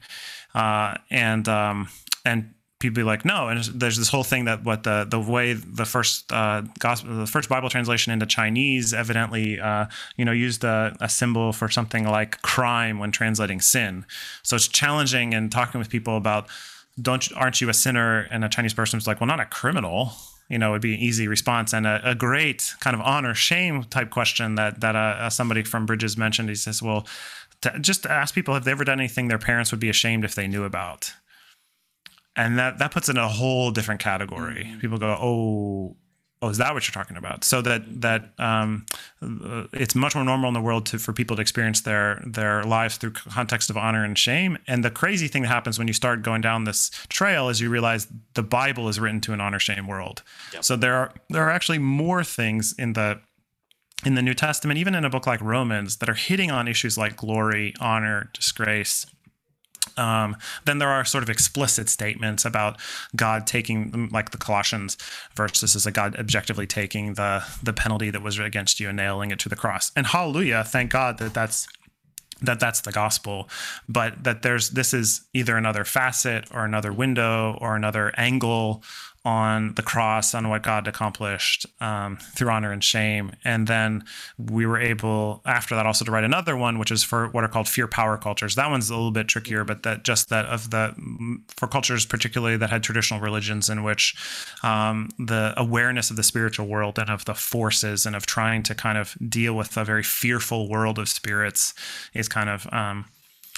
uh, 0.53 0.95
and 1.09 1.47
um, 1.49 1.89
and 2.24 2.53
people 2.80 2.95
be 2.95 3.03
like, 3.03 3.25
no. 3.25 3.47
And 3.47 3.63
there's 3.63 3.97
this 3.97 4.09
whole 4.09 4.23
thing 4.23 4.45
that 4.45 4.63
what 4.63 4.84
the 4.84 5.05
the 5.09 5.19
way 5.19 5.53
the 5.53 5.86
first 5.86 6.32
uh, 6.32 6.61
gospel, 6.80 7.15
the 7.15 7.25
first 7.25 7.49
Bible 7.49 7.69
translation 7.69 8.13
into 8.13 8.25
Chinese 8.25 8.93
evidently, 8.93 9.59
uh, 9.59 9.88
you 10.15 10.25
know, 10.25 10.32
used 10.32 10.63
a, 10.63 10.95
a, 11.01 11.09
symbol 11.09 11.53
for 11.53 11.69
something 11.69 12.07
like 12.07 12.41
crime 12.41 12.99
when 12.99 13.11
translating 13.11 13.61
sin. 13.61 14.05
So 14.43 14.55
it's 14.55 14.67
challenging 14.67 15.34
and 15.34 15.51
talking 15.51 15.80
with 15.80 15.89
people 15.89 16.17
about, 16.17 16.47
don't 17.01 17.28
aren't 17.36 17.61
you 17.61 17.69
a 17.69 17.73
sinner? 17.73 18.28
And 18.30 18.45
a 18.45 18.49
Chinese 18.49 18.73
person 18.73 18.99
like, 19.07 19.19
well, 19.19 19.28
not 19.28 19.39
a 19.39 19.45
criminal. 19.45 20.11
You 20.49 20.57
know, 20.57 20.71
would 20.71 20.82
be 20.82 20.93
an 20.93 20.99
easy 21.01 21.28
response 21.28 21.73
and 21.73 21.86
a, 21.86 22.11
a 22.11 22.15
great 22.15 22.73
kind 22.80 22.95
of 22.95 23.01
honor 23.01 23.34
shame 23.34 23.84
type 23.86 24.11
question 24.11 24.55
that 24.55 24.82
that 24.82 24.95
uh, 24.95 25.30
somebody 25.30 25.63
from 25.63 25.86
Bridges 25.86 26.17
mentioned. 26.17 26.49
He 26.49 26.55
says, 26.55 26.82
well. 26.82 27.07
Just 27.82 28.05
ask 28.05 28.36
people 28.36 28.53
have 28.53 28.65
they 28.65 28.71
ever 28.71 28.84
done 28.84 28.99
anything 28.99 29.30
their 29.30 29.39
parents 29.39 29.71
would 29.71 29.80
be 29.80 29.89
ashamed 29.89 30.23
if 30.23 30.36
they 30.36 30.47
knew 30.47 30.63
about 30.63 31.11
and 32.38 32.58
that 32.60 32.78
that 32.78 32.92
puts 32.92 33.10
in 33.10 33.18
a 33.18 33.28
whole 33.28 33.72
different 33.72 34.00
category. 34.00 34.64
Mm-hmm. 34.66 34.80
People 34.80 34.98
go, 35.00 35.18
"Oh, 35.20 35.98
oh, 36.42 36.50
is 36.50 36.60
that 36.60 36.74
what 36.74 36.88
you're 36.88 36.94
talking 36.94 37.18
about?" 37.18 37.44
So 37.44 37.62
that 37.64 38.02
that 38.02 38.30
um, 38.38 38.86
uh, 39.22 39.64
it's 39.74 39.96
much 39.96 40.14
more 40.14 40.24
normal 40.24 40.48
in 40.48 40.54
the 40.54 40.62
world 40.62 40.86
to 40.88 41.00
for 41.00 41.14
people 41.14 41.36
to 41.36 41.42
experience 41.42 41.82
their 41.82 42.24
their 42.26 42.64
lives 42.64 42.98
through 42.98 43.12
context 43.12 43.72
of 43.72 43.76
honor 43.76 44.06
and 44.06 44.18
shame. 44.18 44.60
And 44.68 44.86
the 44.86 44.92
crazy 44.92 45.28
thing 45.28 45.42
that 45.42 45.50
happens 45.50 45.80
when 45.80 45.88
you 45.88 45.94
start 45.94 46.22
going 46.22 46.42
down 46.42 46.66
this 46.66 46.92
trail 47.10 47.50
is 47.50 47.60
you 47.60 47.70
realize 47.70 48.08
the 48.36 48.44
Bible 48.44 48.88
is 48.88 49.00
written 49.00 49.20
to 49.22 49.34
an 49.34 49.42
honor 49.42 49.60
shame 49.60 49.88
world. 49.88 50.22
Yep. 50.54 50.64
So 50.64 50.76
there 50.76 50.94
are 50.94 51.12
there 51.30 51.44
are 51.44 51.52
actually 51.52 51.80
more 51.80 52.24
things 52.24 52.74
in 52.78 52.94
the 52.94 53.20
in 54.06 54.14
the 54.14 54.22
New 54.22 54.36
Testament, 54.36 54.78
even 54.78 54.94
in 54.94 55.04
a 55.04 55.10
book 55.10 55.26
like 55.26 55.42
Romans, 55.42 55.98
that 55.98 56.08
are 56.08 56.14
hitting 56.14 56.52
on 56.52 56.68
issues 56.68 57.00
like 57.00 57.16
glory, 57.16 57.74
honor, 57.80 58.30
disgrace, 58.32 59.08
Um, 59.98 60.38
then 60.66 60.80
there 60.80 60.89
are 60.89 61.06
sort 61.06 61.24
of 61.24 61.30
explicit 61.30 61.89
statements 61.89 62.45
about 62.45 62.80
God 63.16 63.48
taking, 63.48 64.10
like 64.12 64.32
the 64.32 64.38
Colossians 64.38 64.98
verse. 65.36 65.62
This 65.62 65.76
is 65.76 65.86
a 65.86 65.91
God 65.91 66.16
objectively 66.18 66.68
taking 66.68 67.14
the 67.16 67.43
the 67.64 67.74
penalty 67.74 68.10
that 68.12 68.22
was 68.22 68.38
against 68.39 68.80
you 68.80 68.89
and 68.89 68.98
nailing 68.98 69.32
it 69.32 69.39
to 69.39 69.50
the 69.50 69.56
cross. 69.56 69.91
And 69.95 70.08
hallelujah, 70.08 70.64
thank 70.64 70.91
God 70.91 71.18
that 71.20 71.34
that's 71.34 71.68
that 72.41 72.60
that's 72.60 72.82
the 72.82 72.91
gospel 72.91 73.50
but 73.89 74.24
that 74.24 74.43
there's 74.43 74.70
this 74.72 74.93
is 74.93 75.22
either 75.34 75.58
another 75.58 75.84
facet 75.84 76.45
or 76.52 76.66
another 76.66 76.93
window 76.93 77.58
or 77.60 77.76
another 77.76 78.14
angle 78.16 78.84
on 79.28 79.73
the 79.73 79.82
cross, 79.82 80.34
on 80.34 80.47
what 80.47 80.63
God 80.63 80.88
accomplished 80.88 81.65
um, 81.82 82.15
through 82.15 82.49
honor 82.49 82.71
and 82.71 82.82
shame. 82.82 83.34
And 83.43 83.67
then 83.67 84.05
we 84.38 84.65
were 84.65 84.80
able, 84.80 85.41
after 85.45 85.75
that, 85.75 85.86
also 85.86 86.05
to 86.05 86.11
write 86.11 86.23
another 86.23 86.55
one, 86.55 86.80
which 86.80 86.91
is 86.91 87.03
for 87.03 87.28
what 87.32 87.43
are 87.43 87.49
called 87.49 87.67
fear 87.67 87.89
power 87.89 88.17
cultures. 88.17 88.55
That 88.55 88.69
one's 88.69 88.89
a 88.89 88.95
little 88.95 89.11
bit 89.11 89.28
trickier, 89.28 89.65
but 89.65 89.84
that 89.84 90.05
just 90.05 90.30
that 90.30 90.45
of 90.45 90.71
the, 90.71 90.95
for 91.57 91.67
cultures 91.67 92.05
particularly 92.05 92.55
that 92.55 92.69
had 92.69 92.84
traditional 92.84 93.19
religions 93.19 93.69
in 93.69 93.84
which 93.84 94.15
um, 94.63 95.09
the 95.19 95.53
awareness 95.57 96.09
of 96.09 96.15
the 96.15 96.23
spiritual 96.23 96.67
world 96.67 96.97
and 96.97 97.09
of 97.09 97.25
the 97.25 97.36
forces 97.36 98.05
and 98.05 98.15
of 98.15 98.25
trying 98.25 98.63
to 98.63 98.73
kind 98.73 98.97
of 98.97 99.17
deal 99.28 99.53
with 99.57 99.75
a 99.75 99.84
very 99.84 100.03
fearful 100.03 100.69
world 100.69 100.97
of 100.97 101.09
spirits 101.09 101.73
is 102.13 102.30
kind 102.30 102.49
of. 102.49 102.65
Um, 102.71 103.07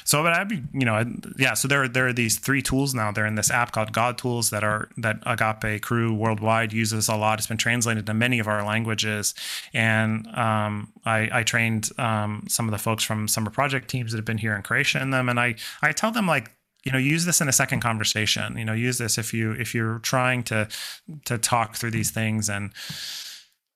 so, 0.10 0.24
but 0.24 0.34
I'd 0.34 0.48
be, 0.48 0.64
you 0.74 0.86
know, 0.86 1.06
yeah. 1.38 1.54
So 1.54 1.68
there, 1.68 1.84
are 1.84 1.88
there 1.88 2.08
are 2.08 2.14
these 2.14 2.40
three 2.40 2.64
tools 2.64 2.96
now. 2.96 3.12
They're 3.12 3.28
in 3.28 3.36
this 3.36 3.52
app 3.52 3.72
called 3.72 3.94
God 3.94 4.18
Tools 4.18 4.50
that 4.50 4.64
are 4.64 4.90
that 4.98 5.20
Agape 5.24 5.84
Cru 5.84 6.12
worldwide 6.12 6.74
uses 6.74 7.08
a 7.10 7.16
lot. 7.16 7.38
It's 7.38 7.46
been 7.46 7.58
translated 7.58 8.08
to 8.08 8.16
many 8.16 8.40
of 8.40 8.48
our 8.48 8.66
languages, 8.66 9.36
and 9.72 10.26
um, 10.36 10.92
I, 11.06 11.30
I, 11.32 11.44
trained 11.44 11.92
um, 12.00 12.46
some 12.50 12.68
of 12.68 12.72
the 12.72 12.80
folks 12.80 13.04
from 13.04 13.28
summer 13.28 13.52
project 13.52 13.88
teams 13.88 14.12
that 14.12 14.18
have 14.18 14.26
been 14.26 14.40
here 14.40 14.56
in 14.56 14.64
Croatia 14.64 15.00
in 15.00 15.12
them, 15.12 15.30
and 15.30 15.40
I, 15.40 15.54
I 15.84 15.92
tell 15.92 16.10
them 16.10 16.26
like 16.26 16.50
you 16.86 16.92
know 16.92 16.98
use 16.98 17.26
this 17.26 17.40
in 17.40 17.48
a 17.48 17.52
second 17.54 17.82
conversation 17.82 18.58
you 18.58 18.66
know 18.66 18.74
use 18.74 18.98
this 18.98 19.20
if 19.20 19.32
you 19.32 19.52
if 19.52 19.76
you're 19.76 20.00
trying 20.00 20.42
to 20.42 20.68
to 21.26 21.38
talk 21.38 21.76
through 21.76 21.92
these 21.92 22.10
things 22.10 22.50
and 22.50 22.72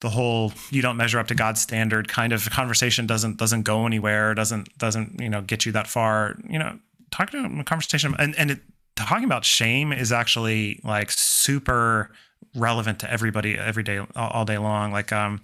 the 0.03 0.09
whole 0.09 0.51
you 0.69 0.81
don't 0.81 0.97
measure 0.97 1.17
up 1.17 1.27
to 1.29 1.33
God's 1.33 1.61
standard 1.61 2.09
kind 2.09 2.33
of 2.33 2.49
conversation 2.49 3.07
doesn't 3.07 3.37
doesn't 3.37 3.63
go 3.63 3.87
anywhere, 3.87 4.35
doesn't 4.35 4.77
doesn't 4.77 5.19
you 5.19 5.29
know 5.29 5.41
get 5.41 5.65
you 5.65 5.71
that 5.71 5.87
far. 5.87 6.35
You 6.47 6.59
know, 6.59 6.77
talking 7.09 7.41
to 7.41 7.61
a 7.61 7.63
conversation 7.63 8.13
and 8.19 8.35
and 8.37 8.51
it, 8.51 8.59
talking 8.97 9.23
about 9.23 9.45
shame 9.45 9.93
is 9.93 10.11
actually 10.11 10.81
like 10.83 11.09
super 11.09 12.11
relevant 12.53 12.99
to 12.99 13.09
everybody 13.09 13.57
every 13.57 13.83
day 13.83 14.05
all 14.13 14.43
day 14.43 14.57
long. 14.57 14.91
Like 14.91 15.13
um, 15.13 15.41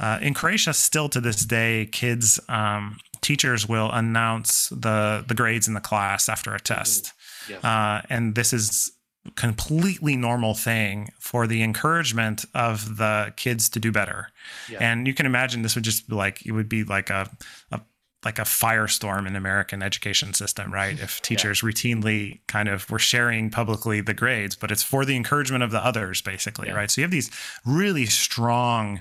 uh, 0.00 0.18
in 0.22 0.32
Croatia, 0.32 0.72
still 0.72 1.10
to 1.10 1.20
this 1.20 1.44
day, 1.44 1.86
kids 1.92 2.40
um, 2.48 2.96
teachers 3.20 3.68
will 3.68 3.90
announce 3.92 4.70
the 4.70 5.22
the 5.28 5.34
grades 5.34 5.68
in 5.68 5.74
the 5.74 5.80
class 5.80 6.30
after 6.30 6.54
a 6.54 6.60
test. 6.60 7.12
Yeah. 7.46 7.58
Uh, 7.58 8.00
and 8.08 8.34
this 8.34 8.54
is 8.54 8.90
completely 9.36 10.16
normal 10.16 10.54
thing 10.54 11.10
for 11.18 11.46
the 11.46 11.62
encouragement 11.62 12.44
of 12.54 12.96
the 12.96 13.32
kids 13.36 13.68
to 13.70 13.80
do 13.80 13.92
better. 13.92 14.28
Yeah. 14.70 14.78
And 14.80 15.06
you 15.06 15.14
can 15.14 15.26
imagine 15.26 15.62
this 15.62 15.74
would 15.74 15.84
just 15.84 16.08
be 16.08 16.14
like 16.14 16.44
it 16.46 16.52
would 16.52 16.68
be 16.68 16.84
like 16.84 17.10
a, 17.10 17.30
a 17.70 17.80
like 18.24 18.38
a 18.38 18.42
firestorm 18.42 19.26
in 19.26 19.36
American 19.36 19.82
education 19.82 20.34
system, 20.34 20.72
right? 20.72 20.98
If 21.08 21.22
teachers 21.22 21.62
yeah. 21.62 21.68
routinely 21.68 22.40
kind 22.48 22.68
of 22.68 22.90
were 22.90 22.98
sharing 22.98 23.50
publicly 23.50 24.00
the 24.00 24.14
grades, 24.14 24.56
but 24.56 24.70
it's 24.70 24.82
for 24.82 25.04
the 25.04 25.16
encouragement 25.16 25.62
of 25.62 25.70
the 25.70 25.84
others, 25.84 26.20
basically, 26.20 26.68
yeah. 26.68 26.74
right? 26.74 26.90
So 26.90 27.00
you 27.00 27.04
have 27.04 27.12
these 27.12 27.30
really 27.64 28.06
strong 28.06 29.00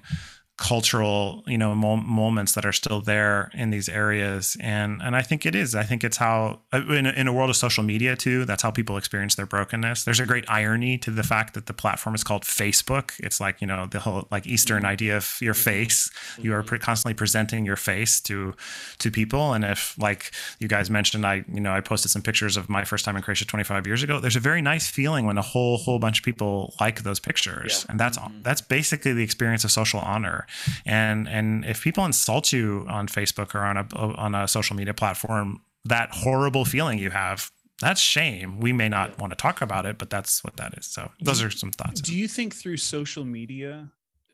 cultural 0.57 1.43
you 1.45 1.57
know 1.57 1.75
mo- 1.75 1.97
moments 1.97 2.53
that 2.53 2.65
are 2.65 2.71
still 2.71 2.99
there 2.99 3.51
in 3.53 3.69
these 3.69 3.87
areas. 3.87 4.57
And 4.59 5.01
and 5.03 5.15
i 5.15 5.21
think 5.21 5.45
it 5.45 5.53
is. 5.53 5.75
I 5.75 5.83
think 5.83 6.03
it's 6.03 6.17
how 6.17 6.61
uh, 6.73 6.81
in 6.89 7.05
a, 7.05 7.11
in 7.11 7.27
a 7.27 7.33
world 7.33 7.51
of 7.51 7.55
social 7.55 7.83
media 7.83 8.15
too 8.15 8.43
that's 8.43 8.63
how 8.63 8.71
people 8.71 8.97
experience 8.97 9.35
their 9.35 9.45
brokenness. 9.45 10.03
There's 10.03 10.19
a 10.19 10.25
great 10.25 10.45
irony 10.49 10.97
to 10.99 11.11
the 11.11 11.23
fact 11.23 11.53
that 11.53 11.67
the 11.67 11.73
platform 11.73 12.15
is 12.15 12.23
called 12.23 12.41
facebook. 12.43 13.11
It's 13.19 13.39
like 13.39 13.61
you 13.61 13.67
know 13.67 13.85
the 13.85 13.99
whole 13.99 14.27
like 14.31 14.47
eastern 14.47 14.79
mm-hmm. 14.79 14.87
idea 14.87 15.17
of 15.17 15.37
your 15.41 15.53
face. 15.53 16.09
You 16.39 16.53
are 16.55 16.63
pre- 16.63 16.79
constantly 16.79 17.13
presenting 17.13 17.63
your 17.63 17.75
face 17.75 18.19
to 18.21 18.55
to 18.97 19.11
people. 19.11 19.53
And 19.53 19.63
if 19.63 19.95
like 19.99 20.31
you 20.59 20.67
guys 20.67 20.89
mentioned 20.89 21.25
i 21.25 21.45
you 21.53 21.61
know 21.61 21.71
i 21.71 21.81
posted 21.81 22.09
some 22.09 22.23
pictures 22.23 22.57
of 22.57 22.67
my 22.67 22.83
first 22.83 23.05
time 23.05 23.15
in 23.15 23.21
croatia 23.21 23.45
25 23.45 23.85
years 23.85 24.01
ago. 24.01 24.19
There's 24.19 24.35
a 24.35 24.39
very 24.39 24.63
nice 24.63 24.87
feeling 24.87 25.27
when 25.27 25.37
a 25.37 25.43
whole 25.43 25.77
whole 25.77 25.99
bunch 25.99 26.19
of 26.19 26.25
people 26.25 26.73
like 26.79 27.03
those 27.03 27.19
pictures. 27.19 27.85
Yeah. 27.85 27.91
and 27.91 27.99
that's 27.99 28.17
mm-hmm. 28.17 28.41
that's 28.41 28.61
basically 28.61 29.13
the 29.13 29.23
experience 29.23 29.63
of 29.63 29.71
social 29.71 29.99
honor 29.99 30.46
and 30.85 31.27
and 31.27 31.65
if 31.65 31.81
people 31.81 32.05
insult 32.05 32.51
you 32.51 32.85
on 32.89 33.07
Facebook 33.07 33.55
or 33.55 33.59
on 33.59 33.77
a 33.77 33.95
on 33.95 34.35
a 34.35 34.47
social 34.47 34.75
media 34.75 34.93
platform, 34.93 35.61
that 35.85 36.09
horrible 36.11 36.65
feeling 36.65 36.99
you 36.99 37.11
have 37.11 37.51
that's 37.79 38.01
shame. 38.01 38.59
We 38.59 38.73
may 38.73 38.89
not 38.89 39.19
want 39.19 39.31
to 39.31 39.37
talk 39.37 39.61
about 39.61 39.85
it, 39.85 39.97
but 39.97 40.09
that's 40.09 40.43
what 40.43 40.57
that 40.57 40.77
is. 40.77 40.87
So 40.87 41.11
those 41.21 41.43
are 41.43 41.51
some 41.51 41.71
thoughts. 41.71 42.01
Do 42.01 42.15
you 42.15 42.27
think 42.27 42.55
through 42.55 42.77
social 42.77 43.23
media? 43.23 43.91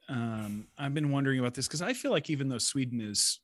Um, 0.07 0.67
I've 0.77 0.93
been 0.93 1.11
wondering 1.11 1.39
about 1.39 1.53
this 1.53 1.67
because 1.67 1.81
I 1.81 1.93
feel 1.93 2.11
like 2.11 2.29
even 2.29 2.47
though 2.47 2.57
Sweden 2.57 3.01
is, 3.01 3.39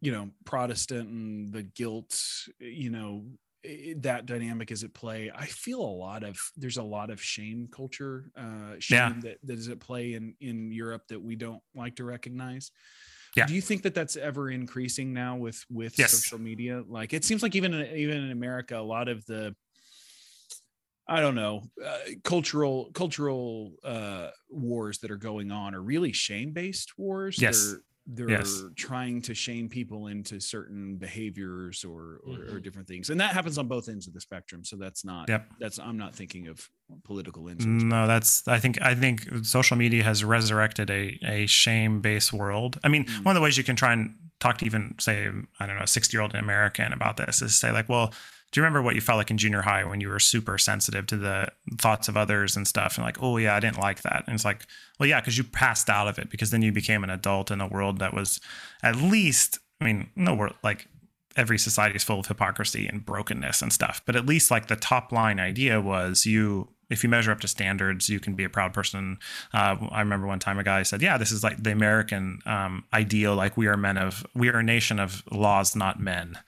you 0.00 0.12
know, 0.12 0.30
Protestant 0.44 1.08
and 1.08 1.52
the 1.52 1.62
guilt, 1.62 2.20
you 2.60 2.90
know, 2.90 3.24
that 3.96 4.26
dynamic 4.26 4.70
is 4.70 4.84
at 4.84 4.92
play 4.92 5.30
i 5.34 5.46
feel 5.46 5.80
a 5.80 5.96
lot 5.96 6.22
of 6.22 6.38
there's 6.56 6.76
a 6.76 6.82
lot 6.82 7.10
of 7.10 7.22
shame 7.22 7.68
culture 7.70 8.30
uh 8.36 8.74
shame 8.78 8.98
yeah. 8.98 9.20
that, 9.22 9.38
that 9.42 9.58
is 9.58 9.68
at 9.68 9.80
play 9.80 10.14
in 10.14 10.34
in 10.40 10.70
europe 10.70 11.02
that 11.08 11.20
we 11.20 11.36
don't 11.36 11.62
like 11.74 11.96
to 11.96 12.04
recognize 12.04 12.70
yeah. 13.36 13.46
Do 13.46 13.54
you 13.54 13.60
think 13.60 13.82
that 13.82 13.94
that's 13.94 14.16
ever 14.16 14.50
increasing 14.50 15.12
now 15.12 15.36
with 15.36 15.64
with 15.68 15.98
yes. 15.98 16.12
social 16.12 16.38
media? 16.38 16.84
Like 16.86 17.12
it 17.12 17.24
seems 17.24 17.42
like 17.42 17.56
even 17.56 17.74
in, 17.74 17.96
even 17.96 18.22
in 18.22 18.30
America, 18.30 18.78
a 18.78 18.80
lot 18.80 19.08
of 19.08 19.26
the 19.26 19.54
I 21.08 21.20
don't 21.20 21.34
know 21.34 21.64
uh, 21.84 21.98
cultural 22.22 22.90
cultural 22.94 23.72
uh, 23.84 24.28
wars 24.48 24.98
that 24.98 25.10
are 25.10 25.16
going 25.16 25.50
on 25.50 25.74
are 25.74 25.82
really 25.82 26.12
shame 26.12 26.52
based 26.52 26.96
wars. 26.96 27.40
Yes. 27.40 27.72
They're, 27.72 27.80
they're 28.06 28.28
yes. 28.28 28.62
trying 28.76 29.22
to 29.22 29.34
shame 29.34 29.68
people 29.68 30.08
into 30.08 30.38
certain 30.38 30.96
behaviors 30.96 31.84
or, 31.84 32.20
or, 32.26 32.36
mm-hmm. 32.36 32.56
or 32.56 32.60
different 32.60 32.86
things 32.86 33.08
and 33.08 33.18
that 33.18 33.32
happens 33.32 33.56
on 33.56 33.66
both 33.66 33.88
ends 33.88 34.06
of 34.06 34.12
the 34.12 34.20
spectrum 34.20 34.62
so 34.62 34.76
that's 34.76 35.04
not 35.04 35.28
yep. 35.28 35.46
that's 35.58 35.78
i'm 35.78 35.96
not 35.96 36.14
thinking 36.14 36.46
of 36.48 36.68
political 37.04 37.48
influence 37.48 37.82
no 37.82 38.06
that's 38.06 38.46
i 38.46 38.58
think 38.58 38.80
i 38.82 38.94
think 38.94 39.26
social 39.42 39.76
media 39.76 40.02
has 40.02 40.22
resurrected 40.22 40.90
a, 40.90 41.18
a 41.24 41.46
shame 41.46 42.00
based 42.00 42.32
world 42.32 42.78
i 42.84 42.88
mean 42.88 43.04
mm-hmm. 43.04 43.22
one 43.22 43.34
of 43.34 43.40
the 43.40 43.42
ways 43.42 43.56
you 43.56 43.64
can 43.64 43.76
try 43.76 43.92
and 43.92 44.14
talk 44.38 44.58
to 44.58 44.66
even 44.66 44.94
say 45.00 45.26
i 45.58 45.66
don't 45.66 45.76
know 45.76 45.82
a 45.82 45.86
60 45.86 46.14
year 46.14 46.22
old 46.22 46.34
american 46.34 46.92
about 46.92 47.16
this 47.16 47.40
is 47.40 47.54
say 47.54 47.72
like 47.72 47.88
well 47.88 48.12
do 48.54 48.60
you 48.60 48.62
remember 48.62 48.80
what 48.80 48.94
you 48.94 49.00
felt 49.00 49.18
like 49.18 49.32
in 49.32 49.36
junior 49.36 49.62
high 49.62 49.84
when 49.84 50.00
you 50.00 50.08
were 50.08 50.20
super 50.20 50.56
sensitive 50.56 51.06
to 51.06 51.16
the 51.16 51.48
thoughts 51.76 52.06
of 52.06 52.16
others 52.16 52.56
and 52.56 52.66
stuff 52.66 52.96
and 52.96 53.04
like 53.04 53.20
oh 53.20 53.36
yeah 53.36 53.54
i 53.54 53.60
didn't 53.60 53.80
like 53.80 54.00
that 54.02 54.22
and 54.26 54.34
it's 54.34 54.44
like 54.44 54.64
well 54.98 55.08
yeah 55.08 55.20
because 55.20 55.36
you 55.36 55.44
passed 55.44 55.90
out 55.90 56.08
of 56.08 56.18
it 56.18 56.30
because 56.30 56.50
then 56.50 56.62
you 56.62 56.72
became 56.72 57.04
an 57.04 57.10
adult 57.10 57.50
in 57.50 57.60
a 57.60 57.66
world 57.66 57.98
that 57.98 58.14
was 58.14 58.40
at 58.82 58.96
least 58.96 59.58
i 59.80 59.84
mean 59.84 60.08
no 60.16 60.32
world 60.34 60.54
like 60.62 60.86
every 61.36 61.58
society 61.58 61.96
is 61.96 62.04
full 62.04 62.20
of 62.20 62.26
hypocrisy 62.26 62.86
and 62.86 63.04
brokenness 63.04 63.60
and 63.60 63.72
stuff 63.72 64.00
but 64.06 64.14
at 64.14 64.24
least 64.24 64.50
like 64.50 64.68
the 64.68 64.76
top 64.76 65.10
line 65.10 65.40
idea 65.40 65.80
was 65.80 66.24
you 66.24 66.68
if 66.90 67.02
you 67.02 67.08
measure 67.08 67.32
up 67.32 67.40
to 67.40 67.48
standards, 67.48 68.10
you 68.10 68.20
can 68.20 68.34
be 68.34 68.44
a 68.44 68.48
proud 68.48 68.74
person. 68.74 69.18
Uh, 69.54 69.76
I 69.90 70.00
remember 70.00 70.26
one 70.26 70.38
time 70.38 70.58
a 70.58 70.62
guy 70.62 70.82
said, 70.82 71.00
"Yeah, 71.00 71.16
this 71.16 71.32
is 71.32 71.42
like 71.42 71.62
the 71.62 71.72
American 71.72 72.40
um, 72.44 72.84
ideal. 72.92 73.34
Like 73.34 73.56
we 73.56 73.66
are 73.68 73.76
men 73.76 73.96
of, 73.96 74.24
we 74.34 74.50
are 74.50 74.58
a 74.58 74.62
nation 74.62 75.00
of 75.00 75.22
laws, 75.32 75.74
not 75.74 75.98
men." 75.98 76.38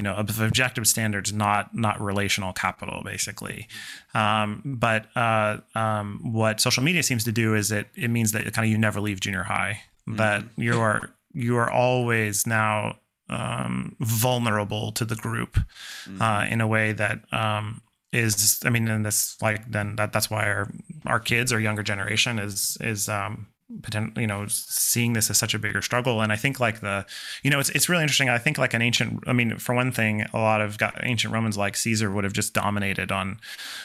You 0.00 0.04
know 0.04 0.16
objective 0.16 0.88
standards 0.88 1.30
not 1.30 1.76
not 1.76 2.00
relational 2.00 2.54
capital 2.54 3.02
basically 3.04 3.68
um, 4.14 4.62
but 4.64 5.14
uh, 5.14 5.58
um, 5.74 6.20
what 6.22 6.58
social 6.58 6.82
media 6.82 7.02
seems 7.02 7.22
to 7.22 7.32
do 7.32 7.54
is 7.54 7.70
it 7.70 7.86
it 7.94 8.08
means 8.08 8.32
that 8.32 8.50
kind 8.54 8.64
of 8.64 8.70
you 8.70 8.78
never 8.78 8.98
leave 8.98 9.20
junior 9.20 9.42
high 9.42 9.82
mm-hmm. 10.08 10.16
that 10.16 10.42
you 10.56 10.80
are 10.80 11.10
you 11.34 11.54
are 11.58 11.70
always 11.70 12.46
now 12.46 12.96
um, 13.28 13.94
vulnerable 14.00 14.90
to 14.92 15.04
the 15.04 15.16
group 15.16 15.52
mm-hmm. 15.56 16.22
uh, 16.22 16.46
in 16.46 16.62
a 16.62 16.66
way 16.66 16.92
that 16.92 17.20
um, 17.30 17.82
is 18.10 18.58
I 18.64 18.70
mean 18.70 18.88
in 18.88 19.02
this 19.02 19.36
like 19.42 19.70
then 19.70 19.96
that 19.96 20.14
that's 20.14 20.30
why 20.30 20.46
our 20.46 20.72
our 21.04 21.20
kids 21.20 21.52
our 21.52 21.60
younger 21.60 21.82
generation 21.82 22.38
is 22.38 22.78
is 22.80 23.06
um 23.10 23.48
potential 23.82 24.20
you 24.20 24.26
know 24.26 24.46
seeing 24.48 25.12
this 25.12 25.30
as 25.30 25.38
such 25.38 25.54
a 25.54 25.58
bigger 25.58 25.82
struggle. 25.82 26.20
And 26.20 26.32
i 26.32 26.36
think 26.36 26.60
like 26.60 26.80
the 26.80 27.06
you 27.42 27.50
know 27.50 27.58
it's, 27.60 27.70
it's 27.70 27.88
really 27.88 28.02
interesting. 28.02 28.28
I 28.28 28.38
think 28.38 28.58
like 28.58 28.74
an 28.74 28.82
ancient 28.82 29.24
i 29.26 29.32
mean 29.32 29.56
for 29.58 29.74
one 29.74 29.92
thing 29.92 30.22
a 30.32 30.38
lot 30.38 30.60
of 30.60 30.78
ancient 31.02 31.32
romans 31.32 31.56
like 31.56 31.76
caesar 31.76 32.10
would 32.10 32.24
have 32.24 32.32
just 32.32 32.54
dominated 32.54 33.12
on 33.12 33.38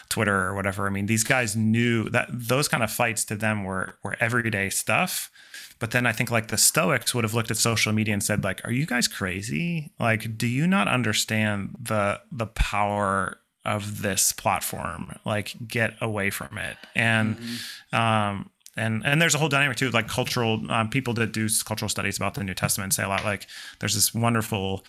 twitter 0.10 0.46
or 0.46 0.56
whatever. 0.56 0.88
I 0.88 0.90
mean 0.90 1.06
these 1.06 1.24
guys 1.24 1.56
knew 1.56 2.10
that 2.10 2.28
those 2.32 2.68
kind 2.68 2.84
of 2.84 2.92
fights 2.92 3.26
to 3.26 3.36
them 3.36 3.64
were 3.64 3.98
were 4.04 4.16
everyday 4.20 4.70
stuff. 4.70 5.32
But 5.80 5.92
then 5.92 6.06
i 6.06 6.12
think 6.12 6.32
like 6.32 6.48
the 6.48 6.58
stoics 6.58 7.14
would 7.14 7.24
have 7.24 7.34
looked 7.34 7.52
at 7.52 7.58
social 7.58 7.94
media 7.94 8.14
and 8.14 8.24
said 8.24 8.44
like 8.44 8.66
are 8.66 8.72
you 8.72 8.86
guys 8.86 9.08
crazy? 9.08 9.92
Like 10.00 10.38
do 10.38 10.48
you 10.48 10.68
not 10.68 10.88
understand 10.88 11.76
the 11.80 12.22
the 12.32 12.48
power 12.48 13.40
of 13.64 14.02
this 14.02 14.32
platform? 14.32 15.18
Like 15.26 15.56
get 15.68 15.96
away 16.02 16.30
from 16.30 16.58
it. 16.58 16.78
And 16.96 17.38
mm-hmm. 17.38 17.96
um 17.96 18.50
and 18.76 19.06
and 19.06 19.22
there's 19.22 19.36
a 19.36 19.38
whole 19.38 19.50
dynamic 19.50 19.78
too 19.78 19.90
like 19.92 20.08
cultural 20.08 20.70
um, 20.72 20.90
people 20.90 21.14
that 21.14 21.32
do 21.32 21.48
cultural 21.66 21.90
studies 21.90 22.18
about 22.18 22.34
the 22.34 22.44
new 22.44 22.54
testament 22.54 22.94
say 22.94 23.04
a 23.04 23.08
lot 23.08 23.24
like 23.24 23.48
there's 23.80 23.94
this 23.96 24.14
wonderful 24.14 24.84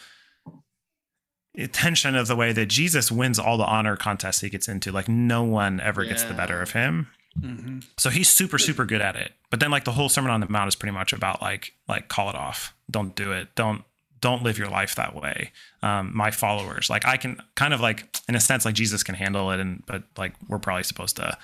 tension 1.72 2.14
of 2.14 2.26
the 2.26 2.36
way 2.36 2.52
that 2.52 2.66
Jesus 2.66 3.10
wins 3.10 3.38
all 3.38 3.56
the 3.56 3.64
honor 3.64 3.96
contests 3.96 4.40
he 4.40 4.50
gets 4.50 4.68
into. 4.68 4.92
Like 4.92 5.08
no 5.08 5.42
one 5.42 5.80
ever 5.80 6.04
gets 6.04 6.22
the 6.24 6.34
better 6.34 6.60
of 6.60 6.72
him. 6.72 7.08
Mhm. 7.40 7.84
So 7.96 8.10
he's 8.10 8.28
super, 8.28 8.58
super 8.58 8.84
good 8.84 9.00
at 9.00 9.16
it. 9.16 9.32
But 9.50 9.60
then 9.60 9.70
like 9.70 9.84
the 9.84 9.92
whole 9.92 10.08
Sermon 10.08 10.30
on 10.30 10.40
the 10.40 10.48
Mount 10.48 10.68
is 10.68 10.74
pretty 10.76 10.92
much 10.92 11.12
about 11.12 11.40
like 11.40 11.72
like 11.88 12.08
call 12.08 12.28
it 12.28 12.36
off. 12.36 12.74
Don't 12.90 13.14
do 13.16 13.32
it. 13.32 13.54
Don't 13.54 13.84
don't 14.20 14.42
live 14.42 14.58
your 14.58 14.68
life 14.68 14.94
that 14.96 15.14
way. 15.14 15.52
Um, 15.82 16.10
my 16.14 16.30
followers, 16.30 16.88
like 16.90 17.06
I 17.06 17.16
can 17.16 17.40
kind 17.54 17.72
of 17.74 17.80
like 17.80 18.18
in 18.28 18.34
a 18.34 18.40
sense 18.40 18.64
like 18.64 18.74
Jesus 18.74 19.02
can 19.02 19.14
handle 19.14 19.50
it, 19.50 19.60
and 19.60 19.82
but 19.86 20.02
like 20.16 20.34
we're 20.48 20.58
probably 20.58 20.82
supposed 20.82 21.16
to 21.16 21.36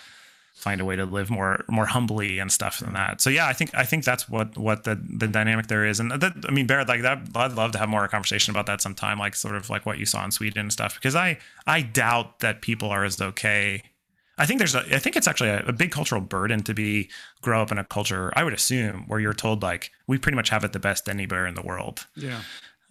find 0.54 0.80
a 0.80 0.84
way 0.84 0.96
to 0.96 1.04
live 1.04 1.30
more 1.30 1.64
more 1.68 1.86
humbly 1.86 2.38
and 2.38 2.52
stuff 2.52 2.78
than 2.80 2.92
that. 2.92 3.20
So 3.20 3.30
yeah, 3.30 3.46
I 3.46 3.52
think 3.52 3.74
I 3.74 3.84
think 3.84 4.04
that's 4.04 4.28
what 4.28 4.56
what 4.56 4.84
the 4.84 4.94
the 4.94 5.26
dynamic 5.26 5.66
there 5.66 5.84
is, 5.84 5.98
and 5.98 6.12
that 6.12 6.32
I 6.48 6.52
mean 6.52 6.66
Barrett, 6.66 6.88
like 6.88 7.02
that, 7.02 7.18
I'd 7.34 7.52
love 7.52 7.72
to 7.72 7.78
have 7.78 7.88
more 7.88 8.06
conversation 8.08 8.50
about 8.52 8.66
that 8.66 8.80
sometime, 8.80 9.18
like 9.18 9.34
sort 9.34 9.56
of 9.56 9.70
like 9.70 9.86
what 9.86 9.98
you 9.98 10.06
saw 10.06 10.24
in 10.24 10.30
Sweden 10.30 10.60
and 10.60 10.72
stuff, 10.72 10.94
because 10.94 11.14
I 11.14 11.38
I 11.66 11.82
doubt 11.82 12.40
that 12.40 12.62
people 12.62 12.88
are 12.88 13.04
as 13.04 13.20
okay. 13.20 13.82
I 14.38 14.46
think 14.46 14.58
there's 14.58 14.74
a 14.74 14.84
I 14.94 14.98
think 14.98 15.16
it's 15.16 15.26
actually 15.26 15.50
a, 15.50 15.64
a 15.66 15.72
big 15.72 15.90
cultural 15.90 16.20
burden 16.20 16.62
to 16.64 16.74
be 16.74 17.10
grow 17.40 17.60
up 17.62 17.72
in 17.72 17.78
a 17.78 17.84
culture 17.84 18.32
I 18.36 18.44
would 18.44 18.54
assume 18.54 19.04
where 19.08 19.20
you're 19.20 19.34
told 19.34 19.62
like 19.62 19.90
we 20.06 20.18
pretty 20.18 20.36
much 20.36 20.50
have 20.50 20.64
it 20.64 20.72
the 20.72 20.78
best 20.78 21.08
anywhere 21.08 21.46
in 21.46 21.54
the 21.54 21.62
world. 21.62 22.06
Yeah. 22.16 22.42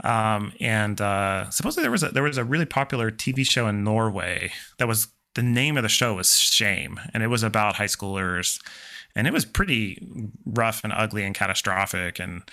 Um, 0.03 0.53
and 0.59 0.99
uh, 0.99 1.49
supposedly 1.51 1.83
there 1.83 1.91
was 1.91 2.03
a 2.03 2.09
there 2.09 2.23
was 2.23 2.37
a 2.37 2.43
really 2.43 2.65
popular 2.65 3.11
TV 3.11 3.47
show 3.47 3.67
in 3.67 3.83
Norway 3.83 4.51
that 4.77 4.87
was 4.87 5.07
the 5.35 5.43
name 5.43 5.77
of 5.77 5.83
the 5.83 5.89
show 5.89 6.15
was 6.15 6.37
Shame, 6.37 6.99
and 7.13 7.23
it 7.23 7.27
was 7.27 7.43
about 7.43 7.75
high 7.75 7.85
schoolers, 7.85 8.61
and 9.15 9.27
it 9.27 9.33
was 9.33 9.45
pretty 9.45 9.97
rough 10.45 10.83
and 10.83 10.93
ugly 10.93 11.23
and 11.23 11.33
catastrophic. 11.35 12.19
And 12.19 12.43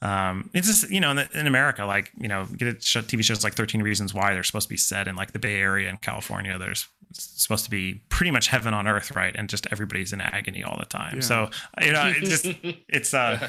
um, 0.00 0.50
it's 0.54 0.66
just 0.66 0.90
you 0.90 1.00
know 1.00 1.10
in, 1.10 1.16
the, 1.16 1.28
in 1.34 1.46
America, 1.46 1.84
like 1.84 2.12
you 2.16 2.28
know, 2.28 2.46
get 2.46 2.68
it, 2.68 2.80
TV 2.80 3.22
shows 3.22 3.44
like 3.44 3.54
Thirteen 3.54 3.82
Reasons 3.82 4.14
Why 4.14 4.34
they're 4.34 4.42
supposed 4.42 4.68
to 4.68 4.72
be 4.72 4.78
set 4.78 5.08
in 5.08 5.16
like 5.16 5.32
the 5.32 5.38
Bay 5.38 5.56
Area 5.56 5.88
in 5.90 5.96
California. 5.98 6.58
There's 6.58 6.86
supposed 7.12 7.64
to 7.64 7.70
be 7.70 8.00
pretty 8.08 8.30
much 8.30 8.48
heaven 8.48 8.74
on 8.74 8.86
earth, 8.86 9.14
right? 9.14 9.34
And 9.36 9.48
just 9.48 9.66
everybody's 9.70 10.12
in 10.12 10.20
agony 10.20 10.62
all 10.62 10.76
the 10.78 10.86
time. 10.86 11.16
Yeah. 11.16 11.22
So 11.22 11.50
you 11.80 11.92
know, 11.92 12.06
it 12.06 12.24
just 12.24 12.46
it's 12.88 13.14
uh 13.14 13.48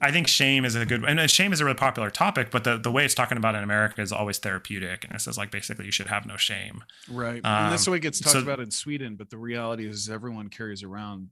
I 0.00 0.10
think 0.12 0.28
shame 0.28 0.64
is 0.64 0.74
a 0.76 0.86
good 0.86 1.04
and 1.04 1.18
uh, 1.18 1.26
shame 1.26 1.52
is 1.52 1.60
a 1.60 1.64
really 1.64 1.76
popular 1.76 2.10
topic, 2.10 2.50
but 2.50 2.64
the, 2.64 2.78
the 2.78 2.90
way 2.90 3.04
it's 3.04 3.14
talking 3.14 3.36
about 3.38 3.54
in 3.54 3.62
America 3.62 4.00
is 4.00 4.12
always 4.12 4.38
therapeutic. 4.38 5.04
And 5.04 5.14
it 5.14 5.20
says 5.20 5.36
like 5.38 5.50
basically 5.50 5.86
you 5.86 5.90
should 5.92 6.06
have 6.06 6.24
no 6.26 6.36
shame. 6.36 6.84
Right. 7.10 7.44
Um, 7.44 7.64
and 7.64 7.72
that's 7.72 7.84
the 7.84 7.90
way 7.90 7.96
it 7.96 8.00
gets 8.00 8.20
talked 8.20 8.32
so- 8.34 8.40
about 8.42 8.60
in 8.60 8.70
Sweden, 8.70 9.16
but 9.16 9.30
the 9.30 9.38
reality 9.38 9.86
is 9.88 10.08
everyone 10.08 10.48
carries 10.48 10.82
around 10.82 11.28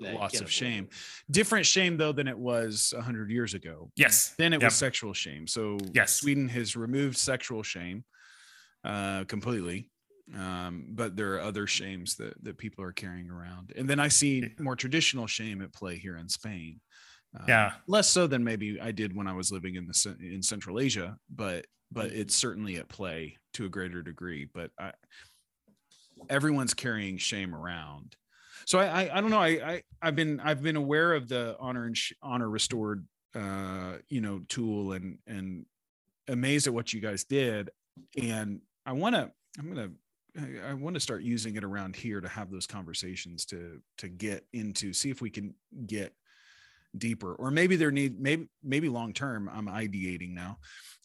lots 0.00 0.40
of 0.40 0.50
shame. 0.50 0.84
it. 0.84 1.32
Different 1.32 1.66
shame 1.66 1.96
though 1.96 2.12
than 2.12 2.28
it 2.28 2.38
was 2.38 2.92
100 2.96 3.30
years 3.30 3.54
ago. 3.54 3.90
Yes. 3.96 4.34
Then 4.38 4.52
it 4.52 4.60
Yep. 4.62 4.68
was 4.68 4.74
sexual 4.76 5.12
shame. 5.12 5.46
So 5.46 5.78
Yes. 5.92 6.14
Sweden 6.14 6.48
has 6.48 6.76
removed 6.76 7.16
sexual 7.16 7.62
shame 7.62 8.04
uh, 8.84 9.24
completely. 9.24 9.90
Um, 10.36 10.88
but 10.90 11.16
there 11.16 11.34
are 11.34 11.40
other 11.40 11.66
shames 11.66 12.16
that, 12.16 12.34
that 12.44 12.58
people 12.58 12.84
are 12.84 12.92
carrying 12.92 13.30
around. 13.30 13.72
And 13.76 13.88
then 13.88 13.98
I 13.98 14.08
see 14.08 14.50
more 14.58 14.76
traditional 14.76 15.26
shame 15.26 15.62
at 15.62 15.72
play 15.72 15.96
here 15.96 16.16
in 16.18 16.28
Spain. 16.28 16.80
Uh, 17.36 17.44
Yeah. 17.48 17.72
Less 17.86 18.08
so 18.08 18.26
than 18.26 18.44
maybe 18.44 18.80
I 18.80 18.92
did 18.92 19.14
when 19.14 19.26
I 19.26 19.32
was 19.32 19.50
living 19.52 19.74
in 19.76 19.86
the 19.86 20.16
in 20.20 20.42
Central 20.42 20.80
Asia, 20.80 21.18
but 21.28 21.66
but 21.90 22.12
it's 22.12 22.34
certainly 22.34 22.76
at 22.76 22.88
play 22.88 23.38
to 23.54 23.64
a 23.64 23.68
greater 23.68 24.02
degree. 24.02 24.46
But 24.52 24.70
I, 24.78 24.92
everyone's 26.28 26.74
carrying 26.74 27.16
shame 27.16 27.54
around. 27.54 28.16
So 28.66 28.78
I, 28.78 29.04
I, 29.04 29.16
I 29.16 29.20
don't 29.20 29.30
know. 29.30 29.40
I, 29.40 29.48
I, 29.48 29.82
I've 30.02 30.16
been, 30.16 30.40
I've 30.40 30.62
been 30.62 30.76
aware 30.76 31.14
of 31.14 31.28
the 31.28 31.56
honor 31.58 31.86
and 31.86 31.96
sh- 31.96 32.12
honor 32.22 32.50
restored, 32.50 33.06
uh, 33.34 33.94
you 34.10 34.20
know, 34.20 34.40
tool 34.48 34.92
and, 34.92 35.18
and 35.26 35.64
amazed 36.28 36.66
at 36.66 36.74
what 36.74 36.92
you 36.92 37.00
guys 37.00 37.24
did. 37.24 37.70
And 38.20 38.60
I 38.84 38.92
want 38.92 39.14
to, 39.14 39.30
I'm 39.58 39.72
going 39.72 39.96
to, 40.36 40.68
I 40.68 40.74
want 40.74 40.94
to 40.94 41.00
start 41.00 41.22
using 41.22 41.56
it 41.56 41.64
around 41.64 41.96
here 41.96 42.20
to 42.20 42.28
have 42.28 42.50
those 42.50 42.66
conversations 42.66 43.46
to, 43.46 43.80
to 43.96 44.08
get 44.08 44.44
into, 44.52 44.92
see 44.92 45.08
if 45.08 45.22
we 45.22 45.30
can 45.30 45.54
get 45.86 46.12
deeper 46.96 47.34
or 47.34 47.50
maybe 47.50 47.76
there 47.76 47.90
need 47.90 48.18
maybe 48.18 48.48
maybe 48.62 48.88
long 48.88 49.12
term 49.12 49.48
i'm 49.52 49.66
ideating 49.66 50.32
now. 50.34 50.58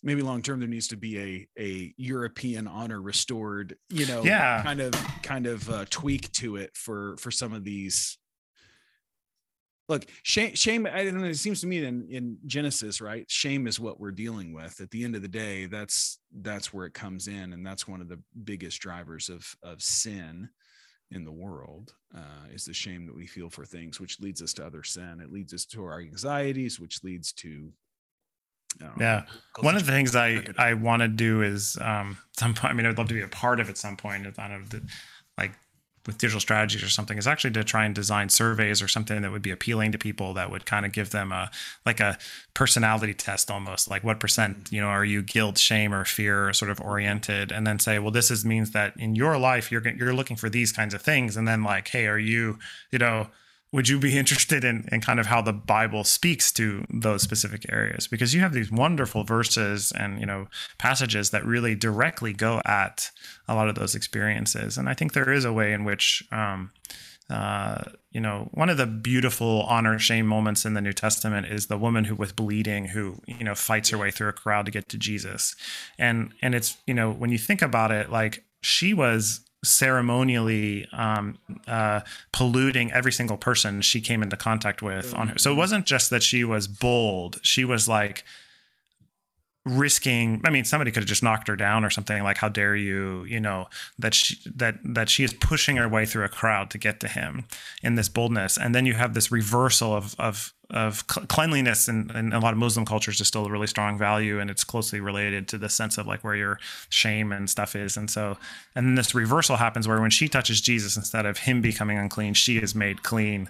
Maybe 0.06 0.22
long 0.22 0.42
term 0.42 0.60
there 0.60 0.68
needs 0.68 0.90
to 0.90 0.98
be 0.98 1.20
a 1.20 1.62
a 1.62 1.94
european 1.98 2.68
honor 2.68 3.02
restored 3.02 3.76
you 3.90 4.06
know 4.06 4.22
Yeah. 4.24 4.62
kind 4.64 4.82
of 4.82 4.94
kind 5.24 5.46
of 5.48 5.70
uh, 5.70 5.86
tweak 5.90 6.32
to 6.34 6.58
it 6.58 6.72
for 6.76 7.16
for 7.18 7.32
some 7.32 7.54
of 7.54 7.64
these. 7.64 8.18
Look 9.90 10.06
shame 10.24 10.56
shame 10.56 10.86
i 10.88 11.04
don't 11.04 11.20
know 11.20 11.26
it 11.28 11.36
seems 11.36 11.60
to 11.62 11.68
me 11.68 11.84
in 11.84 12.08
in 12.10 12.38
genesis 12.48 13.02
right 13.02 13.30
shame 13.30 13.68
is 13.68 13.80
what 13.80 14.00
we're 14.00 14.12
dealing 14.12 14.54
with. 14.54 14.80
At 14.80 14.90
the 14.92 15.04
end 15.04 15.16
of 15.16 15.22
the 15.22 15.28
day 15.28 15.66
that's 15.66 16.20
that's 16.42 16.74
where 16.74 16.86
it 16.86 16.94
comes 16.94 17.28
in 17.28 17.52
and 17.54 17.66
that's 17.66 17.88
one 17.88 18.00
of 18.02 18.08
the 18.08 18.20
biggest 18.46 18.80
drivers 18.80 19.28
of 19.30 19.46
of 19.62 19.82
sin 19.82 20.50
in 21.14 21.24
the 21.24 21.32
world 21.32 21.94
uh, 22.16 22.48
is 22.52 22.66
the 22.66 22.74
shame 22.74 23.06
that 23.06 23.16
we 23.16 23.28
feel 23.28 23.50
for 23.50 23.66
things, 23.66 24.00
which 24.00 24.20
leads 24.20 24.42
us 24.42 24.54
to 24.54 24.66
other 24.66 24.84
sin. 24.84 25.20
It 25.22 25.32
leads 25.32 25.54
us 25.54 25.66
to 25.66 25.84
our 25.86 26.00
anxieties, 26.00 26.80
which 26.80 27.04
leads 27.04 27.32
to 27.34 27.72
I 28.82 28.90
Yeah. 29.00 29.24
One 29.60 29.76
of 29.76 29.86
the 29.86 29.92
things 29.92 30.16
I, 30.16 30.44
I 30.58 30.74
want 30.74 31.02
to 31.02 31.08
do 31.08 31.42
is 31.42 31.78
um 31.82 32.18
some 32.38 32.54
point, 32.54 32.74
I 32.74 32.76
mean 32.76 32.86
I'd 32.86 32.98
love 32.98 33.08
to 33.10 33.14
be 33.14 33.22
a 33.22 33.28
part 33.28 33.60
of 33.60 33.70
at 33.70 33.78
some 33.78 33.98
point 33.98 34.26
of 34.26 34.36
kind 34.36 34.54
of 34.54 34.70
the, 34.70 34.82
like 35.38 35.54
with 36.06 36.18
digital 36.18 36.40
strategies 36.40 36.84
or 36.84 36.90
something 36.90 37.18
is 37.18 37.28
actually 37.28 37.52
to 37.52 37.64
try 37.64 37.86
and 37.86 37.96
design 37.96 38.30
surveys 38.30 38.82
or 38.82 38.88
something 38.88 39.22
that 39.22 39.32
would 39.32 39.42
be 39.42 39.52
appealing 39.52 39.92
to 39.92 39.98
people 39.98 40.34
that 40.34 40.52
would 40.52 40.66
kind 40.66 40.86
of 40.86 40.92
give 40.92 41.12
them 41.12 41.32
a 41.32 41.50
like 41.86 42.00
a 42.00 42.18
personality 42.54 43.14
test 43.14 43.50
almost 43.50 43.90
like 43.90 44.04
what 44.04 44.20
percent 44.20 44.70
you 44.72 44.82
know 44.82 44.88
are 44.88 45.06
you 45.06 45.22
guilt 45.22 45.58
shame 45.58 45.94
or 45.94 46.04
fear 46.06 46.52
sort 46.54 46.72
of 46.72 46.82
oriented? 46.82 47.52
And 47.52 47.66
then 47.66 47.80
say 47.80 48.00
well 48.00 48.12
this 48.12 48.30
is 48.30 48.44
means 48.44 48.72
that 48.72 48.94
in 48.98 49.16
your 49.16 49.38
life 49.38 49.72
you're 49.72 49.88
you're 49.88 50.14
looking 50.14 50.38
for 50.38 50.50
these 50.50 50.72
kinds 50.72 50.94
of 50.94 51.02
things. 51.02 51.38
And 51.38 51.48
then 51.48 51.64
like 51.64 51.88
hey 51.88 52.08
are 52.08 52.20
you 52.20 52.60
you 52.92 53.00
know 53.00 53.28
would 53.74 53.90
you 53.90 53.98
be 53.98 54.18
interested 54.18 54.64
in, 54.64 54.88
in 54.92 55.02
kind 55.02 55.20
of 55.20 55.26
how 55.26 55.42
the 55.42 55.52
Bible 55.52 56.04
speaks 56.04 56.52
to 56.54 56.86
those 56.90 57.24
specific 57.24 57.66
areas? 57.70 58.08
Because 58.08 58.34
you 58.34 58.40
have 58.40 58.54
these 58.54 58.72
wonderful 58.72 59.24
verses 59.24 59.92
and 59.92 60.20
you 60.20 60.26
know 60.28 60.48
passages 60.78 61.32
that 61.32 61.44
really 61.44 61.76
directly 61.76 62.32
go 62.32 62.62
at 62.66 63.10
a 63.48 63.56
lot 63.56 63.68
of 63.68 63.76
those 63.76 63.96
experiences, 63.96 64.78
and 64.78 64.88
I 64.88 64.94
think 64.94 65.14
there 65.14 65.34
is 65.34 65.44
a 65.44 65.52
way 65.52 65.74
in 65.74 65.84
which. 65.84 66.24
Um, 66.32 66.72
uh, 67.30 67.82
you 68.12 68.20
know, 68.20 68.50
one 68.52 68.70
of 68.70 68.76
the 68.76 68.86
beautiful 68.86 69.64
honor 69.64 69.98
shame 69.98 70.28
moments 70.28 70.66
in 70.66 70.74
the 70.74 70.82
New 70.82 70.92
Testament 70.92 71.48
is 71.48 71.68
the 71.68 71.78
woman 71.78 72.04
who 72.04 72.16
with 72.16 72.36
bleeding 72.36 72.88
who 72.88 73.16
you 73.26 73.46
know 73.46 73.56
fights 73.56 73.90
her 73.90 73.98
way 73.98 74.12
through 74.12 74.28
a 74.28 74.34
crowd 74.34 74.66
to 74.66 74.72
get 74.72 74.90
to 74.90 74.98
Jesus, 74.98 75.56
and 75.98 76.34
and 76.42 76.54
it's 76.54 76.78
you 76.86 76.94
know 76.94 77.12
when 77.12 77.32
you 77.32 77.38
think 77.38 77.62
about 77.62 77.92
it, 77.92 78.12
like 78.12 78.44
she 78.62 78.94
was 78.94 79.40
ceremonially 79.64 80.88
um, 80.92 81.38
uh, 81.68 82.02
polluting 82.32 82.92
every 82.92 83.12
single 83.12 83.38
person 83.38 83.82
she 83.82 84.02
came 84.02 84.22
into 84.22 84.38
contact 84.38 84.82
with 84.82 85.14
on 85.16 85.30
her. 85.30 85.38
So 85.38 85.52
it 85.52 85.56
wasn't 85.56 85.86
just 85.86 86.10
that 86.10 86.22
she 86.22 86.44
was 86.44 86.68
bold; 86.68 87.40
she 87.42 87.66
was 87.66 87.88
like 87.88 88.24
risking 89.66 90.42
i 90.44 90.50
mean 90.50 90.66
somebody 90.66 90.92
could 90.92 91.04
have 91.04 91.08
just 91.08 91.24
knocked 91.24 91.48
her 91.48 91.56
down 91.56 91.86
or 91.86 91.90
something 91.90 92.22
like 92.22 92.38
how 92.38 92.50
dare 92.50 92.76
you 92.76 93.24
you 93.24 93.40
know 93.40 93.66
that 93.98 94.14
she 94.14 94.38
that 94.50 94.76
that 94.84 95.10
she 95.10 95.24
is 95.24 95.34
pushing 95.34 95.78
her 95.78 95.88
way 95.88 96.06
through 96.06 96.26
a 96.26 96.30
crowd 96.30 96.70
to 96.70 96.78
get 96.78 97.00
to 97.00 97.08
him 97.08 97.46
in 97.82 97.96
this 97.96 98.10
boldness. 98.10 98.58
And 98.58 98.74
then 98.74 98.86
you 98.86 98.94
have 98.94 99.14
this 99.14 99.32
reversal 99.32 99.94
of 99.94 100.16
of 100.20 100.54
of 100.70 101.06
cleanliness 101.08 101.88
and 101.88 102.10
in, 102.12 102.34
a 102.34 102.40
lot 102.40 102.52
of 102.52 102.58
muslim 102.58 102.84
cultures 102.84 103.22
is 103.22 103.28
still 103.28 103.46
a 103.46 103.52
really 103.52 103.68
strong 103.68 103.96
value 103.96 104.40
and 104.40 104.50
it's 104.50 104.64
closely 104.64 105.00
related 105.00 105.48
to 105.48 105.58
the 105.58 105.70
sense 105.70 106.00
of 106.00 106.08
like 106.08 106.24
where 106.24 106.36
your 106.36 106.60
shame 106.90 107.32
and 107.32 107.50
stuff 107.50 107.76
is. 107.76 107.96
And 107.96 108.10
so 108.10 108.38
and 108.76 108.88
then 108.88 108.96
this 108.96 109.14
reversal 109.14 109.58
happens 109.58 109.88
where 109.88 110.02
when 110.02 110.10
she 110.10 110.28
touches 110.28 110.62
jesus 110.62 110.98
instead 110.98 111.26
of 111.26 111.40
him 111.40 111.62
becoming 111.62 111.98
unclean 111.98 112.34
she 112.34 112.58
is 112.58 112.74
made 112.74 113.04
clean 113.04 113.50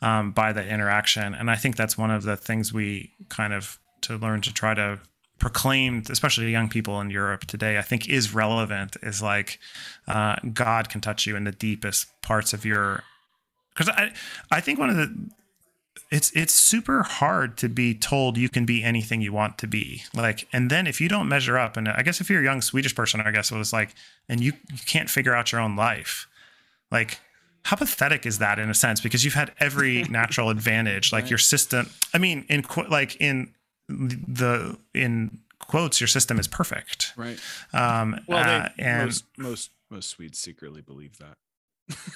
um, 0.00 0.32
by 0.32 0.52
the 0.52 0.66
interaction. 0.66 1.34
And 1.34 1.50
i 1.50 1.56
think 1.56 1.76
that's 1.76 1.98
one 1.98 2.10
of 2.10 2.22
the 2.22 2.36
things 2.36 2.72
we 2.72 3.12
kind 3.28 3.52
of 3.52 3.78
to 4.02 4.16
learn 4.16 4.40
to 4.40 4.52
try 4.52 4.74
to 4.74 4.98
proclaimed, 5.42 6.08
especially 6.08 6.44
to 6.44 6.50
young 6.50 6.68
people 6.68 7.00
in 7.00 7.10
Europe 7.10 7.46
today, 7.46 7.76
I 7.76 7.82
think 7.82 8.08
is 8.08 8.32
relevant. 8.32 8.96
Is 9.02 9.20
like 9.20 9.58
uh, 10.06 10.36
God 10.54 10.88
can 10.88 11.00
touch 11.00 11.26
you 11.26 11.34
in 11.34 11.42
the 11.42 11.50
deepest 11.52 12.06
parts 12.22 12.52
of 12.52 12.64
your. 12.64 13.02
Because 13.74 13.88
I, 13.88 14.12
I 14.52 14.60
think 14.60 14.78
one 14.78 14.88
of 14.88 14.96
the, 14.96 15.30
it's 16.12 16.30
it's 16.36 16.54
super 16.54 17.02
hard 17.02 17.56
to 17.58 17.68
be 17.68 17.92
told 17.92 18.38
you 18.38 18.48
can 18.48 18.64
be 18.64 18.84
anything 18.84 19.20
you 19.20 19.32
want 19.32 19.58
to 19.58 19.66
be. 19.66 20.04
Like, 20.14 20.46
and 20.52 20.70
then 20.70 20.86
if 20.86 21.00
you 21.00 21.08
don't 21.08 21.28
measure 21.28 21.58
up, 21.58 21.76
and 21.76 21.88
I 21.88 22.02
guess 22.02 22.20
if 22.20 22.30
you're 22.30 22.40
a 22.40 22.44
young 22.44 22.62
Swedish 22.62 22.94
person, 22.94 23.20
I 23.20 23.32
guess 23.32 23.50
it 23.50 23.56
was 23.56 23.72
like, 23.72 23.96
and 24.28 24.40
you 24.40 24.52
you 24.70 24.78
can't 24.86 25.10
figure 25.10 25.34
out 25.34 25.52
your 25.52 25.60
own 25.60 25.76
life, 25.76 26.26
like. 26.90 27.18
How 27.64 27.76
pathetic 27.76 28.26
is 28.26 28.38
that 28.38 28.58
in 28.58 28.68
a 28.68 28.74
sense? 28.74 29.00
Because 29.00 29.24
you've 29.24 29.34
had 29.34 29.52
every 29.60 30.02
natural 30.10 30.50
advantage, 30.50 31.12
like 31.12 31.30
your 31.30 31.38
system. 31.38 31.88
I 32.12 32.18
mean, 32.18 32.44
in 32.48 32.64
like 32.88 33.14
in 33.20 33.54
the 33.88 34.76
in 34.94 35.38
quotes 35.58 36.00
your 36.00 36.08
system 36.08 36.38
is 36.38 36.48
perfect 36.48 37.12
right. 37.16 37.38
um 37.72 38.18
Well, 38.26 38.38
uh, 38.38 38.68
they, 38.76 38.82
and 38.84 39.06
most 39.06 39.24
most 39.38 39.70
most 39.90 40.08
Swedes 40.10 40.38
secretly 40.38 40.80
believe 40.80 41.18
that. 41.18 41.34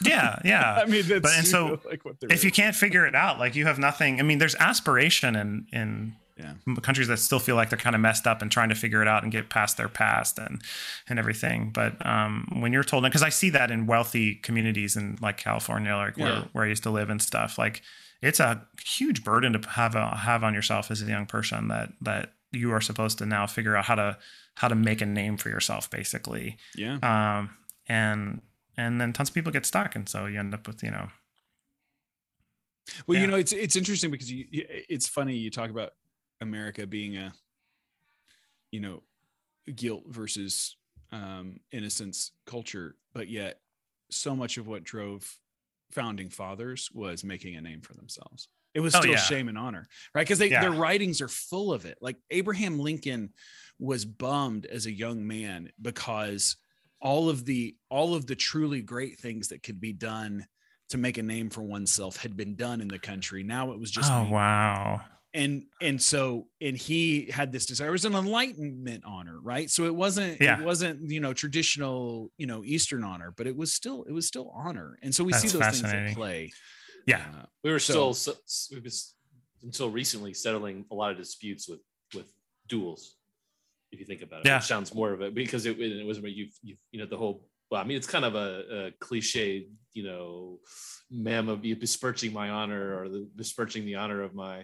yeah 0.05 0.39
yeah 0.45 0.79
I 0.83 0.87
mean, 0.87 1.05
that's 1.07 1.21
but 1.21 1.33
and 1.37 1.47
so 1.47 1.81
like 1.87 2.05
what 2.05 2.17
if 2.23 2.45
you 2.45 2.51
can't 2.51 2.75
figure 2.75 3.07
it 3.07 3.15
out 3.15 3.39
like 3.39 3.55
you 3.55 3.65
have 3.67 3.79
nothing 3.79 4.21
i 4.21 4.23
mean 4.23 4.39
there's 4.39 4.55
aspiration 4.57 5.37
in 5.37 5.67
in 5.73 6.15
Yeah. 6.39 6.55
countries 6.83 7.09
that 7.09 7.17
still 7.19 7.39
feel 7.39 7.57
like 7.57 7.71
they're 7.71 7.79
kind 7.79 7.95
of 7.97 8.03
messed 8.03 8.27
up 8.27 8.43
and 8.43 8.51
trying 8.51 8.69
to 8.69 8.75
figure 8.75 9.01
it 9.01 9.09
out 9.09 9.23
and 9.23 9.33
get 9.33 9.49
past 9.49 9.77
their 9.79 9.89
past 9.89 10.39
and 10.39 10.61
and 11.09 11.19
everything. 11.19 11.71
But 11.73 12.05
um, 12.05 12.61
when 12.61 12.75
you're 12.75 12.85
told, 12.85 13.05
because 13.05 13.23
I 13.23 13.31
see 13.31 13.49
that 13.51 13.71
in 13.71 13.87
wealthy 13.87 14.35
communities 14.35 14.97
in 14.97 15.17
like 15.23 15.39
California, 15.39 15.97
like 15.97 16.19
where, 16.19 16.43
where 16.53 16.65
I 16.65 16.69
used 16.69 16.83
to 16.83 16.91
live 16.91 17.09
and 17.09 17.23
stuff, 17.23 17.57
like 17.57 17.81
it's 18.23 18.41
a 18.41 18.67
huge 18.85 19.25
burden 19.25 19.53
to 19.61 19.69
have 19.71 19.95
a, 19.95 20.17
have 20.17 20.43
on 20.45 20.55
yourself 20.55 20.91
as 20.91 21.03
a 21.03 21.07
young 21.07 21.27
person 21.27 21.69
that 21.69 21.91
that 22.01 22.33
you 22.53 22.73
are 22.73 22.81
supposed 22.81 23.19
to 23.19 23.27
now 23.27 23.47
figure 23.47 23.77
out 23.77 23.85
how 23.85 23.95
to 23.97 24.19
how 24.55 24.69
to 24.69 24.75
make 24.75 25.01
a 25.01 25.07
name 25.07 25.37
for 25.37 25.49
yourself, 25.51 25.91
basically. 25.91 26.57
Yeah. 26.75 26.99
Um, 27.03 27.57
and 27.89 28.43
and 28.77 29.01
then 29.01 29.13
tons 29.13 29.29
of 29.31 29.35
people 29.35 29.53
get 29.53 29.67
stuck, 29.67 29.95
and 29.97 30.09
so 30.09 30.27
you 30.27 30.39
end 30.39 30.55
up 30.55 30.67
with 30.67 30.83
you 30.83 30.91
know 30.91 31.09
Well, 33.07 33.19
you 33.19 33.27
know, 33.27 33.37
it's 33.37 33.53
it's 33.53 33.77
interesting 33.77 34.11
because 34.11 34.31
you, 34.31 34.47
you- 34.51 34.67
it's 34.69 35.09
funny 35.09 35.37
you 35.37 35.51
talk 35.51 35.71
about 35.71 35.95
America 36.41 36.87
being 36.87 37.17
a, 37.17 37.33
you 38.71 38.81
know, 38.81 39.03
guilt 39.75 40.05
versus 40.09 40.77
um, 41.13 41.61
innocence 41.73 42.33
culture, 42.47 42.97
but 43.13 43.29
yet 43.29 43.61
so 44.11 44.37
much 44.37 44.59
of 44.59 44.67
what 44.67 44.85
drove 44.85 45.39
founding 45.97 46.31
fathers 46.31 46.89
was 46.93 47.25
making 47.25 47.57
a 47.57 47.61
name 47.61 47.81
for 47.81 47.95
themselves. 47.95 48.49
It 48.75 48.81
was 48.81 48.95
Oh, 48.95 49.01
still 49.01 49.13
yeah. 49.13 49.19
shame 49.19 49.49
and 49.49 49.57
honor, 49.59 49.89
right? 50.15 50.23
Because 50.29 50.41
Yeah. 50.41 50.61
their 50.61 50.71
writings 50.71 51.21
are 51.23 51.29
full 51.29 51.73
of 51.73 51.87
it. 51.87 51.97
Like 52.03 52.19
Abraham 52.31 52.79
Lincoln 52.79 53.33
was 53.79 54.05
bummed 54.05 54.67
as 54.67 54.85
a 54.87 54.93
young 54.93 55.27
man 55.27 55.71
because 55.81 56.57
all 57.01 57.29
of 57.31 57.45
the 57.47 57.75
all 57.91 58.15
of 58.15 58.27
the 58.27 58.37
truly 58.37 58.83
great 58.83 59.19
things 59.19 59.49
that 59.49 59.63
could 59.63 59.81
be 59.81 59.93
done 59.95 60.47
to 60.91 60.99
make 60.99 61.19
a 61.19 61.23
name 61.23 61.51
for 61.51 61.63
oneself 61.63 62.19
had 62.19 62.37
been 62.37 62.55
done 62.57 62.81
in 62.83 62.89
the 62.89 62.99
country. 62.99 63.43
Now 63.43 63.73
it 63.73 63.79
was 63.81 63.91
just 63.91 64.13
oh 64.13 64.25
me. 64.25 64.31
wow 64.31 65.01
and 65.37 65.65
and 65.81 66.01
so 66.01 66.49
and 66.61 66.77
he 66.77 67.27
had 67.31 67.53
this 67.53 67.67
desire. 67.67 67.89
It 67.89 67.93
was 67.93 68.05
an 68.07 68.15
enlightenment 68.15 69.05
honor, 69.07 69.39
right? 69.41 69.71
So 69.71 69.85
it 69.85 69.95
wasn't 69.95 70.41
Yeah. 70.41 70.59
it 70.61 70.65
wasn't 70.65 71.11
you 71.11 71.21
know 71.21 71.33
traditional 71.33 72.31
you 72.39 72.47
know 72.47 72.65
Eastern 72.65 73.05
honor, 73.05 73.33
but 73.37 73.47
it 73.47 73.57
was 73.57 73.73
still 73.73 74.03
it 74.05 74.13
was 74.13 74.27
still 74.27 74.51
honor. 74.55 74.99
And 75.03 75.15
so 75.15 75.23
we 75.23 75.33
see 75.33 75.49
those 75.49 75.81
things 75.81 75.85
at 75.85 76.15
play. 76.15 76.53
yeah 77.07 77.25
Uh, 77.43 77.47
we 77.63 77.71
were 77.71 77.79
So- 77.79 78.13
still 78.13 78.35
so, 78.47 78.75
we 78.75 78.81
was 78.81 79.15
until 79.63 79.91
recently 79.91 80.33
settling 80.35 80.85
a 80.91 80.95
lot 80.95 81.11
of 81.13 81.17
disputes 81.19 81.69
with 81.69 81.81
with 82.15 82.29
duels 82.69 83.17
if 83.93 84.01
you 84.01 84.07
think 84.07 84.23
about 84.23 84.41
it 84.41 84.47
Yeah. 84.49 84.57
which 84.59 84.65
sounds 84.67 84.93
more 84.95 85.13
of 85.13 85.21
it 85.23 85.33
because 85.35 85.67
it, 85.67 85.79
it 85.81 86.07
was 86.07 86.19
where 86.21 86.31
you 86.39 86.49
you 86.63 86.77
you 86.93 86.99
know 87.01 87.07
the 87.07 87.17
whole 87.23 87.37
well 87.71 87.81
i 87.83 87.85
mean 87.85 87.97
it's 88.01 88.07
kind 88.17 88.25
of 88.25 88.35
a, 88.35 88.49
a 88.79 88.91
cliche 89.07 89.69
you 89.93 90.03
know 90.09 90.61
ma'am 91.11 91.49
of 91.49 91.65
you 91.65 91.75
besmirching 91.77 92.33
my 92.33 92.49
honor 92.51 92.85
or 92.99 93.09
the 93.09 93.29
besmirching 93.37 93.85
the 93.87 93.95
honor 94.03 94.21
of 94.23 94.35
my 94.35 94.57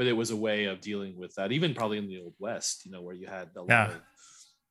but 0.00 0.06
it 0.06 0.16
was 0.16 0.30
a 0.30 0.36
way 0.48 0.64
of 0.64 0.80
dealing 0.80 1.14
with 1.22 1.34
that 1.34 1.52
even 1.52 1.74
probably 1.74 1.98
in 1.98 2.08
the 2.08 2.18
old 2.24 2.32
west 2.38 2.86
you 2.86 2.90
know 2.90 3.02
where 3.02 3.14
you 3.14 3.26
had 3.26 3.48
a 3.54 3.60
lot 3.60 3.68
Yeah. 3.68 3.88
of 3.88 4.00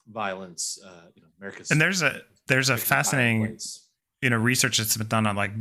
violence 0.07 0.79
uh 0.83 0.89
you 1.15 1.21
know 1.21 1.27
america's 1.39 1.69
and 1.69 1.79
there's 1.79 2.01
a 2.01 2.21
there's 2.47 2.69
a 2.69 2.77
fascinating 2.77 3.57
you 4.21 4.29
know 4.29 4.37
research 4.37 4.77
that's 4.79 4.97
been 4.97 5.07
done 5.07 5.27
on 5.27 5.35
like 5.35 5.51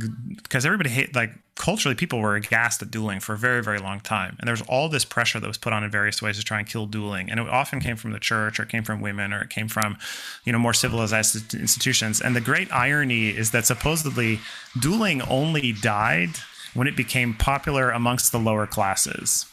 because 0.43 0.65
everybody 0.65 0.89
hate 0.89 1.15
like 1.15 1.31
culturally 1.55 1.95
people 1.95 2.19
were 2.19 2.35
aghast 2.35 2.81
at 2.81 2.89
dueling 2.89 3.19
for 3.19 3.33
a 3.33 3.37
very 3.37 3.61
very 3.63 3.79
long 3.79 3.99
time. 3.99 4.35
And 4.39 4.47
there 4.47 4.53
was 4.53 4.61
all 4.63 4.89
this 4.89 5.05
pressure 5.05 5.39
that 5.39 5.47
was 5.47 5.57
put 5.57 5.71
on 5.71 5.83
in 5.83 5.91
various 5.91 6.21
ways 6.21 6.37
to 6.37 6.43
try 6.43 6.59
and 6.59 6.67
kill 6.67 6.85
dueling. 6.85 7.29
And 7.29 7.39
it 7.39 7.47
often 7.47 7.79
came 7.79 7.95
from 7.95 8.11
the 8.11 8.19
church 8.19 8.59
or 8.59 8.63
it 8.63 8.69
came 8.69 8.83
from 8.83 9.01
women 9.01 9.31
or 9.33 9.41
it 9.41 9.49
came 9.49 9.67
from 9.69 9.97
you 10.45 10.51
know 10.51 10.59
more 10.59 10.73
civilized 10.73 11.53
institutions. 11.53 12.19
And 12.19 12.35
the 12.35 12.41
great 12.41 12.69
irony 12.73 13.29
is 13.29 13.51
that 13.51 13.65
supposedly 13.65 14.39
dueling 14.79 15.21
only 15.21 15.71
died 15.71 16.31
when 16.73 16.87
it 16.87 16.97
became 16.97 17.33
popular 17.35 17.91
amongst 17.91 18.31
the 18.31 18.39
lower 18.39 18.67
classes 18.67 19.45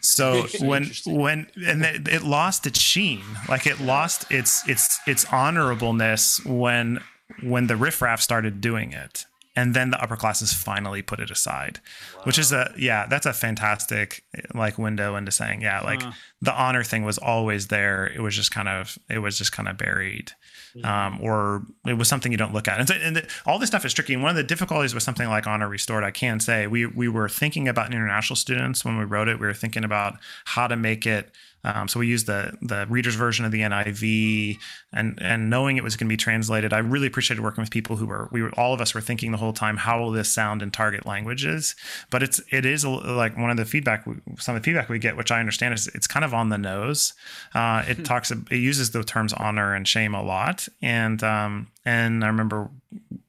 so 0.00 0.46
when 0.60 0.90
when 1.06 1.46
and 1.66 1.84
it, 1.84 2.08
it 2.08 2.22
lost 2.22 2.66
its 2.66 2.80
sheen, 2.80 3.22
like 3.48 3.66
it 3.66 3.80
lost 3.80 4.30
its 4.30 4.66
its 4.68 4.98
its 5.06 5.24
honorableness 5.26 6.44
when 6.44 7.00
when 7.42 7.66
the 7.66 7.76
riffraff 7.76 8.20
started 8.20 8.60
doing 8.60 8.92
it, 8.92 9.24
and 9.56 9.74
then 9.74 9.90
the 9.90 10.02
upper 10.02 10.16
classes 10.16 10.52
finally 10.52 11.02
put 11.02 11.20
it 11.20 11.30
aside, 11.30 11.80
which 12.24 12.38
is 12.38 12.52
a 12.52 12.72
yeah, 12.76 13.06
that's 13.06 13.26
a 13.26 13.32
fantastic 13.32 14.24
like 14.54 14.78
window 14.78 15.16
into 15.16 15.30
saying 15.32 15.62
yeah, 15.62 15.80
like 15.80 16.02
Huh. 16.02 16.12
the 16.40 16.52
honor 16.52 16.84
thing 16.84 17.04
was 17.04 17.18
always 17.18 17.68
there. 17.68 18.06
It 18.06 18.20
was 18.20 18.36
just 18.36 18.50
kind 18.50 18.68
of 18.68 18.98
it 19.08 19.18
was 19.18 19.38
just 19.38 19.52
kind 19.52 19.68
of 19.68 19.76
buried 19.78 20.32
um, 20.84 21.18
or 21.20 21.62
it 21.86 21.94
was 21.94 22.08
something 22.08 22.32
you 22.32 22.38
don't 22.38 22.54
look 22.54 22.68
at. 22.68 22.78
And, 22.78 22.88
so, 22.88 22.94
and 22.94 23.16
the, 23.16 23.28
all 23.46 23.58
this 23.58 23.68
stuff 23.68 23.84
is 23.84 23.92
tricky. 23.92 24.14
And 24.14 24.22
one 24.22 24.30
of 24.30 24.36
the 24.36 24.42
difficulties 24.42 24.94
with 24.94 25.02
something 25.02 25.28
like 25.28 25.46
Honor 25.46 25.68
Restored, 25.68 26.04
I 26.04 26.10
can 26.10 26.40
say, 26.40 26.66
we 26.66 26.86
we 26.86 27.08
were 27.08 27.28
thinking 27.28 27.68
about 27.68 27.92
international 27.92 28.36
students 28.36 28.84
when 28.84 28.98
we 28.98 29.04
wrote 29.04 29.28
it. 29.28 29.38
We 29.38 29.46
were 29.46 29.54
thinking 29.54 29.84
about 29.84 30.16
how 30.44 30.66
to 30.66 30.76
make 30.76 31.06
it. 31.06 31.30
Um, 31.64 31.88
so 31.88 32.00
we 32.00 32.06
used 32.06 32.26
the 32.26 32.56
the 32.60 32.86
reader's 32.88 33.14
version 33.14 33.44
of 33.44 33.52
the 33.52 33.60
NIV, 33.60 34.58
and 34.92 35.18
and 35.20 35.48
knowing 35.48 35.76
it 35.76 35.84
was 35.84 35.96
going 35.96 36.08
to 36.08 36.12
be 36.12 36.16
translated, 36.16 36.72
I 36.72 36.78
really 36.78 37.06
appreciated 37.06 37.42
working 37.42 37.62
with 37.62 37.70
people 37.70 37.96
who 37.96 38.06
were 38.06 38.28
we 38.32 38.42
were 38.42 38.50
all 38.52 38.74
of 38.74 38.80
us 38.80 38.94
were 38.94 39.00
thinking 39.00 39.30
the 39.32 39.38
whole 39.38 39.52
time, 39.52 39.76
how 39.76 40.00
will 40.00 40.10
this 40.10 40.30
sound 40.30 40.62
in 40.62 40.70
target 40.70 41.06
languages? 41.06 41.74
But 42.10 42.22
it's 42.22 42.40
it 42.50 42.64
is 42.66 42.84
a, 42.84 42.90
like 42.90 43.36
one 43.36 43.50
of 43.50 43.56
the 43.56 43.64
feedback 43.64 44.04
some 44.38 44.56
of 44.56 44.62
the 44.62 44.64
feedback 44.64 44.88
we 44.88 44.98
get, 44.98 45.16
which 45.16 45.30
I 45.30 45.40
understand 45.40 45.74
is 45.74 45.88
it's 45.88 46.06
kind 46.06 46.24
of 46.24 46.34
on 46.34 46.48
the 46.48 46.58
nose. 46.58 47.14
Uh, 47.54 47.84
it 47.86 48.04
talks 48.04 48.30
it 48.30 48.50
uses 48.50 48.90
the 48.90 49.04
terms 49.04 49.32
honor 49.32 49.74
and 49.74 49.86
shame 49.86 50.14
a 50.14 50.22
lot, 50.22 50.68
and 50.80 51.22
um, 51.22 51.68
and 51.84 52.22
I 52.24 52.28
remember 52.28 52.70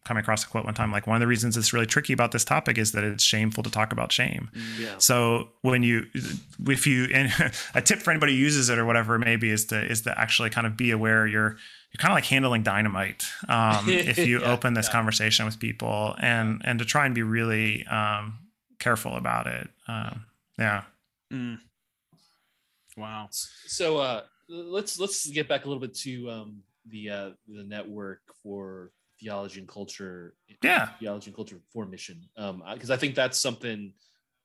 coming 0.06 0.22
across 0.22 0.43
a 0.43 0.47
quote 0.47 0.66
one 0.66 0.74
time 0.74 0.91
like 0.91 1.08
one 1.08 1.16
of 1.16 1.22
the 1.22 1.28
reasons 1.28 1.56
it's 1.56 1.72
really 1.74 1.86
tricky 1.86 2.12
about 2.14 2.32
this 2.34 2.43
topic 2.43 2.78
is 2.78 2.91
that 2.91 3.04
it's 3.04 3.24
shameful 3.24 3.64
to 3.64 3.70
talk 3.72 3.91
about 3.93 4.12
shame. 4.12 4.49
yeah 4.78 4.95
So 4.97 5.49
when 5.62 5.82
you, 5.84 6.06
if 6.68 6.86
you, 6.86 7.06
and 7.14 7.32
a 7.74 7.82
tip 7.82 7.99
for 7.99 8.12
anybody 8.12 8.34
who 8.34 8.39
uses 8.39 8.70
it 8.70 8.78
or 8.78 8.86
whatever 8.86 9.16
it 9.16 9.20
may 9.20 9.38
be 9.38 9.49
is 9.49 9.66
to 9.68 9.82
is 9.84 10.01
to 10.01 10.20
actually 10.20 10.49
kind 10.49 10.68
of 10.68 10.76
be 10.76 10.91
aware 10.91 11.26
you're 11.26 11.51
you're 11.91 11.99
kind 11.99 12.12
of 12.12 12.16
like 12.18 12.26
handling 12.26 12.64
dynamite 12.64 13.24
um, 13.47 13.86
if 13.89 14.18
you 14.18 14.41
Yeah, 14.41 14.51
open 14.51 14.74
this 14.74 14.88
yeah. 14.88 14.91
conversation 14.93 15.45
with 15.45 15.60
people 15.60 16.16
and 16.20 16.62
and 16.66 16.80
to 16.80 16.86
try 16.86 17.06
and 17.06 17.16
be 17.16 17.24
really 17.24 17.86
um, 17.88 18.39
careful 18.80 19.16
about 19.16 19.47
it. 19.47 19.70
Um, 19.88 20.26
yeah. 20.60 20.84
Mm. 21.32 21.60
Wow. 22.97 23.30
so 23.32 23.97
uh 23.97 24.22
let's 24.49 24.99
let's 24.99 25.28
get 25.30 25.47
back 25.47 25.66
a 25.66 25.68
little 25.68 25.82
bit 25.82 25.95
to 25.95 26.30
um 26.30 26.62
the 26.90 27.10
uh 27.10 27.30
the 27.48 27.64
network 27.64 28.22
for 28.42 28.92
theology 29.20 29.60
and 29.60 29.68
culture 29.70 30.36
Yeah. 30.62 30.88
theology 31.00 31.28
and 31.30 31.36
culture 31.36 31.60
for 31.72 31.86
mission 31.86 32.22
um 32.38 32.64
because 32.74 32.90
i 32.92 32.98
think 32.98 33.16
that's 33.16 33.40
something 33.40 33.94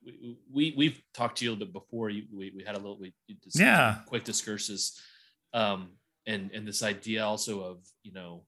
we, 0.05 0.37
we 0.51 0.73
we've 0.77 1.01
talked 1.13 1.39
to 1.39 1.45
you 1.45 1.51
a 1.51 1.53
little 1.53 1.65
bit 1.67 1.73
before 1.73 2.09
you 2.09 2.23
we, 2.33 2.51
we 2.55 2.63
had 2.63 2.75
a 2.75 2.77
little 2.77 2.97
we 2.99 3.13
Yeah. 3.53 3.97
quick 4.05 4.23
discursus 4.23 4.99
um 5.53 5.89
and 6.25 6.51
and 6.53 6.65
this 6.67 6.81
idea 6.83 7.25
also 7.25 7.61
of 7.61 7.77
you 8.03 8.13
know 8.13 8.43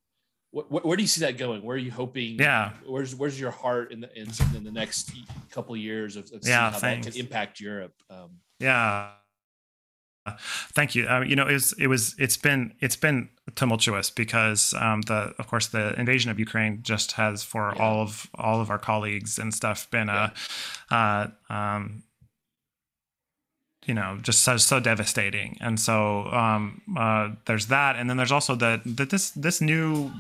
wh- 0.56 0.68
wh- 0.70 0.86
where 0.86 0.96
do 0.96 1.04
you 1.04 1.08
see 1.08 1.22
that 1.22 1.38
going 1.38 1.62
where 1.64 1.76
are 1.76 1.80
you 1.80 1.92
hoping 1.92 2.38
Yeah. 2.40 2.74
where's 2.86 3.14
where's 3.16 3.38
your 3.40 3.52
heart 3.52 3.92
in 3.92 4.00
the 4.02 4.10
in, 4.18 4.30
in 4.56 4.64
the 4.64 4.72
next 4.72 5.12
couple 5.50 5.76
years 5.76 6.16
of, 6.16 6.24
of 6.32 6.44
seeing 6.44 6.56
Yeah, 6.56 6.72
how 6.72 6.80
thanks. 6.80 7.08
that 7.08 7.12
can 7.14 7.20
impact 7.20 7.60
europe 7.60 7.96
um 8.10 8.38
Yeah. 8.60 9.12
Thank 10.74 10.94
you. 10.96 11.08
Uh, 11.08 11.22
you 11.22 11.36
know, 11.36 11.48
it's 11.48 11.74
it 11.74 11.88
was 11.88 12.16
it's 12.20 12.38
been 12.38 12.74
it's 12.80 12.96
been 12.96 13.30
tumultuous 13.56 14.10
because 14.12 14.74
um, 14.76 15.02
the 15.02 15.34
of 15.40 15.48
course 15.48 15.68
the 15.68 16.00
invasion 16.00 16.30
of 16.30 16.40
Ukraine 16.40 16.84
just 16.84 17.14
has 17.14 17.44
for 17.44 17.74
Yeah. 17.76 17.82
all 17.84 18.02
of 18.02 18.30
all 18.36 18.62
of 18.62 18.70
our 18.70 18.78
colleagues 18.78 19.40
and 19.40 19.54
stuff 19.54 19.90
been 19.90 20.10
a 20.10 20.32
uh, 20.92 21.28
um, 21.50 22.04
you 23.88 23.96
know 23.96 24.20
just 24.22 24.44
so 24.44 24.58
so 24.58 24.80
devastating 24.80 25.58
and 25.60 25.80
so 25.80 26.28
um, 26.28 26.82
uh, 26.96 27.30
there's 27.46 27.66
that 27.68 27.96
and 27.96 28.08
then 28.10 28.18
there's 28.18 28.32
also 28.32 28.54
that 28.56 28.82
that 28.86 29.10
this 29.10 29.32
this 29.32 29.60
new 29.60 30.12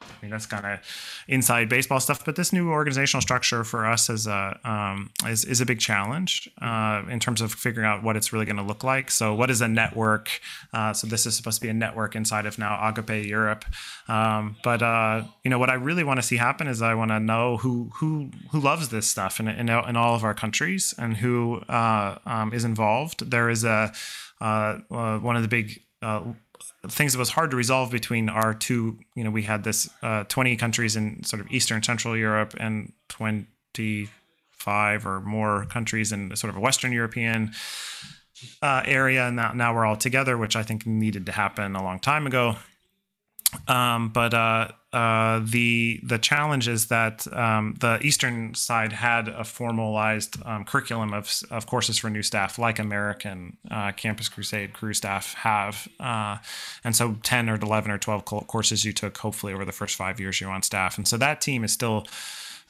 I 0.00 0.06
mean 0.22 0.30
that's 0.30 0.46
kind 0.46 0.64
of 0.64 0.80
inside 1.26 1.68
baseball 1.68 2.00
stuff, 2.00 2.24
but 2.24 2.36
this 2.36 2.52
new 2.52 2.70
organizational 2.70 3.20
structure 3.20 3.64
for 3.64 3.86
us 3.86 4.08
is 4.08 4.26
a 4.26 4.58
um, 4.64 5.10
is 5.26 5.44
is 5.44 5.60
a 5.60 5.66
big 5.66 5.80
challenge 5.80 6.48
uh, 6.60 7.02
in 7.08 7.20
terms 7.20 7.40
of 7.40 7.52
figuring 7.52 7.86
out 7.86 8.02
what 8.02 8.16
it's 8.16 8.32
really 8.32 8.44
going 8.44 8.56
to 8.56 8.62
look 8.62 8.84
like. 8.84 9.10
So, 9.10 9.34
what 9.34 9.50
is 9.50 9.60
a 9.60 9.68
network? 9.68 10.40
Uh, 10.72 10.92
so, 10.92 11.06
this 11.06 11.26
is 11.26 11.36
supposed 11.36 11.60
to 11.60 11.66
be 11.66 11.68
a 11.68 11.74
network 11.74 12.14
inside 12.14 12.46
of 12.46 12.58
now 12.58 12.78
Agape 12.88 13.26
Europe. 13.26 13.64
Um, 14.08 14.56
but 14.62 14.82
uh, 14.82 15.24
you 15.44 15.50
know, 15.50 15.58
what 15.58 15.70
I 15.70 15.74
really 15.74 16.04
want 16.04 16.18
to 16.18 16.22
see 16.22 16.36
happen 16.36 16.68
is 16.68 16.80
I 16.80 16.94
want 16.94 17.10
to 17.10 17.20
know 17.20 17.56
who 17.56 17.90
who 17.94 18.30
who 18.50 18.60
loves 18.60 18.88
this 18.90 19.06
stuff 19.06 19.40
in 19.40 19.48
in, 19.48 19.68
in 19.68 19.96
all 19.96 20.14
of 20.14 20.24
our 20.24 20.34
countries 20.34 20.94
and 20.98 21.16
who 21.16 21.58
uh, 21.68 22.18
um, 22.24 22.52
is 22.52 22.64
involved. 22.64 23.30
There 23.30 23.50
is 23.50 23.64
a 23.64 23.92
uh, 24.40 24.78
uh, 24.90 25.18
one 25.18 25.36
of 25.36 25.42
the 25.42 25.48
big 25.48 25.82
things 26.88 27.12
that 27.12 27.18
was 27.18 27.30
hard 27.30 27.50
to 27.50 27.56
resolve 27.56 27.90
between 27.90 28.28
our 28.28 28.54
two 28.54 28.98
you 29.14 29.24
know 29.24 29.30
we 29.30 29.42
had 29.42 29.64
this 29.64 29.88
uh, 30.02 30.24
20 30.24 30.56
countries 30.56 30.96
in 30.96 31.22
sort 31.24 31.40
of 31.40 31.50
eastern 31.50 31.82
central 31.82 32.16
europe 32.16 32.54
and 32.58 32.92
25 33.08 35.06
or 35.06 35.20
more 35.20 35.64
countries 35.66 36.12
in 36.12 36.34
sort 36.36 36.50
of 36.50 36.56
a 36.56 36.60
western 36.60 36.92
european 36.92 37.52
uh, 38.62 38.82
area. 38.84 39.26
And 39.26 39.36
now, 39.36 39.52
now 39.52 39.74
we're 39.74 39.84
all 39.84 39.96
together 39.96 40.38
which 40.38 40.56
i 40.56 40.62
think 40.62 40.86
needed 40.86 41.26
to 41.26 41.32
happen 41.32 41.76
a 41.76 41.82
long 41.82 41.98
time 41.98 42.26
ago. 42.26 42.56
Um, 43.66 44.10
but 44.10 44.34
uh, 44.34 44.68
uh, 44.92 45.40
the 45.44 46.00
the 46.02 46.18
challenge 46.18 46.66
is 46.66 46.86
that 46.86 47.26
um, 47.36 47.74
the 47.80 47.98
eastern 48.02 48.54
side 48.54 48.92
had 48.92 49.28
a 49.28 49.44
formalized 49.44 50.38
um, 50.46 50.64
curriculum 50.64 51.12
of, 51.12 51.42
of 51.50 51.66
courses 51.66 51.98
for 51.98 52.08
new 52.08 52.22
staff, 52.22 52.58
like 52.58 52.78
American 52.78 53.58
uh, 53.70 53.92
Campus 53.92 54.30
Crusade 54.30 54.72
Cru 54.72 54.94
staff 54.94 55.34
have, 55.34 55.88
uh, 56.00 56.38
and 56.84 56.96
so 56.96 57.16
ten 57.22 57.50
or 57.50 57.56
eleven 57.56 57.90
or 57.90 57.98
twelve 57.98 58.24
courses 58.24 58.84
you 58.84 58.94
took, 58.94 59.18
hopefully 59.18 59.52
over 59.52 59.66
the 59.66 59.72
first 59.72 59.94
five 59.94 60.18
years 60.18 60.40
you're 60.40 60.50
on 60.50 60.62
staff, 60.62 60.96
and 60.96 61.06
so 61.06 61.18
that 61.18 61.42
team 61.42 61.64
is 61.64 61.72
still 61.72 62.06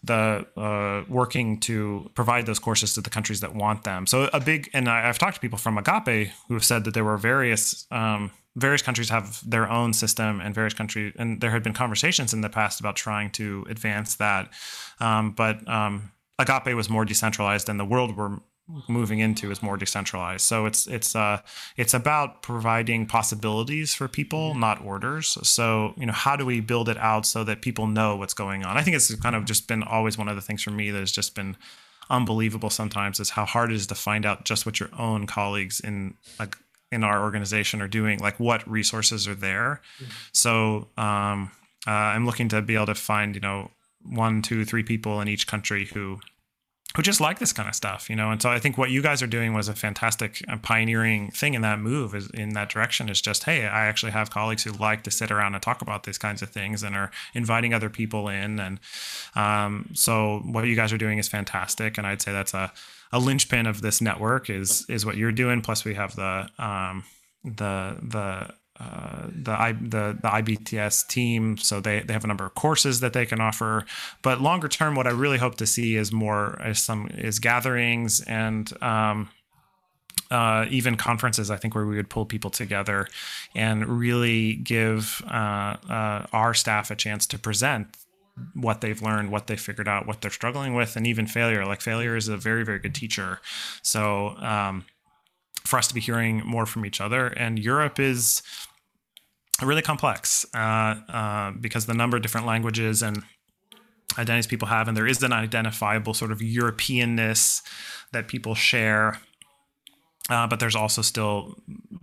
the 0.03 0.45
uh, 0.57 1.05
working 1.09 1.59
to 1.61 2.11
provide 2.15 2.47
those 2.47 2.59
courses 2.59 2.95
to 2.95 3.01
the 3.01 3.11
countries 3.11 3.41
that 3.41 3.55
want 3.55 3.85
them. 3.85 4.07
So 4.07 4.29
a 4.33 4.41
big, 4.41 4.71
and 4.73 4.89
I, 4.89 5.03
have 5.03 5.19
talked 5.19 5.35
to 5.35 5.41
people 5.41 5.59
from 5.59 5.79
Agape 5.79 6.31
who 6.49 6.55
have 6.55 6.65
said 6.65 6.85
that 6.85 6.95
there 6.95 7.05
were 7.05 7.17
various 7.17 7.87
um, 7.91 8.31
various 8.59 8.83
countries 8.83 9.09
have 9.09 9.41
their 9.49 9.71
own 9.71 9.93
system, 9.93 10.41
and 10.41 10.55
various 10.55 10.75
countries, 10.75 11.15
and 11.19 11.41
there 11.41 11.51
had 11.51 11.63
been 11.63 11.75
conversations 11.75 12.33
in 12.33 12.41
the 12.41 12.49
past 12.49 12.81
about 12.81 12.97
trying 12.97 13.31
to 13.31 13.67
advance 13.69 14.17
that, 14.17 14.51
um, 15.01 15.33
but 15.33 15.67
um, 15.69 16.11
Agape 16.39 16.75
was 16.75 16.89
more 16.89 17.05
decentralized, 17.05 17.69
and 17.69 17.81
the 17.81 17.85
world 17.85 18.17
we're 18.17 18.39
moving 18.87 19.19
into 19.19 19.51
is 19.51 19.63
more 19.63 19.77
decentralized. 19.77 20.43
So 20.43 20.67
it's 20.67 20.87
it's 20.87 21.17
uh 21.17 21.41
it's 21.77 21.95
about 21.95 22.43
providing 22.43 23.07
possibilities 23.07 23.95
for 23.95 24.09
people, 24.09 24.55
not 24.55 24.85
orders. 24.85 25.39
So 25.43 25.95
you 25.97 26.07
know, 26.07 26.13
how 26.13 26.37
do 26.37 26.45
we 26.45 26.61
build 26.61 26.89
it 26.89 26.99
out 26.99 27.25
so 27.25 27.45
that 27.45 27.63
people 27.63 27.87
know 27.87 28.17
what's 28.17 28.35
going 28.35 28.65
on? 28.65 28.77
I 28.77 28.83
think 28.83 28.97
it's 28.97 29.15
kind 29.17 29.35
of 29.35 29.47
just 29.47 29.69
been 29.69 29.83
always 29.83 30.19
one 30.19 30.29
of 30.29 30.37
the 30.37 30.43
things 30.43 30.63
for 30.63 30.71
me 30.71 30.91
that 30.91 30.99
has 30.99 31.13
just 31.13 31.35
been 31.35 31.57
unbelievable 32.11 32.71
sometimes 32.71 33.21
is 33.21 33.31
how 33.31 33.45
hard 33.45 33.71
it 33.71 33.77
is 33.77 33.87
to 33.87 33.95
find 33.95 34.25
out 34.25 34.45
just 34.45 34.65
what 34.65 34.81
your 34.81 34.89
own 34.99 35.27
colleagues 35.27 35.81
in 35.81 36.15
like 36.39 36.57
in 36.91 37.05
our 37.05 37.23
organization 37.23 37.83
are 37.83 37.89
doing, 37.89 38.19
like 38.19 38.41
what 38.41 38.69
resources 38.69 39.29
are 39.29 39.35
there. 39.35 39.81
Mm-hmm. 40.03 40.13
So 40.33 40.89
um, 40.97 41.51
uh, 41.87 41.91
I'm 41.91 42.27
looking 42.27 42.49
to 42.49 42.63
be 42.63 42.75
able 42.75 42.87
to 42.87 42.95
find, 42.95 43.35
you 43.35 43.41
know, 43.41 43.71
one, 44.03 44.43
two, 44.43 44.65
three 44.65 44.83
people 44.83 45.21
in 45.21 45.29
each 45.29 45.47
country 45.47 45.87
who 45.87 46.21
who 46.97 47.03
just 47.03 47.21
like 47.21 47.39
this 47.39 47.53
kind 47.53 47.69
of 47.69 47.75
stuff, 47.75 48.09
you 48.09 48.17
know. 48.17 48.31
And 48.31 48.41
so 48.41 48.51
I 48.51 48.59
think 48.59 48.79
what 48.79 48.91
you 48.91 49.03
guys 49.03 49.23
are 49.23 49.27
doing 49.27 49.53
was 49.53 49.69
a 49.69 49.75
fantastic 49.75 50.43
uh, 50.49 50.57
pioneering 50.57 51.31
thing 51.31 51.55
in 51.55 51.63
that 51.63 51.79
move 51.79 52.15
is 52.15 52.29
in 52.31 52.51
that 52.51 52.71
direction 52.71 53.09
is 53.09 53.21
just, 53.21 53.45
hey, 53.45 53.67
I 53.67 53.87
actually 53.87 54.13
have 54.13 54.31
colleagues 54.31 54.65
who 54.65 54.73
like 54.73 55.03
to 55.05 55.11
sit 55.11 55.31
around 55.31 55.55
and 55.55 55.63
talk 55.63 55.83
about 55.83 56.05
these 56.05 56.19
kinds 56.19 56.41
of 56.41 56.51
things 56.51 56.83
and 56.83 56.97
are 56.97 57.11
inviting 57.35 57.75
other 57.75 57.91
people 57.91 58.29
in. 58.29 58.59
And 58.59 58.81
um, 59.37 59.91
so 59.93 60.41
what 60.47 60.65
you 60.65 60.75
guys 60.75 60.93
are 60.93 60.99
doing 60.99 61.19
is 61.19 61.29
fantastic. 61.29 61.99
And 61.99 62.07
I'd 62.07 62.23
say 62.23 62.33
that's 62.33 62.55
a 62.55 62.73
a 63.13 63.19
linchpin 63.19 63.67
of 63.67 63.81
this 63.81 64.01
network 64.01 64.51
is 64.51 64.85
is 64.89 65.07
what 65.07 65.17
you're 65.17 65.33
doing. 65.33 65.63
Plus, 65.63 65.85
we 65.85 65.95
have 65.95 66.15
the 66.17 66.49
um, 66.59 67.05
the 67.45 67.97
the 68.03 68.55
the, 68.79 69.53
I, 69.53 69.73
the 69.73 70.19
the 70.21 70.29
IBTS 70.29 71.09
team, 71.09 71.57
so 71.57 71.81
they, 71.81 72.01
they 72.01 72.13
have 72.13 72.25
a 72.25 72.29
number 72.29 72.47
of 72.47 72.55
courses 72.55 73.01
that 73.01 73.13
they 73.13 73.27
can 73.27 73.41
offer. 73.41 73.85
But 74.23 74.41
longer 74.41 74.69
term, 74.69 74.95
what 74.95 75.07
I 75.07 75.11
really 75.11 75.39
hope 75.39 75.57
to 75.57 75.67
see 75.67 75.97
is 75.97 76.13
more 76.13 76.61
is 76.65 76.79
some 76.81 77.09
is 77.09 77.39
gatherings 77.39 78.21
and 78.21 78.71
um, 78.83 79.31
uh, 80.31 80.67
even 80.71 80.97
conferences. 80.97 81.51
I 81.51 81.57
think 81.57 81.75
where 81.75 81.87
we 81.87 81.97
would 81.97 82.11
pull 82.11 82.25
people 82.25 82.51
together 82.51 83.09
and 83.55 83.87
really 83.87 84.55
give 84.55 85.23
uh, 85.29 85.77
uh 85.89 86.27
our 86.33 86.55
staff 86.55 86.91
a 86.91 86.97
chance 86.97 87.27
to 87.27 87.39
present 87.39 87.97
what 88.55 88.81
they've 88.81 89.03
learned, 89.03 89.31
what 89.31 89.47
they 89.47 89.57
figured 89.57 89.89
out, 89.89 90.07
what 90.07 90.21
they're 90.21 90.31
struggling 90.31 90.75
with, 90.75 90.97
and 90.97 91.07
even 91.07 91.27
failure. 91.27 91.65
Like 91.65 91.81
failure 91.81 92.17
is 92.17 92.29
a 92.29 92.37
very, 92.37 92.65
very 92.65 92.79
good 92.79 92.95
teacher. 92.95 93.41
So 93.83 94.37
um, 94.39 94.85
for 95.65 95.79
us 95.79 95.89
to 95.89 95.95
be 95.95 96.01
hearing 96.01 96.43
more 96.45 96.67
from 96.67 96.87
each 96.87 97.01
other, 97.01 97.29
and 97.29 97.59
Europe 97.59 97.99
is 97.99 98.43
really 99.67 99.83
complex 99.83 100.47
uh, 100.55 100.59
uh, 101.09 101.53
because 101.61 101.87
the 101.87 101.95
number 101.95 102.17
of 102.17 102.23
different 102.23 102.47
languages 102.47 103.03
and 103.03 103.23
identities 104.19 104.47
people 104.47 104.69
have, 104.69 104.89
and 104.89 104.97
there 104.97 105.07
is 105.07 105.23
an 105.23 105.33
identifiable 105.33 106.15
sort 106.15 106.33
of 106.33 106.39
Europeanness 106.39 107.63
that 108.13 108.29
people 108.29 108.55
share 108.55 109.19
uh, 110.31 110.47
but 110.47 110.61
there's 110.61 110.77
also 110.77 111.01
still 111.01 111.57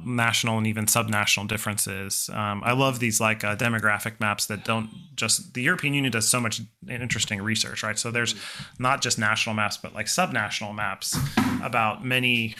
national 0.03 0.58
and 0.58 0.66
even 0.66 0.86
subnational 0.86 1.47
differences. 1.47 2.30
Um, 2.34 2.64
I 2.66 2.74
love 2.74 2.99
these 2.99 3.22
like 3.22 3.43
uh, 3.43 3.56
demographic 3.56 4.20
maps 4.20 4.47
that 4.47 4.66
don't 4.66 4.89
just 5.16 5.53
the 5.53 5.62
European 5.62 5.93
Union 5.93 6.12
does 6.12 6.28
so 6.28 6.39
much 6.39 6.62
interesting 6.89 7.41
research, 7.41 7.84
right? 7.84 7.99
So 7.99 8.10
there's 8.10 8.34
not 8.80 9.01
just 9.01 9.20
national 9.20 9.53
maps, 9.53 9.78
but 9.78 9.93
like 9.93 10.08
subnational 10.08 10.74
maps 10.74 11.18
about 11.62 12.03
many, 12.03 12.56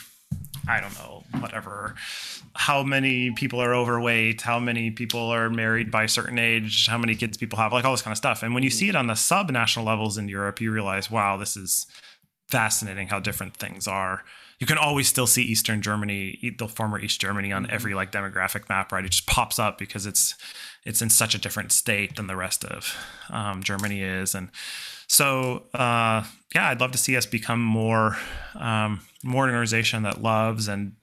I 0.68 0.80
don't 0.82 0.94
know, 0.96 1.24
whatever, 1.40 1.96
how 2.56 2.84
many 2.84 3.32
people 3.32 3.62
are 3.62 3.76
overweight, 3.76 4.42
how 4.42 4.60
many 4.60 4.92
people 4.92 5.20
are 5.20 5.50
married 5.50 5.92
by 5.92 6.04
a 6.04 6.10
certain 6.10 6.40
age, 6.40 6.88
how 6.88 6.98
many 6.98 7.16
kids 7.16 7.38
people 7.38 7.60
have, 7.60 7.72
like 7.72 7.86
all 7.86 7.92
this 7.92 8.02
kind 8.02 8.14
of 8.14 8.18
stuff. 8.18 8.42
And 8.42 8.54
when 8.54 8.64
you 8.64 8.70
see 8.70 8.90
it 8.90 8.96
on 8.96 9.08
the 9.08 9.14
subnational 9.14 9.86
levels 9.86 10.18
in 10.18 10.28
Europe, 10.28 10.60
you 10.62 10.72
realize, 10.72 11.12
wow, 11.12 11.38
this 11.38 11.56
is 11.56 11.86
fascinating 12.48 13.08
how 13.08 13.20
different 13.20 13.56
things 13.56 13.88
are. 13.88 14.24
You 14.60 14.68
can 14.68 14.78
always 14.78 15.08
still 15.08 15.28
see 15.28 15.44
Eastern 15.44 15.82
Germany, 15.82 16.56
the 16.58 16.68
former 16.68 16.98
East 17.00 17.20
Germany, 17.20 17.52
on 17.52 17.70
every 17.70 17.94
like 17.94 18.12
demographic 18.12 18.70
map, 18.70 18.92
right? 18.92 19.04
It 19.04 19.12
just 19.12 19.28
pops 19.28 19.60
up 19.60 19.78
because 19.78 20.06
it's 20.06 20.36
it's 20.86 21.02
in 21.02 21.10
such 21.10 21.36
a 21.36 21.40
different 21.40 21.72
state 21.72 22.16
than 22.16 22.28
the 22.28 22.36
rest 22.36 22.64
of 22.64 22.96
um, 23.30 23.64
Germany 23.64 24.02
is, 24.02 24.34
and 24.34 24.50
so 25.08 25.64
uh, 25.74 26.24
yeah, 26.54 26.70
I'd 26.70 26.80
love 26.80 26.92
to 26.92 26.98
see 26.98 27.18
us 27.18 27.26
become 27.26 27.62
more 27.62 28.18
um, 28.56 29.02
more 29.24 29.46
an 29.46 29.52
organization 29.52 30.04
that 30.04 30.22
loves 30.22 30.68
and 30.68 30.94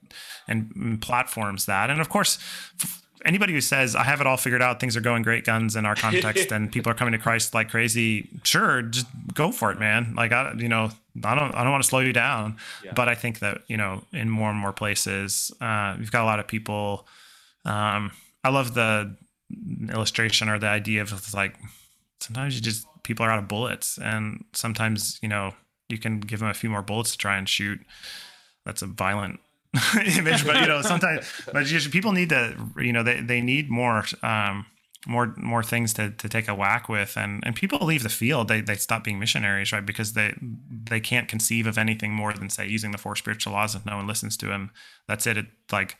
and 0.47 1.01
platforms 1.01 1.65
that, 1.65 1.89
and 1.89 2.01
of 2.01 2.09
course. 2.09 2.39
Anybody 3.25 3.53
who 3.53 3.61
says 3.61 3.95
I 3.95 4.03
have 4.03 4.19
it 4.19 4.27
all 4.27 4.35
figured 4.35 4.61
out, 4.61 4.81
things 4.81 4.97
are 4.97 5.01
going 5.01 5.23
great, 5.23 5.45
guns 5.45 5.77
in 5.77 5.85
our 5.85 5.95
context, 5.95 6.51
and 6.51 6.69
people 6.69 6.91
are 6.91 6.93
coming 6.93 7.13
to 7.13 7.17
Christ 7.17 7.53
like 7.53 7.69
crazy. 7.69 8.27
Sure, 8.43 8.81
just 8.81 9.07
go 9.33 9.49
for 9.53 9.71
it, 9.71 9.79
man. 9.79 10.13
Like 10.13 10.33
I, 10.33 10.53
you 10.57 10.67
know, 10.67 10.89
I 11.23 11.33
don't 11.33 11.55
I 11.55 11.63
don't 11.63 11.71
want 11.71 11.81
to 11.81 11.87
slow 11.87 11.99
you 11.99 12.11
down, 12.11 12.57
yeah. 12.83 12.91
but 12.93 13.07
I 13.07 13.15
think 13.15 13.39
that 13.39 13.61
you 13.67 13.77
know 13.77 14.03
in 14.11 14.29
more 14.29 14.49
and 14.49 14.59
more 14.59 14.73
places 14.73 15.53
uh, 15.61 15.95
you've 15.97 16.11
got 16.11 16.23
a 16.23 16.25
lot 16.25 16.41
of 16.41 16.47
people. 16.47 17.07
Um, 17.63 18.11
I 18.43 18.49
love 18.49 18.73
the 18.73 19.15
illustration 19.89 20.49
or 20.49 20.59
the 20.59 20.67
idea 20.67 21.01
of 21.01 21.33
like 21.33 21.55
sometimes 22.23 22.55
you 22.55 22.61
just 22.61 22.87
people 23.03 23.25
are 23.25 23.31
out 23.31 23.39
of 23.39 23.47
bullets, 23.47 23.97
and 23.97 24.45
sometimes 24.53 25.19
you 25.21 25.29
know 25.29 25.53
you 25.89 25.97
can 25.97 26.19
give 26.19 26.39
them 26.39 26.49
a 26.49 26.53
few 26.53 26.69
more 26.69 26.81
bullets 26.81 27.11
to 27.11 27.17
try 27.17 27.37
and 27.37 27.47
shoot. 27.47 27.79
That's 28.65 28.81
a 28.81 28.87
violent 28.87 29.39
image, 30.17 30.45
but 30.45 30.61
you 30.61 30.67
know 30.67 30.81
sometimes 30.81 31.29
but 31.51 31.65
just, 31.65 31.91
people 31.91 32.11
need 32.11 32.29
to 32.29 32.55
you 32.77 32.93
know 32.93 33.03
they 33.03 33.21
they 33.21 33.41
need 33.41 33.69
more. 33.69 34.05
Um, 34.21 34.65
more 35.05 35.33
more 35.35 35.63
things 35.63 35.93
to, 35.93 36.11
to 36.11 36.29
take 36.29 36.47
a 36.47 36.55
whack 36.55 36.87
with. 36.87 37.17
And 37.17 37.43
and 37.45 37.53
people 37.57 37.79
leave 37.79 38.03
the 38.03 38.09
field. 38.09 38.47
They, 38.47 38.61
they 38.61 38.75
stop 38.75 39.03
being 39.03 39.19
missionaries 39.19 39.73
right? 39.73 39.85
Because 39.85 40.13
they 40.13 40.33
they 40.39 41.01
can't 41.01 41.27
conceive 41.27 41.67
of 41.67 41.77
anything 41.77 42.13
more 42.13 42.31
than 42.31 42.49
say 42.49 42.67
using 42.67 42.91
the 42.91 42.97
four 42.97 43.17
spiritual 43.17 43.51
laws 43.51 43.75
if 43.75 43.85
no 43.85 43.97
one 43.97 44.07
listens 44.07 44.37
to 44.37 44.45
them. 44.45 44.71
That's 45.05 45.27
it. 45.27 45.37
It 45.37 45.47
like 45.73 45.97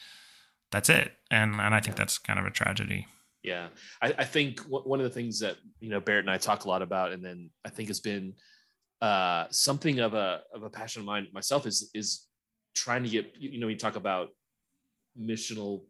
that's 0.71 0.87
it. 0.87 1.11
And 1.29 1.55
and 1.59 1.75
i 1.75 1.81
think 1.81 1.97
that's 1.97 2.17
kind 2.17 2.39
of 2.39 2.45
a 2.45 2.49
tragedy 2.49 3.07
yeah 3.43 3.67
i, 4.01 4.13
I 4.19 4.23
think 4.23 4.59
one 4.61 4.99
of 4.99 5.03
the 5.03 5.09
things 5.09 5.39
that 5.39 5.57
you 5.79 5.89
know 5.89 5.99
barrett 5.99 6.25
and 6.25 6.31
i 6.31 6.37
talk 6.37 6.65
a 6.65 6.69
lot 6.69 6.81
about 6.81 7.11
and 7.11 7.23
then 7.23 7.49
i 7.65 7.69
think 7.69 7.89
has 7.89 7.99
been 7.99 8.33
uh, 9.01 9.47
something 9.51 9.99
of 9.99 10.13
a 10.13 10.43
of 10.53 10.63
a 10.63 10.69
passion 10.69 11.01
of 11.01 11.05
mine 11.05 11.27
myself 11.33 11.67
is 11.67 11.91
is 11.93 12.25
trying 12.73 13.03
to 13.03 13.09
get 13.09 13.33
you 13.37 13.59
know 13.59 13.67
we 13.67 13.75
talk 13.75 13.97
about 13.97 14.29
missional 15.19 15.83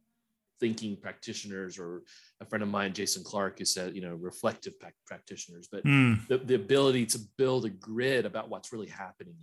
thinking 0.60 0.97
practitioners 0.97 1.78
or 1.78 2.01
a 2.41 2.45
friend 2.45 2.64
of 2.64 2.70
mine 2.70 2.91
jason 2.91 3.24
clark 3.24 3.60
who 3.60 3.66
said 3.66 3.95
you 3.95 4.01
know 4.01 4.16
reflective 4.16 4.74
practitioners 5.06 5.68
but 5.72 5.84
mm. 5.86 6.18
the, 6.28 6.39
the 6.39 6.56
ability 6.56 7.06
to 7.06 7.20
build 7.38 7.66
a 7.66 7.70
grid 7.70 8.26
about 8.26 8.49
what's 8.49 8.74
really 8.74 8.88
happening 8.88 9.36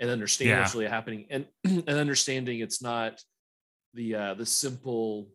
and 0.00 0.10
understand 0.10 0.50
yeah. 0.50 0.60
what's 0.60 0.74
really 0.74 0.88
happening 0.88 1.26
and 1.30 1.46
and 1.64 1.88
understanding 1.88 2.58
it's 2.58 2.82
not 2.82 3.22
the 3.94 4.14
uh 4.14 4.34
the 4.34 4.46
simple 4.46 5.28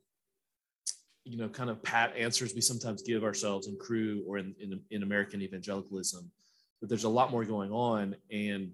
you 1.28 1.38
know 1.38 1.50
kind 1.50 1.70
of 1.70 1.84
pat 1.84 2.16
answers 2.16 2.56
we 2.56 2.62
sometimes 2.62 3.02
give 3.02 3.24
ourselves 3.24 3.68
in 3.68 3.76
Cru 3.78 4.24
or 4.28 4.38
in, 4.38 4.56
in, 4.60 4.80
in 4.92 5.04
american 5.04 5.42
evangelicalism 5.42 6.32
but 6.80 6.90
there's 6.90 7.04
a 7.04 7.10
lot 7.10 7.32
more 7.32 7.44
going 7.44 7.72
on 7.72 8.16
and 8.32 8.72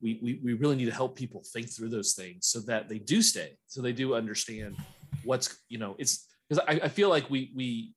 we, 0.00 0.18
we, 0.20 0.40
we 0.42 0.54
really 0.54 0.74
need 0.74 0.86
to 0.86 0.92
help 0.92 1.16
people 1.16 1.44
think 1.52 1.70
through 1.70 1.88
those 1.88 2.14
things 2.14 2.46
so 2.46 2.58
that 2.60 2.88
they 2.88 2.98
do 2.98 3.22
stay 3.22 3.56
so 3.68 3.80
they 3.80 3.92
do 3.92 4.14
understand 4.14 4.76
what's 5.24 5.56
you 5.68 5.78
know 5.78 5.94
it's 5.98 6.26
because 6.48 6.64
I, 6.66 6.72
I 6.84 6.88
feel 6.88 7.08
like 7.08 7.30
we 7.30 7.52
we 7.54 7.92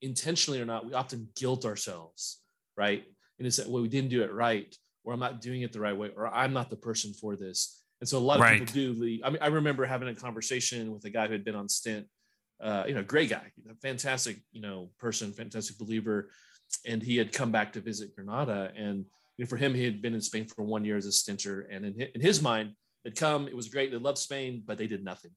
intentionally 0.00 0.60
or 0.60 0.64
not 0.64 0.86
we 0.86 0.94
often 0.94 1.28
guilt 1.36 1.66
ourselves 1.66 2.40
right 2.76 3.04
and 3.38 3.46
it's 3.46 3.58
that 3.58 3.68
well 3.68 3.82
we 3.82 3.88
didn't 3.88 4.10
do 4.10 4.22
it 4.22 4.32
right 4.32 4.74
or 5.04 5.12
i'm 5.12 5.20
not 5.20 5.42
doing 5.42 5.60
it 5.60 5.72
the 5.72 5.80
right 5.80 5.96
way 5.96 6.10
or 6.16 6.34
i'm 6.34 6.54
not 6.54 6.70
the 6.70 6.76
person 6.76 7.12
for 7.12 7.36
this 7.36 7.82
and 8.00 8.08
so 8.08 8.16
a 8.16 8.18
lot 8.18 8.36
of 8.36 8.42
right. 8.42 8.60
people 8.60 8.72
do 8.72 8.92
leave. 8.94 9.20
i 9.22 9.28
mean 9.28 9.38
i 9.42 9.48
remember 9.48 9.84
having 9.84 10.08
a 10.08 10.14
conversation 10.14 10.90
with 10.90 11.04
a 11.04 11.10
guy 11.10 11.26
who 11.26 11.32
had 11.32 11.44
been 11.44 11.54
on 11.54 11.68
stint 11.68 12.06
uh, 12.62 12.84
you 12.86 12.94
know 12.94 13.02
great 13.02 13.30
guy 13.30 13.50
fantastic 13.82 14.38
you 14.52 14.60
know 14.60 14.90
person 14.98 15.32
fantastic 15.32 15.78
believer 15.78 16.30
and 16.86 17.02
he 17.02 17.16
had 17.16 17.32
come 17.32 17.50
back 17.50 17.72
to 17.72 17.80
visit 17.80 18.14
granada 18.14 18.70
and 18.76 19.04
you 19.36 19.44
know, 19.44 19.48
for 19.48 19.56
him 19.56 19.74
he 19.74 19.84
had 19.84 20.02
been 20.02 20.14
in 20.14 20.20
spain 20.20 20.46
for 20.46 20.64
one 20.64 20.84
year 20.84 20.96
as 20.96 21.06
a 21.06 21.12
stinter 21.12 21.68
and 21.70 21.84
in 21.84 21.94
his, 21.94 22.08
in 22.14 22.20
his 22.20 22.42
mind 22.42 22.72
they'd 23.04 23.16
come 23.16 23.48
it 23.48 23.56
was 23.56 23.68
great 23.68 23.90
they 23.90 23.96
loved 23.96 24.18
spain 24.18 24.62
but 24.64 24.78
they 24.78 24.86
did 24.86 25.04
nothing 25.04 25.32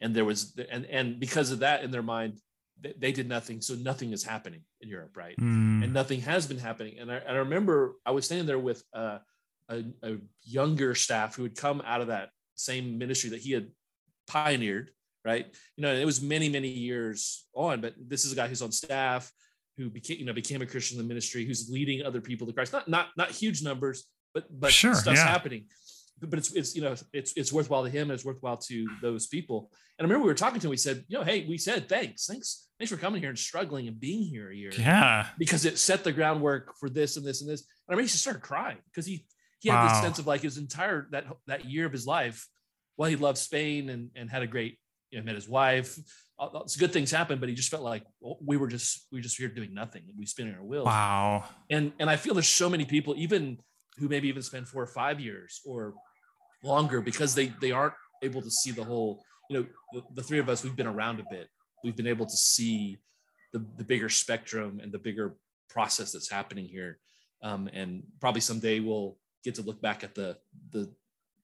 and 0.00 0.14
there 0.14 0.24
was 0.24 0.58
and 0.70 0.84
and 0.86 1.18
because 1.18 1.50
of 1.50 1.60
that 1.60 1.82
in 1.82 1.90
their 1.90 2.02
mind 2.02 2.38
they, 2.82 2.94
they 2.98 3.12
did 3.12 3.28
nothing, 3.28 3.60
so 3.60 3.74
nothing 3.74 4.12
is 4.12 4.24
happening 4.24 4.62
in 4.80 4.88
Europe, 4.88 5.16
right? 5.16 5.36
Mm. 5.38 5.84
And 5.84 5.92
nothing 5.92 6.20
has 6.22 6.46
been 6.46 6.58
happening. 6.58 6.98
And 6.98 7.10
I, 7.10 7.16
and 7.16 7.36
I 7.36 7.40
remember 7.40 7.94
I 8.04 8.10
was 8.10 8.26
standing 8.26 8.46
there 8.46 8.58
with 8.58 8.82
uh, 8.92 9.18
a, 9.68 9.84
a 10.02 10.16
younger 10.42 10.94
staff 10.94 11.36
who 11.36 11.44
had 11.44 11.56
come 11.56 11.82
out 11.86 12.00
of 12.00 12.08
that 12.08 12.30
same 12.54 12.98
ministry 12.98 13.30
that 13.30 13.40
he 13.40 13.52
had 13.52 13.68
pioneered, 14.26 14.90
right? 15.24 15.46
You 15.76 15.82
know, 15.82 15.92
it 15.94 16.04
was 16.04 16.20
many, 16.22 16.48
many 16.48 16.68
years 16.68 17.46
on, 17.54 17.80
but 17.80 17.94
this 17.98 18.24
is 18.24 18.32
a 18.32 18.36
guy 18.36 18.48
who's 18.48 18.62
on 18.62 18.72
staff 18.72 19.30
who 19.78 19.88
became, 19.88 20.18
you 20.18 20.24
know, 20.26 20.32
became 20.32 20.62
a 20.62 20.66
Christian 20.66 20.98
in 20.98 21.04
the 21.04 21.08
ministry, 21.08 21.44
who's 21.44 21.70
leading 21.70 22.04
other 22.04 22.20
people 22.20 22.46
to 22.46 22.52
Christ. 22.52 22.72
Not, 22.72 22.88
not, 22.88 23.08
not 23.16 23.30
huge 23.30 23.62
numbers, 23.62 24.04
but, 24.34 24.44
but 24.50 24.72
Sure, 24.72 24.94
stuff's 24.94 25.18
yeah. 25.18 25.26
happening. 25.26 25.66
But 26.20 26.38
it's, 26.38 26.52
it's, 26.52 26.76
you 26.76 26.82
know, 26.82 26.94
it's, 27.12 27.32
it's 27.36 27.52
worthwhile 27.52 27.82
to 27.84 27.90
him. 27.90 28.02
And 28.02 28.12
it's 28.12 28.24
worthwhile 28.24 28.58
to 28.68 28.86
those 29.00 29.26
people. 29.26 29.70
And 29.98 30.04
I 30.04 30.08
remember 30.08 30.24
we 30.24 30.30
were 30.30 30.34
talking 30.34 30.60
to 30.60 30.66
him. 30.66 30.70
We 30.70 30.76
said, 30.76 31.04
you 31.08 31.18
know, 31.18 31.24
hey, 31.24 31.46
we 31.48 31.58
said 31.58 31.88
thanks, 31.88 32.26
thanks, 32.26 32.68
thanks 32.78 32.90
for 32.92 32.96
coming 32.98 33.20
here 33.20 33.30
and 33.30 33.38
struggling 33.38 33.88
and 33.88 33.98
being 33.98 34.22
here 34.24 34.50
a 34.50 34.54
year 34.54 34.70
Yeah. 34.78 35.26
because 35.38 35.64
it 35.64 35.78
set 35.78 36.04
the 36.04 36.12
groundwork 36.12 36.74
for 36.78 36.88
this 36.88 37.16
and 37.16 37.26
this 37.26 37.40
and 37.40 37.50
this. 37.50 37.62
And 37.62 37.68
I 37.88 37.92
remember 37.92 38.02
he 38.02 38.08
just 38.08 38.22
started 38.22 38.42
crying 38.42 38.78
because 38.86 39.06
he 39.06 39.24
he 39.60 39.68
had 39.68 39.88
this 39.90 40.00
sense 40.02 40.18
of 40.18 40.26
like 40.26 40.42
his 40.42 40.58
entire 40.58 41.08
that 41.12 41.24
that 41.46 41.64
year 41.64 41.86
of 41.86 41.92
his 41.92 42.06
life. 42.06 42.46
while 42.96 43.08
he 43.08 43.16
loved 43.16 43.38
Spain 43.38 43.88
and 43.90 44.10
and 44.16 44.28
had 44.30 44.42
a 44.42 44.46
great 44.46 44.78
you 45.12 45.18
know 45.18 45.24
met 45.24 45.36
his 45.36 45.48
wife. 45.48 45.96
Lots 46.40 46.74
of 46.74 46.80
good 46.80 46.92
things 46.92 47.12
happened, 47.12 47.38
but 47.38 47.48
he 47.48 47.54
just 47.54 47.70
felt 47.70 47.84
like 47.84 48.04
we 48.44 48.56
were 48.56 48.66
just 48.66 49.06
we 49.12 49.18
were 49.18 49.22
just 49.22 49.38
here 49.38 49.46
doing 49.48 49.72
nothing 49.72 50.02
we 50.18 50.26
spinning 50.26 50.54
our 50.54 50.64
wheels. 50.64 50.86
Wow. 50.86 51.44
And 51.70 51.92
and 52.00 52.10
I 52.10 52.16
feel 52.16 52.34
there's 52.34 52.48
so 52.48 52.68
many 52.68 52.84
people 52.84 53.14
even 53.16 53.58
who 53.98 54.08
maybe 54.08 54.26
even 54.28 54.42
spend 54.42 54.66
four 54.66 54.82
or 54.82 54.88
five 54.88 55.20
years 55.20 55.60
or 55.64 55.94
longer 56.64 57.00
because 57.00 57.34
they 57.36 57.52
they 57.60 57.70
aren't 57.70 57.94
able 58.22 58.42
to 58.42 58.50
see 58.50 58.72
the 58.72 58.82
whole. 58.82 59.22
You 59.50 59.58
know, 59.58 59.66
the, 59.92 60.02
the 60.14 60.22
three 60.22 60.38
of 60.40 60.48
us 60.48 60.64
we've 60.64 60.74
been 60.74 60.86
around 60.88 61.20
a 61.20 61.24
bit. 61.30 61.48
We've 61.84 61.96
been 61.96 62.06
able 62.08 62.26
to 62.26 62.36
see 62.36 62.98
the 63.52 63.64
the 63.76 63.84
bigger 63.84 64.08
spectrum 64.08 64.80
and 64.82 64.90
the 64.90 64.98
bigger 64.98 65.36
process 65.68 66.12
that's 66.12 66.30
happening 66.30 66.66
here. 66.66 66.98
Um, 67.42 67.68
and 67.72 68.02
probably 68.20 68.40
someday 68.40 68.80
we'll 68.80 69.16
get 69.44 69.54
to 69.56 69.62
look 69.62 69.80
back 69.80 70.02
at 70.02 70.14
the 70.14 70.38
the 70.70 70.92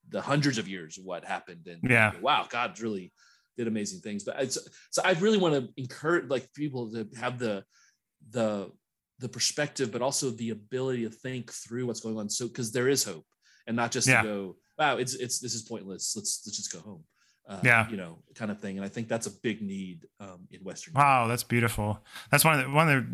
the 0.09 0.21
hundreds 0.23 0.59
of 0.59 0.67
years 0.67 0.99
of 0.99 1.05
what 1.05 1.25
happened 1.25 1.67
and 1.67 1.81
Yeah. 1.89 2.13
wow, 2.21 2.47
god's 2.49 2.81
really 2.83 3.13
did 3.59 3.69
amazing 3.69 4.01
things. 4.01 4.25
But 4.25 4.41
it's, 4.41 4.57
so 4.91 5.03
I 5.05 5.13
really 5.15 5.37
want 5.37 5.55
to 5.55 5.69
encourage 5.77 6.31
like 6.31 6.51
people 6.55 6.91
to 6.93 7.07
have 7.21 7.39
the 7.39 7.65
the 8.31 8.71
the 9.19 9.29
perspective, 9.29 9.91
but 9.93 10.01
also 10.01 10.31
the 10.31 10.51
ability 10.51 11.03
to 11.03 11.11
think 11.11 11.53
through 11.53 11.87
what's 11.87 12.01
going 12.01 12.17
on. 12.17 12.31
So 12.31 12.47
because 12.47 12.71
there 12.73 12.89
is 12.89 13.05
hope, 13.05 13.27
and 13.67 13.77
not 13.77 13.91
just 13.91 14.07
Yeah. 14.09 14.23
to 14.23 14.29
go, 14.29 14.57
wow, 14.79 14.97
it's 14.97 15.15
it's 15.15 15.41
this 15.41 15.55
is 15.55 15.63
pointless. 15.63 16.15
Let's 16.17 16.43
let's 16.47 16.57
just 16.57 16.73
go 16.73 16.81
home. 16.81 17.05
Uh, 17.49 17.61
Yeah. 17.65 17.89
you 17.91 17.97
know, 17.97 18.23
kind 18.35 18.51
of 18.51 18.61
thing. 18.61 18.77
And 18.77 18.85
I 18.85 18.89
think 18.91 19.09
that's 19.09 19.27
a 19.27 19.31
big 19.43 19.61
need 19.63 20.07
um, 20.21 20.47
in 20.51 20.61
Western. 20.63 20.95
Wow, 20.95 21.27
that's 21.27 21.43
beautiful. 21.45 21.99
That's 22.31 22.45
one 22.45 22.59
of 22.59 22.65
the 22.65 22.71
one 22.71 22.89
of 22.89 22.95
the 23.03 23.09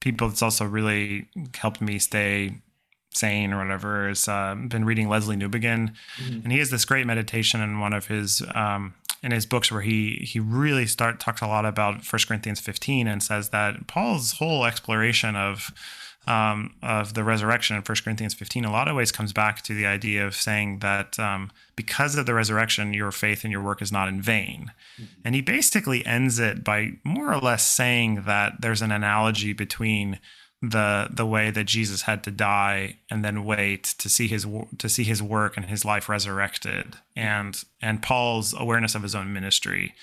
people 0.00 0.28
that's 0.28 0.42
also 0.42 0.64
really 0.64 1.28
helped 1.54 1.80
me 1.80 1.98
stay 1.98 2.60
sane 3.14 3.52
or 3.52 3.58
whatever 3.62 4.08
is 4.08 4.26
uh, 4.28 4.54
been 4.68 4.84
reading 4.86 5.06
Leslie 5.08 5.36
Newbigin, 5.36 5.92
Mhm. 6.18 6.42
and 6.44 6.52
he 6.52 6.58
has 6.58 6.70
this 6.70 6.84
great 6.86 7.06
meditation 7.06 7.60
in 7.60 7.78
one 7.78 7.92
of 7.92 8.06
his 8.06 8.42
um, 8.54 8.94
in 9.22 9.30
his 9.30 9.46
books 9.46 9.70
where 9.70 9.82
he 9.82 10.14
he 10.22 10.40
really 10.40 10.86
start 10.86 11.20
talks 11.20 11.40
a 11.40 11.46
lot 11.46 11.64
about 11.64 12.04
First 12.04 12.28
Corinthians 12.28 12.60
15 12.60 13.06
and 13.06 13.22
says 13.22 13.50
that 13.50 13.86
Paul's 13.86 14.32
whole 14.32 14.64
exploration 14.64 15.36
of 15.36 15.72
um, 16.26 16.74
of 16.82 17.14
the 17.14 17.24
resurrection 17.24 17.76
in 17.76 17.82
1 17.82 17.96
Corinthians 18.04 18.34
15 18.34 18.64
a 18.64 18.70
lot 18.70 18.88
of 18.88 18.94
ways 18.94 19.10
comes 19.10 19.32
back 19.32 19.62
to 19.62 19.74
the 19.74 19.86
idea 19.86 20.24
of 20.24 20.36
saying 20.36 20.78
that 20.78 21.18
um, 21.18 21.50
because 21.74 22.16
of 22.16 22.26
the 22.26 22.34
resurrection 22.34 22.94
your 22.94 23.10
faith 23.10 23.44
and 23.44 23.52
your 23.52 23.62
work 23.62 23.82
is 23.82 23.90
not 23.90 24.08
in 24.08 24.22
vain. 24.22 24.72
And 25.24 25.34
he 25.34 25.40
basically 25.40 26.04
ends 26.06 26.38
it 26.38 26.62
by 26.62 26.92
more 27.02 27.32
or 27.32 27.38
less 27.38 27.66
saying 27.66 28.22
that 28.26 28.60
there's 28.60 28.82
an 28.82 28.92
analogy 28.92 29.52
between 29.52 30.20
the 30.62 31.08
the 31.10 31.26
way 31.26 31.50
that 31.50 31.64
Jesus 31.64 32.02
had 32.02 32.22
to 32.24 32.30
die 32.30 32.96
and 33.10 33.24
then 33.24 33.44
wait 33.44 33.82
to 33.98 34.08
see 34.08 34.28
his 34.28 34.46
to 34.78 34.88
see 34.88 35.02
his 35.04 35.20
work 35.22 35.56
and 35.56 35.66
his 35.66 35.84
life 35.84 36.08
resurrected 36.08 36.96
and 37.16 37.64
and 37.80 38.00
Paul's 38.02 38.54
awareness 38.56 38.94
of 38.94 39.02
his 39.02 39.14
own 39.14 39.32
ministry 39.32 39.94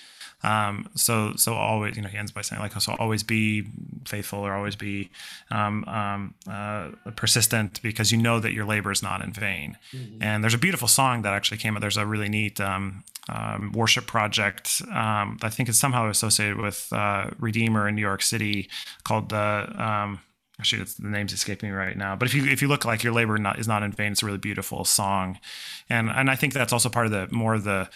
um 0.42 0.88
so 0.94 1.34
so 1.36 1.52
always 1.54 1.96
you 1.96 2.02
know 2.02 2.08
he 2.08 2.16
ends 2.16 2.32
by 2.32 2.40
saying 2.40 2.60
like 2.62 2.72
so 2.80 2.94
always 2.98 3.22
be 3.22 3.62
faithful 4.06 4.38
or 4.40 4.52
always 4.54 4.74
be 4.74 5.10
um, 5.50 5.84
um 5.84 6.34
uh 6.50 6.88
persistent 7.14 7.80
because 7.82 8.10
you 8.12 8.16
know 8.16 8.40
that 8.40 8.52
your 8.52 8.64
labor 8.64 8.90
is 8.90 9.02
not 9.02 9.22
in 9.22 9.32
vain 9.32 9.76
Mhm. 9.94 10.18
and 10.22 10.42
there's 10.42 10.54
a 10.54 10.58
beautiful 10.58 10.88
song 10.88 11.22
that 11.22 11.32
actually 11.34 11.58
came 11.58 11.74
out. 11.76 11.80
There's 11.80 11.96
a 11.98 12.06
really 12.06 12.28
neat 12.28 12.60
um, 12.60 13.04
um, 13.28 13.72
worship 13.72 14.06
project. 14.06 14.80
Um, 14.90 15.38
I 15.42 15.48
think 15.50 15.68
it's 15.68 15.78
somehow 15.78 16.08
associated 16.08 16.56
with 16.58 16.88
uh, 16.92 17.30
Redeemer 17.38 17.86
in 17.88 17.94
New 17.94 18.00
York 18.02 18.22
City 18.22 18.68
called 19.04 19.28
the. 19.30 19.72
Um, 19.88 20.20
actually, 20.60 20.82
it's, 20.82 20.94
the 20.94 21.08
name's 21.08 21.32
escaping 21.32 21.70
me 21.70 21.74
right 21.74 21.96
now. 21.96 22.14
But 22.14 22.28
if 22.28 22.34
you 22.34 22.44
if 22.44 22.62
you 22.62 22.68
look 22.68 22.84
like 22.84 23.02
your 23.02 23.12
labor 23.12 23.36
not, 23.38 23.58
is 23.58 23.66
not 23.66 23.82
in 23.82 23.90
vain, 23.92 24.12
it's 24.12 24.22
a 24.22 24.26
really 24.26 24.38
beautiful 24.38 24.84
song, 24.84 25.38
and 25.88 26.08
and 26.08 26.30
I 26.30 26.36
think 26.36 26.52
that's 26.52 26.72
also 26.72 26.88
part 26.88 27.06
of 27.06 27.12
the 27.12 27.26
more 27.34 27.54
of 27.54 27.64
the 27.64 27.88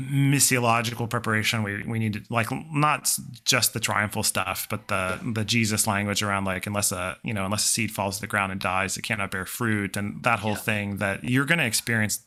missiological 0.00 1.08
preparation 1.08 1.62
we 1.62 1.82
we 1.84 1.98
need 1.98 2.14
to 2.14 2.22
like 2.28 2.48
not 2.72 3.08
just 3.44 3.72
the 3.72 3.78
triumphal 3.78 4.22
stuff 4.24 4.66
but 4.68 4.88
the 4.88 5.20
the 5.34 5.44
jesus 5.44 5.86
language 5.86 6.22
around 6.24 6.44
like 6.44 6.66
unless 6.66 6.90
a 6.90 7.16
you 7.22 7.32
know 7.32 7.44
unless 7.44 7.64
a 7.64 7.68
seed 7.68 7.92
falls 7.92 8.16
to 8.16 8.20
the 8.22 8.26
ground 8.26 8.50
and 8.50 8.60
dies 8.60 8.96
it 8.96 9.02
cannot 9.02 9.30
bear 9.30 9.44
fruit 9.46 9.96
and 9.96 10.20
that 10.24 10.40
whole 10.40 10.52
Yeah. 10.52 10.56
thing 10.56 10.96
that 10.96 11.22
you're 11.22 11.44
going 11.44 11.58
to 11.58 11.66
experience 11.66 12.20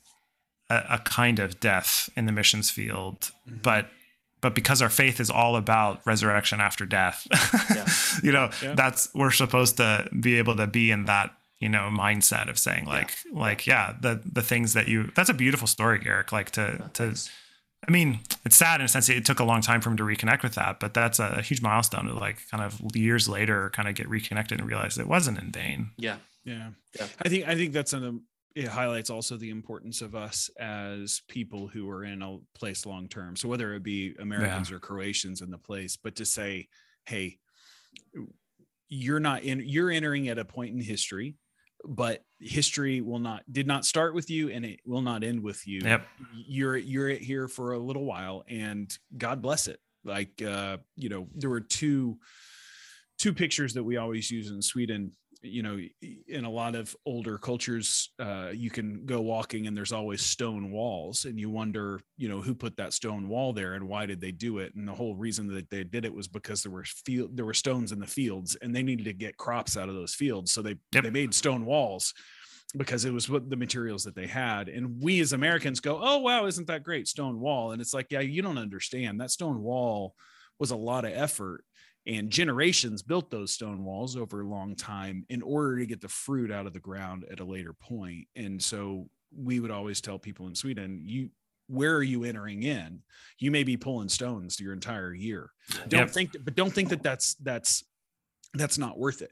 a, 0.69 0.83
a 0.91 0.99
kind 0.99 1.39
of 1.39 1.59
death 1.59 2.09
in 2.15 2.27
the 2.27 2.31
missions 2.31 2.69
field 2.69 3.31
Mm-hmm. 3.49 3.57
but 3.61 3.89
but 4.41 4.53
because 4.55 4.81
our 4.81 4.89
faith 4.89 5.19
is 5.19 5.29
all 5.29 5.55
about 5.55 6.01
resurrection 6.05 6.59
after 6.61 6.85
death 6.85 7.27
Yeah. 7.73 7.85
you 8.23 8.31
know 8.31 8.49
Yeah. 8.61 8.73
that's 8.75 9.09
we're 9.13 9.31
supposed 9.31 9.77
to 9.77 10.07
be 10.19 10.37
able 10.37 10.55
to 10.57 10.67
be 10.67 10.91
in 10.91 11.05
that 11.05 11.31
you 11.59 11.69
know 11.69 11.89
mindset 11.91 12.49
of 12.49 12.57
saying 12.59 12.85
like 12.85 13.11
like 13.31 13.65
yeah 13.65 13.93
the 14.01 14.21
the 14.25 14.41
things 14.41 14.73
that 14.73 14.87
you 14.87 15.11
that's 15.15 15.29
a 15.29 15.33
beautiful 15.33 15.67
story 15.67 15.99
Garrick 15.99 16.31
like 16.31 16.51
to 16.51 16.89
to 16.93 17.15
I 17.87 17.91
mean, 17.91 18.21
it's 18.43 18.55
sad 18.55 18.79
in 18.81 18.85
a 18.85 18.87
sense. 18.87 19.09
It 19.09 19.25
took 19.25 19.39
a 19.39 19.43
long 19.43 19.61
time 19.61 19.79
for 19.79 19.91
him 19.91 19.97
to 19.97 20.03
reconnect 20.03 20.41
with 20.41 20.55
that, 20.55 20.79
but 20.79 20.95
that's 20.95 21.19
a 21.19 21.43
huge 21.43 21.61
milestone 21.61 22.05
to 22.05 22.15
like 22.15 22.37
kind 22.49 22.63
of 22.63 22.81
years 22.95 23.29
later, 23.29 23.69
kind 23.75 23.87
of 23.87 23.93
get 23.93 24.09
reconnected 24.09 24.59
and 24.59 24.67
realize 24.67 24.97
it 24.97 25.07
wasn't 25.07 25.37
in 25.37 25.51
vain. 25.51 25.91
Yeah. 25.95 26.15
Yeah. 26.43 26.69
Yeah. 26.99 27.05
I 27.23 27.29
think 27.29 27.47
I 27.47 27.53
think 27.53 27.73
that's 27.73 27.93
an 27.93 28.23
it 28.55 28.69
highlights 28.69 29.09
also 29.09 29.35
the 29.35 29.49
importance 29.49 30.01
of 30.01 30.15
us 30.15 30.49
as 30.57 31.21
people 31.27 31.67
who 31.67 31.89
are 31.89 32.05
in 32.05 32.21
a 32.21 32.37
place 32.57 32.85
long 32.85 33.09
term. 33.09 33.35
So 33.35 33.49
whether 33.49 33.73
it 33.73 33.83
be 33.83 34.15
Americans 34.19 34.71
or 34.71 34.79
Croatians 34.79 35.41
in 35.41 35.51
the 35.51 35.57
place, 35.57 35.97
but 36.01 36.15
to 36.15 36.25
say, 36.25 36.69
hey, 37.05 37.37
you're 38.87 39.19
not 39.19 39.43
in 39.43 39.61
you're 39.65 39.91
entering 39.91 40.29
at 40.29 40.39
a 40.39 40.45
point 40.45 40.73
in 40.73 40.79
history, 40.79 41.35
but 41.83 42.23
history 42.39 43.01
will 43.01 43.19
not 43.19 43.43
did 43.51 43.67
not 43.67 43.85
start 43.85 44.15
with 44.15 44.29
you 44.29 44.49
and 44.49 44.63
it 44.63 44.79
will 44.85 45.01
not 45.01 45.23
end 45.23 45.43
with 45.43 45.67
you. 45.67 45.81
Yep. 45.83 46.07
You're 46.33 46.77
you're 46.77 47.09
here 47.09 47.49
for 47.49 47.73
a 47.73 47.79
little 47.79 48.05
while 48.05 48.45
and 48.47 48.95
God 49.17 49.41
bless 49.41 49.67
it. 49.67 49.79
Like 50.05 50.41
uh, 50.41 50.77
you 50.95 51.09
know, 51.09 51.27
there 51.35 51.49
were 51.49 51.61
two 51.61 52.19
two 53.17 53.33
pictures 53.33 53.73
that 53.73 53.83
we 53.83 53.97
always 53.97 54.31
use 54.31 54.49
in 54.49 54.61
Sweden. 54.61 55.11
You 55.45 55.61
know, 55.63 55.79
in 56.27 56.43
a 56.43 56.49
lot 56.49 56.75
of 56.75 56.95
older 57.05 57.37
cultures, 57.37 58.11
uh, 58.19 58.51
you 58.53 58.71
can 58.71 59.05
go 59.05 59.21
walking 59.21 59.67
and 59.67 59.77
there's 59.77 59.91
always 59.91 60.21
stone 60.21 60.71
walls, 60.71 61.25
and 61.25 61.39
you 61.39 61.49
wonder, 61.49 62.01
you 62.17 62.27
know, 62.27 62.41
who 62.41 62.55
put 62.55 62.77
that 62.77 62.93
stone 62.93 63.29
wall 63.29 63.53
there 63.53 63.75
and 63.75 63.87
why 63.87 64.05
did 64.07 64.19
they 64.19 64.31
do 64.31 64.57
it? 64.57 64.73
And 64.75 64.87
the 64.87 64.95
whole 64.95 65.15
reason 65.15 65.47
that 65.53 65.69
they 65.69 65.83
did 65.83 66.03
it 66.03 66.13
was 66.13 66.27
because 66.27 66.63
there 66.63 66.71
were 66.71 66.83
field 66.85 67.37
there 67.37 67.45
were 67.45 67.53
stones 67.53 67.91
in 67.91 67.99
the 67.99 68.07
fields, 68.07 68.55
and 68.55 68.75
they 68.75 68.83
needed 68.83 69.05
to 69.05 69.13
get 69.13 69.37
crops 69.37 69.77
out 69.77 69.89
of 69.89 69.95
those 69.95 70.15
fields, 70.15 70.51
so 70.51 70.61
they 70.61 70.75
Yep. 70.93 71.03
they 71.03 71.11
made 71.11 71.33
stone 71.33 71.65
walls 71.65 72.13
because 72.75 73.05
it 73.05 73.13
was 73.13 73.29
what 73.29 73.49
the 73.49 73.55
materials 73.55 74.03
that 74.03 74.15
they 74.15 74.27
had. 74.27 74.67
And 74.69 75.01
we 75.01 75.19
as 75.21 75.33
Americans 75.33 75.79
go, 75.79 75.99
oh 76.01 76.19
wow, 76.19 76.45
isn't 76.45 76.67
that 76.67 76.83
great 76.83 77.07
stone 77.07 77.39
wall? 77.39 77.71
And 77.71 77.81
it's 77.81 77.93
like, 77.93 78.07
yeah, 78.09 78.19
you 78.19 78.41
don't 78.41 78.57
understand 78.57 79.21
that 79.21 79.31
stone 79.31 79.61
wall 79.61 80.15
was 80.59 80.71
a 80.71 80.75
lot 80.75 81.05
of 81.05 81.13
effort 81.13 81.63
and 82.07 82.29
generations 82.29 83.01
built 83.01 83.31
those 83.31 83.51
stone 83.51 83.83
walls 83.83 84.15
over 84.15 84.41
a 84.41 84.47
long 84.47 84.75
time 84.75 85.25
in 85.29 85.41
order 85.41 85.77
to 85.79 85.85
get 85.85 86.01
the 86.01 86.07
fruit 86.07 86.51
out 86.51 86.65
of 86.67 86.73
the 86.73 86.79
ground 86.79 87.25
at 87.31 87.39
a 87.39 87.43
later 87.43 87.73
point 87.73 88.27
and 88.35 88.61
so 88.61 89.09
we 89.35 89.59
would 89.59 89.71
always 89.71 90.01
tell 90.01 90.19
people 90.19 90.47
in 90.47 90.55
sweden 90.55 90.99
you 91.03 91.29
where 91.67 91.95
are 91.95 92.03
you 92.03 92.23
entering 92.23 92.61
in 92.63 92.99
you 93.39 93.49
may 93.49 93.63
be 93.63 93.75
pulling 93.75 94.07
stones 94.09 94.59
your 94.59 94.71
entire 94.73 95.13
year 95.13 95.49
don't 95.87 96.01
Yep. 96.01 96.09
think 96.11 96.31
but 96.43 96.55
don't 96.55 96.71
think 96.71 96.89
that 96.89 97.01
that's 97.03 97.33
that's 97.35 97.83
that's 98.53 98.77
not 98.77 98.97
worth 98.99 99.21
it 99.21 99.31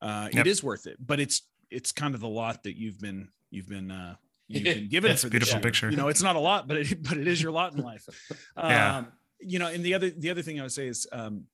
uh 0.00 0.28
Yep. 0.32 0.46
it 0.46 0.48
is 0.50 0.62
worth 0.62 0.86
it 0.86 0.96
but 1.04 1.18
it's 1.20 1.42
it's 1.70 1.90
kind 1.92 2.14
of 2.14 2.20
the 2.20 2.28
lot 2.28 2.62
that 2.62 2.76
you've 2.78 3.00
been 3.00 3.28
you've 3.50 3.68
been 3.68 3.90
uh 3.90 4.14
you've 4.46 4.62
been 4.74 4.88
given 4.88 5.16
for 5.16 5.26
a 5.26 5.30
beautiful 5.30 5.58
picture. 5.60 5.90
you 5.90 5.96
know 5.96 6.08
it's 6.08 6.22
not 6.22 6.36
a 6.36 6.40
lot 6.40 6.68
but 6.68 6.76
it 6.76 7.02
but 7.02 7.18
it 7.18 7.26
is 7.26 7.42
your 7.42 7.50
lot 7.52 7.72
in 7.74 7.82
life 7.82 8.06
Yeah. 8.56 8.98
um 8.98 9.08
you 9.40 9.58
know 9.58 9.66
and 9.66 9.84
the 9.84 9.94
other 9.94 10.10
the 10.10 10.30
other 10.30 10.42
thing 10.42 10.60
i 10.60 10.62
would 10.62 10.72
say 10.72 10.86
is 10.86 11.06
um 11.12 11.44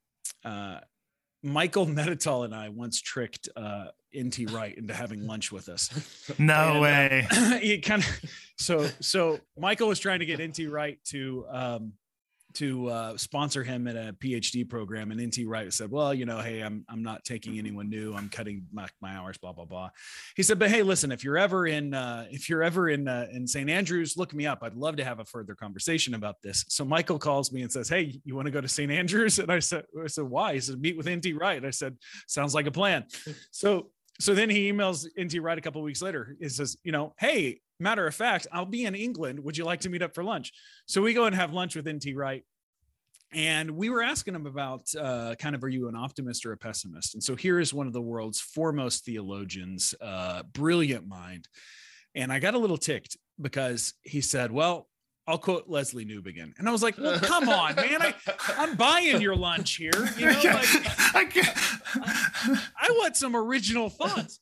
uh 0.45 0.79
michael 1.43 1.87
medital 1.87 2.45
and 2.45 2.55
i 2.55 2.69
once 2.69 3.01
tricked 3.01 3.49
uh 3.57 3.87
nt 4.15 4.51
wright 4.51 4.77
into 4.77 4.93
having 4.93 5.27
lunch 5.27 5.51
with 5.53 5.69
us 5.69 5.89
No 6.39 6.55
And, 6.55 6.79
uh, 6.79 6.81
way. 6.81 7.79
kind 7.85 8.03
of 8.03 8.09
so 8.59 8.89
so 9.01 9.39
michael 9.59 9.89
was 9.89 9.99
trying 9.99 10.19
to 10.21 10.27
get 10.27 10.41
nt 10.41 10.59
wright 10.71 10.99
to 11.07 11.47
um 11.51 11.93
to 12.55 12.89
uh, 12.89 13.17
sponsor 13.17 13.63
him 13.63 13.87
in 13.87 13.97
a 13.97 14.13
PhD 14.13 14.69
program. 14.69 15.11
And 15.11 15.21
NT 15.21 15.47
Wright 15.47 15.73
said, 15.73 15.91
"Well, 15.91 16.13
you 16.13 16.27
know, 16.27 16.39
hey, 16.39 16.61
I'm 16.61 16.85
I'm 16.89 17.03
not 17.03 17.25
taking 17.25 17.59
anyone 17.59 17.89
new. 17.89 18.15
I'm 18.15 18.29
cutting 18.29 18.67
my, 18.73 18.89
my 19.01 19.15
hours. 19.17 19.39
Blah 19.39 19.53
blah 19.53 19.65
blah." 19.65 19.91
He 20.37 20.43
said, 20.43 20.59
"But 20.59 20.71
hey, 20.71 20.83
listen, 20.83 21.13
if 21.13 21.25
you're 21.25 21.39
ever 21.39 21.67
in 21.67 21.95
uh, 21.95 22.27
if 22.31 22.49
you're 22.49 22.63
ever 22.63 22.89
in 22.89 23.09
uh, 23.09 23.27
in 23.33 23.47
St. 23.47 23.69
Andrews, 23.71 24.17
look 24.17 24.35
me 24.35 24.47
up. 24.47 24.61
I'd 24.63 24.75
love 24.75 24.97
to 24.97 25.05
have 25.05 25.21
a 25.21 25.25
further 25.25 25.55
conversation 25.55 26.15
about 26.15 26.43
this." 26.43 26.65
So 26.69 26.85
Michael 26.85 27.19
calls 27.19 27.53
me 27.53 27.63
and 27.63 27.73
says, 27.73 27.89
"Hey, 27.89 28.21
you 28.25 28.35
want 28.35 28.47
to 28.47 28.53
go 28.53 28.61
to 28.61 28.69
St. 28.69 28.91
Andrews?" 28.91 29.39
And 29.39 29.51
I 29.51 29.59
said, 29.59 29.85
"I 30.03 30.07
said 30.07 30.25
why?" 30.25 30.55
He 30.55 30.61
said, 30.61 30.81
"Meet 30.81 30.97
with 30.97 31.09
NT 31.09 31.37
Wright." 31.41 31.65
I 31.65 31.71
said, 31.71 31.97
"Sounds 32.27 32.55
like 32.55 32.67
a 32.67 32.73
plan." 32.73 33.05
So 33.51 33.91
so 34.19 34.35
then 34.35 34.51
he 34.51 34.71
emails 34.71 35.07
NT 35.19 35.43
Wright 35.43 35.57
a 35.57 35.61
couple 35.61 35.83
weeks 35.83 36.03
later. 36.03 36.37
He 36.41 36.49
says, 36.49 36.77
"You 36.85 36.93
know, 36.93 37.15
hey." 37.19 37.61
Matter 37.81 38.07
of 38.07 38.15
fact, 38.15 38.47
I'll 38.53 38.67
be 38.67 38.85
in 38.85 38.95
England. 38.95 39.41
Would 39.41 39.57
you 39.57 39.65
like 39.65 39.81
to 39.81 39.89
meet 39.89 40.03
up 40.03 40.15
for 40.15 40.23
lunch? 40.23 40.53
So 40.87 41.03
we 41.03 41.15
go 41.15 41.25
and 41.25 41.35
have 41.35 41.53
lunch 41.53 41.75
with 41.75 41.89
NT 41.89 42.15
Wright 42.15 42.45
and 43.33 43.71
we 43.71 43.91
were 43.91 44.03
asking 44.03 44.35
him 44.35 44.47
about 44.47 44.87
uh, 44.99 45.35
kind 45.39 45.55
of 45.55 45.63
are 45.63 45.69
you 45.69 45.89
an 45.89 45.97
optimist 45.97 46.45
or 46.45 46.53
a 46.53 46.57
pessimist 46.57 47.15
and 47.15 47.23
so 47.23 47.37
here 47.37 47.61
is 47.61 47.73
one 47.73 47.87
of 47.87 47.93
the 47.93 48.01
world's 48.01 48.41
foremost 48.41 49.05
theologians 49.05 49.95
uh, 50.01 50.43
brilliant 50.53 51.07
mind 51.07 51.49
and 52.15 52.33
i 52.33 52.39
got 52.39 52.55
a 52.55 52.59
little 52.59 52.79
ticked 52.79 53.17
because 53.41 53.95
he 54.03 54.21
said 54.21 54.51
well 54.53 54.87
I'll 55.27 55.39
quote 55.39 55.69
Leslie 55.69 56.07
Newbigin. 56.07 56.59
And 56.59 56.69
I 56.69 56.73
was 56.73 56.83
like, 56.83 56.99
well, 56.99 57.21
come 57.21 57.49
on, 57.49 57.77
man. 57.77 58.03
I, 58.03 58.15
I'm 58.57 58.75
buying 58.75 59.21
your 59.21 59.37
lunch 59.37 59.77
here. 59.77 59.93
You 60.19 60.27
know, 60.27 60.33
like, 61.15 61.37
I, 61.37 62.61
I 62.77 62.91
want 62.99 63.17
some 63.17 63.37
original 63.37 63.91
thoughts 63.91 64.41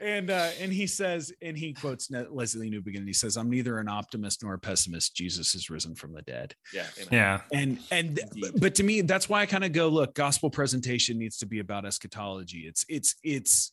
and 0.00 0.30
uh, 0.30 0.50
and 0.60 0.72
he 0.72 0.86
says, 0.86 1.32
and 1.40 1.56
he 1.56 1.72
quotes 1.72 2.10
Leslie 2.10 2.70
Newbigin. 2.70 2.98
And 2.98 3.06
he 3.06 3.14
says, 3.14 3.36
"I'm 3.36 3.50
neither 3.50 3.78
an 3.78 3.88
optimist 3.88 4.42
nor 4.42 4.54
a 4.54 4.58
pessimist. 4.58 5.14
Jesus 5.14 5.52
has 5.54 5.70
risen 5.70 5.94
from 5.94 6.12
the 6.12 6.22
dead." 6.22 6.54
Yeah, 6.72 6.86
amen. 6.98 7.08
yeah. 7.10 7.40
And 7.52 7.78
and 7.90 8.18
Indeed. 8.18 8.60
but 8.60 8.74
to 8.76 8.82
me, 8.82 9.00
that's 9.00 9.28
why 9.28 9.40
I 9.40 9.46
kind 9.46 9.64
of 9.64 9.72
go, 9.72 9.88
look, 9.88 10.14
gospel 10.14 10.50
presentation 10.50 11.18
needs 11.18 11.38
to 11.38 11.46
be 11.46 11.60
about 11.60 11.86
eschatology. 11.86 12.66
It's 12.66 12.84
it's 12.88 13.14
it's 13.22 13.72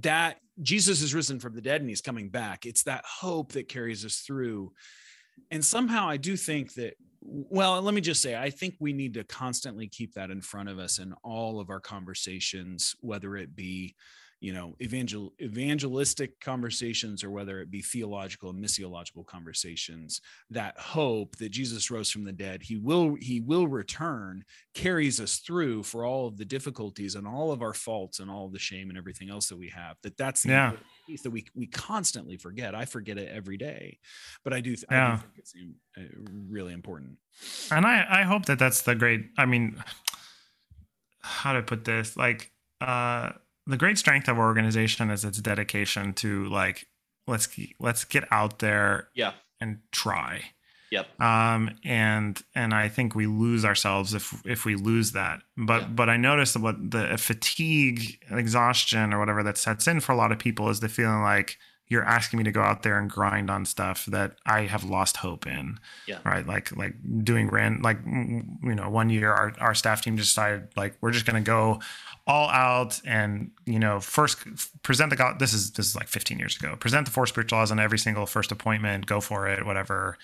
that 0.00 0.38
Jesus 0.62 1.00
has 1.00 1.14
risen 1.14 1.40
from 1.40 1.54
the 1.54 1.60
dead 1.60 1.80
and 1.80 1.90
he's 1.90 2.00
coming 2.00 2.30
back. 2.30 2.64
It's 2.64 2.84
that 2.84 3.04
hope 3.04 3.52
that 3.52 3.68
carries 3.68 4.04
us 4.04 4.18
through. 4.18 4.72
And 5.50 5.64
somehow 5.64 6.08
I 6.08 6.16
do 6.16 6.36
think 6.36 6.74
that 6.74 6.94
well, 7.26 7.80
let 7.80 7.94
me 7.94 8.02
just 8.02 8.20
say, 8.20 8.36
I 8.36 8.50
think 8.50 8.74
we 8.80 8.92
need 8.92 9.14
to 9.14 9.24
constantly 9.24 9.88
keep 9.88 10.12
that 10.14 10.30
in 10.30 10.42
front 10.42 10.68
of 10.68 10.78
us 10.78 10.98
in 10.98 11.14
all 11.24 11.58
of 11.58 11.70
our 11.70 11.80
conversations, 11.80 12.94
whether 13.00 13.34
it 13.34 13.56
be 13.56 13.94
you 14.44 14.52
know 14.52 14.76
evangel 14.82 15.32
evangelistic 15.40 16.38
conversations 16.38 17.24
or 17.24 17.30
whether 17.30 17.60
it 17.60 17.70
be 17.70 17.80
theological 17.80 18.50
and 18.50 18.62
missiological 18.62 19.24
conversations 19.24 20.20
that 20.50 20.78
hope 20.78 21.34
that 21.36 21.48
jesus 21.48 21.90
rose 21.90 22.10
from 22.10 22.24
the 22.24 22.32
dead 22.32 22.62
he 22.62 22.76
will 22.76 23.16
he 23.20 23.40
will 23.40 23.66
return 23.66 24.44
carries 24.74 25.18
us 25.18 25.38
through 25.38 25.82
for 25.82 26.04
all 26.04 26.26
of 26.26 26.36
the 26.36 26.44
difficulties 26.44 27.14
and 27.14 27.26
all 27.26 27.52
of 27.52 27.62
our 27.62 27.72
faults 27.72 28.20
and 28.20 28.30
all 28.30 28.44
of 28.44 28.52
the 28.52 28.58
shame 28.58 28.90
and 28.90 28.98
everything 28.98 29.30
else 29.30 29.48
that 29.48 29.56
we 29.56 29.70
have 29.70 29.96
that 30.02 30.14
that's 30.18 30.42
the 30.42 30.50
yeah. 30.50 30.72
piece 31.06 31.22
that 31.22 31.30
we 31.30 31.46
we 31.54 31.66
constantly 31.66 32.36
forget 32.36 32.74
i 32.74 32.84
forget 32.84 33.16
it 33.16 33.30
every 33.34 33.56
day 33.56 33.98
but 34.44 34.52
i 34.52 34.60
do, 34.60 34.76
yeah. 34.90 35.12
I 35.12 35.16
do 35.16 35.22
think 35.22 35.32
it's 35.38 35.54
uh, 35.96 36.02
really 36.50 36.74
important 36.74 37.16
and 37.70 37.86
i 37.86 38.04
i 38.10 38.22
hope 38.24 38.44
that 38.44 38.58
that's 38.58 38.82
the 38.82 38.94
great 38.94 39.24
i 39.38 39.46
mean 39.46 39.82
how 41.22 41.54
to 41.54 41.62
put 41.62 41.86
this 41.86 42.14
like 42.14 42.52
uh 42.82 43.30
the 43.66 43.76
great 43.76 43.98
strength 43.98 44.28
of 44.28 44.38
our 44.38 44.46
organization 44.46 45.10
is 45.10 45.24
its 45.24 45.40
dedication 45.40 46.12
to 46.14 46.46
like 46.48 46.86
let's 47.26 47.48
let's 47.78 48.04
get 48.04 48.24
out 48.30 48.58
there 48.58 49.08
yeah. 49.14 49.32
and 49.60 49.78
try. 49.92 50.42
Yep. 50.90 51.20
Um 51.20 51.70
and 51.82 52.40
and 52.54 52.72
i 52.72 52.88
think 52.88 53.14
we 53.16 53.26
lose 53.26 53.64
ourselves 53.64 54.14
if 54.14 54.44
if 54.46 54.64
we 54.64 54.76
lose 54.76 55.12
that. 55.12 55.40
But 55.56 55.82
yeah. 55.82 55.88
but 55.88 56.08
i 56.08 56.16
noticed 56.16 56.56
what 56.56 56.90
the 56.90 57.16
fatigue 57.18 58.18
exhaustion 58.30 59.12
or 59.12 59.18
whatever 59.18 59.42
that 59.42 59.58
sets 59.58 59.88
in 59.88 60.00
for 60.00 60.12
a 60.12 60.16
lot 60.16 60.32
of 60.32 60.38
people 60.38 60.68
is 60.68 60.80
the 60.80 60.88
feeling 60.88 61.22
like 61.22 61.58
you're 61.88 62.04
asking 62.04 62.38
me 62.38 62.44
to 62.44 62.52
go 62.52 62.62
out 62.62 62.82
there 62.82 62.98
and 62.98 63.10
grind 63.10 63.50
on 63.50 63.66
stuff 63.66 64.06
that 64.06 64.36
I 64.46 64.62
have 64.62 64.84
lost 64.84 65.18
hope 65.18 65.46
in. 65.46 65.78
Yeah. 66.06 66.18
Right. 66.24 66.46
Like 66.46 66.74
like 66.76 66.94
doing 67.22 67.48
ran 67.48 67.82
like 67.82 67.98
you 68.06 68.74
know 68.74 68.88
one 68.88 69.10
year 69.10 69.32
our 69.32 69.52
our 69.60 69.74
staff 69.74 70.02
team 70.02 70.16
decided 70.16 70.68
like 70.76 70.96
we're 71.00 71.10
just 71.12 71.26
gonna 71.26 71.40
go 71.40 71.80
all 72.26 72.48
out 72.48 73.00
and 73.04 73.50
you 73.66 73.78
know 73.78 74.00
first 74.00 74.38
present 74.82 75.10
the 75.10 75.16
god 75.16 75.38
this 75.38 75.52
is 75.52 75.72
this 75.72 75.86
is 75.86 75.94
like 75.94 76.08
15 76.08 76.38
years 76.38 76.56
ago 76.56 76.74
present 76.76 77.04
the 77.04 77.12
four 77.12 77.26
spiritual 77.26 77.58
laws 77.58 77.70
on 77.70 77.78
every 77.78 77.98
single 77.98 78.24
first 78.24 78.50
appointment 78.50 79.04
go 79.04 79.20
for 79.20 79.46
it 79.46 79.66
whatever 79.66 80.16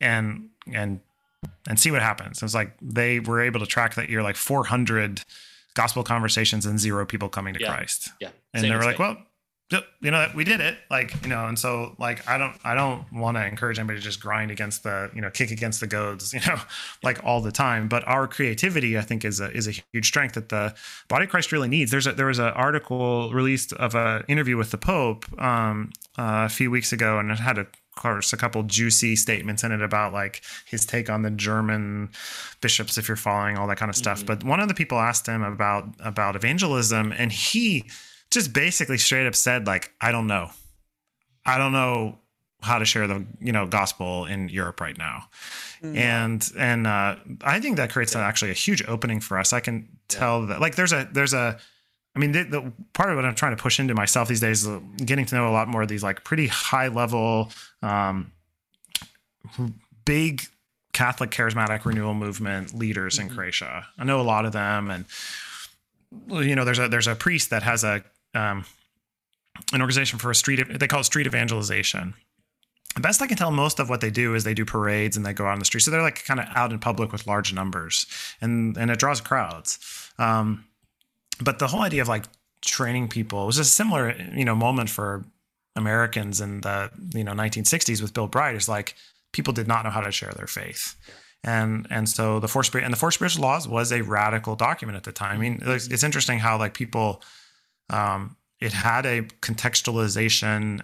and 0.00 0.48
and 0.72 1.00
and 1.68 1.80
see 1.80 1.90
what 1.90 2.02
happens 2.02 2.38
it 2.38 2.44
was 2.44 2.54
like 2.54 2.76
they 2.80 3.18
were 3.18 3.40
able 3.40 3.58
to 3.58 3.66
track 3.66 3.94
that 3.94 4.08
year 4.08 4.22
like 4.22 4.36
400 4.36 5.22
gospel 5.74 6.04
conversations 6.04 6.66
and 6.66 6.78
zero 6.78 7.04
people 7.04 7.28
coming 7.28 7.54
to 7.54 7.60
yeah. 7.60 7.74
christ 7.74 8.10
yeah 8.20 8.28
and 8.54 8.62
they 8.62 8.70
were 8.70 8.84
like 8.84 9.00
well 9.00 9.16
you 10.00 10.10
know 10.10 10.26
we 10.34 10.42
did 10.42 10.60
it 10.60 10.78
like 10.90 11.14
you 11.22 11.28
know 11.28 11.46
and 11.46 11.58
so 11.58 11.94
like 11.98 12.26
i 12.28 12.36
don't 12.36 12.54
i 12.64 12.74
don't 12.74 13.04
want 13.12 13.36
to 13.36 13.46
encourage 13.46 13.78
anybody 13.78 13.98
to 13.98 14.04
just 14.04 14.20
grind 14.20 14.50
against 14.50 14.82
the 14.82 15.10
you 15.14 15.20
know 15.20 15.30
kick 15.30 15.50
against 15.50 15.80
the 15.80 15.86
goads 15.86 16.34
you 16.34 16.40
know 16.46 16.60
like 17.02 17.22
all 17.24 17.40
the 17.40 17.52
time 17.52 17.88
but 17.88 18.06
our 18.06 18.26
creativity 18.26 18.98
i 18.98 19.00
think 19.00 19.24
is 19.24 19.40
a 19.40 19.50
is 19.52 19.68
a 19.68 19.72
huge 19.92 20.06
strength 20.06 20.34
that 20.34 20.48
the 20.48 20.74
body 21.08 21.24
of 21.24 21.30
christ 21.30 21.52
really 21.52 21.68
needs 21.68 21.90
there's 21.90 22.06
a 22.06 22.12
there 22.12 22.26
was 22.26 22.38
an 22.38 22.48
article 22.48 23.32
released 23.32 23.72
of 23.74 23.94
an 23.94 24.24
interview 24.28 24.56
with 24.56 24.70
the 24.70 24.78
pope 24.78 25.24
um, 25.40 25.90
uh, 26.18 26.44
a 26.44 26.48
few 26.48 26.70
weeks 26.70 26.92
ago 26.92 27.18
and 27.18 27.30
it 27.30 27.38
had 27.38 27.58
a 27.58 27.66
of 27.96 28.02
course 28.02 28.32
a 28.32 28.36
couple 28.36 28.62
juicy 28.62 29.14
statements 29.14 29.62
in 29.62 29.72
it 29.72 29.82
about 29.82 30.12
like 30.12 30.42
his 30.64 30.86
take 30.86 31.10
on 31.10 31.22
the 31.22 31.30
german 31.30 32.08
bishops 32.60 32.96
if 32.96 33.08
you're 33.08 33.16
following 33.16 33.58
all 33.58 33.66
that 33.66 33.76
kind 33.76 33.90
of 33.90 33.96
stuff 33.96 34.18
mm-hmm. 34.18 34.26
but 34.26 34.44
one 34.44 34.58
of 34.58 34.68
the 34.68 34.74
people 34.74 34.98
asked 34.98 35.26
him 35.26 35.42
about 35.42 35.84
about 36.00 36.34
evangelism 36.34 37.12
and 37.12 37.30
he 37.30 37.84
just 38.30 38.52
basically 38.52 38.98
straight 38.98 39.26
up 39.26 39.34
said 39.34 39.66
like 39.66 39.92
I 40.00 40.12
don't 40.12 40.26
know. 40.26 40.50
I 41.44 41.58
don't 41.58 41.72
know 41.72 42.18
how 42.62 42.78
to 42.78 42.84
share 42.84 43.06
the 43.06 43.24
you 43.40 43.52
know 43.52 43.66
gospel 43.66 44.26
in 44.26 44.48
Europe 44.48 44.80
right 44.80 44.96
now. 44.96 45.24
Mm-hmm. 45.82 45.96
And 45.96 46.52
and 46.58 46.86
uh, 46.86 47.16
I 47.42 47.60
think 47.60 47.76
that 47.76 47.90
creates 47.90 48.14
yeah. 48.14 48.26
actually 48.26 48.50
a 48.50 48.54
huge 48.54 48.84
opening 48.86 49.20
for 49.20 49.38
us. 49.38 49.52
I 49.52 49.60
can 49.60 49.88
tell 50.08 50.40
yeah. 50.40 50.46
that 50.46 50.60
like 50.60 50.76
there's 50.76 50.92
a 50.92 51.08
there's 51.12 51.34
a 51.34 51.58
I 52.14 52.18
mean 52.18 52.32
the, 52.32 52.42
the, 52.42 52.72
part 52.92 53.10
of 53.10 53.16
what 53.16 53.24
I'm 53.24 53.34
trying 53.34 53.56
to 53.56 53.62
push 53.62 53.78
into 53.78 53.94
myself 53.94 54.28
these 54.28 54.40
days 54.40 54.66
is 54.66 54.80
getting 55.04 55.26
to 55.26 55.34
know 55.34 55.48
a 55.48 55.52
lot 55.52 55.68
more 55.68 55.82
of 55.82 55.88
these 55.88 56.02
like 56.02 56.24
pretty 56.24 56.48
high 56.48 56.88
level 56.88 57.50
um, 57.82 58.32
big 60.04 60.42
Catholic 60.92 61.30
charismatic 61.30 61.84
renewal 61.84 62.14
movement 62.14 62.74
leaders 62.74 63.18
mm-hmm. 63.18 63.28
in 63.28 63.34
Croatia. 63.34 63.86
I 63.96 64.04
know 64.04 64.20
a 64.20 64.22
lot 64.22 64.44
of 64.44 64.52
them 64.52 64.90
and 64.90 65.04
you 66.44 66.56
know 66.56 66.64
there's 66.64 66.80
a 66.80 66.88
there's 66.88 67.06
a 67.06 67.14
priest 67.14 67.50
that 67.50 67.62
has 67.62 67.84
a 67.84 68.04
um, 68.34 68.64
an 69.72 69.80
organization 69.80 70.18
for 70.18 70.30
a 70.30 70.34
street. 70.34 70.60
They 70.78 70.86
call 70.86 71.00
it 71.00 71.04
street 71.04 71.26
evangelization. 71.26 72.14
The 72.94 73.00
best 73.00 73.22
I 73.22 73.26
can 73.26 73.36
tell, 73.36 73.50
most 73.50 73.78
of 73.78 73.88
what 73.88 74.00
they 74.00 74.10
do 74.10 74.34
is 74.34 74.42
they 74.42 74.54
do 74.54 74.64
parades 74.64 75.16
and 75.16 75.24
they 75.24 75.32
go 75.32 75.46
out 75.46 75.52
on 75.52 75.58
the 75.60 75.64
street. 75.64 75.82
So 75.82 75.90
they're 75.90 76.02
like 76.02 76.24
kind 76.24 76.40
of 76.40 76.46
out 76.54 76.72
in 76.72 76.78
public 76.80 77.12
with 77.12 77.26
large 77.26 77.52
numbers, 77.52 78.06
and 78.40 78.76
and 78.76 78.90
it 78.90 78.98
draws 78.98 79.20
crowds. 79.20 79.78
Um, 80.18 80.64
but 81.40 81.58
the 81.58 81.68
whole 81.68 81.82
idea 81.82 82.02
of 82.02 82.08
like 82.08 82.24
training 82.62 83.08
people 83.08 83.46
was 83.46 83.58
a 83.58 83.64
similar, 83.64 84.14
you 84.34 84.44
know, 84.44 84.56
moment 84.56 84.90
for 84.90 85.24
Americans 85.76 86.40
in 86.40 86.62
the 86.62 86.90
you 87.14 87.22
know 87.22 87.32
1960s 87.32 88.02
with 88.02 88.12
Bill 88.12 88.26
Bright. 88.26 88.56
Is 88.56 88.68
like 88.68 88.96
people 89.32 89.52
did 89.52 89.68
not 89.68 89.84
know 89.84 89.90
how 89.90 90.00
to 90.00 90.10
share 90.10 90.32
their 90.32 90.48
faith 90.48 90.96
and 91.42 91.86
and 91.90 92.08
so 92.08 92.38
the 92.38 92.48
four 92.48 92.62
spirit 92.62 92.84
and 92.84 92.92
the 92.92 92.98
four 92.98 93.10
spiritual 93.10 93.42
laws 93.42 93.66
was 93.66 93.92
a 93.92 94.02
radical 94.02 94.56
document 94.56 94.96
at 94.96 95.04
the 95.04 95.12
time. 95.12 95.36
I 95.36 95.38
mean, 95.38 95.62
it's, 95.62 95.86
it's 95.86 96.02
interesting 96.02 96.38
how 96.38 96.58
like 96.58 96.74
people 96.74 97.22
um, 97.90 98.36
it 98.60 98.72
had 98.72 99.06
a 99.06 99.22
contextualization 99.22 100.82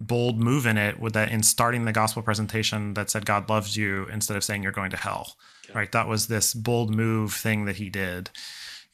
bold 0.00 0.38
move 0.38 0.64
in 0.66 0.78
it 0.78 1.00
with 1.00 1.14
that 1.14 1.30
in 1.30 1.42
starting 1.42 1.84
the 1.84 1.92
gospel 1.92 2.22
presentation 2.22 2.94
that 2.94 3.10
said 3.10 3.26
God 3.26 3.48
loves 3.48 3.76
you 3.76 4.06
instead 4.12 4.36
of 4.36 4.44
saying 4.44 4.62
you're 4.62 4.72
going 4.72 4.90
to 4.92 4.96
hell. 4.96 5.36
Right. 5.74 5.90
That 5.92 6.08
was 6.08 6.28
this 6.28 6.54
bold 6.54 6.94
move 6.94 7.34
thing 7.34 7.64
that 7.64 7.76
he 7.76 7.90
did. 7.90 8.30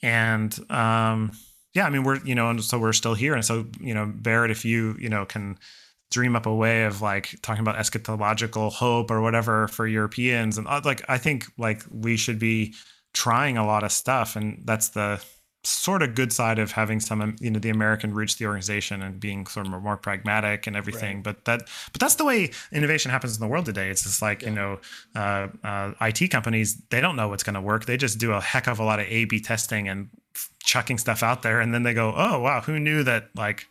And 0.03 0.59
um, 0.71 1.33
yeah, 1.75 1.87
I 1.87 1.91
mean 1.91 2.05
we're 2.05 2.25
you 2.25 2.35
know, 2.35 2.51
and 2.51 2.63
so 2.65 2.79
we're 2.79 2.93
still 2.93 3.15
here. 3.15 3.35
And 3.35 3.45
so, 3.45 3.67
you 3.81 3.95
know, 3.95 4.11
Barrett, 4.15 4.51
if 4.51 4.65
you, 4.65 4.97
you 4.99 5.09
know, 5.09 5.25
can 5.25 5.59
dream 6.11 6.37
up 6.37 6.47
a 6.47 6.55
way 6.55 6.85
of 6.85 7.03
like 7.03 7.35
talking 7.43 7.61
about 7.61 7.77
eschatological 7.77 8.73
hope 8.73 9.11
or 9.11 9.21
whatever 9.21 9.69
for 9.69 9.87
Europeans 9.87 10.59
and 10.59 10.69
uh, 10.69 10.81
like 10.85 11.03
I 11.09 11.19
think 11.19 11.47
like 11.59 11.83
we 11.91 12.17
should 12.17 12.39
be 12.39 12.75
trying 13.13 13.57
a 13.57 13.67
lot 13.67 13.83
of 13.83 13.91
stuff 13.91 14.37
and 14.37 14.63
that's 14.65 14.91
the 14.91 15.21
sort 15.67 16.03
of 16.03 16.15
good 16.15 16.33
side 16.33 16.59
of 16.59 16.73
having 16.73 17.01
some 17.01 17.37
you 17.41 17.51
know 17.51 17.59
the 17.59 17.71
american 17.71 18.13
roots 18.13 18.35
the 18.35 18.47
organization 18.47 19.03
and 19.03 19.19
being 19.19 19.47
sort 19.47 19.67
of 19.67 19.73
more 19.83 19.97
pragmatic 19.97 20.67
and 20.67 20.77
everything 20.77 21.17
right. 21.17 21.25
but 21.25 21.45
that 21.45 21.61
but 21.93 22.01
that's 22.01 22.17
the 22.17 22.25
way 22.25 22.51
innovation 22.73 23.11
happens 23.11 23.35
in 23.35 23.41
the 23.41 23.47
world 23.47 23.65
today 23.65 23.89
it's 23.89 24.03
just 24.03 24.21
like 24.21 24.43
yeah. 24.43 24.49
you 24.49 24.55
know 24.55 24.79
uh, 25.17 25.49
uh, 25.65 25.93
it 26.03 26.31
companies 26.31 26.77
they 26.91 27.01
don't 27.01 27.17
know 27.17 27.29
what's 27.29 27.43
going 27.43 27.55
to 27.55 27.61
work 27.61 27.87
they 27.87 27.97
just 27.97 28.19
do 28.19 28.33
a 28.33 28.41
heck 28.41 28.67
of 28.67 28.79
a 28.79 28.85
lot 28.85 29.01
of 29.01 29.07
a 29.09 29.25
b 29.25 29.41
testing 29.41 29.89
and 29.89 30.09
chucking 30.63 30.99
stuff 30.99 31.23
out 31.23 31.43
there 31.43 31.61
and 31.61 31.73
then 31.73 31.83
they 31.83 31.95
go 31.95 32.13
oh 32.17 32.41
wow 32.41 32.61
who 32.61 32.79
knew 32.79 33.03
that 33.03 33.29
like 33.35 33.67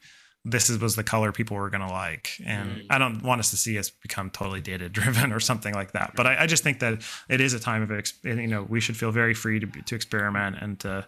this 0.46 0.70
is, 0.70 0.78
was 0.78 0.96
the 0.96 1.04
color 1.04 1.32
people 1.32 1.56
were 1.56 1.70
going 1.70 1.88
to 1.88 1.94
like. 1.94 2.32
And 2.46 2.70
Mm. 2.70 2.86
I 2.90 2.98
don't 2.98 3.24
want 3.24 3.40
us 3.40 3.50
to 3.52 3.58
see 3.58 3.78
us 3.78 3.90
become 3.90 4.30
totally 4.30 4.62
data 4.62 4.90
driven 4.90 5.32
or 5.32 5.40
something 5.40 5.74
like 5.74 5.94
that. 5.94 6.14
But 6.16 6.28
I, 6.28 6.44
I 6.44 6.48
just 6.48 6.64
think 6.64 6.80
that 6.80 7.02
it 7.30 7.40
is 7.40 7.54
a 7.54 7.60
time 7.60 7.82
of, 7.82 8.14
you 8.24 8.48
know, 8.48 8.64
we 8.64 8.80
should 8.80 8.98
feel 8.98 9.12
very 9.12 9.34
free 9.34 9.60
to, 9.60 9.68
to 9.68 9.96
experiment 9.96 10.58
and 10.60 10.80
to 10.82 11.06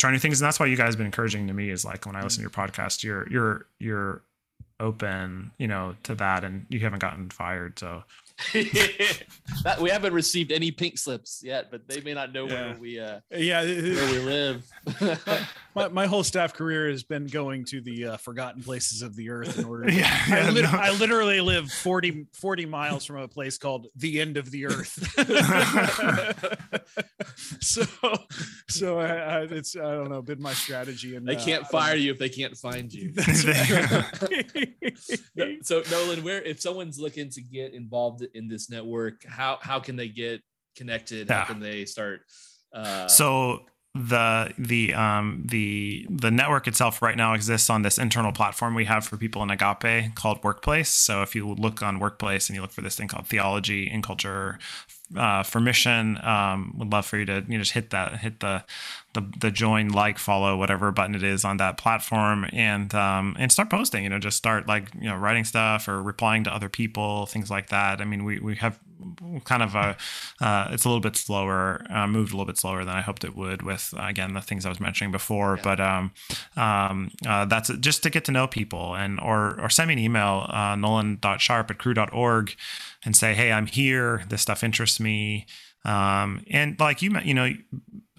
try 0.00 0.10
new 0.10 0.18
things. 0.18 0.40
And 0.40 0.46
that's 0.46 0.58
why 0.58 0.66
you 0.66 0.76
guys 0.76 0.88
have 0.94 0.96
been 0.96 1.06
encouraging 1.06 1.46
to 1.46 1.52
me 1.52 1.70
is 1.70 1.84
like 1.84 2.06
when 2.06 2.16
I 2.16 2.22
listen 2.22 2.38
to 2.38 2.42
your 2.42 2.50
podcast, 2.50 3.04
you're, 3.04 3.28
you're, 3.30 3.66
you're 3.78 4.22
open, 4.80 5.50
you 5.58 5.68
know, 5.68 5.94
to 6.04 6.14
that 6.14 6.42
and 6.42 6.64
you 6.70 6.80
haven't 6.80 7.00
gotten 7.00 7.28
fired. 7.30 7.78
So 7.78 8.02
that, 9.64 9.78
we 9.80 9.90
haven't 9.90 10.14
received 10.14 10.52
any 10.52 10.70
pink 10.70 10.96
slips 10.98 11.42
yet, 11.44 11.70
but 11.70 11.86
they 11.86 12.00
may 12.00 12.14
not 12.14 12.32
know 12.32 12.46
Yeah. 12.48 12.54
where 12.68 12.76
we 12.78 12.98
uh, 12.98 13.20
Yeah, 13.30 13.62
where 13.62 14.10
we 14.12 14.18
live. 14.20 14.64
my, 15.74 15.88
my 15.88 16.06
whole 16.06 16.24
staff 16.24 16.54
career 16.54 16.88
has 16.90 17.02
been 17.02 17.26
going 17.26 17.64
to 17.66 17.80
the 17.80 18.06
uh, 18.06 18.16
forgotten 18.16 18.62
places 18.62 19.02
of 19.02 19.14
the 19.16 19.30
earth 19.30 19.58
in 19.58 19.64
order. 19.64 19.84
To, 19.88 19.92
Yeah, 19.92 20.20
I, 20.28 20.38
yeah, 20.40 20.50
lit- 20.50 20.64
no. 20.64 20.70
I 20.72 20.90
literally 20.92 21.40
live 21.40 21.70
40, 21.70 22.26
40 22.34 22.66
miles 22.66 23.04
from 23.04 23.16
a 23.18 23.28
place 23.28 23.56
called 23.58 23.86
the 23.96 24.20
end 24.20 24.36
of 24.36 24.50
the 24.50 24.66
earth. 24.66 24.98
so, 27.60 27.84
so 28.68 28.98
I, 28.98 29.06
I, 29.16 29.40
it's 29.42 29.76
I 29.76 29.80
don't 29.94 30.08
know, 30.10 30.22
been 30.22 30.40
my 30.42 30.52
strategy, 30.52 31.16
and 31.16 31.26
they 31.26 31.36
uh, 31.36 31.44
can't 31.44 31.60
I 31.60 31.62
don't 31.62 31.70
fire 31.70 31.96
you 31.96 32.10
if 32.12 32.18
they 32.18 32.28
can't 32.28 32.56
find 32.56 32.92
you. 32.92 33.12
That's 33.14 33.44
No, 35.36 35.44
right. 35.44 35.64
so 35.66 35.82
Nolan, 35.90 36.22
where 36.24 36.42
if 36.42 36.60
someone's 36.60 36.98
looking 36.98 37.30
to 37.30 37.42
get 37.42 37.74
involved 37.74 38.24
in 38.34 38.48
this 38.48 38.70
network, 38.70 39.24
how 39.26 39.58
how 39.60 39.78
can 39.80 39.96
they 39.96 40.08
get 40.08 40.40
connected? 40.76 41.28
Yeah. 41.28 41.40
How 41.40 41.44
can 41.52 41.60
they 41.60 41.84
start? 41.84 42.22
Uh, 42.72 43.08
so 43.08 43.60
the 43.94 44.52
the 44.56 44.94
um 44.94 45.42
the 45.44 46.06
the 46.08 46.30
network 46.30 46.68
itself 46.68 47.02
right 47.02 47.16
now 47.16 47.34
exists 47.34 47.68
on 47.68 47.82
this 47.82 47.98
internal 47.98 48.30
platform 48.30 48.76
we 48.76 48.84
have 48.84 49.04
for 49.04 49.16
people 49.16 49.42
in 49.42 49.50
agape 49.50 50.14
called 50.14 50.42
workplace. 50.44 50.88
So 50.88 51.22
if 51.22 51.34
you 51.34 51.54
look 51.54 51.82
on 51.82 51.98
workplace 51.98 52.48
and 52.48 52.54
you 52.54 52.62
look 52.62 52.70
for 52.70 52.82
this 52.82 52.94
thing 52.94 53.08
called 53.08 53.26
theology 53.26 53.90
and 53.90 54.02
culture 54.02 54.60
uh, 55.16 55.42
for 55.42 55.58
mission 55.58 56.24
um 56.24 56.72
would 56.78 56.92
love 56.92 57.04
for 57.04 57.18
you 57.18 57.24
to 57.24 57.44
you 57.48 57.58
know 57.58 57.62
just 57.64 57.72
hit 57.72 57.90
that 57.90 58.18
hit 58.18 58.38
the 58.38 58.62
the, 59.14 59.28
the 59.40 59.50
join 59.50 59.88
like 59.88 60.18
follow 60.18 60.56
whatever 60.56 60.92
button 60.92 61.16
it 61.16 61.24
is 61.24 61.44
on 61.44 61.56
that 61.56 61.76
platform 61.76 62.46
and 62.52 62.94
um 62.94 63.34
and 63.40 63.50
start 63.50 63.68
posting 63.68 64.04
you 64.04 64.08
know 64.08 64.20
just 64.20 64.36
start 64.36 64.68
like 64.68 64.94
you 64.94 65.08
know 65.08 65.16
writing 65.16 65.42
stuff 65.42 65.88
or 65.88 66.00
replying 66.00 66.44
to 66.44 66.54
other 66.54 66.68
people 66.68 67.26
things 67.26 67.50
like 67.50 67.70
that. 67.70 68.00
I 68.00 68.04
mean 68.04 68.22
we 68.24 68.38
we 68.38 68.54
have 68.56 68.78
kind 69.44 69.62
of 69.62 69.74
a 69.74 69.96
uh, 70.40 70.68
it's 70.70 70.84
a 70.84 70.88
little 70.88 71.00
bit 71.00 71.16
slower 71.16 71.84
uh, 71.90 72.06
moved 72.06 72.32
a 72.32 72.36
little 72.36 72.46
bit 72.46 72.58
slower 72.58 72.84
than 72.84 72.94
i 72.94 73.00
hoped 73.00 73.24
it 73.24 73.36
would 73.36 73.62
with 73.62 73.94
again 73.98 74.34
the 74.34 74.40
things 74.40 74.66
i 74.66 74.68
was 74.68 74.80
mentioning 74.80 75.10
before 75.12 75.56
Yeah. 75.56 75.62
but 75.62 75.80
um 75.80 76.12
um 76.56 77.10
uh, 77.26 77.44
that's 77.46 77.68
just 77.78 78.02
to 78.02 78.10
get 78.10 78.24
to 78.26 78.32
know 78.32 78.46
people 78.46 78.94
and 78.94 79.18
or 79.20 79.60
or 79.60 79.68
send 79.70 79.88
me 79.88 79.94
an 79.94 79.98
email 80.00 80.46
uh 80.50 80.76
nolan.sharp 80.76 81.70
at 81.70 81.78
cru.org 81.78 82.54
and 83.04 83.16
say 83.16 83.34
hey 83.34 83.50
i'm 83.52 83.66
here. 83.66 84.24
This 84.28 84.42
stuff 84.42 84.62
interests 84.62 85.00
me. 85.00 85.46
Um 85.84 86.44
and 86.50 86.78
like 86.78 87.00
you 87.02 87.18
you 87.24 87.34
know 87.34 87.50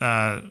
uh 0.01 0.05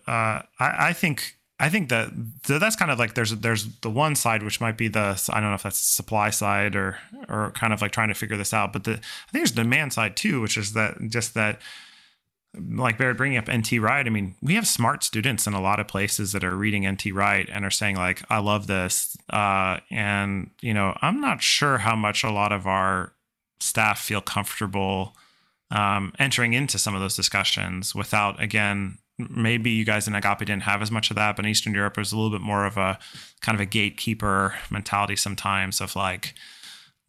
uh 0.07 0.43
i 0.59 0.89
i 0.89 0.93
think 0.93 1.37
I 1.61 1.69
think 1.69 1.91
that 1.91 2.09
that's 2.43 2.75
kind 2.75 2.91
of 2.91 2.99
like 2.99 3.13
there's 3.13 3.33
there's 3.33 3.67
the 3.81 3.91
one 3.91 4.15
side 4.17 4.43
which 4.43 4.63
might 4.63 4.79
be 4.79 4.89
the 4.89 5.23
I 5.31 5.41
don't 5.41 5.51
know 5.51 5.55
if 5.55 5.63
that's 5.63 5.79
the 5.79 5.95
supply 6.03 6.31
side 6.31 6.75
or 6.75 6.99
or 7.29 7.51
kind 7.51 7.75
of 7.75 7.83
like 7.83 7.93
trying 7.93 8.09
to 8.09 8.15
figure 8.15 8.39
this 8.39 8.55
out, 8.55 8.73
but 8.73 8.85
the 8.85 8.93
I 8.93 8.95
think 8.95 9.03
there's 9.33 9.53
the 9.53 9.63
demand 9.63 9.93
side 9.93 10.17
too, 10.17 10.41
which 10.41 10.57
is 10.57 10.73
that 10.73 10.97
just 11.11 11.35
that 11.35 11.61
like 12.59 12.97
Barrett 12.97 13.19
bringing 13.19 13.37
up 13.37 13.53
NT 13.53 13.73
Wright. 13.75 14.07
I 14.07 14.11
mean, 14.11 14.37
we 14.41 14.55
have 14.55 14.67
smart 14.67 15.05
students 15.05 15.47
in 15.47 15.53
a 15.53 15.61
lot 15.61 15.79
of 15.79 15.87
places 15.87 16.33
that 16.33 16.43
are 16.45 16.57
reading 16.57 16.91
NT 16.91 17.13
Wright 17.13 17.49
and 17.53 17.65
are 17.67 17.71
saying 17.71 17.97
like, 17.97 18.23
"I 18.31 18.39
love 18.39 18.67
this," 18.67 19.17
uh, 19.29 19.81
and 19.91 20.51
you 20.63 20.73
know, 20.73 20.97
I'm 21.03 21.21
not 21.21 21.43
sure 21.43 21.79
how 21.79 21.95
much 21.95 22.25
a 22.25 22.31
lot 22.31 22.53
of 22.53 22.67
our 22.67 23.13
staff 23.61 24.01
feel 24.01 24.23
comfortable 24.23 25.15
um, 25.71 26.15
entering 26.19 26.55
into 26.55 26.79
some 26.79 26.95
of 26.95 27.03
those 27.03 27.17
discussions 27.17 27.95
without 27.95 28.43
again 28.43 28.97
maybe 29.29 29.71
you 29.71 29.85
guys 29.85 30.07
in 30.07 30.15
agape 30.15 30.39
didn't 30.39 30.63
have 30.63 30.83
as 30.83 30.91
much 30.91 31.11
of 31.11 31.17
that 31.17 31.37
but 31.37 31.45
in 31.45 31.51
eastern 31.51 31.75
europe 31.75 31.97
was 31.97 32.13
a 32.13 32.17
little 32.17 32.31
bit 32.31 32.41
more 32.41 32.65
of 32.65 32.77
a 32.77 32.99
kind 33.41 33.55
of 33.55 33.61
a 33.61 33.67
gatekeeper 33.67 34.55
mentality 34.71 35.17
sometimes 35.17 35.81
of 35.81 35.97
like 35.97 36.35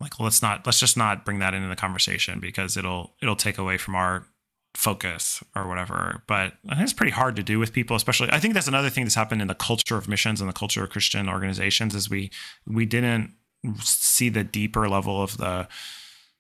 like 0.02 0.20
well, 0.20 0.26
let's 0.26 0.42
not 0.42 0.66
let's 0.66 0.80
just 0.80 0.98
not 0.98 1.24
bring 1.24 1.40
that 1.40 1.54
into 1.54 1.68
the 1.68 1.76
conversation 1.76 2.40
because 2.40 2.76
it'll 2.76 3.14
it'll 3.22 3.36
take 3.36 3.58
away 3.58 3.78
from 3.78 3.96
our 3.96 4.26
focus 4.74 5.44
or 5.56 5.68
whatever. 5.68 6.24
But 6.28 6.54
i 6.70 6.76
think 6.76 6.84
it's 6.84 6.94
pretty 6.94 7.12
hard 7.12 7.36
to 7.36 7.44
do 7.44 7.60
with 7.60 7.74
people 7.74 7.96
especially 7.96 8.30
i 8.32 8.40
think 8.40 8.54
that's 8.54 8.68
another 8.68 8.90
thing 8.90 9.04
that's 9.04 9.16
happened 9.16 9.42
in 9.42 9.48
the 9.48 9.56
culture 9.56 9.98
of 9.98 10.08
missions 10.08 10.42
and 10.42 10.50
the 10.50 10.54
culture 10.54 10.84
of 10.84 10.90
christian 10.90 11.30
organizations 11.30 11.94
is 11.94 12.10
we 12.10 12.32
we 12.66 12.86
didn't 12.86 13.34
see 13.80 14.30
the 14.30 14.44
deeper 14.44 14.90
level 14.90 15.22
of 15.22 15.38
the 15.38 15.68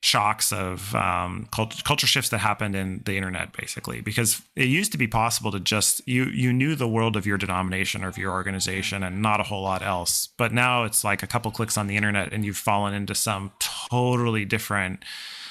shocks 0.02 0.52
of 0.52 0.96
um, 0.96 1.48
cult- 1.52 1.84
culture 1.84 2.08
shifts 2.08 2.32
that 2.32 2.40
happened 2.40 2.76
in 2.76 3.02
the 3.06 3.16
internet 3.16 3.54
basically 3.54 4.02
because 4.02 4.42
it 4.56 4.68
used 4.68 4.92
to 4.92 4.98
be 4.98 5.08
possible 5.08 5.52
to 5.52 5.60
just 5.60 6.02
you 6.08 6.26
you 6.26 6.52
knew 6.52 6.76
the 6.76 6.88
world 6.88 7.16
of 7.16 7.28
your 7.28 7.38
denomination 7.38 8.04
or 8.04 8.08
of 8.08 8.18
your 8.18 8.32
organization 8.32 9.04
and 9.04 9.22
not 9.22 9.40
a 9.40 9.44
whole 9.44 9.62
lot 9.62 9.84
else. 9.84 10.30
But 10.38 10.54
now 10.54 10.84
it's 10.86 11.04
like 11.04 11.22
a 11.22 11.28
couple 11.28 11.52
clicks 11.52 11.78
on 11.78 11.86
the 11.86 11.96
internet 11.96 12.34
and 12.34 12.44
you've 12.44 12.58
fallen 12.58 12.96
into 12.96 13.14
some 13.14 13.52
totally 13.60 14.44
different 14.44 15.06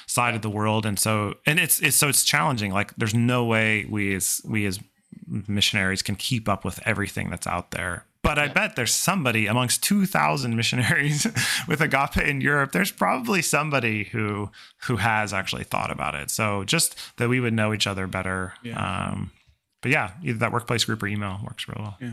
side 0.07 0.35
of 0.35 0.43
the 0.43 0.51
world. 0.51 0.85
And 0.85 0.99
so 0.99 1.37
and 1.47 1.61
it's 1.61 1.81
it's 1.81 1.97
so 1.97 2.09
it's 2.09 2.25
challenging. 2.25 2.73
Like 2.73 2.93
there's 2.97 3.15
no 3.15 3.45
way 3.45 3.87
we 3.89 4.15
as 4.17 4.41
we 4.45 4.67
as 4.67 4.81
missionaries 5.29 6.03
can 6.03 6.17
keep 6.17 6.49
up 6.49 6.65
with 6.65 6.81
everything 6.85 7.31
that's 7.31 7.47
out 7.47 7.71
there 7.71 8.05
but 8.23 8.39
I 8.39 8.49
bet 8.49 8.77
there's 8.77 8.95
somebody 8.95 9.47
amongst 9.47 9.83
2,000 9.83 10.55
missionaries 10.55 11.27
with 11.69 11.81
agape 11.81 12.19
in 12.19 12.41
Europe. 12.41 12.73
There's 12.73 12.91
probably 12.91 13.43
somebody 13.43 14.05
who 14.05 14.51
who 14.83 14.97
has 14.97 15.33
actually 15.33 15.65
thought 15.65 15.91
about 15.91 16.15
it. 16.15 16.31
So 16.31 16.65
just 16.65 16.97
that 17.17 17.29
we 17.29 17.41
would 17.41 17.55
know 17.55 17.73
each 17.73 17.87
other 17.87 18.07
better. 18.07 18.55
Yeah. 18.63 19.09
Um, 19.09 19.31
but 19.83 19.91
yeah, 19.91 20.13
either 20.23 20.39
that 20.39 20.53
workplace 20.53 20.85
group 20.85 21.03
or 21.03 21.07
email 21.07 21.41
works 21.43 21.67
real 21.67 21.79
well. 21.81 21.97
Yeah. 22.01 22.13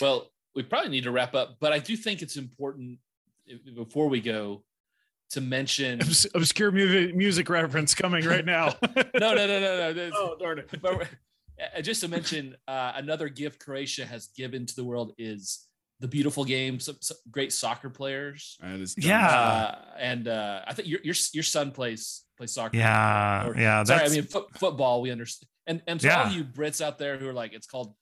well, 0.00 0.30
we 0.54 0.62
probably 0.62 0.90
need 0.90 1.04
to 1.04 1.10
wrap 1.10 1.34
up, 1.34 1.56
but 1.60 1.72
I 1.72 1.80
do 1.80 1.96
think 1.96 2.22
it's 2.22 2.36
important 2.36 2.98
before 3.74 4.08
we 4.08 4.20
go 4.20 4.62
to 5.30 5.40
mention. 5.40 6.00
Obs- 6.00 6.26
obscure 6.34 6.70
music, 6.70 7.14
music 7.14 7.48
reference 7.48 7.94
coming 7.94 8.24
right 8.24 8.44
now. 8.44 8.74
no, 8.82 9.34
no, 9.34 9.34
no, 9.34 9.60
no, 9.60 9.92
no. 9.92 10.10
oh 10.14 10.36
darn 10.38 10.60
it! 10.60 10.70
but 10.80 11.08
just 11.82 12.00
to 12.02 12.08
mention 12.08 12.56
uh, 12.68 12.92
another 12.96 13.28
gift 13.28 13.58
Croatia 13.64 14.04
has 14.06 14.28
given 14.28 14.66
to 14.66 14.76
the 14.76 14.84
world 14.84 15.12
is 15.18 15.66
the 16.00 16.08
beautiful 16.08 16.44
game. 16.44 16.78
Some, 16.80 16.96
some 17.00 17.16
great 17.30 17.52
soccer 17.52 17.88
players, 17.90 18.56
That 18.60 18.80
is 18.80 18.94
Yeah. 18.98 19.26
uh, 19.26 19.78
and 19.98 20.28
uh, 20.28 20.60
I 20.66 20.74
think 20.74 20.88
your, 20.88 21.00
your 21.02 21.14
your 21.32 21.42
son 21.42 21.70
plays 21.70 22.22
plays 22.36 22.52
soccer. 22.52 22.76
Yeah, 22.76 23.46
Or- 23.48 23.56
yeah. 23.58 23.82
Sorry, 23.84 24.04
I 24.04 24.08
mean 24.10 24.24
foot, 24.24 24.46
football. 24.58 25.00
We 25.00 25.10
understand, 25.10 25.48
and 25.66 25.82
and 25.86 25.98
to 26.00 26.08
all 26.08 26.30
you 26.30 26.44
Brits 26.44 26.80
out 26.84 26.98
there 26.98 27.16
who 27.18 27.28
are 27.28 27.32
like, 27.32 27.52
it's 27.54 27.66
called 27.66 27.94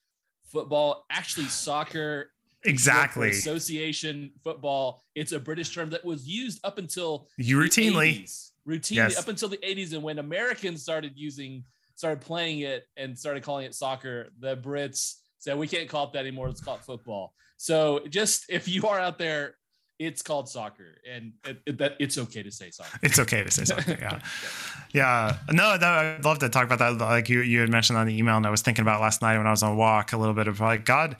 football. 0.51 1.05
Actually, 1.11 1.47
soccer 1.47 2.31
exactly. 2.65 3.31
association 3.31 4.33
football. 4.43 5.03
It's 5.15 5.33
a 5.33 5.39
British 5.39 5.73
term 5.75 5.91
that 5.91 6.05
was 6.05 6.27
used 6.27 6.61
up 6.65 6.79
until 6.79 7.29
You 7.39 7.59
routinely. 7.59 8.23
80s. 8.25 8.51
routinely 8.67 8.97
Yes. 8.97 9.19
up 9.19 9.29
until 9.29 9.49
the 9.51 9.59
80s 9.59 9.93
and 9.93 10.03
when 10.03 10.19
americans 10.19 10.81
started 10.83 11.13
using 11.17 11.65
started 11.97 12.21
playing 12.21 12.61
it 12.61 12.85
and 12.97 13.19
started 13.19 13.43
calling 13.43 13.65
it 13.67 13.75
soccer 13.75 14.29
the 14.41 14.57
brits 14.57 15.15
said 15.39 15.57
we 15.59 15.69
can't 15.69 15.89
call 15.89 16.05
it 16.07 16.13
that 16.13 16.21
anymore 16.21 16.49
let's 16.49 16.61
call 16.61 16.77
it 16.77 16.83
football 16.83 17.35
so 17.57 18.01
just 18.09 18.45
if 18.49 18.67
you 18.69 18.87
are 18.87 18.99
out 18.99 19.19
there 19.19 19.55
it's 20.01 20.23
called 20.23 20.49
soccer 20.49 20.97
and 21.09 21.33
it, 21.47 21.63
it- 21.67 21.79
that 21.79 21.93
it's 22.01 22.19
okay 22.19 22.43
to 22.43 22.51
say 22.51 22.69
soccer 22.71 22.99
It's 23.03 23.19
okay 23.21 23.45
to 23.45 23.51
say 23.51 23.65
soccer. 23.65 23.97
Yeah. 24.01 24.19
Yeah. 24.93 25.39
No, 25.51 25.77
no, 25.77 25.87
I'd 25.89 26.25
love 26.25 26.39
to 26.41 26.49
talk 26.49 26.65
about 26.65 26.79
that. 26.79 26.99
Like 27.05 27.29
you, 27.29 27.41
you 27.41 27.59
had 27.61 27.69
mentioned 27.69 27.99
on 27.99 28.07
the 28.07 28.17
email, 28.17 28.37
and 28.37 28.47
I 28.47 28.51
was 28.51 28.63
thinking 28.63 28.83
about 28.83 29.01
last 29.01 29.23
night 29.23 29.39
when 29.39 29.47
I 29.49 29.51
was 29.51 29.63
on 29.65 29.73
a 29.73 29.75
walk 29.75 30.13
a 30.13 30.17
little 30.17 30.35
bit 30.35 30.47
of 30.47 30.61
like 30.61 30.85
God. 30.85 31.17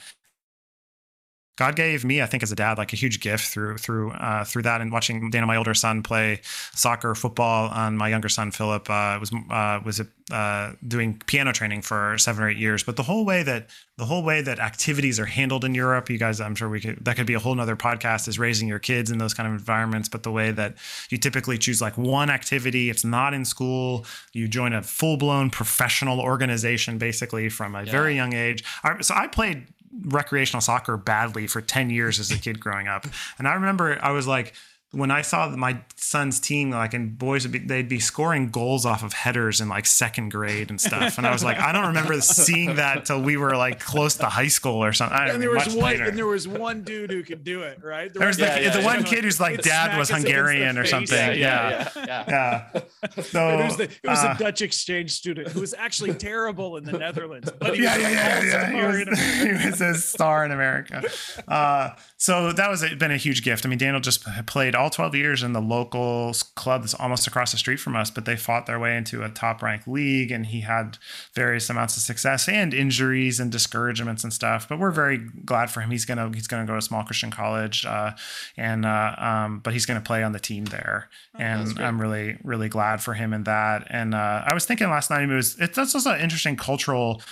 God 1.57 1.77
gave 1.77 2.05
me, 2.05 2.21
I 2.21 2.27
think, 2.27 2.43
as 2.43 2.51
a 2.51 2.57
dad, 2.57 2.79
like 2.79 2.93
a 2.93 2.97
huge 2.97 3.21
gift 3.21 3.45
through 3.53 3.79
through 3.79 4.11
uh, 4.13 4.45
through 4.45 4.63
that, 4.63 4.81
and 4.81 4.91
watching 4.91 5.31
Dana, 5.31 5.47
my 5.47 5.57
older 5.57 5.75
son, 5.75 6.03
play 6.03 6.41
soccer, 6.75 7.15
football, 7.15 7.71
and 7.73 7.97
my 7.97 8.09
younger 8.09 8.29
son 8.29 8.51
Philip 8.51 8.91
uh, 8.91 9.19
was 9.21 9.33
uh, 9.51 9.79
was 9.85 10.01
uh, 10.33 10.73
doing 10.89 11.21
piano 11.27 11.53
training 11.53 11.83
for 11.83 12.19
seven 12.19 12.43
or 12.43 12.49
eight 12.51 12.57
years. 12.57 12.83
But 12.83 12.97
the 12.97 13.05
whole 13.05 13.25
way 13.25 13.45
that 13.45 13.69
the 13.99 14.05
whole 14.05 14.25
way 14.25 14.43
that 14.43 14.59
activities 14.59 15.21
are 15.21 15.27
handled 15.27 15.65
in 15.65 15.75
Europe, 15.77 16.11
you 16.11 16.19
guys, 16.19 16.41
I'm 16.41 16.57
sure 16.57 16.69
we 16.69 16.81
could 16.81 17.05
that 17.05 17.15
could 17.17 17.27
be 17.27 17.35
a 17.35 17.39
whole 17.39 17.55
nother 17.55 17.77
podcast 17.77 18.27
is 18.27 18.37
raising 18.37 18.67
your 18.67 18.81
kids 18.81 19.13
in 19.13 19.19
those 19.19 19.33
kind 19.35 19.47
of 19.47 19.53
environments. 19.53 20.09
But 20.09 20.25
the 20.25 20.33
way 20.33 20.51
that 20.51 20.75
you 21.11 21.19
typically 21.19 21.57
choose 21.59 21.81
like 21.81 21.97
one 21.97 22.31
activity, 22.31 22.91
it's 22.91 23.05
not 23.05 23.33
in 23.33 23.45
school. 23.45 24.07
You 24.33 24.49
join 24.49 24.73
a 24.73 24.83
full 24.83 25.17
blown 25.19 25.51
professional 25.51 26.21
organization 26.21 26.99
basically 26.99 27.49
from 27.49 27.77
a 27.77 27.85
Yeah. 27.85 27.93
very 27.93 28.17
young 28.17 28.33
age. 28.33 28.65
I, 28.83 29.01
so 29.03 29.15
I 29.15 29.29
played 29.29 29.69
recreational 30.03 30.61
soccer 30.61 30.97
badly 30.97 31.47
for 31.47 31.61
10 31.61 31.91
years 31.91 32.19
as 32.19 32.31
a 32.31 32.39
kid 32.39 32.61
growing 32.61 32.89
up. 32.89 33.07
And 33.39 33.47
I 33.47 33.55
remember 33.55 33.99
I 34.03 34.11
was 34.11 34.27
like, 34.27 34.55
when 34.95 35.11
I 35.11 35.23
saw 35.23 35.49
my 35.51 35.81
son's 35.97 36.39
team, 36.41 36.71
like, 36.71 36.95
and 36.95 37.19
boys 37.19 37.45
would 37.45 37.53
be, 37.53 37.59
they'd 37.59 37.89
be 37.89 37.99
scoring 37.99 38.51
goals 38.51 38.87
off 38.87 39.03
of 39.03 39.13
headers 39.13 39.61
in 39.61 39.69
like 39.69 39.87
second 39.87 40.31
grade 40.31 40.71
and 40.71 40.81
stuff. 40.81 41.19
And 41.19 41.27
I 41.27 41.33
was 41.33 41.43
like, 41.43 41.59
I 41.59 41.73
don't 41.73 41.89
remember 41.89 42.21
seeing 42.21 42.77
that 42.77 43.05
till 43.07 43.21
we 43.21 43.37
were 43.37 43.57
like 43.57 43.81
close 43.81 44.17
to 44.17 44.27
high 44.27 44.49
school 44.49 44.83
or 44.85 44.93
something. 44.93 45.19
and 45.19 45.43
there 45.43 45.51
was 45.51 45.67
one, 45.75 45.85
later. 45.85 46.05
and 46.05 46.17
there 46.17 46.27
was 46.27 46.47
one 46.47 46.83
dude 46.83 47.11
who 47.11 47.23
could 47.23 47.45
do 47.45 47.63
it, 47.63 47.83
right? 47.83 48.13
There, 48.13 48.21
there 48.21 48.29
was, 48.29 48.39
yeah, 48.39 48.59
the, 48.59 48.63
yeah, 48.65 48.77
the 48.77 48.83
one 48.83 49.05
kid 49.05 49.25
who's 49.25 49.41
like 49.41 49.63
dad 49.63 49.99
was 49.99 50.09
Hungarian 50.09 50.79
or 50.79 50.85
something. 50.87 51.39
Yeah, 51.39 51.89
yeah, 51.97 52.25
yeah. 52.29 52.81
So 53.23 53.49
it 53.59 53.65
was, 53.65 53.77
the, 53.77 53.85
it 53.85 53.99
was 54.05 54.25
uh, 54.25 54.35
a 54.37 54.43
Dutch 54.43 54.63
exchange 54.63 55.11
student 55.13 55.49
who 55.49 55.61
was 55.61 55.75
actually 55.75 56.15
terrible 56.15 56.77
in 56.77 56.85
the 56.85 56.93
Netherlands. 56.93 57.51
But 57.59 57.79
yeah, 57.79 57.97
yeah, 57.97 58.11
yeah, 58.11 58.43
yeah. 58.43 58.93
He 58.97 59.05
was, 59.05 59.19
he 59.63 59.69
was 59.69 59.81
a 59.81 59.95
star 59.95 60.45
in 60.45 60.53
America. 60.53 61.03
Uh, 61.49 61.91
so 62.17 62.53
that 62.53 62.71
was 62.71 62.83
a, 62.83 62.95
been 62.95 63.11
a 63.11 63.17
huge 63.17 63.43
gift. 63.43 63.67
I 63.67 63.69
mean, 63.69 63.79
Daniel 63.79 64.01
just 64.01 64.25
played 64.47 64.75
all 64.75 64.84
12 64.91 65.15
years 65.15 65.43
in 65.43 65.53
the 65.53 65.61
local 65.61 66.33
club 66.55 66.83
that's 66.83 66.95
almost 66.95 67.27
across 67.27 67.53
the 67.53 67.59
street 67.59 67.79
from 67.79 67.97
us, 67.97 68.11
but 68.11 68.25
they 68.25 68.37
fought 68.37 68.67
their 68.67 68.79
way 68.79 68.97
into 68.97 69.23
a 69.23 69.29
top 69.29 69.63
ranked 69.63 69.87
league 69.87 70.31
and 70.31 70.47
he 70.47 70.61
had 70.61 70.99
various 71.35 71.69
amounts 71.71 71.97
of 71.97 72.03
success 72.03 72.49
and 72.49 72.75
injuries 72.75 73.41
and 73.41 73.51
discouragements 73.51 74.25
and 74.25 74.33
stuff. 74.33 74.69
But 74.69 74.79
we're 74.79 74.91
very 74.91 75.19
glad 75.19 75.71
for 75.71 75.81
him. 75.81 75.91
He's 75.91 76.05
gonna 76.05 76.31
he's 76.35 76.47
gonna 76.47 76.67
go 76.67 76.75
to 76.75 76.83
small 76.83 77.05
Christian 77.05 77.31
college, 77.31 77.85
uh, 77.87 78.13
and 78.57 78.85
uh, 78.85 79.15
um, 79.19 79.61
but 79.61 79.73
he's 79.73 79.87
gonna 79.87 80.01
play 80.01 80.23
on 80.23 80.33
the 80.33 80.41
team 80.41 80.67
there, 80.67 81.09
oh, 81.35 81.39
and 81.39 81.79
I'm 81.79 82.01
really 82.01 82.37
really 82.43 82.69
glad 82.69 83.03
for 83.03 83.15
him 83.15 83.33
in 83.33 83.45
that. 83.45 83.87
And 83.91 84.15
uh, 84.15 84.43
I 84.47 84.55
was 84.55 84.65
thinking 84.67 84.89
last 84.91 85.11
night 85.11 85.23
it 85.23 85.35
was 85.35 85.57
it's 85.59 85.77
that's 85.77 85.95
also 85.95 86.13
an 86.13 86.21
interesting 86.21 86.57
cultural 86.57 87.23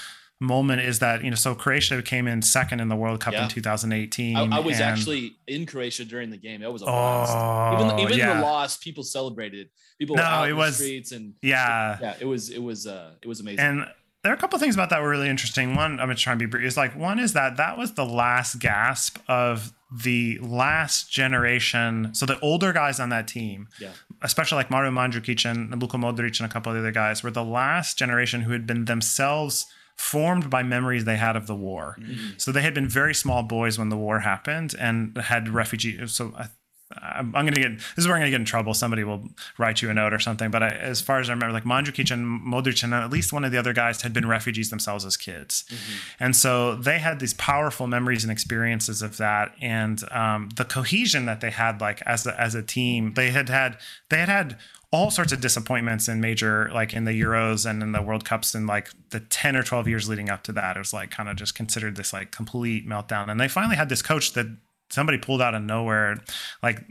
moment 0.42 0.82
is 0.82 0.98
that 0.98 1.24
you 1.24 1.30
know 1.30 1.36
so 1.36 1.54
Croatia 1.54 2.02
came 2.02 2.26
in 2.26 2.42
second 2.42 2.80
in 2.80 2.88
the 2.88 2.96
World 2.96 3.20
Cup 3.20 3.32
yeah. 3.32 3.44
in 3.44 3.48
2018. 3.48 4.36
I, 4.36 4.56
I 4.56 4.60
was 4.60 4.74
and, 4.74 4.82
actually 4.82 5.36
in 5.46 5.64
Croatia 5.64 6.04
during 6.04 6.30
the 6.30 6.36
game. 6.36 6.62
It 6.62 6.72
was 6.72 6.82
a 6.82 6.86
blast. 6.86 7.32
Oh, 7.34 7.84
even 7.84 7.98
even 8.00 8.18
yeah. 8.18 8.34
the 8.34 8.42
loss, 8.42 8.76
people 8.76 9.04
celebrated. 9.04 9.70
People 9.98 10.16
no, 10.16 10.22
were 10.22 10.28
out 10.28 10.48
it 10.48 10.50
in 10.50 10.56
was, 10.56 10.78
the 10.78 10.84
streets 10.84 11.12
and 11.12 11.34
yeah, 11.42 11.98
yeah. 12.00 12.14
It 12.20 12.26
was 12.26 12.50
it 12.50 12.62
was 12.62 12.86
uh 12.86 13.12
it 13.22 13.28
was 13.28 13.40
amazing. 13.40 13.60
And 13.60 13.86
there 14.22 14.30
are 14.30 14.36
a 14.36 14.38
couple 14.38 14.58
things 14.58 14.74
about 14.74 14.90
that 14.90 15.02
were 15.02 15.08
really 15.08 15.28
interesting. 15.28 15.74
One, 15.74 15.92
I'm 15.92 16.06
gonna 16.06 16.14
try 16.14 16.32
and 16.32 16.40
be 16.40 16.46
brief. 16.46 16.64
Is 16.64 16.76
like 16.76 16.96
one 16.96 17.18
is 17.18 17.32
that 17.32 17.56
that 17.56 17.78
was 17.78 17.94
the 17.94 18.04
last 18.04 18.58
gasp 18.58 19.18
of 19.28 19.72
the 19.90 20.38
last 20.38 21.10
generation. 21.10 22.14
So 22.14 22.24
the 22.24 22.38
older 22.40 22.72
guys 22.72 22.98
on 22.98 23.10
that 23.10 23.28
team, 23.28 23.68
yeah. 23.80 23.90
especially 24.22 24.56
like 24.56 24.70
Mario 24.70 24.90
Mandzukic 24.90 25.48
and 25.48 25.80
Luka 25.80 25.98
Modric 25.98 26.40
and 26.40 26.48
a 26.48 26.52
couple 26.52 26.70
of 26.70 26.74
the 26.74 26.80
other 26.80 26.92
guys, 26.92 27.22
were 27.22 27.30
the 27.30 27.44
last 27.44 27.98
generation 27.98 28.42
who 28.42 28.52
had 28.52 28.66
been 28.66 28.86
themselves 28.86 29.66
formed 29.96 30.50
by 30.50 30.62
memories 30.62 31.04
they 31.04 31.16
had 31.16 31.36
of 31.36 31.46
the 31.46 31.54
war. 31.54 31.96
Mm-hmm. 32.00 32.30
So 32.36 32.52
they 32.52 32.62
had 32.62 32.74
been 32.74 32.88
very 32.88 33.14
small 33.14 33.42
boys 33.42 33.78
when 33.78 33.88
the 33.88 33.96
war 33.96 34.20
happened 34.20 34.74
and 34.78 35.16
had 35.16 35.48
refugee. 35.48 36.06
So 36.06 36.32
I, 36.36 36.48
I'm, 37.00 37.34
I'm 37.34 37.44
going 37.44 37.54
to 37.54 37.60
get 37.60 37.78
this 37.78 37.98
is 37.98 38.06
where 38.06 38.16
I'm 38.16 38.20
going 38.20 38.30
to 38.30 38.32
get 38.32 38.40
in 38.40 38.46
trouble. 38.46 38.74
Somebody 38.74 39.04
will 39.04 39.28
write 39.58 39.82
you 39.82 39.90
a 39.90 39.94
note 39.94 40.12
or 40.12 40.18
something. 40.18 40.50
But 40.50 40.62
I, 40.62 40.68
as 40.68 41.00
far 41.00 41.20
as 41.20 41.28
I 41.28 41.32
remember, 41.32 41.52
like 41.52 41.64
Mandzukic 41.64 42.10
and 42.10 42.26
Modric 42.26 42.82
and 42.82 42.92
at 42.94 43.10
least 43.10 43.32
one 43.32 43.44
of 43.44 43.52
the 43.52 43.58
other 43.58 43.72
guys 43.72 44.02
had 44.02 44.12
been 44.12 44.28
refugees 44.28 44.70
themselves 44.70 45.04
as 45.04 45.16
kids, 45.16 45.64
mm-hmm. 45.68 46.24
and 46.24 46.36
so 46.36 46.74
they 46.74 46.98
had 46.98 47.20
these 47.20 47.34
powerful 47.34 47.86
memories 47.86 48.24
and 48.24 48.30
experiences 48.30 49.02
of 49.02 49.16
that, 49.16 49.54
and 49.60 50.02
um, 50.10 50.50
the 50.56 50.64
cohesion 50.64 51.26
that 51.26 51.40
they 51.40 51.50
had, 51.50 51.80
like 51.80 52.02
as 52.02 52.26
a, 52.26 52.38
as 52.40 52.54
a 52.54 52.62
team, 52.62 53.14
they 53.14 53.30
had 53.30 53.48
had 53.48 53.78
they 54.10 54.18
had 54.18 54.28
had 54.28 54.58
all 54.92 55.10
sorts 55.10 55.32
of 55.32 55.40
disappointments 55.40 56.06
in 56.06 56.20
major 56.20 56.70
like 56.72 56.92
in 56.92 57.04
the 57.06 57.18
euros 57.18 57.68
and 57.68 57.82
in 57.82 57.92
the 57.92 58.02
world 58.02 58.24
cups 58.26 58.54
in 58.54 58.66
like 58.66 58.90
the 59.10 59.20
10 59.20 59.56
or 59.56 59.62
12 59.62 59.88
years 59.88 60.08
leading 60.08 60.28
up 60.28 60.42
to 60.44 60.52
that. 60.52 60.76
It 60.76 60.78
was 60.78 60.92
like 60.92 61.10
kind 61.10 61.28
of 61.28 61.36
just 61.36 61.54
considered 61.54 61.96
this 61.96 62.12
like 62.12 62.30
complete 62.30 62.86
meltdown. 62.86 63.30
And 63.30 63.40
they 63.40 63.48
finally 63.48 63.76
had 63.76 63.88
this 63.88 64.02
coach 64.02 64.34
that 64.34 64.46
somebody 64.90 65.16
pulled 65.16 65.40
out 65.40 65.54
of 65.54 65.62
nowhere. 65.62 66.18
Like 66.62 66.84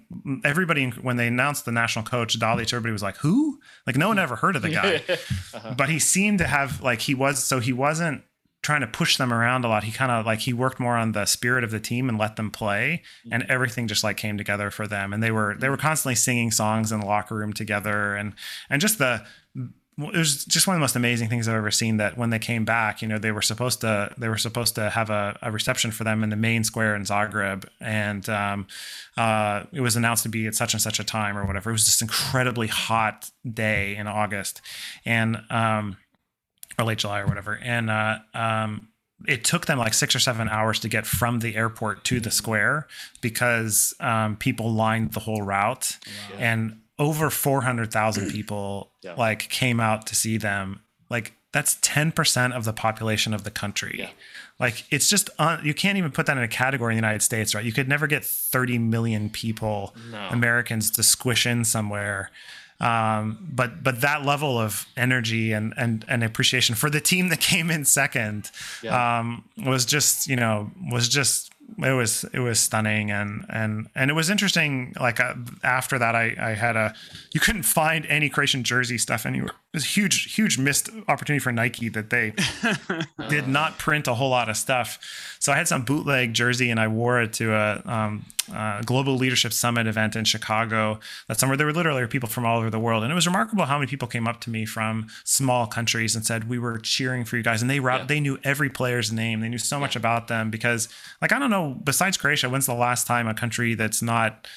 everybody 0.44 0.90
when 0.90 1.18
they 1.18 1.28
announced 1.28 1.66
the 1.66 1.72
national 1.72 2.04
coach 2.04 2.40
Dalic 2.40 2.74
everybody 2.74 2.92
was 2.92 3.04
like 3.04 3.18
who? 3.18 3.60
Like 3.86 3.96
no 3.96 4.08
one 4.08 4.18
ever 4.18 4.36
heard 4.36 4.56
of 4.56 4.64
the 4.64 4.70
guy. 4.70 5.04
Uh-huh. 5.54 5.74
but 5.78 5.90
he 5.90 6.00
seemed 6.00 6.38
to 6.38 6.48
have 6.48 6.82
like 6.82 7.02
he 7.02 7.14
was 7.14 7.44
so 7.44 7.60
he 7.60 7.74
wasn't 7.74 8.24
trying 8.62 8.82
to 8.82 8.88
push 8.88 9.18
them 9.18 9.34
around 9.34 9.66
a 9.66 9.68
lot. 9.68 9.84
He 9.84 9.92
kind 9.92 10.12
of 10.12 10.26
like 10.26 10.40
he 10.40 10.54
worked 10.54 10.80
more 10.80 10.96
on 10.96 11.14
the 11.14 11.26
spirit 11.26 11.64
of 11.64 11.72
the 11.72 11.80
team 11.80 12.10
and 12.10 12.18
let 12.18 12.36
them 12.36 12.52
play, 12.52 13.02
and 13.32 13.44
mm-hmm. 13.44 13.52
everything 13.52 13.88
just 13.88 14.04
like 14.04 14.18
came 14.18 14.38
together 14.38 14.72
for 14.72 14.88
them. 14.88 15.14
And 15.14 15.22
they 15.22 15.32
were 15.32 15.56
they 15.60 15.70
were 15.70 15.78
constantly 15.78 16.16
singing 16.16 16.52
songs 16.52 16.92
in 16.92 17.00
the 17.00 17.06
locker 17.06 17.36
room 17.36 17.54
together, 17.54 18.16
and 18.16 18.34
and 18.70 18.82
just 18.82 18.98
the 18.98 19.26
it 20.00 20.18
was 20.18 20.46
just 20.46 20.68
one 20.68 20.76
of 20.76 20.80
the 20.80 20.82
most 20.82 20.96
amazing 20.96 21.30
things 21.30 21.48
I've 21.48 21.56
ever 21.56 21.72
seen. 21.72 21.98
That 21.98 22.18
when 22.18 22.30
they 22.30 22.40
came 22.40 22.66
back, 22.66 23.02
you 23.02 23.08
know, 23.08 23.18
they 23.18 23.32
were 23.32 23.42
supposed 23.42 23.82
to 23.82 24.14
they 24.18 24.30
were 24.30 24.38
supposed 24.38 24.76
to 24.76 24.90
have 24.90 25.10
a, 25.10 25.38
a 25.42 25.52
reception 25.52 25.92
for 25.92 26.04
them 26.04 26.24
in 26.24 26.30
the 26.30 26.36
main 26.36 26.64
square 26.64 26.96
in 26.96 27.04
Zagreb, 27.04 27.66
and 27.80 28.28
um, 28.30 28.68
uh, 29.18 29.64
it 29.72 29.82
was 29.82 29.96
announced 29.96 30.24
to 30.24 30.30
be 30.30 30.48
at 30.48 30.56
such 30.56 30.74
and 30.74 30.82
such 30.82 31.00
a 31.00 31.04
time 31.04 31.38
or 31.38 31.46
whatever. 31.46 31.70
It 31.70 31.74
was 31.74 31.86
just 31.86 32.02
incredibly 32.02 32.68
hot 32.68 33.30
day 33.50 33.96
in 33.96 34.08
August, 34.08 34.62
and 35.06 35.42
um, 35.50 35.98
or 36.80 36.86
late 36.86 37.00
July 37.00 37.20
or 37.20 37.28
whatever. 37.28 37.60
And 37.62 37.90
uh, 37.90 38.20
um, 38.34 38.88
it 39.28 39.44
took 39.44 39.66
them 39.66 39.78
like 39.78 39.94
six 39.94 40.16
or 40.16 40.20
seven 40.20 40.50
hours 40.50 40.80
to 40.80 40.90
get 40.90 41.06
from 41.06 41.40
the 41.40 41.56
airport 41.56 42.04
to 42.06 42.20
the 42.20 42.32
square 42.32 42.88
because 43.22 43.94
um, 44.00 44.36
people 44.36 44.72
lined 44.72 45.14
the 45.14 45.20
whole 45.20 45.42
route, 45.42 45.98
wow. 46.32 46.38
and 46.40 46.82
over 47.00 47.30
four 47.30 47.62
hundred 47.62 47.92
thousand 47.92 48.30
people 48.32 48.92
yeah. 49.02 49.14
like 49.16 49.50
came 49.50 49.80
out 49.80 50.08
to 50.08 50.16
see 50.16 50.38
them. 50.38 50.82
Like 51.10 51.34
that's 51.52 51.78
ten 51.82 52.12
percent 52.12 52.54
of 52.54 52.66
the 52.66 52.74
population 52.74 53.34
of 53.34 53.44
the 53.44 53.52
country. 53.52 53.96
Yeah. 54.00 54.10
Like 54.60 54.86
it's 54.92 55.10
just 55.10 55.30
un- 55.40 55.62
you 55.64 55.74
can't 55.74 55.98
even 55.98 56.12
put 56.12 56.28
that 56.28 56.38
in 56.38 56.44
a 56.44 56.48
category 56.48 56.94
in 56.94 56.98
the 56.98 57.08
United 57.08 57.24
States, 57.24 57.56
right? 57.56 57.66
You 57.66 57.74
could 57.74 57.88
never 57.88 58.08
get 58.08 58.24
thirty 58.24 58.78
million 58.78 59.30
people, 59.30 59.96
no. 60.12 60.28
Americans, 60.30 60.92
to 60.92 61.04
squish 61.04 61.46
in 61.46 61.66
somewhere. 61.66 62.32
Um, 62.82 63.38
but 63.54 63.84
but 63.84 64.02
that 64.02 64.26
level 64.26 64.58
of 64.58 64.88
energy 64.98 65.54
and 65.54 65.72
and 65.78 66.04
and 66.08 66.24
appreciation 66.24 66.74
for 66.74 66.90
the 66.90 67.00
team 67.00 67.30
that 67.30 67.40
came 67.40 67.70
in 67.70 67.86
second 67.86 68.50
yeah. 68.82 69.20
um, 69.20 69.44
was 69.66 69.86
just 69.86 70.28
you 70.28 70.36
know 70.36 70.72
was 70.92 71.08
just 71.08 71.52
it 71.78 71.94
was 71.94 72.26
it 72.34 72.40
was 72.40 72.60
stunning 72.60 73.12
and 73.12 73.46
and 73.50 73.88
and 73.94 74.10
it 74.10 74.16
was 74.16 74.32
interesting 74.32 74.94
like 75.00 75.20
uh, 75.20 75.36
after 75.64 76.00
that 76.00 76.16
I 76.16 76.36
I 76.40 76.50
had 76.56 76.76
a 76.76 76.96
you 77.34 77.40
couldn't 77.40 77.64
find 77.64 78.06
any 78.08 78.30
Croatian 78.30 78.64
jersey 78.64 78.98
stuff 78.98 79.28
anywhere 79.28 79.52
was 79.74 79.84
a 79.84 79.88
huge 79.88 80.34
huge 80.36 80.58
missed 80.58 80.90
opportunity 81.08 81.40
for 81.40 81.52
Nike 81.52 81.90
that 81.90 82.10
they 82.10 82.34
did 83.30 83.48
not 83.48 83.78
print 83.78 84.08
a 84.08 84.14
whole 84.14 84.30
lot 84.30 84.50
of 84.50 84.58
stuff 84.58 85.00
so 85.40 85.52
I 85.52 85.56
had 85.56 85.68
some 85.68 85.84
bootleg 85.84 86.34
jersey 86.34 86.70
and 86.70 86.80
I 86.80 86.88
wore 86.88 87.22
it 87.22 87.34
to 87.34 87.54
a 87.54 87.82
um, 87.86 88.26
uh, 88.54 88.82
Global 88.82 89.16
Leadership 89.16 89.54
Summit 89.54 89.88
event 89.88 90.16
in 90.16 90.26
Chicago 90.26 91.00
that 91.28 91.40
summer. 91.40 91.56
There 91.56 91.66
were 91.66 91.74
literally 91.74 92.06
people 92.08 92.30
from 92.30 92.46
all 92.46 92.60
over 92.60 92.70
the 92.70 92.80
world, 92.80 93.04
and 93.04 93.12
it 93.12 93.16
was 93.16 93.28
remarkable 93.28 93.66
how 93.66 93.78
many 93.78 93.90
people 93.90 94.08
came 94.08 94.28
up 94.28 94.42
to 94.42 94.50
me 94.50 94.66
from 94.66 95.08
small 95.24 95.68
countries 95.68 96.16
and 96.16 96.26
said, 96.26 96.50
"We 96.50 96.60
were 96.60 96.78
cheering 96.78 97.26
for 97.26 97.38
you 97.38 97.44
guys," 97.44 97.62
and 97.62 97.70
they 97.70 97.80
yeah. 97.80 98.04
they 98.04 98.20
knew 98.20 98.40
every 98.44 98.70
player's 98.70 99.12
name. 99.12 99.40
They 99.42 99.50
knew 99.50 99.58
so 99.58 99.80
much 99.80 99.96
about 99.96 100.28
them 100.28 100.50
because, 100.50 100.90
like, 101.22 101.32
I 101.32 101.40
don't 101.40 101.50
know. 101.50 101.78
Besides 101.84 102.18
Croatia, 102.18 102.50
when's 102.50 102.66
the 102.66 102.74
last 102.74 103.08
time 103.08 103.28
a 103.28 103.34
country 103.34 103.76
that's 103.76 104.02
not 104.02 104.48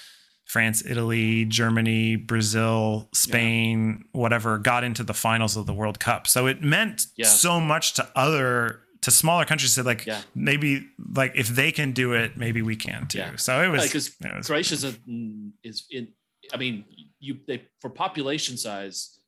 France, 0.45 0.83
Italy, 0.87 1.45
Germany, 1.47 2.17
Brazil, 2.17 3.09
Spain, 3.15 4.01
yeah. 4.01 4.21
whatever, 4.21 4.59
got 4.59 4.85
into 4.85 5.03
the 5.03 5.15
finals 5.15 5.57
of 5.57 5.67
the 5.67 5.73
World 5.73 5.99
Cup. 5.99 6.27
So 6.27 6.47
it 6.47 6.63
meant 6.63 7.07
yeah. 7.17 7.27
so 7.27 7.61
much 7.61 7.95
to 7.95 8.09
other 8.15 8.81
to 9.05 9.11
smaller 9.11 9.45
countries 9.45 9.75
said 9.75 9.85
like 9.85 10.07
yeah. 10.07 10.23
maybe 10.35 10.87
like 11.15 11.33
if 11.35 11.49
they 11.49 11.71
can 11.71 11.93
do 11.93 12.15
it 12.15 12.39
maybe 12.39 12.63
we 12.63 12.75
can 12.75 13.07
too 13.07 13.19
yeah. 13.19 13.37
so 13.37 13.61
it 13.61 13.69
was 13.69 13.83
because 13.83 14.17
like, 14.23 14.43
croatia's 14.47 14.83
a, 14.83 14.93
mm, 14.93 15.51
is 15.63 15.85
in 15.91 16.09
i 16.55 16.57
mean 16.57 16.87
you 17.21 17.37
they 17.47 17.63
for 17.83 17.91
population 17.91 18.57
size 18.57 19.19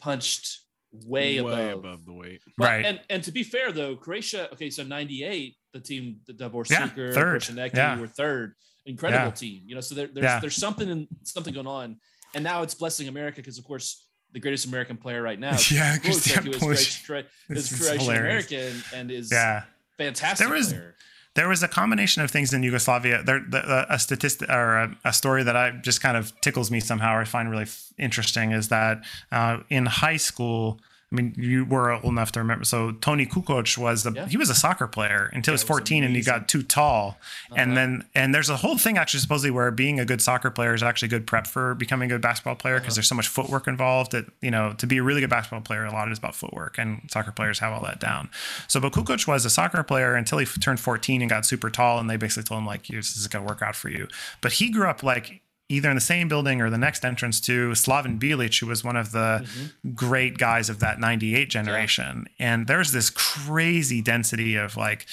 punched 0.00 0.62
way, 1.06 1.40
way 1.40 1.70
above. 1.70 1.84
above 1.84 2.04
the 2.06 2.12
weight 2.12 2.40
but, 2.58 2.64
right 2.64 2.84
and 2.84 3.00
and 3.08 3.22
to 3.22 3.30
be 3.30 3.44
fair 3.44 3.70
though 3.70 3.94
croatia 3.94 4.52
okay 4.52 4.68
so 4.68 4.82
98 4.82 5.54
the 5.72 5.80
team 5.80 6.16
the 6.26 6.32
Davor 6.32 6.64
yeah, 6.68 6.88
Šuker, 6.88 7.14
third 7.14 7.72
yeah. 7.74 8.00
were 8.00 8.08
third 8.08 8.54
incredible 8.86 9.26
yeah. 9.26 9.30
team 9.30 9.62
you 9.66 9.74
know 9.74 9.80
so 9.80 9.94
there, 9.94 10.08
there's 10.12 10.40
there's 10.40 10.56
something 10.56 10.88
in 10.88 11.08
something 11.22 11.54
going 11.54 11.66
on 11.66 11.96
and 12.34 12.42
now 12.42 12.62
it's 12.62 12.74
blessing 12.74 13.08
america 13.08 13.36
because 13.36 13.58
of 13.58 13.64
course 13.64 14.06
the 14.32 14.40
greatest 14.40 14.66
American 14.66 14.96
player 14.96 15.22
right 15.22 15.38
now. 15.38 15.56
Yeah, 15.70 15.96
because 15.96 16.36
like 16.36 16.44
he 16.44 16.50
was 16.50 16.98
Croatian 17.06 18.16
American 18.16 18.82
and 18.94 19.10
is 19.10 19.30
yeah. 19.30 19.64
fantastic. 19.98 20.46
There 20.46 20.54
was 20.54 20.72
player. 20.72 20.94
there 21.34 21.48
was 21.48 21.62
a 21.62 21.68
combination 21.68 22.22
of 22.22 22.30
things 22.30 22.52
in 22.52 22.62
Yugoslavia. 22.62 23.22
There, 23.22 23.40
the, 23.48 23.86
a 23.88 23.98
statistic 23.98 24.48
or 24.48 24.76
a, 24.76 24.96
a, 25.04 25.12
story 25.12 25.42
that 25.44 25.56
I 25.56 25.72
just 25.82 26.00
kind 26.00 26.16
of 26.16 26.38
tickles 26.40 26.70
me 26.70 26.80
somehow, 26.80 27.14
or 27.14 27.20
I 27.20 27.24
find 27.24 27.50
really 27.50 27.66
interesting, 27.98 28.52
is 28.52 28.68
that 28.68 29.04
uh, 29.30 29.58
in 29.68 29.86
high 29.86 30.16
school 30.16 30.80
I 31.12 31.16
mean, 31.16 31.34
you 31.36 31.64
were 31.64 31.90
old 31.92 32.04
enough 32.04 32.30
to 32.32 32.40
remember. 32.40 32.64
So 32.64 32.92
Tony 32.92 33.26
Kukoc 33.26 33.76
was 33.76 34.04
the 34.04 34.12
yeah. 34.12 34.26
he 34.26 34.36
was 34.36 34.48
a 34.48 34.54
soccer 34.54 34.86
player 34.86 35.28
until 35.32 35.52
yeah, 35.52 35.58
he 35.58 35.62
was 35.62 35.62
14 35.64 36.02
was 36.02 36.06
and 36.06 36.16
he 36.16 36.22
got 36.22 36.48
too 36.48 36.62
tall. 36.62 37.18
Uh-huh. 37.50 37.56
And 37.58 37.76
then 37.76 38.04
and 38.14 38.32
there's 38.32 38.48
a 38.48 38.56
whole 38.56 38.78
thing 38.78 38.96
actually 38.96 39.18
supposedly 39.18 39.50
where 39.50 39.72
being 39.72 39.98
a 39.98 40.04
good 40.04 40.22
soccer 40.22 40.50
player 40.50 40.72
is 40.72 40.84
actually 40.84 41.08
good 41.08 41.26
prep 41.26 41.48
for 41.48 41.74
becoming 41.74 42.10
a 42.10 42.14
good 42.14 42.20
basketball 42.20 42.54
player 42.54 42.78
because 42.78 42.92
uh-huh. 42.92 42.96
there's 42.96 43.08
so 43.08 43.16
much 43.16 43.26
footwork 43.26 43.66
involved 43.66 44.12
that 44.12 44.26
you 44.40 44.52
know 44.52 44.72
to 44.78 44.86
be 44.86 44.98
a 44.98 45.02
really 45.02 45.20
good 45.20 45.30
basketball 45.30 45.62
player 45.62 45.84
a 45.84 45.92
lot 45.92 46.10
is 46.12 46.18
about 46.18 46.34
footwork 46.34 46.78
and 46.78 47.00
soccer 47.10 47.32
players 47.32 47.58
have 47.58 47.72
all 47.72 47.82
that 47.82 47.98
down. 47.98 48.30
So 48.68 48.78
but 48.78 48.92
Kukoc 48.92 49.26
was 49.26 49.44
a 49.44 49.50
soccer 49.50 49.82
player 49.82 50.14
until 50.14 50.38
he 50.38 50.46
turned 50.46 50.78
14 50.78 51.22
and 51.22 51.28
got 51.28 51.44
super 51.44 51.70
tall 51.70 51.98
and 51.98 52.08
they 52.08 52.18
basically 52.18 52.44
told 52.44 52.60
him 52.60 52.66
like 52.66 52.86
this 52.86 53.16
is 53.16 53.26
gonna 53.26 53.44
work 53.44 53.62
out 53.62 53.74
for 53.74 53.88
you. 53.88 54.06
But 54.40 54.52
he 54.52 54.70
grew 54.70 54.88
up 54.88 55.02
like 55.02 55.42
either 55.70 55.88
in 55.88 55.94
the 55.94 56.00
same 56.00 56.28
building 56.28 56.60
or 56.60 56.68
the 56.68 56.76
next 56.78 57.04
entrance 57.04 57.40
to 57.42 57.70
Slaven 57.70 58.18
Bilic, 58.18 58.58
who 58.60 58.66
was 58.66 58.82
one 58.84 58.96
of 58.96 59.12
the 59.12 59.46
Mhm. 59.46 59.94
great 59.94 60.36
guys 60.36 60.68
of 60.68 60.80
that 60.80 60.98
98 61.00 61.48
generation. 61.48 62.26
And 62.38 62.66
there's 62.66 62.92
this 62.92 63.08
crazy 63.10 64.02
density 64.02 64.56
of 64.56 64.76
like 64.76 65.06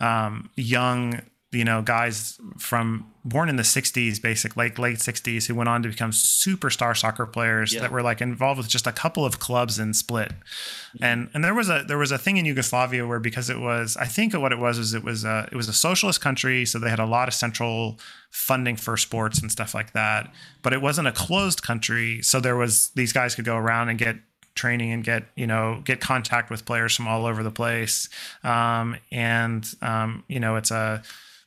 um, 0.00 0.50
young, 0.56 1.20
you 1.54 1.64
know, 1.64 1.80
guys 1.82 2.38
from 2.58 3.06
born 3.24 3.48
in 3.48 3.56
the 3.56 3.62
60s, 3.62 4.20
basic 4.20 4.56
late, 4.56 4.78
late 4.78 4.98
60s, 4.98 5.46
who 5.46 5.54
went 5.54 5.68
on 5.68 5.82
to 5.82 5.88
become 5.88 6.10
superstar 6.10 6.96
soccer 6.96 7.24
players 7.24 7.72
Yeah. 7.72 7.80
that 7.80 7.90
were 7.92 8.02
like 8.02 8.20
involved 8.20 8.58
with 8.58 8.68
just 8.68 8.86
a 8.86 8.92
couple 8.92 9.24
of 9.24 9.38
clubs 9.38 9.78
in 9.78 9.94
Split. 9.94 10.28
Mm-hmm. 10.28 11.04
And 11.04 11.30
and 11.32 11.44
there 11.44 11.54
was 11.54 11.70
a 11.70 11.84
there 11.86 11.96
was 11.98 12.10
a 12.10 12.18
thing 12.18 12.36
in 12.36 12.44
Yugoslavia 12.44 13.06
where 13.06 13.20
because 13.20 13.48
it 13.48 13.60
was 13.60 13.96
I 13.96 14.06
think 14.06 14.34
what 14.34 14.52
it 14.52 14.58
was 14.58 14.78
was 14.78 14.92
it 14.92 15.04
was 15.04 15.24
a 15.24 15.48
it 15.50 15.56
was 15.56 15.68
a 15.68 15.72
socialist 15.72 16.20
country, 16.20 16.66
so 16.66 16.78
they 16.78 16.90
had 16.90 16.98
a 17.00 17.06
lot 17.06 17.28
of 17.28 17.34
central 17.34 17.98
funding 18.30 18.76
for 18.76 18.96
sports 18.96 19.40
and 19.40 19.50
stuff 19.50 19.74
like 19.74 19.92
that. 19.92 20.32
But 20.62 20.72
it 20.72 20.82
wasn't 20.82 21.08
a 21.08 21.12
closed 21.12 21.62
country, 21.62 22.20
so 22.22 22.40
there 22.40 22.56
was 22.56 22.90
these 22.90 23.12
guys 23.12 23.34
could 23.34 23.44
go 23.44 23.56
around 23.56 23.88
and 23.88 23.98
get 23.98 24.16
training 24.54 24.92
and 24.92 25.02
get 25.02 25.24
you 25.34 25.46
know 25.48 25.80
get 25.84 26.00
contact 26.00 26.48
with 26.48 26.64
players 26.64 26.94
from 26.94 27.08
all 27.08 27.26
over 27.26 27.42
the 27.42 27.50
place. 27.50 28.08
Um, 28.44 28.96
and 29.10 29.66
um, 29.82 30.24
you 30.28 30.40
know 30.40 30.56
it's 30.56 30.70
a 30.70 31.02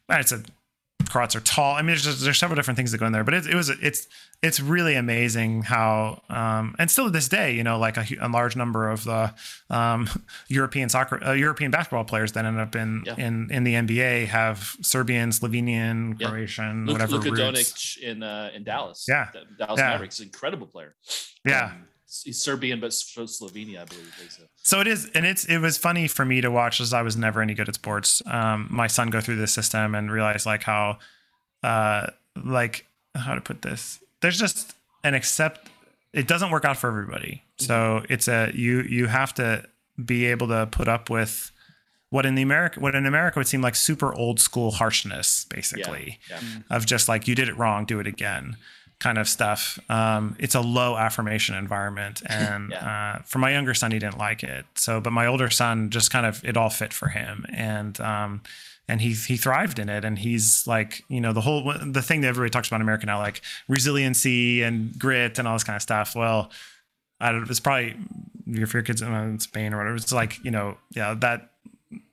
it's 0.10 0.32
a 0.32 0.44
Croats 1.10 1.38
are 1.38 1.40
tall. 1.40 1.76
I 1.76 1.82
mean, 1.82 1.88
there's 1.88 2.04
just, 2.04 2.22
there's 2.22 2.38
several 2.38 2.56
different 2.58 2.76
things 2.76 2.92
that 2.92 2.98
go 2.98 3.06
in 3.06 3.14
there, 3.14 3.24
but 3.24 3.34
it, 3.34 3.48
it 3.48 3.56
was 3.56 3.70
it's 3.70 4.08
it's 4.44 4.60
really 4.60 4.96
amazing 4.96 5.62
how 5.62 6.22
um, 6.28 6.76
and 6.80 6.92
still 6.92 7.06
to 7.06 7.12
this 7.12 7.30
day, 7.30 7.54
you 7.56 7.64
know, 7.64 7.80
like 7.80 7.96
a, 7.96 8.06
a 8.20 8.28
large 8.28 8.58
number 8.58 8.90
of 8.90 9.06
the 9.06 9.34
um, 9.70 10.10
European 10.50 10.90
soccer, 10.90 11.24
uh, 11.24 11.32
European 11.32 11.72
basketball 11.72 12.04
players 12.04 12.34
that 12.34 12.44
end 12.44 12.60
up 12.60 12.76
in 12.76 13.04
Yeah. 13.06 13.16
in 13.16 13.50
in 13.52 13.64
the 13.64 13.76
NBA 13.76 14.28
have 14.28 14.76
Serbian, 14.82 15.30
Slovenian, 15.30 16.20
Yeah. 16.20 16.28
Croatian, 16.30 16.88
whatever 16.88 17.14
Luka 17.14 17.32
roots. 17.32 17.40
Doncic 17.40 17.98
in 18.00 18.22
uh, 18.24 18.50
in 18.54 18.64
Dallas. 18.66 19.06
Yeah. 19.08 19.30
Dallas 19.58 19.80
Yeah. 19.80 19.90
Mavericks, 19.90 20.20
incredible 20.20 20.68
player. 20.68 20.94
Yeah. 21.46 21.66
Um, 21.68 21.88
he's 22.08 22.42
Serbian, 22.42 22.80
but 22.80 22.94
from 22.94 23.26
Slovenia, 23.26 23.82
I 23.82 23.86
believe. 23.86 24.14
He's 24.22 24.40
So 24.58 24.80
it 24.82 24.88
is, 24.88 25.10
and 25.14 25.26
it's 25.26 25.46
it 25.46 25.60
was 25.60 25.78
funny 25.78 26.08
for 26.08 26.26
me 26.26 26.42
to 26.42 26.50
watch 26.50 26.80
as 26.80 26.94
I 26.94 27.02
was 27.02 27.18
never 27.18 27.42
any 27.42 27.54
good 27.54 27.70
at 27.70 27.76
sports. 27.76 28.22
Um, 28.26 28.68
my 28.70 28.88
son 28.88 29.10
go 29.10 29.22
through 29.22 29.38
this 29.38 29.54
system 29.54 29.96
and 29.96 30.12
realize 30.12 30.46
like 30.46 30.64
how, 30.64 31.00
uh, 31.64 32.08
like 32.44 32.86
how 33.16 33.36
to 33.36 33.42
put 33.42 33.62
this. 33.62 34.00
There's 34.22 34.40
just 34.40 34.74
an 35.04 35.14
accept. 35.14 35.70
It 36.14 36.28
doesn't 36.28 36.52
work 36.52 36.66
out 36.66 36.78
for 36.78 36.88
everybody. 36.88 37.44
So 37.58 38.04
it's 38.10 38.28
a 38.28 38.52
you 38.54 38.82
you 38.82 39.08
have 39.08 39.34
to 39.36 39.66
be 40.04 40.26
able 40.26 40.48
to 40.48 40.68
put 40.68 40.88
up 40.88 41.10
with 41.10 41.52
what 42.10 42.26
in 42.26 42.36
the 42.36 42.42
America 42.42 42.80
what 42.80 42.96
in 42.96 43.06
America 43.06 43.40
would 43.40 43.48
seem 43.48 43.62
like 43.62 43.76
super 43.76 44.14
old 44.14 44.40
school 44.40 44.72
harshness, 44.72 45.46
basically 45.46 46.20
yeah. 46.30 46.40
of 46.70 46.86
just 46.86 47.10
like 47.10 47.28
you 47.28 47.36
did 47.36 47.50
it 47.50 47.58
wrong, 47.58 47.86
do 47.86 48.00
it 48.00 48.08
again, 48.08 48.56
kind 49.00 49.18
of 49.18 49.28
stuff. 49.28 49.80
Um, 49.90 50.36
it's 50.40 50.56
a 50.56 50.62
low 50.62 50.98
affirmation 50.98 51.56
environment, 51.56 52.22
and 52.30 52.74
uh, 52.74 53.20
for 53.26 53.40
my 53.40 53.52
younger 53.52 53.74
son, 53.74 53.92
he 53.92 54.00
didn't 54.00 54.18
like 54.18 54.44
it. 54.44 54.66
So, 54.76 55.00
but 55.00 55.12
my 55.12 55.28
older 55.28 55.50
son 55.50 55.90
just 55.90 56.12
kind 56.12 56.26
of 56.26 56.44
it 56.44 56.58
all 56.58 56.70
fit 56.70 56.94
for 56.94 57.10
him, 57.10 57.46
and 57.50 58.00
um, 58.02 58.42
and 58.88 59.02
he 59.02 59.14
he 59.14 59.38
thrived 59.38 59.80
in 59.80 59.90
it, 59.90 60.04
and 60.06 60.20
he's 60.20 60.66
like 60.68 61.04
you 61.08 61.22
know 61.22 61.34
the 61.34 61.42
whole 61.42 61.74
the 61.86 62.02
thing 62.02 62.22
that 62.22 62.28
everybody 62.28 62.50
talks 62.50 62.68
about 62.68 62.78
in 62.78 62.82
America 62.84 63.06
now, 63.06 63.20
like 63.20 63.42
resiliency 63.68 64.64
and 64.64 64.98
grit 64.98 65.40
and 65.40 65.48
all 65.48 65.56
this 65.56 65.64
kind 65.64 65.76
of 65.76 65.82
stuff. 65.82 66.16
Well. 66.16 66.52
I 67.20 67.32
don't, 67.32 67.50
it's 67.50 67.60
probably 67.60 67.96
if 68.46 68.76
your 68.76 68.84
kids 68.84 69.02
in 69.02 69.40
Spain 69.40 69.74
or 69.74 69.78
whatever. 69.78 69.96
It's 69.96 70.12
like 70.12 70.38
you 70.46 70.52
know, 70.52 70.78
yeah, 70.92 71.16
that 71.16 71.50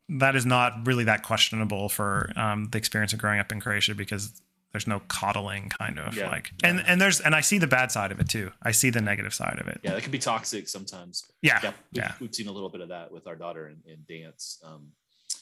that 0.09 0.37
is 0.37 0.45
not 0.45 0.87
really 0.87 1.05
that 1.05 1.23
questionable 1.23 1.89
for 1.89 2.33
um, 2.37 2.69
the 2.71 2.79
experience 2.79 3.13
of 3.13 3.19
growing 3.19 3.41
up 3.41 3.51
in 3.53 3.61
Croatia 3.61 3.95
because 3.95 4.41
there's 4.75 4.89
no 4.89 5.01
coddling 5.07 5.69
kind 5.69 6.01
of 6.01 6.17
Yeah. 6.17 6.29
like 6.29 6.51
and 6.65 6.83
and 6.85 7.01
there's 7.01 7.21
and 7.21 7.33
I 7.33 7.43
see 7.43 7.59
the 7.59 7.69
bad 7.69 7.93
side 7.93 8.11
of 8.11 8.19
it 8.19 8.29
too. 8.29 8.51
I 8.61 8.73
see 8.73 8.91
the 8.91 9.01
negative 9.01 9.33
side 9.33 9.59
of 9.61 9.69
it. 9.69 9.79
Yeah, 9.85 9.93
that 9.95 10.03
can 10.03 10.11
be 10.11 10.19
toxic 10.19 10.69
sometimes. 10.69 11.25
Yeah. 11.43 11.61
Yeah, 11.63 11.69
we've, 11.93 12.03
Yeah. 12.03 12.13
we've 12.21 12.35
seen 12.35 12.49
a 12.49 12.53
little 12.53 12.69
bit 12.69 12.81
of 12.81 12.89
that 12.89 13.13
with 13.13 13.29
our 13.29 13.37
daughter 13.37 13.69
in, 13.69 13.77
in 13.93 13.99
dance. 14.09 14.61
Um, 14.65 14.89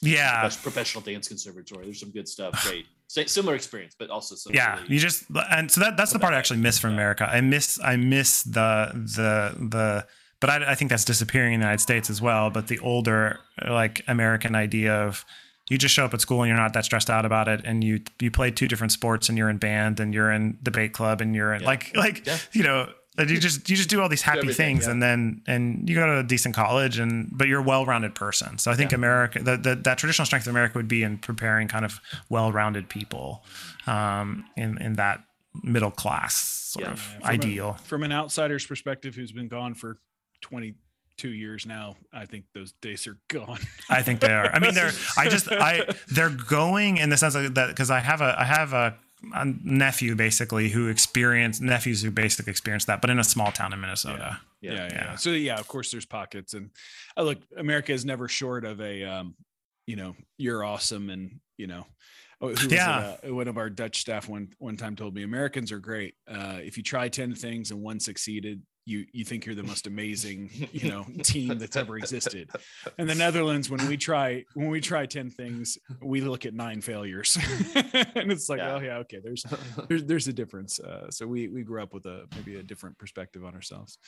Yeah. 0.02 0.42
professional 0.62 1.02
dance 1.02 1.28
conservatory. 1.28 1.84
There's 1.86 1.98
some 2.00 2.10
good 2.10 2.28
stuff. 2.28 2.62
Great, 2.68 2.86
similar 3.30 3.54
experience, 3.54 3.96
but 3.98 4.10
also 4.10 4.34
some. 4.34 4.52
Yeah. 4.54 4.76
really- 4.82 4.94
You 4.94 5.00
just 5.00 5.24
and 5.50 5.70
so 5.70 5.80
that 5.80 5.96
that's 5.96 6.12
the 6.12 6.18
part 6.18 6.34
I 6.34 6.38
actually 6.38 6.60
miss 6.60 6.78
from 6.78 6.92
America. 6.92 7.26
I 7.26 7.40
miss 7.40 7.80
I 7.82 7.96
miss 7.96 8.42
the 8.42 8.90
the 8.92 9.56
the 9.70 10.06
but 10.40 10.50
I, 10.50 10.72
I 10.72 10.74
think 10.74 10.90
that's 10.90 11.04
disappearing 11.06 11.54
in 11.54 11.60
the 11.60 11.64
United 11.64 11.80
States 11.80 12.10
as 12.10 12.20
well. 12.20 12.50
But 12.50 12.66
the 12.66 12.78
older 12.80 13.38
like 13.66 14.02
American 14.08 14.54
idea 14.54 14.92
of 14.92 15.24
you 15.72 15.78
just 15.78 15.94
show 15.94 16.04
up 16.04 16.14
at 16.14 16.20
school 16.20 16.42
and 16.42 16.48
you're 16.48 16.56
not 16.64 16.72
that 16.74 16.84
stressed 16.84 17.10
out 17.10 17.24
about 17.24 17.48
it 17.48 17.60
and 17.64 17.82
you 17.82 18.00
you 18.20 18.30
play 18.30 18.50
two 18.50 18.68
different 18.68 18.92
sports 18.92 19.28
and 19.28 19.36
you're 19.38 19.50
in 19.50 19.58
band 19.58 20.00
and 20.00 20.12
you're 20.14 20.30
in 20.30 20.58
debate 20.62 20.92
club 20.92 21.20
and 21.22 21.34
you're 21.34 21.52
in 21.54 21.62
Yeah. 21.62 21.66
like 21.72 21.96
like 21.96 22.26
Yeah. 22.26 22.38
you 22.52 22.62
know 22.62 22.92
and 23.18 23.28
you 23.30 23.38
just 23.38 23.68
you 23.70 23.76
just 23.76 23.90
do 23.90 24.00
all 24.00 24.08
these 24.08 24.22
happy 24.22 24.52
things 24.52 24.84
yeah. 24.84 24.92
and 24.92 25.02
then 25.02 25.42
and 25.46 25.88
you 25.88 25.94
go 25.96 26.06
to 26.06 26.18
a 26.20 26.22
decent 26.22 26.54
college 26.54 26.98
and 26.98 27.28
but 27.32 27.46
you're 27.48 27.60
a 27.60 27.68
well-rounded 27.72 28.14
person 28.14 28.58
so 28.58 28.70
i 28.70 28.74
think 28.74 28.90
Yeah. 28.92 28.96
america 29.02 29.42
the, 29.42 29.56
the, 29.56 29.74
that 29.76 29.98
traditional 29.98 30.26
strength 30.26 30.46
of 30.46 30.50
america 30.56 30.78
would 30.78 30.88
be 30.88 31.02
in 31.02 31.18
preparing 31.18 31.68
kind 31.68 31.84
of 31.84 32.00
well-rounded 32.30 32.88
people 32.88 33.44
um 33.86 34.44
in 34.56 34.78
in 34.86 34.92
that 34.94 35.24
middle 35.62 35.90
class 35.90 36.34
sort 36.36 36.86
Yeah. 36.86 36.92
of 36.92 37.00
from 37.00 37.22
a- 37.22 37.26
ideal 37.26 37.72
From 37.84 38.02
an 38.02 38.12
outsider's 38.12 38.64
perspective, 38.66 39.14
who's 39.14 39.32
been 39.32 39.48
gone 39.48 39.74
for 39.74 39.98
22 41.22 41.36
years 41.36 41.66
now, 41.66 41.96
I 42.12 42.26
think 42.26 42.44
those 42.54 42.72
days 42.82 43.06
are 43.06 43.16
gone. 43.28 43.58
I 43.88 44.02
think 44.02 44.20
they 44.20 44.32
are. 44.32 44.46
I 44.52 44.58
mean, 44.58 44.74
they're. 44.74 44.90
I 45.16 45.28
just. 45.28 45.50
I. 45.50 45.86
They're 46.08 46.30
going 46.30 46.98
in 46.98 47.10
the 47.10 47.16
sense 47.16 47.34
of 47.34 47.54
that 47.54 47.68
because 47.68 47.90
I 47.90 48.00
have 48.00 48.20
a. 48.20 48.34
I 48.38 48.44
have 48.44 48.72
a, 48.72 48.94
a 49.34 49.44
nephew 49.62 50.14
basically 50.16 50.68
who 50.68 50.88
experienced 50.88 51.62
nephews 51.62 52.02
who 52.02 52.10
basically 52.10 52.50
experienced 52.50 52.88
that, 52.88 53.00
but 53.00 53.10
in 53.10 53.18
a 53.18 53.24
small 53.24 53.52
town 53.52 53.72
in 53.72 53.80
Minnesota. 53.80 54.40
yeah, 54.60 54.72
yeah, 54.72 54.88
yeah. 54.88 54.88
yeah. 54.92 55.16
So 55.16 55.30
yeah, 55.30 55.58
of 55.58 55.68
course, 55.68 55.90
there's 55.90 56.06
pockets, 56.06 56.54
and 56.54 56.70
uh, 57.16 57.22
look, 57.22 57.38
America 57.56 57.92
is 57.92 58.04
never 58.04 58.28
short 58.28 58.64
of 58.64 58.80
a, 58.80 59.04
um, 59.04 59.34
you 59.86 59.96
know, 59.96 60.16
you're 60.38 60.64
awesome, 60.64 61.08
and 61.10 61.40
you 61.56 61.66
know, 61.68 61.86
oh, 62.40 62.48
who 62.48 62.66
it, 62.66 62.72
Yeah. 62.72 63.16
uh, 63.24 63.34
one 63.34 63.48
of 63.48 63.56
our 63.58 63.70
Dutch 63.70 64.00
staff 64.00 64.28
one 64.28 64.48
one 64.58 64.76
time 64.76 64.96
told 64.96 65.14
me 65.14 65.22
Americans 65.22 65.70
are 65.72 65.78
great. 65.80 66.14
Uh, 66.28 66.58
if 66.60 66.76
you 66.76 66.82
try 66.82 67.08
ten 67.08 67.34
things 67.34 67.70
and 67.70 67.80
one 67.80 68.00
succeeded, 68.00 68.62
you 68.84 69.06
you 69.12 69.24
think 69.24 69.46
you're 69.46 69.54
the 69.54 69.62
most 69.62 69.86
amazing, 69.86 70.50
you 70.72 70.90
know, 70.90 71.06
team 71.22 71.58
that's 71.58 71.76
ever 71.76 71.96
existed. 71.96 72.50
In 72.98 73.06
the 73.06 73.14
Netherlands, 73.14 73.70
when 73.70 73.86
we 73.88 73.96
try 73.96 74.44
when 74.54 74.68
we 74.68 74.80
try 74.80 75.06
ten 75.06 75.30
things, 75.30 75.78
we 76.00 76.20
look 76.20 76.44
at 76.46 76.54
nine 76.54 76.80
failures, 76.80 77.36
and 77.74 78.32
it's 78.32 78.48
like, 78.48 78.58
Yeah. 78.58 78.74
oh 78.74 78.80
yeah, 78.80 78.96
okay, 78.98 79.20
there's 79.22 79.44
there's 79.88 80.04
there's 80.04 80.28
a 80.28 80.32
difference. 80.32 80.80
Uh, 80.80 81.10
so 81.10 81.26
we 81.26 81.48
we 81.48 81.62
grew 81.62 81.82
up 81.82 81.94
with 81.94 82.06
a 82.06 82.26
maybe 82.34 82.56
a 82.56 82.62
different 82.62 82.98
perspective 82.98 83.44
on 83.44 83.54
ourselves. 83.54 83.98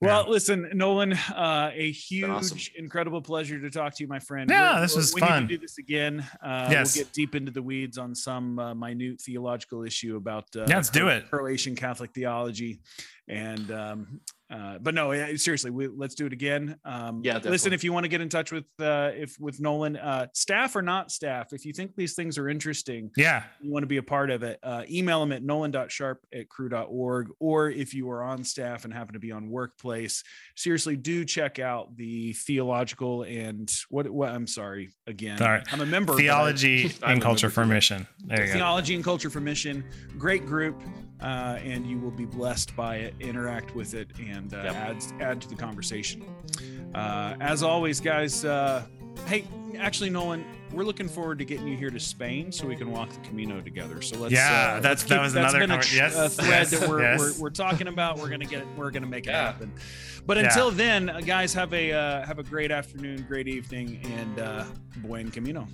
Well, 0.00 0.28
listen, 0.28 0.70
Nolan, 0.74 1.12
uh, 1.12 1.70
a 1.74 1.90
huge, 1.90 2.28
awesome. 2.28 2.58
incredible 2.76 3.22
pleasure 3.22 3.58
to 3.60 3.70
talk 3.70 3.94
to 3.96 4.02
you, 4.04 4.08
my 4.08 4.18
friend. 4.18 4.50
Yeah, 4.50 4.72
We're- 4.74 4.80
this 4.82 4.96
was 4.96 5.14
we 5.14 5.20
fun. 5.20 5.42
Need 5.42 5.48
to 5.48 5.54
do 5.56 5.60
this 5.60 5.78
again. 5.78 6.26
Uh, 6.42 6.68
Yes. 6.70 6.96
We'll 6.96 7.04
get 7.04 7.12
deep 7.12 7.34
into 7.34 7.52
the 7.52 7.62
weeds 7.62 7.96
on 7.98 8.14
some 8.14 8.58
uh, 8.58 8.74
minute 8.74 9.20
theological 9.20 9.84
issue 9.84 10.16
about 10.16 10.44
uh, 10.56 10.66
Yeah, 10.68 10.76
let's 10.76 10.90
do 10.90 11.08
it. 11.08 11.30
Croatian 11.30 11.74
Catholic 11.76 12.12
theology, 12.12 12.80
and 13.28 13.70
um, 13.70 14.20
uh, 14.50 14.78
but 14.80 14.94
no, 14.94 15.12
yeah, 15.12 15.34
seriously, 15.36 15.70
we, 15.70 15.88
let's 15.88 16.14
do 16.14 16.26
it 16.26 16.32
again. 16.32 16.76
Um, 16.84 17.20
Yeah, 17.24 17.38
listen, 17.42 17.72
if 17.72 17.82
you 17.82 17.92
want 17.92 18.04
to 18.04 18.08
get 18.08 18.20
in 18.20 18.28
touch 18.28 18.52
with 18.52 18.64
uh, 18.80 19.10
if 19.14 19.36
with 19.40 19.60
Nolan, 19.60 19.96
uh, 19.96 20.28
staff 20.34 20.76
or 20.76 20.82
not 20.82 21.10
staff, 21.10 21.52
if 21.52 21.64
you 21.64 21.72
think 21.72 21.96
these 21.96 22.14
things 22.14 22.38
are 22.38 22.48
interesting, 22.48 23.10
Yeah. 23.16 23.42
you 23.60 23.72
want 23.72 23.82
to 23.82 23.88
be 23.88 23.96
a 23.96 24.02
part 24.02 24.30
of 24.30 24.42
it, 24.42 24.58
uh, 24.62 24.84
email 24.90 25.20
them 25.20 25.32
at 25.32 25.42
nolan.sharp 25.42 26.20
at 26.32 26.48
cru.org. 26.48 27.28
Or 27.40 27.70
if 27.70 27.92
you 27.94 28.10
are 28.10 28.22
on 28.22 28.44
staff 28.44 28.84
and 28.84 28.92
happen 28.94 29.14
to 29.14 29.18
be 29.20 29.32
on 29.32 29.50
workplace, 29.50 30.22
seriously, 30.54 30.96
do 30.96 31.24
check 31.24 31.58
out 31.58 31.96
the 31.96 32.32
theological 32.34 33.22
and 33.24 33.70
what, 33.88 34.08
what 34.08 34.28
I'm 34.30 34.46
sorry, 34.46 34.90
again, 35.06 35.38
Sorry. 35.38 35.62
I'm 35.72 35.80
a 35.80 35.86
member. 35.86 36.12
but 36.12 36.18
I- 36.20 36.22
Theology 36.22 36.92
and 37.02 37.20
culture 37.20 37.50
for 37.50 37.66
mission. 37.66 38.06
There 38.24 38.40
you 38.42 38.46
go. 38.48 38.52
Theology 38.54 38.94
and 38.94 39.04
Culture 39.04 39.30
for 39.30 39.40
Mission. 39.40 39.84
Great 40.18 40.46
group. 40.46 40.80
Uh, 41.20 41.58
and 41.64 41.86
you 41.86 41.98
will 41.98 42.10
be 42.10 42.26
blessed 42.26 42.76
by 42.76 42.96
it, 42.96 43.14
interact 43.20 43.74
with 43.74 43.94
it, 43.94 44.08
and 44.18 44.52
uh, 44.52 44.58
Yep. 44.64 44.74
add, 44.74 45.04
add 45.20 45.40
to 45.42 45.48
the 45.48 45.54
conversation. 45.56 46.22
Uh, 46.94 47.34
as 47.40 47.62
always, 47.62 48.00
guys, 48.00 48.44
uh, 48.44 48.84
hey, 49.26 49.44
actually, 49.78 50.10
Nolan, 50.10 50.44
we're 50.72 50.84
looking 50.84 51.08
forward 51.08 51.38
to 51.38 51.46
getting 51.46 51.66
you 51.68 51.76
here 51.76 51.88
to 51.88 51.98
Spain 51.98 52.52
so 52.52 52.66
we 52.66 52.76
can 52.76 52.90
walk 52.90 53.08
the 53.10 53.20
Camino 53.20 53.62
together. 53.62 54.02
So 54.02 54.18
let's. 54.18 54.34
Yeah, 54.34 54.42
uh, 54.76 54.80
that's- 54.80 54.84
let's 54.84 55.02
that 55.04 55.14
keep- 55.14 55.22
was 55.22 55.32
that's 55.32 55.54
another 55.54 55.66
been 55.66 55.78
a, 55.78 55.82
tr- 55.82 55.96
yes, 55.96 56.16
a 56.16 56.28
thread 56.28 56.48
yes, 56.50 56.70
that 56.78 56.88
we're, 56.88 57.00
yes. 57.00 57.18
we're, 57.18 57.44
we're 57.44 57.50
talking 57.50 57.88
about. 57.88 58.18
We're 58.18 58.28
gonna 58.28 58.44
get 58.44 58.66
we're 58.76 58.90
gonna 58.90 59.06
make 59.06 59.26
it 59.26 59.30
Yeah. 59.30 59.46
happen. 59.46 59.72
But 60.26 60.36
Yeah. 60.36 60.44
until 60.44 60.70
then, 60.70 61.08
uh, 61.08 61.20
guys, 61.20 61.54
have 61.54 61.72
a 61.72 61.92
uh, 61.92 62.26
have 62.26 62.38
a 62.38 62.42
great 62.42 62.70
afternoon, 62.70 63.24
great 63.26 63.48
evening, 63.48 64.00
and 64.04 64.38
uh, 64.38 64.64
buen 64.98 65.30
camino. 65.30 65.66